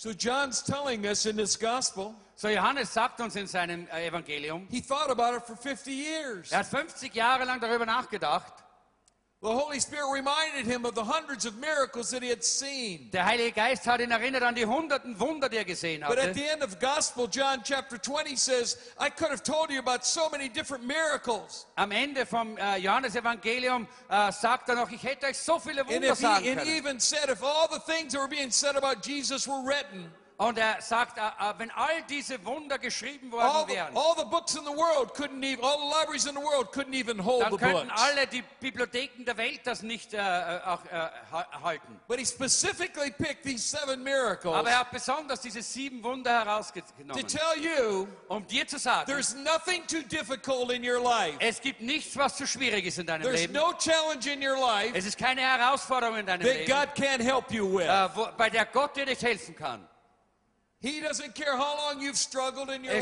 So 0.01 0.13
John's 0.13 0.63
telling 0.63 1.05
us 1.05 1.27
in 1.27 1.35
this 1.35 1.55
gospel, 1.55 2.15
So 2.35 2.49
Johannes 2.49 2.91
sagt 2.91 3.21
uns 3.21 3.35
in 3.35 3.45
seinem 3.45 3.87
äh, 3.93 4.07
Evangelium, 4.07 4.67
he 4.71 4.81
thought 4.81 5.11
about 5.11 5.37
it 5.37 5.43
for 5.43 5.55
50 5.55 5.91
years. 5.91 6.51
er 6.51 6.61
hat 6.61 6.65
50 6.65 7.13
Jahre 7.13 7.45
lang 7.45 7.59
darüber 7.59 7.85
nachgedacht. 7.85 8.51
The 9.43 9.49
Holy 9.49 9.79
Spirit 9.79 10.11
reminded 10.13 10.67
him 10.67 10.85
of 10.85 10.93
the 10.93 11.03
hundreds 11.03 11.47
of 11.47 11.57
miracles 11.57 12.11
that 12.11 12.21
he 12.21 12.29
had 12.29 12.43
seen. 12.43 13.09
Der 13.11 13.25
Heilige 13.25 13.55
Geist 13.55 13.87
hat 13.87 13.99
ihn 13.99 14.11
erinnert 14.11 14.43
an 14.43 14.53
die 14.53 14.67
hunderten 14.67 15.19
Wunder, 15.19 15.49
die 15.49 15.57
er 15.57 15.65
gesehen 15.65 16.05
But 16.07 16.19
at 16.19 16.35
the 16.35 16.47
end 16.47 16.61
of 16.61 16.79
gospel, 16.79 17.27
John 17.27 17.63
chapter 17.63 17.97
20 17.97 18.35
says, 18.35 18.77
I 18.99 19.09
could 19.09 19.31
have 19.31 19.41
told 19.41 19.71
you 19.71 19.79
about 19.79 20.05
so 20.05 20.29
many 20.29 20.47
different 20.47 20.85
miracles. 20.85 21.65
Am 21.75 21.91
Ende 21.91 22.27
vom 22.27 22.55
Johannes 22.79 23.15
Evangelium 23.15 23.87
äh, 24.09 24.31
sagt 24.31 24.69
er 24.69 24.75
noch, 24.75 24.91
ich 24.91 25.01
hätte 25.01 25.25
euch 25.25 25.39
so 25.39 25.57
viele 25.57 25.81
And, 25.81 25.89
Wunder 25.89 26.09
he, 26.09 26.15
sagen 26.21 26.47
and 26.47 26.59
he 26.61 26.65
können. 26.75 26.77
even 26.77 26.99
said, 26.99 27.27
if 27.29 27.41
all 27.41 27.67
the 27.67 27.79
things 27.91 28.13
that 28.13 28.21
were 28.21 28.27
being 28.29 28.51
said 28.51 28.75
about 28.75 29.01
Jesus 29.03 29.47
were 29.47 29.63
written, 29.65 30.11
Und 30.41 30.57
er 30.57 30.81
sagt, 30.81 31.19
äh, 31.19 31.21
äh, 31.21 31.53
wenn 31.59 31.69
all 31.69 32.01
diese 32.09 32.43
Wunder 32.43 32.79
geschrieben 32.79 33.31
worden 33.31 33.67
wären, 33.67 33.95
all 33.95 34.15
the 34.17 34.25
books 34.25 34.55
in 34.55 34.63
the 34.63 34.75
world 34.75 35.13
couldn't 35.13 35.43
even, 35.43 35.63
all 35.63 35.77
the 35.77 35.99
libraries 35.99 36.25
in 36.25 36.33
the 36.33 36.41
world 36.41 36.73
couldn't 36.73 36.95
even 36.95 37.23
hold 37.23 37.43
dann 37.43 37.57
könnten 37.57 37.91
alle 37.91 38.25
die 38.25 38.43
Bibliotheken 38.59 39.23
der 39.23 39.37
Welt 39.37 39.61
das 39.65 39.83
nicht 39.83 40.15
äh, 40.15 40.19
auch, 40.65 40.79
halten. 41.61 41.99
Aber 44.43 44.69
er 44.69 44.79
hat 44.79 44.89
besonders 44.89 45.41
diese 45.41 45.61
sieben 45.61 46.03
Wunder 46.03 46.43
to 46.43 46.49
herausgenommen, 46.49 47.27
tell 47.27 47.39
you 47.59 48.07
um 48.27 48.47
dir 48.47 48.67
zu 48.67 48.79
sagen, 48.79 49.05
there's 49.05 49.35
nothing 49.35 49.85
too 49.85 50.01
difficult 50.09 50.71
in 50.71 50.83
your 50.83 50.99
life. 50.99 51.37
es 51.39 51.61
gibt 51.61 51.81
nichts, 51.81 52.17
was 52.17 52.35
zu 52.37 52.47
schwierig 52.47 52.87
ist 52.87 52.97
in 52.97 53.05
deinem 53.05 53.21
There's 53.21 53.41
Leben. 53.41 53.53
no 53.53 53.73
challenge 53.73 54.27
in 54.27 54.43
your 54.43 54.59
life 54.59 54.97
Es 54.97 55.05
ist 55.05 55.19
keine 55.19 55.41
Herausforderung 55.41 56.17
in 56.17 56.25
deinem 56.25 56.41
Leben, 56.41 56.65
God 56.65 56.95
can't 56.95 57.21
help 57.21 57.51
you 57.51 57.77
with. 57.77 57.87
wo, 58.15 58.27
bei 58.35 58.49
der 58.49 58.65
Gott 58.65 58.95
dir 58.95 59.05
nicht 59.05 59.21
helfen 59.21 59.55
kann. 59.55 59.87
Es 60.83 61.19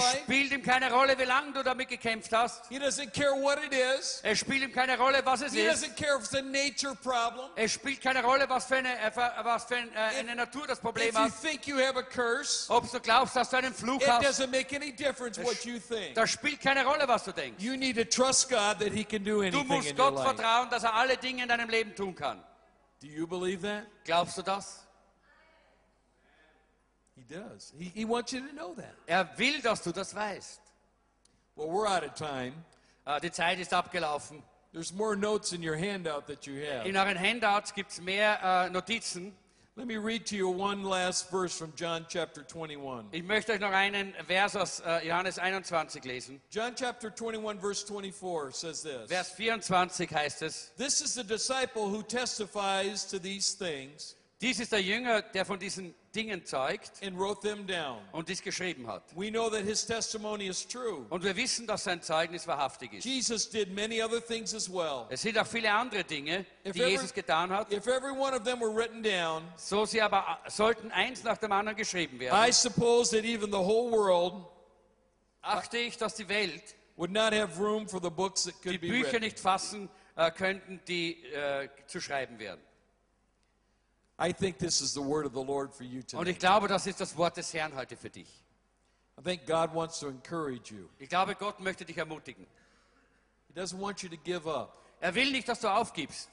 life. 0.06 0.20
spielt 0.24 0.52
ihm 0.52 0.62
keine 0.62 0.92
Rolle, 0.92 1.18
wie 1.18 1.24
lange 1.24 1.54
du 1.54 1.64
damit 1.64 1.88
gekämpft 1.88 2.34
hast. 2.34 2.68
He 2.68 2.78
doesn't 2.78 3.12
care 3.14 3.32
what 3.42 3.58
it 3.64 3.72
is. 3.72 4.20
Es 4.22 4.40
spielt 4.40 4.64
ihm 4.64 4.74
keine 4.74 4.98
Rolle, 4.98 5.22
was 5.24 5.42
es 5.42 5.54
He 5.54 5.62
ist. 5.62 5.82
doesn't 5.86 5.96
care 5.96 6.18
if 6.18 6.26
it's 6.26 6.36
a 6.36 6.42
nature 6.42 6.94
problem. 6.96 7.50
Es 7.56 7.72
spielt 7.72 8.02
keine 8.02 8.22
Rolle, 8.22 8.50
was 8.50 8.66
für 8.66 8.76
eine, 8.78 8.90
äh, 9.00 9.12
was 9.44 9.64
für 9.64 9.76
äh, 9.76 10.20
eine 10.20 10.36
Natur 10.36 10.68
das 10.68 10.80
Problem 10.82 11.08
If 11.08 11.14
you 11.16 11.20
hat. 11.22 11.42
think 11.42 11.68
you 11.68 11.78
have 11.78 11.98
a 11.98 12.04
curse, 12.04 12.70
Ob 12.70 12.92
du 12.92 13.00
glaubst, 13.00 13.38
dass 13.38 13.50
du 13.50 13.58
einen 13.58 13.74
Fluch 13.74 14.02
it 14.02 14.10
hast, 14.10 14.26
doesn't 14.28 14.48
make 14.52 14.76
any 14.76 14.92
difference 14.92 15.42
what 15.42 15.64
you 15.64 15.80
think. 15.80 16.16
das 16.16 16.32
spielt 16.32 16.60
keine 16.62 16.86
Rolle, 16.86 17.08
was 17.08 17.24
du 17.24 17.32
denkst. 17.32 17.64
You 17.64 17.78
need 17.78 17.96
to 17.96 18.04
trust 18.04 18.50
God 18.50 18.80
that 18.80 18.92
He 18.92 19.06
can 19.06 19.24
do 19.24 19.36
Du 19.38 19.42
anything 19.42 19.68
musst 19.68 19.90
in 19.92 19.98
your 19.98 20.12
Gott 20.12 20.26
vertrauen, 20.26 20.70
dass 20.70 20.84
er 20.84 20.94
alle 20.96 21.16
Dinge 21.16 21.44
in 21.44 21.48
deinem 21.48 21.70
Leben 21.70 21.96
tun 21.96 22.14
kann. 22.14 22.44
Do 23.02 23.08
you 23.08 23.26
believe 23.26 23.62
that? 23.66 23.86
Glaubst 24.04 24.38
du 24.38 24.42
das? 24.42 24.86
He 27.30 27.36
does. 27.36 27.74
He, 27.78 27.92
he 27.94 28.06
wants 28.06 28.34
you 28.34 28.42
to 28.42 28.56
know 28.56 28.74
that. 28.76 28.96
Er 29.08 29.30
will, 29.38 29.62
dass 29.62 29.84
du 29.84 29.92
das 29.92 30.14
weißt. 30.14 30.60
Well, 31.56 31.70
we're 31.70 31.88
out 31.88 32.04
of 32.04 32.16
time. 32.16 32.54
Äh, 33.06 33.20
Die 33.22 33.32
Zeit 33.32 33.60
ist 33.60 33.74
abgelaufen. 33.74 34.42
There's 34.72 34.94
more 34.94 35.16
notes 35.16 35.52
in 35.52 35.64
your 35.64 35.76
handout 35.76 36.28
that 36.28 36.46
you 36.46 36.62
have. 36.66 36.88
In 36.88 36.96
euren 36.96 37.18
Handouts 37.18 37.74
gibt 37.74 37.92
es 37.92 38.02
mehr 38.02 38.40
äh, 38.44 38.70
Notizen. 38.70 39.36
Let 39.76 39.88
me 39.88 39.98
read 39.98 40.26
to 40.28 40.36
you 40.36 40.50
one 40.50 40.84
last 40.84 41.30
verse 41.30 41.58
from 41.58 41.72
John 41.76 42.06
chapter 42.10 42.44
21. 42.44 43.08
Ich 43.14 43.24
möchte 43.24 43.54
euch 43.54 43.62
noch 43.62 43.72
einen 43.72 44.14
Vers 44.28 44.56
aus 44.56 44.82
äh, 44.82 45.08
Johannes 45.08 45.40
21 45.40 46.04
lesen. 46.04 46.42
John 46.52 46.76
chapter 46.76 47.10
21, 47.10 47.62
verse 47.62 47.86
24 47.86 48.54
says 48.54 48.82
this 48.84 49.08
Vers 49.10 49.32
24 49.32 50.14
heißt 50.14 50.42
es, 50.42 50.74
This 50.78 51.02
is 51.02 51.14
the 51.14 51.24
disciple 51.24 51.84
who 51.84 52.02
testifies 52.04 53.08
to 53.08 53.20
these 53.20 53.58
things 53.58 54.16
dies 54.42 54.60
ist 54.62 54.72
der 54.72 54.82
Jünger, 54.82 55.22
der 55.22 55.44
von 55.46 55.60
diesen 55.60 55.94
Dingen 56.16 56.44
zeugt 56.46 56.92
and 57.04 57.18
wrote 57.20 57.42
them 57.48 57.68
down. 57.68 58.00
und 58.12 58.28
dies 58.30 58.42
geschrieben 58.42 58.88
hat. 58.88 59.04
We 59.16 59.30
know 59.30 59.50
that 59.50 59.62
his 59.64 59.86
testimony 59.86 60.48
is 60.48 60.68
true. 60.68 61.06
Und 61.10 61.24
wir 61.24 61.36
wissen, 61.36 61.68
dass 61.68 61.84
sein 61.84 62.02
Zeugnis 62.02 62.48
wahrhaftig 62.48 62.94
ist. 62.94 63.04
Jesus 63.06 63.50
did 63.50 63.74
many 63.76 64.02
other 64.02 64.20
things 64.26 64.54
as 64.56 64.68
well. 64.72 65.06
Es 65.10 65.22
sind 65.22 65.38
auch 65.38 65.46
viele 65.48 65.72
andere 65.72 66.04
Dinge, 66.04 66.46
If 66.66 66.74
die 66.74 66.80
every- 66.82 66.90
Jesus 66.92 67.14
getan 67.14 67.52
hat. 67.52 67.72
If 67.72 67.86
every 67.88 68.12
one 68.12 68.36
of 68.36 68.44
them 68.44 68.60
were 68.60 68.74
written 68.76 69.04
down, 69.04 69.44
So 69.56 69.86
sie 69.86 70.02
aber 70.02 70.40
äh, 70.46 70.50
sollten 70.50 70.92
eins 70.92 71.24
nach 71.24 71.38
dem 71.38 71.52
anderen 71.52 71.78
geschrieben 71.78 72.18
I 72.18 72.22
werden. 72.22 72.54
suppose 72.54 73.16
that 73.16 73.26
even 73.26 73.52
the 73.52 73.58
whole 73.58 73.92
world 73.92 74.46
Achte 75.42 75.78
ich, 75.78 75.98
dass 75.98 76.16
die 76.16 76.28
Welt 76.28 76.76
would 76.98 77.12
not 77.12 77.34
have 77.34 77.58
room 77.62 77.88
for 77.88 78.02
the 78.02 78.10
books 78.10 78.44
that 78.44 78.56
die 78.64 78.70
could 78.70 78.82
be 78.82 78.88
Bücher 78.88 79.14
written. 79.14 79.24
nicht 79.24 79.40
fassen 79.40 79.90
äh, 80.16 80.30
könnten, 80.32 80.82
die 80.88 81.24
äh, 81.32 81.70
zu 81.88 82.02
schreiben 82.02 82.40
werden. 82.40 82.60
I 84.20 84.34
think 84.34 84.58
this 84.58 84.82
is 84.82 84.94
the 84.94 85.02
word 85.02 85.26
of 85.26 85.34
the 85.34 85.44
Lord 85.44 85.74
for 85.74 85.84
you 85.84 86.00
Und 86.00 86.08
tonight. 86.10 86.28
ich 86.30 86.40
glaube, 86.40 86.68
das 86.68 86.86
ist 86.88 87.00
das 87.00 87.16
Wort 87.16 87.38
des 87.38 87.54
Herrn 87.54 87.74
heute 87.76 87.96
für 87.96 88.10
dich. 88.10 88.28
I 89.18 89.22
think 89.22 89.46
God 89.46 89.74
wants 89.74 90.00
to 90.00 90.08
encourage 90.08 90.72
you. 90.72 90.88
Ich 90.98 91.10
glaube, 91.10 91.36
Gott 91.36 91.60
möchte 91.60 91.86
dich 91.86 91.98
ermutigen. 91.98 92.46
He 93.48 93.60
doesn't 93.60 93.80
want 93.80 94.02
you 94.04 94.10
to 94.10 94.18
give 94.24 94.46
up. 94.48 94.76
Er 95.02 95.16
will 95.16 95.32
nicht, 95.32 95.48
dass 95.48 95.62
du 95.62 95.68
aufgibst. 95.70 96.30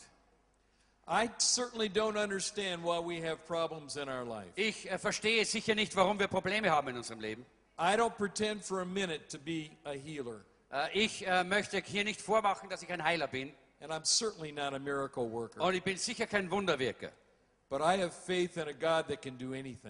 I 1.09 1.29
certainly 1.39 1.89
don't 1.89 2.17
understand 2.21 2.83
why 2.83 2.99
we 2.99 3.21
have 3.21 3.39
problems 3.47 3.97
in 3.97 4.09
our 4.09 4.25
life. 4.25 4.51
Ich 4.57 4.91
äh, 4.91 4.99
verstehe 4.99 5.45
sicher 5.45 5.77
nicht, 5.77 5.95
warum 5.95 6.19
wir 6.19 6.27
Probleme 6.27 6.71
haben 6.71 6.89
in 6.89 6.97
unserem 6.97 7.21
Leben. 7.21 7.47
I 7.79 7.95
don't 7.97 8.17
pretend 8.17 8.65
for 8.65 8.81
a 8.81 8.85
minute 8.85 9.29
to 9.29 9.39
be 9.39 9.71
a 9.85 9.93
healer, 9.93 10.41
Äh, 10.73 10.99
ich 10.99 11.25
äh, 11.25 11.45
möchte 11.45 11.79
hier 11.81 12.03
nicht 12.03 12.21
vormachen, 12.21 12.69
dass 12.69 12.83
ich 12.83 12.91
ein 12.91 13.05
Heiler 13.05 13.29
bin. 13.29 13.53
and 13.81 13.93
I'm 13.93 14.05
certainly 14.05 14.51
not 14.51 14.75
a 14.75 14.79
miracle 14.81 15.31
worker. 15.31 15.61
Und 15.61 15.75
ich 15.75 15.83
bin 15.85 15.97
sicher 15.97 16.27
kein 16.27 16.51
Wunderwirker. 16.51 17.13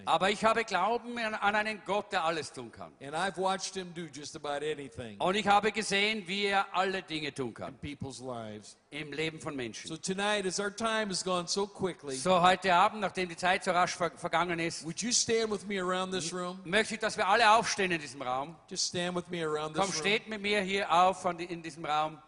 Aber 0.06 0.30
ich 0.30 0.44
habe 0.44 0.64
Glauben 0.64 1.18
an, 1.18 1.34
einen 1.54 1.82
Gott, 1.84 2.10
der 2.10 2.24
alles 2.24 2.52
tun 2.52 2.72
kann. 2.72 2.92
And 3.02 3.14
I've 3.14 3.36
watched 3.36 3.74
him 3.74 3.92
do 3.94 4.06
just 4.12 4.34
about 4.34 4.64
anything 4.64 5.20
Und 5.20 5.34
ich 5.34 5.46
habe 5.46 5.70
gesehen, 5.72 6.26
wie 6.26 6.46
er 6.46 6.66
alle 6.74 7.02
Dinge 7.02 7.34
tun 7.34 7.48
in 7.48 7.54
kann 7.54 7.74
people's 7.78 8.20
lives. 8.20 8.78
im 8.90 9.12
Leben 9.12 9.40
von 9.40 9.54
Menschen. 9.54 9.88
So 9.88 9.96
tonight, 9.96 10.46
as 10.46 10.58
our 10.58 10.74
time 10.74 11.08
has 11.08 11.22
gone 11.22 11.46
so 11.46 11.66
quickly, 11.66 12.16
So 12.16 12.40
heute 12.40 12.72
Abend, 12.72 13.00
nachdem 13.02 13.28
die 13.28 13.36
Zeit 13.36 13.62
so 13.64 13.72
rasch 13.72 13.94
ver 13.94 14.10
vergangen 14.16 14.58
ist, 14.58 14.84
would 14.84 15.00
you 15.02 15.12
stand 15.12 15.50
with 15.50 15.66
me 15.66 15.78
around 15.78 16.12
this 16.12 16.32
room? 16.32 16.58
möchte 16.64 16.94
ich, 16.94 17.00
dass 17.00 17.16
wir 17.18 17.28
alle 17.28 17.50
aufstehen 17.50 17.90
in 17.92 18.00
diesem 18.00 18.22
Raum. 18.22 18.56
Just 18.70 18.88
stand 18.88 19.14
with 19.14 19.28
me 19.28 19.44
around 19.44 19.76
Komm, 19.76 19.92
steht 19.92 20.28
mit 20.28 20.40
mir 20.40 20.62
hier 20.62 20.90
auf 20.90 21.26
in 21.26 21.62
diesem 21.62 21.84
Raum. 21.84 22.18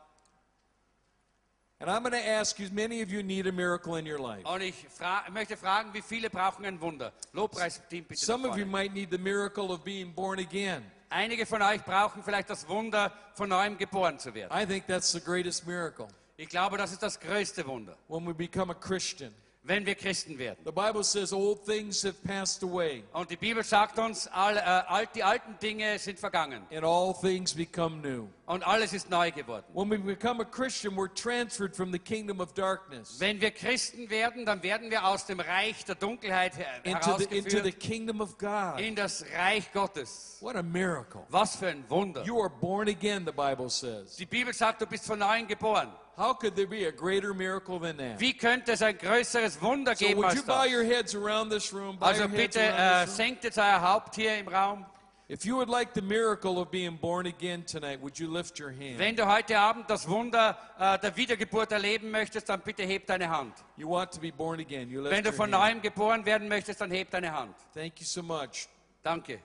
And 1.81 1.89
I'm 1.89 2.03
going 2.03 2.13
to 2.13 2.29
ask 2.29 2.59
you, 2.59 2.69
many 2.73 3.03
of 3.03 3.13
you 3.13 3.23
need 3.23 3.47
a 3.47 3.53
miracle 3.53 3.97
in 3.97 4.05
your 4.05 4.19
life. 4.19 4.45
Und 4.45 4.63
ich 4.63 4.75
fra 4.89 5.25
möchte 5.31 5.57
fragen, 5.57 5.95
wie 5.95 6.03
viele 6.03 6.29
brauchen 6.29 6.65
ein 6.65 6.81
Wunder? 6.81 7.13
Lobpreisteam 7.33 8.05
bitte. 8.05 8.25
Some 8.25 8.49
of 8.49 8.59
you 8.59 8.67
might 8.67 8.93
need 8.93 9.11
the 9.13 9.19
miracle 9.19 9.71
of 9.71 9.85
being 9.85 10.13
born 10.13 10.41
again. 10.41 10.83
Einige 11.09 11.47
von 11.47 11.63
euch 11.63 11.83
brauchen 11.85 12.25
vielleicht 12.25 12.51
das 12.51 12.69
Wunder, 12.69 13.13
von 13.35 13.49
neuem 13.49 13.79
geboren 13.79 14.19
zu 14.19 14.35
werden. 14.35 14.53
I 14.53 14.67
think 14.67 14.89
that's 14.89 15.13
the 15.13 15.21
greatest 15.21 15.67
miracle. 15.67 16.09
Ich 16.37 16.49
glaube, 16.49 16.77
das 16.79 16.93
ist 16.93 17.03
das 17.03 17.19
größte 17.19 17.67
Wunder, 17.67 17.97
When 18.09 18.27
we 18.27 18.35
become 18.35 18.73
a 18.73 18.75
Christian, 18.75 19.33
wenn 19.69 19.85
wir 19.87 19.95
Christen 19.95 20.39
werden. 20.39 20.59
the 20.65 20.73
Bible 20.73 21.05
says 21.05 21.33
old 21.33 21.65
things 21.65 22.03
have 22.03 22.15
passed 22.25 22.63
away 22.63 23.05
Und 23.13 23.31
die 23.31 23.37
Bibel 23.37 23.63
sagt 23.63 23.99
uns, 23.99 24.27
all, 24.29 24.57
äh, 24.57 24.61
all, 24.61 25.07
die 25.15 25.23
alten 25.23 25.57
Dinge 25.63 25.99
sind 25.99 26.19
vergangen 26.19 26.63
and 26.73 26.85
all 26.85 27.15
things 27.15 27.55
become 27.55 28.01
new. 28.01 28.29
und 28.47 28.67
alles 28.67 28.93
ist 28.93 29.11
neu 29.11 29.31
geworden. 29.31 29.65
When 29.75 29.91
we 29.91 29.99
become 29.99 30.41
a 30.41 30.45
Christian, 30.45 30.97
we're 30.97 31.13
transferred 31.13 31.77
from 31.77 31.93
the 31.93 31.99
kingdom 31.99 32.41
of 32.41 32.55
darkness 32.55 33.21
Wenn 33.21 33.41
wir 33.41 33.51
Christen 33.51 34.09
werden, 34.11 34.47
dann 34.47 34.63
werden 34.63 34.91
wir 34.91 35.05
aus 35.05 35.27
dem 35.27 35.39
Reich 35.41 35.85
der 35.85 35.95
Dunkelheit 35.97 36.57
her 36.57 36.67
into 36.85 37.19
the, 37.19 37.25
into 37.37 37.63
the 37.63 37.73
kingdom 37.73 38.21
of 38.21 38.39
God. 38.39 38.81
in 38.81 38.95
das 38.95 39.25
Reich 39.37 39.71
Gottes. 39.73 40.39
What 40.41 40.57
a 40.57 40.63
miracle. 40.63 41.27
Was 41.29 41.57
für 41.57 41.69
ein 41.69 41.85
Wunder. 41.89 42.25
You 42.25 42.41
are 42.41 42.51
born 42.51 42.89
again, 42.89 43.27
the 43.27 43.33
Bible 43.33 43.69
says. 43.69 44.17
Die 44.17 44.27
Bibel 44.27 44.55
sagt, 44.55 44.81
du 44.81 44.87
bist 44.87 45.05
von 45.05 45.19
neuem 45.19 45.47
geboren. 45.47 45.93
How 46.19 46.35
could 46.35 46.57
there 46.57 46.67
be 46.67 46.85
a 46.87 46.91
greater 46.91 47.33
miracle 47.33 47.79
than 47.79 47.97
that? 47.99 48.19
Wie 48.19 48.33
könnte 48.37 48.73
es 48.73 48.83
ein 48.83 48.99
größeres 48.99 49.63
Wunder 49.63 49.95
So 49.95 50.05
geben 50.05 50.19
would 50.21 50.33
you 50.35 50.41
als 50.41 50.47
bow 50.47 50.65
das? 50.65 50.73
your 50.73 50.83
heads 50.85 51.15
around 51.15 51.51
this 51.51 51.73
room? 51.73 51.97
Bow 51.97 52.07
Also 52.07 52.27
bitte 52.29 52.59
around 52.61 53.07
this 53.07 53.09
room. 53.09 53.17
senkt 53.17 53.45
jetzt 53.45 53.59
euer 53.59 53.81
Haupt 53.81 54.17
hier 54.17 54.37
im 54.39 54.49
Raum. 54.49 54.85
If 55.31 55.45
you 55.45 55.57
would 55.57 55.69
like 55.69 55.91
the 55.95 56.01
miracle 56.01 56.59
of 56.59 56.71
being 56.71 56.97
born 56.97 57.27
again 57.27 57.63
tonight, 57.67 58.01
would 58.01 58.19
you 58.19 58.27
lift 58.33 58.59
your 58.59 58.71
hand? 58.71 58.99
Wenn 58.99 59.15
du 59.15 59.27
heute 59.27 59.59
Abend 59.59 59.89
das 59.91 60.09
Wunder 60.09 60.57
äh, 60.79 60.99
der 60.99 61.15
Wiedergeburt 61.17 61.71
erleben 61.71 62.11
möchtest, 62.11 62.49
dann 62.49 62.61
bitte 62.63 62.83
heb 62.85 63.07
deine 63.07 63.29
Hand. 63.29 63.53
You 63.77 63.91
want 63.91 64.11
to 64.13 64.21
be 64.21 64.33
born 64.33 64.59
again. 64.59 64.89
You 64.91 65.03
lift 65.03 65.15
Wenn 65.15 65.23
du 65.25 65.33
von 65.33 65.53
hand. 65.53 65.75
neuem 65.75 65.83
geboren 65.83 66.25
werden 66.25 66.49
möchtest, 66.49 66.81
dann 66.81 66.91
heb 66.91 67.11
deine 67.11 67.31
Hand. 67.31 67.55
Thank 67.75 68.01
you 68.01 68.07
so 68.07 68.23
much. 68.23 68.69
Danke. 69.03 69.41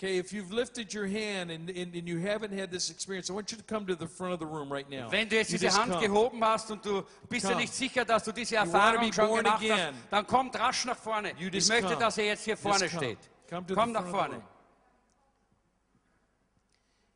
Okay, 0.00 0.16
if 0.16 0.32
you've 0.32 0.52
lifted 0.52 0.94
your 0.94 1.08
hand 1.08 1.50
and, 1.50 1.68
and, 1.70 1.92
and 1.92 2.06
you 2.08 2.18
haven't 2.20 2.52
had 2.52 2.70
this 2.70 2.88
experience, 2.88 3.30
I 3.30 3.32
want 3.32 3.50
you 3.50 3.58
to 3.58 3.64
come 3.64 3.84
to 3.86 3.96
the 3.96 4.06
front 4.06 4.32
of 4.32 4.38
the 4.38 4.46
room 4.46 4.72
right 4.72 4.88
now. 4.88 5.08
Wenn 5.10 5.28
du 5.28 5.34
jetzt 5.34 5.50
You 5.50 5.58
diese 5.58 5.64
just 5.66 5.76
Hand 5.76 5.90
come. 5.90 6.06
gehoben 6.06 6.40
hast 6.44 6.70
und 6.70 6.84
du 6.84 7.02
bist 7.28 7.44
dir 7.46 7.48
Come. 7.48 7.62
nicht 7.62 7.74
sicher, 7.74 8.04
dass 8.04 8.22
du 8.22 8.30
diese 8.30 8.54
Erfahrung 8.56 9.12
schon 9.12 9.26
gemacht 9.42 9.56
again. 9.60 9.76
hast, 9.76 9.94
dann 10.12 10.24
kommt 10.24 10.56
rasch 10.56 10.84
nach 10.84 10.96
vorne. 10.96 11.32
You 11.36 11.48
Ich 11.48 11.54
just 11.54 11.68
möchte, 11.70 11.88
come. 11.88 11.98
dass 11.98 12.16
er 12.16 12.26
jetzt 12.26 12.44
hier 12.44 12.52
Just 12.54 12.62
vorne 12.62 12.88
come. 12.88 12.90
steht. 13.02 13.18
Come 13.50 13.66
to 13.66 13.74
the 13.74 13.80
Komm 13.80 13.90
nach 13.90 14.02
front 14.08 14.14
of 14.14 14.34
the 14.34 14.36
vorne. 14.36 14.42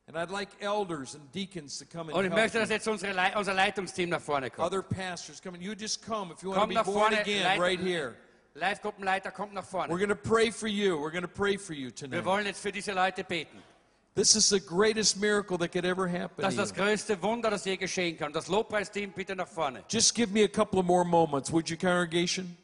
And 0.07 0.17
I'd 0.17 0.29
like 0.29 0.49
elders 0.61 1.15
and 1.15 1.31
deacons 1.31 1.77
to 1.79 1.85
come 1.85 2.09
and 2.09 2.17
Und 2.17 2.25
ich 2.25 2.31
möchte, 2.31 2.59
dass 2.59 2.69
jetzt 2.69 2.87
unsere 2.89 3.13
Lei 3.13 3.33
unser 3.37 3.53
Leitungsteam 3.53 4.09
nach 4.09 4.19
vorne 4.21 4.51
kommt. 4.51 4.67
Other 4.67 4.81
pastors 4.83 5.41
come. 5.41 5.57
You 5.57 5.71
just 5.71 6.05
come 6.05 6.33
if 6.33 6.43
you 6.43 6.49
want 6.49 6.59
Komm 6.59 6.69
to 6.71 6.79
be 6.79 6.83
born 6.83 7.11
vorne, 7.13 7.21
again 7.21 7.59
right 7.61 7.79
here. 7.79 8.15
Live-Gruppenleiter 8.55 9.31
kommt 9.31 9.53
nach 9.53 9.65
We're 9.71 9.97
going 9.97 10.09
to 10.09 10.15
pray 10.15 10.51
for 10.51 10.67
you. 10.67 10.97
We're 10.97 11.11
going 11.11 11.23
to 11.23 11.27
pray 11.27 11.57
for 11.57 11.73
you 11.73 11.87
Wir 11.87 11.95
tonight. 11.95 12.25
wollen 12.25 12.45
jetzt 12.45 12.61
für 12.61 12.71
diese 12.71 12.91
Leute 12.91 13.23
beten. 13.23 13.63
This 14.15 14.35
is 14.35 14.47
the 14.47 14.59
greatest 14.59 15.17
miracle 15.17 15.57
that 15.57 15.71
could 15.71 15.85
ever 15.85 16.07
happen 16.07 16.43
Das 16.43 16.53
ist 16.53 16.59
das 16.59 16.73
größte 16.73 17.19
Wunder, 17.23 17.49
das 17.49 17.65
je 17.65 17.77
geschehen 17.77 18.15
kann. 18.15 18.31
Das 18.31 18.47
Lobpreisteam 18.47 19.11
bitte 19.11 19.35
nach 19.35 19.47
vorne. 19.47 19.83
Just 19.89 20.13
give 20.13 20.31
me 20.31 20.43
a 20.43 20.47
couple 20.47 20.79
of 20.79 20.85
more 20.85 21.03
moments, 21.03 21.51
would 21.51 21.67
you, 21.67 21.75
congregation? 21.75 22.55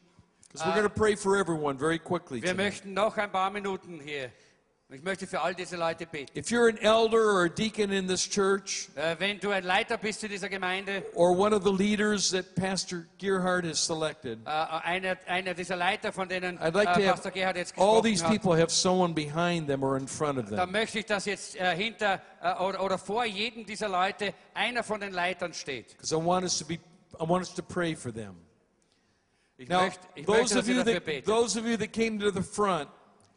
Because 0.46 0.64
we're 0.64 0.70
uh, 0.70 0.76
going 0.76 0.88
to 0.88 0.94
pray 0.94 1.16
for 1.16 1.36
everyone 1.36 1.76
very 1.76 1.98
quickly. 1.98 2.40
Wir 2.40 2.52
tonight. 2.52 2.66
möchten 2.66 2.94
noch 2.94 3.16
ein 3.16 3.32
paar 3.32 3.50
Minuten 3.50 4.00
hier. 4.00 4.30
Ich 4.92 5.04
möchte 5.04 5.24
für 5.28 5.40
all 5.40 5.54
diese 5.54 5.76
Leute 5.76 6.04
beten. 6.04 6.36
If 6.36 6.50
you're 6.50 6.68
an 6.68 6.76
elder 6.78 7.18
or 7.18 7.44
a 7.44 7.48
deacon 7.48 7.92
in 7.92 8.08
this 8.08 8.28
church, 8.28 8.88
Äh, 8.96 9.14
Wenn 9.20 9.38
du 9.38 9.50
ein 9.50 9.62
Leiter 9.62 9.96
bist 9.96 10.24
in 10.24 10.30
dieser 10.30 10.48
Gemeinde, 10.48 11.04
or 11.14 11.30
one 11.30 11.54
of 11.54 11.62
the 11.62 11.70
leaders 11.70 12.30
that 12.30 12.56
Pastor 12.56 13.06
Gerhard 13.18 13.64
has 13.64 13.78
selected, 13.78 14.40
äh, 14.44 14.50
einer, 14.50 15.16
einer 15.26 15.54
dieser 15.54 15.76
Leiter, 15.76 16.12
von 16.12 16.28
denen 16.28 16.58
I'd 16.58 16.74
like 16.74 16.88
äh, 16.88 16.94
to 16.94 17.00
äh, 17.00 17.04
have 17.04 17.12
Pastor 17.12 17.30
Gerhard 17.30 17.56
jetzt 17.56 17.78
all 17.78 18.02
these 18.02 18.14
gesprochen 18.14 18.34
hat, 18.34 18.42
people 18.42 18.60
have 18.60 18.70
someone 18.72 19.14
behind 19.14 19.68
them 19.68 19.84
or 19.84 19.96
in 19.96 20.08
front 20.08 20.38
of 20.38 20.46
them. 20.46 20.56
dann 20.56 20.72
möchte 20.72 20.98
ich, 20.98 21.06
dass 21.06 21.24
jetzt 21.24 21.54
äh, 21.54 21.76
hinter 21.76 22.20
äh, 22.42 22.54
oder, 22.60 22.82
oder 22.82 22.98
vor 22.98 23.24
jedem 23.24 23.64
dieser 23.64 23.88
Leute 23.88 24.34
einer 24.54 24.82
von 24.82 25.00
den 25.00 25.12
Leitern 25.12 25.54
steht. 25.54 25.90
Because 25.96 26.12
I 26.12 26.18
want 26.18 26.42
us 26.42 26.58
to 26.58 26.64
be, 26.64 26.80
I 27.20 27.28
want 27.28 27.42
us 27.42 27.54
to 27.54 27.62
pray 27.62 27.94
for 27.94 28.12
them. 28.12 28.34
Ich 29.56 29.68
Now, 29.68 29.82
möchte, 29.82 30.00
ich 30.16 30.26
those 30.26 30.54
möchte 30.54 30.58
of 30.58 30.68
you 30.68 30.82
that 30.82 31.24
those 31.24 31.56
of 31.56 31.64
you 31.64 31.76
that 31.76 31.92
came 31.92 32.18
to 32.18 32.32
the 32.32 32.42
front, 32.42 32.88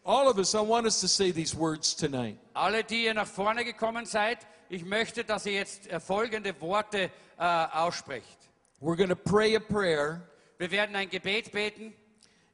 all 0.05 0.29
of 0.29 0.37
us, 0.37 0.53
I 0.55 0.61
want 0.61 0.85
us 0.85 0.99
to 1.01 1.07
say 1.07 1.31
these 1.31 1.55
words 1.55 1.95
tonight. 1.95 2.37
Alle, 2.55 2.83
die 2.83 3.05
ihr 3.05 3.13
nach 3.13 3.27
vorne 3.27 3.63
gekommen 3.63 4.05
seid, 4.05 4.39
ich 4.69 4.83
möchte, 4.85 5.23
dass 5.23 5.45
ihr 5.45 5.53
jetzt 5.53 5.87
äh, 5.87 5.99
folgende 5.99 6.59
Worte 6.61 7.09
äh, 7.37 7.43
aussprecht. 7.71 8.49
We're 8.81 8.95
going 8.97 9.09
to 9.09 9.15
pray 9.15 9.55
a 9.55 9.59
prayer, 9.59 10.21
Wir 10.57 10.71
werden 10.71 10.95
ein 10.95 11.09
Gebet 11.09 11.51
beten 11.51 11.93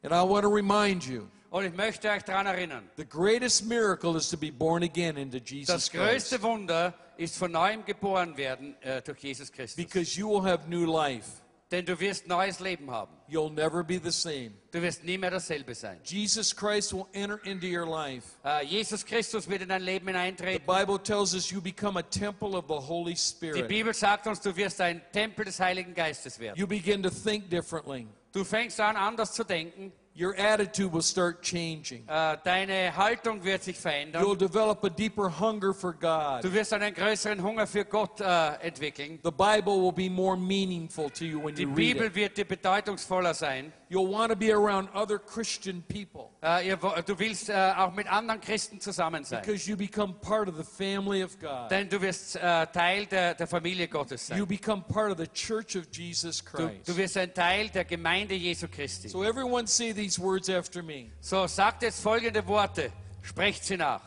and 0.04 0.14
I 0.14 0.22
want 0.22 0.44
to 0.44 0.50
remind 0.50 1.06
you. 1.06 1.28
und 1.52 1.66
ich 1.66 1.74
möchte 1.74 2.10
euch 2.10 2.24
daran 2.24 2.46
erinnern. 2.46 2.90
The 2.98 3.06
greatest 3.06 3.66
miracle 3.66 4.16
is 4.16 4.30
to 4.30 4.38
be 4.38 4.52
born 4.52 4.84
again 4.84 5.18
into 5.18 5.38
Jesus 5.38 5.68
Christ. 5.68 5.70
Das 5.70 5.90
Christ. 5.90 6.04
größte 6.32 6.42
Wunder 6.44 6.94
ist 7.18 7.38
von 7.38 7.52
neuem 7.52 7.84
geboren 7.84 8.38
werden 8.38 8.76
äh, 8.82 9.02
durch 9.02 9.20
Jesus 9.20 9.52
Christus. 9.52 9.76
Because 9.76 10.18
you 10.20 10.30
will 10.30 10.44
have 10.44 10.70
new 10.70 10.86
life. 10.86 11.42
Denn 11.72 11.86
du 11.86 12.00
wirst 12.00 12.28
neues 12.28 12.60
Leben 12.60 12.90
haben. 12.90 13.12
You'll 13.28 13.52
never 13.52 13.84
be 13.84 14.00
the 14.04 14.12
same. 14.12 14.54
Du 14.72 14.82
wirst 14.82 15.04
nie 15.04 15.20
mehr 15.20 15.30
dasselbe 15.30 15.76
sein. 15.76 16.00
Jesus 16.04 16.56
Christ 16.56 16.94
will 16.94 17.06
enter 17.14 17.40
into 17.46 17.68
your 17.68 17.86
life. 17.86 18.26
Äh, 18.44 18.66
Jesus 18.66 19.06
Christus 19.06 19.48
wird 19.48 19.62
in 19.62 19.70
dein 19.70 19.84
Leben 19.84 20.08
The 20.08 20.14
hineintreten. 20.14 20.66
Bible 20.66 20.98
tells 20.98 21.36
us 21.36 21.52
you 21.52 21.62
become 21.62 22.00
a 22.00 22.04
temple 22.04 22.56
of 22.58 22.66
the 22.68 22.74
Holy 22.74 23.14
Die 23.14 23.20
Spirit. 23.20 23.68
Bibel 23.68 23.94
sagt 23.94 24.26
uns, 24.26 24.41
du 24.41 24.56
wirst 24.56 24.82
ein 24.82 25.00
Tempel 25.14 25.46
des 25.46 25.60
Heiligen 25.60 25.94
Geistes 25.94 26.40
werden. 26.40 26.58
You 26.58 26.66
begin 26.66 27.04
to 27.04 27.12
think 27.12 27.52
differently. 27.52 28.08
Du 28.32 28.44
fängst 28.44 28.80
an, 28.80 28.96
anders 28.96 29.34
zu 29.34 29.44
denken. 29.44 29.91
Your 30.20 30.36
attitude 30.38 30.91
will 30.91 31.02
start 31.02 31.41
changing. 31.41 32.04
Äh, 32.08 32.38
deine 32.44 32.96
Haltung 32.96 33.41
wird 33.44 33.64
sich 33.64 33.78
You'll 33.78 33.82
verändern. 33.82 34.38
develop 34.38 34.84
a 34.84 34.90
deeper 34.90 35.30
hunger 35.40 35.74
for 35.74 35.94
God. 35.94 36.44
Du 36.44 36.52
wirst 36.54 36.74
einen 36.74 36.94
größeren 36.94 37.41
Hunger 37.41 37.66
für 37.66 37.86
Gott 37.86 38.20
äh, 38.20 38.56
entwickeln. 38.62 39.20
The 39.24 39.32
Bible 39.32 39.82
will 39.82 39.94
be 39.94 40.10
more 40.10 40.36
meaningful 40.36 41.10
to 41.12 41.24
you 41.24 41.41
when 41.44 41.56
Die 41.56 41.64
you 41.64 41.70
read 41.70 41.76
Bibel 41.78 42.08
it. 42.08 42.16
wird 42.16 42.38
dir 42.38 42.46
bedeutungsvoller 42.46 43.34
sein. 43.34 43.72
You'll 43.91 44.06
want 44.06 44.30
to 44.32 44.36
be 44.36 44.52
around 44.53 44.88
other 44.94 45.18
Christian 45.18 45.82
people 45.88 46.30
Äh, 46.44 46.68
ihr, 46.68 46.78
du 46.78 47.18
willst 47.18 47.49
äh, 47.49 47.74
auch 47.76 47.91
mit 47.95 48.06
anderen 48.07 48.40
Christen 48.40 48.80
zusammen 48.80 49.24
sein. 49.24 49.41
because 49.44 49.68
you 49.68 49.76
become 49.76 50.14
part 50.22 50.48
of 50.48 50.56
the 50.57 50.64
family 50.64 51.24
of 51.24 51.40
God. 51.40 51.72
Denn 51.72 51.90
du 51.90 51.99
wirst 51.99 52.36
äh, 52.36 52.68
Teil 52.68 53.07
der, 53.07 53.34
der 53.34 53.48
Familie 53.48 53.88
Gottes 53.88 54.28
sein. 54.28 54.38
You 54.38 54.45
become 54.45 54.84
part 54.88 55.11
of 55.11 55.18
the 55.18 55.28
church 55.28 55.76
of 55.76 55.86
Jesus 55.91 56.38
Du, 56.44 56.52
Christ. 56.52 56.88
du 56.88 56.95
wirst 56.98 57.18
ein 57.18 57.34
Teil 57.34 57.70
der 57.70 57.84
Gemeinde 57.84 58.36
Jesu 58.36 58.68
Christi. 58.68 59.10
So 59.10 59.24
everyone 59.24 59.66
say 59.66 59.91
these 59.91 60.22
words 60.22 60.49
after 60.52 60.84
me. 60.84 61.07
So, 61.20 61.48
sagt 61.48 61.82
jetzt 61.82 61.99
folgende 62.02 62.45
Worte. 62.48 62.91
Sprecht 63.24 63.64
sie 63.66 63.78
nach. 63.78 64.03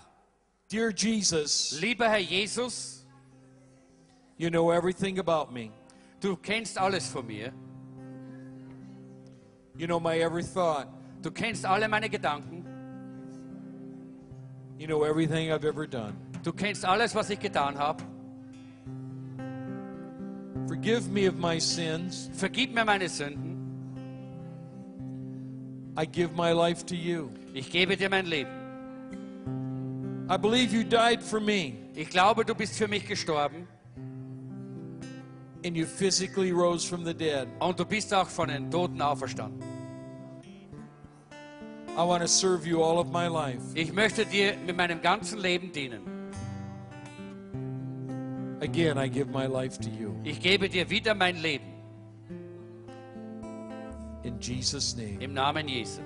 Dear 0.70 0.90
Jesus, 0.90 1.76
Lieber 1.80 2.09
Herr 2.09 2.18
Jesus, 2.18 3.04
you 4.38 4.48
know 4.48 4.70
everything 4.72 5.18
about 5.18 5.52
me. 5.52 5.70
du 6.20 6.36
kennst 6.36 6.78
alles 6.78 7.09
von 7.09 7.26
mir. 7.26 7.52
You 9.82 9.88
know 9.88 9.98
my 9.98 10.16
every 10.18 10.44
thought. 10.44 10.86
Du 11.22 11.32
kennst 11.32 11.66
alle 11.66 11.88
meine 11.88 12.09
Gedanken. 12.09 12.64
You 14.78 14.86
know 14.86 15.02
everything 15.02 15.50
I've 15.50 15.64
ever 15.64 15.88
done. 15.88 16.14
Du 16.44 16.52
kennst 16.52 16.84
alles, 16.84 17.16
was 17.16 17.30
ich 17.30 17.40
getan 17.40 17.76
habe. 17.76 18.04
Forgive 20.68 21.09
me 21.10 21.26
of 21.26 21.34
my 21.34 21.59
sins. 21.59 22.30
Vergib 22.32 22.72
mir 22.72 22.84
meine 22.84 23.09
Sünden. 23.09 23.59
I 25.96 26.06
give 26.06 26.36
my 26.36 26.52
life 26.52 26.86
to 26.86 26.94
you. 26.94 27.30
Ich 27.52 27.68
gebe 27.72 27.96
dir 27.96 28.09
mein 28.09 28.26
Leben. 28.26 28.52
I 30.30 30.36
believe 30.36 30.72
you 30.72 30.84
died 30.84 31.20
for 31.20 31.40
me 31.40 31.74
Ich 31.96 32.09
glaube, 32.09 32.44
du 32.44 32.54
bist 32.54 32.78
für 32.78 32.86
mich 32.86 33.09
gestorben 33.09 33.66
and 35.64 35.76
you 35.76 35.86
physically 35.86 36.52
rose 36.52 36.84
from 36.84 37.05
the 37.05 37.14
dead. 37.14 37.48
und 37.60 37.78
du 37.78 37.84
bist 37.84 38.12
auch 38.12 38.28
von 38.28 38.48
den 38.48 38.70
Toten 38.70 39.01
auferstanden. 39.01 39.62
I 41.97 42.05
want 42.05 42.22
to 42.22 42.28
serve 42.28 42.66
you 42.66 42.82
all 42.82 42.98
of 42.98 43.12
my 43.12 43.28
life. 43.28 43.60
Ich 43.74 43.93
möchte 43.93 44.24
dir 44.24 44.56
mit 44.66 44.76
meinem 44.76 45.02
ganzen 45.02 45.39
Leben 45.39 45.72
dienen. 45.72 46.01
Again, 48.62 48.97
I 48.97 49.09
give 49.09 49.26
my 49.30 49.47
life 49.47 49.78
to 49.78 49.90
you. 49.90 50.14
Ich 50.24 50.40
gebe 50.40 50.68
dir 50.68 50.89
wieder 50.89 51.14
mein 51.14 51.36
Leben 51.36 51.72
In 54.22 54.39
Jesus' 54.39 54.97
name, 54.97 55.18
im 55.20 55.34
Namen 55.34 55.66
Jesu. 55.66 56.01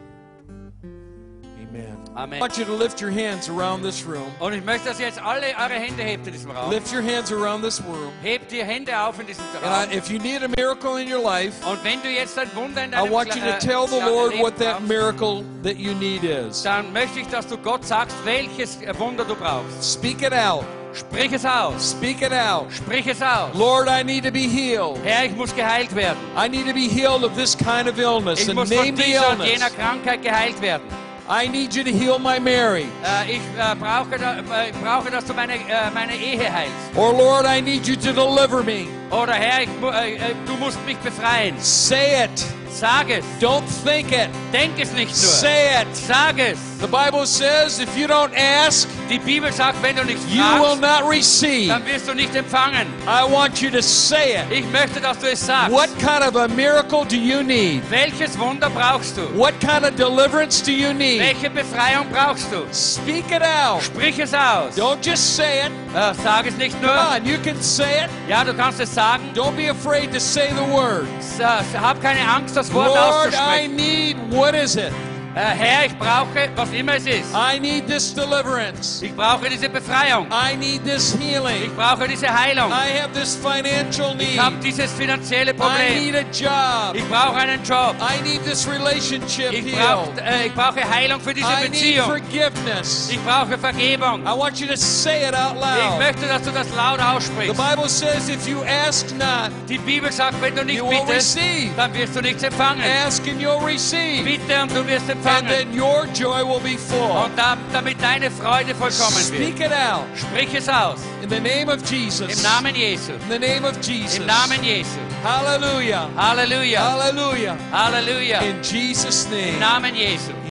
Amen. 1.77 1.97
Amen. 2.16 2.39
I 2.39 2.40
want 2.40 2.57
you 2.57 2.65
to 2.65 2.73
lift 2.73 3.01
your 3.01 3.11
hands 3.11 3.48
around 3.48 3.82
this 3.82 4.05
room. 4.07 4.32
Und 4.40 4.55
ich 4.55 4.65
möchte, 4.65 4.89
dass 4.89 4.98
ihr 4.98 5.07
jetzt 5.07 5.23
alle 5.23 5.48
eure 5.48 5.74
Hände 5.74 6.03
hebt 6.03 6.27
in 6.27 6.32
diesem 6.32 6.51
Raum. 6.51 6.70
Lift 6.70 6.93
your 6.93 7.03
hands 7.03 7.31
around 7.31 7.62
this 7.62 7.82
room. 7.82 8.11
Hebt 8.23 8.51
die 8.51 8.65
Hände 8.65 8.98
auf 8.98 9.20
in 9.20 9.27
diesem 9.27 9.44
And 9.62 9.93
I, 9.93 9.97
if 9.97 10.09
you 10.09 10.19
need 10.19 10.43
a 10.43 10.48
miracle 10.48 10.97
in 10.97 11.12
your 11.12 11.23
life, 11.23 11.55
Und 11.69 11.82
wenn 11.85 12.01
du 12.03 12.09
jetzt 12.09 12.39
ein 12.39 12.48
Wunder 12.55 12.85
in 12.85 12.93
I 12.93 13.11
want 13.11 13.35
you 13.35 13.43
to 13.43 13.48
äh, 13.48 13.59
tell 13.59 13.86
the 13.86 14.01
Lord 14.01 14.39
what 14.39 14.57
that 14.59 14.81
miracle 14.82 15.44
that 15.62 15.77
you 15.77 15.93
need 15.94 16.24
is. 16.24 16.62
dann 16.62 16.93
möchte 16.93 17.20
ich, 17.20 17.28
dass 17.28 17.47
du 17.47 17.59
Gott 17.59 17.85
sagst, 17.85 18.16
welches 18.24 18.81
äh, 18.81 18.98
Wunder 18.98 19.24
du 19.24 19.35
brauchst. 19.35 19.85
Speak 19.85 20.23
it 20.23 20.32
out. 20.32 20.65
Sprich 20.94 21.31
es 21.31 21.44
aus. 21.44 21.90
Speak 21.90 22.23
it 22.23 22.32
out. 22.32 22.73
Sprich 22.73 23.07
es 23.07 23.20
aus. 23.20 23.51
Lord, 23.53 23.86
I 23.89 24.03
need 24.03 24.24
to 24.24 24.31
be 24.31 24.48
healed. 24.48 24.98
Herr, 25.05 25.27
ich 25.27 25.36
muss 25.36 25.55
geheilt 25.55 25.94
werden. 25.94 26.16
I 26.35 26.48
need 26.48 26.66
to 26.66 26.73
be 26.73 26.89
healed 26.89 27.23
of 27.23 27.36
this 27.36 27.55
kind 27.55 27.86
of 27.86 27.98
illness. 27.98 28.40
Ich 28.40 28.48
And 28.48 28.59
muss 28.59 28.69
von 28.70 28.78
name 28.78 28.97
the 28.97 29.03
dieser 29.03 29.31
und 29.32 29.44
jener 29.44 29.69
Krankheit 29.69 30.23
geheilt 30.23 30.62
werden. 30.62 30.85
I 31.28 31.48
need 31.48 31.74
you 31.74 31.82
to 31.82 31.90
heal 31.90 32.20
my 32.20 32.39
marriage. 32.39 32.86
Äh, 33.03 33.07
uh, 33.07 33.31
ich, 33.31 33.40
äh, 33.59 33.74
brauche, 33.74 34.16
da, 34.16 34.39
äh, 34.39 34.73
brauche, 34.81 35.11
dass 35.11 35.24
du 35.24 35.35
meine, 35.35 35.55
äh, 35.55 35.90
meine 35.93 36.15
Ehe 36.15 36.53
heilst. 36.53 36.73
Or 36.94 37.12
Lord, 37.12 37.47
I 37.47 37.61
need 37.61 37.86
you 37.89 37.97
to 37.97 38.12
deliver 38.12 38.62
me. 38.62 38.86
Oh, 39.11 39.23
Oder 39.23 39.35
Herr, 39.35 39.62
ich, 39.62 39.69
äh, 39.69 40.15
äh, 40.15 40.35
du 40.47 40.55
musst 40.55 40.78
mich 40.86 40.97
befreien. 40.98 41.57
Say 41.59 42.24
it. 42.24 42.44
Sag 42.70 43.11
es. 43.11 43.24
Don't 43.40 43.65
think 43.85 44.12
it. 44.12 44.28
Denk 44.53 44.78
es 44.78 44.93
nicht 44.93 45.09
nur. 45.09 45.16
Say 45.16 45.82
it. 45.82 45.97
Sag 45.97 46.39
es. 46.39 46.59
The 46.78 46.86
Bible 46.89 47.24
says 47.27 47.81
if 47.81 47.97
you 47.97 48.07
don't 48.07 48.35
ask, 48.36 48.86
Die 49.09 49.19
Bibel 49.19 49.51
sagt, 49.51 49.82
wenn 49.82 49.97
du 49.97 50.05
nicht 50.05 50.19
you 50.28 50.43
will 50.61 50.77
not 50.77 51.09
receive. 51.09 51.69
dann 51.69 51.86
wirst 51.86 52.07
du 52.07 52.15
nicht 52.15 52.35
empfangen. 52.35 52.86
I 53.07 53.24
want 53.24 53.62
you 53.62 53.70
to 53.70 53.81
say 53.81 54.36
it. 54.43 54.44
Ich 54.51 54.70
möchte, 54.70 55.01
dass 55.01 55.19
du 55.19 55.27
es 55.31 55.40
sagst. 55.47 55.73
What 55.73 55.89
kind 55.98 56.23
of 56.23 56.36
a 56.36 56.47
miracle 56.48 57.05
do 57.07 57.16
you 57.16 57.43
need? 57.43 57.82
Welches 57.90 58.39
Wunder 58.39 58.69
brauchst 58.69 59.16
du? 59.16 59.23
What 59.39 59.59
kind 59.61 59.85
of 59.86 59.97
deliverance 59.97 60.62
do 60.62 60.70
you 60.70 60.93
need? 60.93 61.19
Welche 61.20 61.48
Befreiung 61.48 62.09
brauchst 62.12 62.53
du? 62.53 62.66
Speak 62.73 63.31
it 63.31 63.43
out. 63.43 63.82
Sprich 63.82 64.19
es 64.19 64.35
aus. 64.35 64.74
Don't 64.77 64.98
just 65.03 65.35
say 65.36 65.61
it. 65.66 65.73
Äh, 65.94 66.12
sag 66.23 66.47
es 66.47 66.57
nicht 66.57 66.77
Come 66.82 66.93
on, 66.93 67.24
you 67.24 67.39
can 67.43 67.57
say 67.62 68.05
it. 68.05 68.11
Ja, 68.28 68.44
du 68.44 68.53
kannst 68.53 68.81
es 68.81 68.94
sagen. 68.94 69.31
Don't 69.35 69.57
be 69.57 69.70
afraid 69.70 70.12
to 70.12 70.20
say 70.20 70.51
the 70.51 70.70
word. 70.74 71.07
S- 71.20 71.40
äh, 71.40 71.78
Hab 71.81 72.03
keine 72.03 72.20
Angst, 72.28 72.55
das 72.55 72.70
Wort 72.74 72.89
Lord, 72.94 73.32
I 73.35 73.66
need, 73.66 74.16
what 74.31 74.55
is 74.55 74.77
it? 74.77 74.93
Äh, 75.37 75.41
Herr, 75.55 75.85
ich 75.85 75.95
brauche, 75.99 76.49
was 76.57 76.71
immer 76.73 76.95
es 76.95 77.05
ist. 77.05 77.27
I 77.35 77.61
need 77.61 77.87
this 77.87 78.15
deliverance. 78.15 79.03
Ich 79.05 79.15
brauche 79.15 79.51
diese 79.51 79.69
Befreiung. 79.69 80.27
I 80.31 80.57
need 80.57 80.83
this 80.83 81.15
Ich 81.15 81.21
healing. 81.35 81.71
brauche 81.77 82.09
diese 82.09 82.27
Heilung. 82.27 82.71
I 82.71 82.99
have 83.03 83.13
this 83.13 83.37
financial 83.37 84.13
Ich 84.19 84.29
need. 84.31 84.41
habe 84.43 84.57
dieses 84.65 84.91
finanzielle 84.95 85.51
I 85.51 85.55
Problem. 85.55 85.95
need 86.07 86.15
a 86.17 86.23
job. 86.33 86.95
Ich 86.97 87.05
brauche 87.11 87.37
einen 87.37 87.63
Job. 87.63 87.97
I 88.01 88.23
need 88.27 88.45
this 88.47 88.67
relationship 88.67 89.53
Ich 89.53 89.77
healed. 89.77 90.17
äh, 90.25 90.47
ich 90.47 90.55
brauche 90.55 90.83
Heilung 90.89 91.21
für 91.21 91.35
diese 91.35 91.47
I 91.47 91.65
need 91.65 91.73
Beziehung. 91.73 92.07
forgiveness. 92.07 93.11
Ich 93.11 93.21
brauche 93.23 93.59
Vergebung. 93.59 94.23
I 94.23 94.31
want 94.39 94.59
you 94.59 94.67
to 94.69 94.77
say 94.77 95.29
it 95.29 95.35
out 95.35 95.55
Ich 95.57 95.61
loud. 95.61 95.99
möchte, 95.99 96.27
dass 96.29 96.43
du 96.45 96.51
das 96.51 96.67
laut 96.75 96.99
The 96.99 97.05
aussprichst. 97.15 97.57
Bible 97.59 97.89
says 97.91 98.31
if 98.31 98.49
you 98.49 98.63
ask 98.89 99.11
not, 99.19 99.51
Die 99.69 99.77
Bibel 99.77 100.11
sagt, 100.11 100.41
wenn 100.41 100.57
du 100.57 100.65
nicht 100.65 100.83
bittest, 100.89 101.37
dann 101.77 101.93
wirst 101.93 102.17
du 102.17 102.23
nichts 102.23 102.43
empfangen. 102.43 102.81
Ask 103.07 103.23
and 103.29 103.39
you'll 103.39 103.63
receive. 103.63 104.25
Bitte 104.25 104.63
und 104.63 104.75
du 104.75 104.87
wirst 104.87 105.11
And 105.28 105.48
then 105.48 105.73
your 105.74 106.07
joy 106.15 106.44
will 106.44 106.61
be 106.61 106.77
full. 106.77 107.11
Und 107.24 107.36
da, 107.36 107.57
damit 107.73 108.01
deine 108.01 108.31
Freude 108.31 108.74
vollkommen 108.74 109.15
wird. 109.16 109.27
Speak 109.27 109.61
it 109.61 109.73
out 109.73 110.05
Sprich 110.15 110.55
es 110.55 110.69
aus. 110.69 111.01
in 111.23 111.28
the 111.28 111.40
name 111.40 111.69
of 111.69 111.82
Jesus. 111.90 112.28
Im 112.36 112.43
Namen 112.43 112.74
Jesu. 112.74 113.12
In 113.12 113.28
the 113.31 113.39
name 113.39 113.65
of 113.65 113.77
Jesus. 113.81 114.19
Im 114.19 114.27
Namen 114.27 114.62
Jesu. 114.62 114.98
Hallelujah. 115.24 116.09
Halleluja. 116.16 116.81
Hallelujah. 116.81 117.57
Halleluja. 117.73 118.40
In 118.43 118.62
Jesus' 118.62 119.28
name. 119.28 119.55
Im. 119.55 119.61
Namen 119.61 119.94
Jesu. 119.94 120.45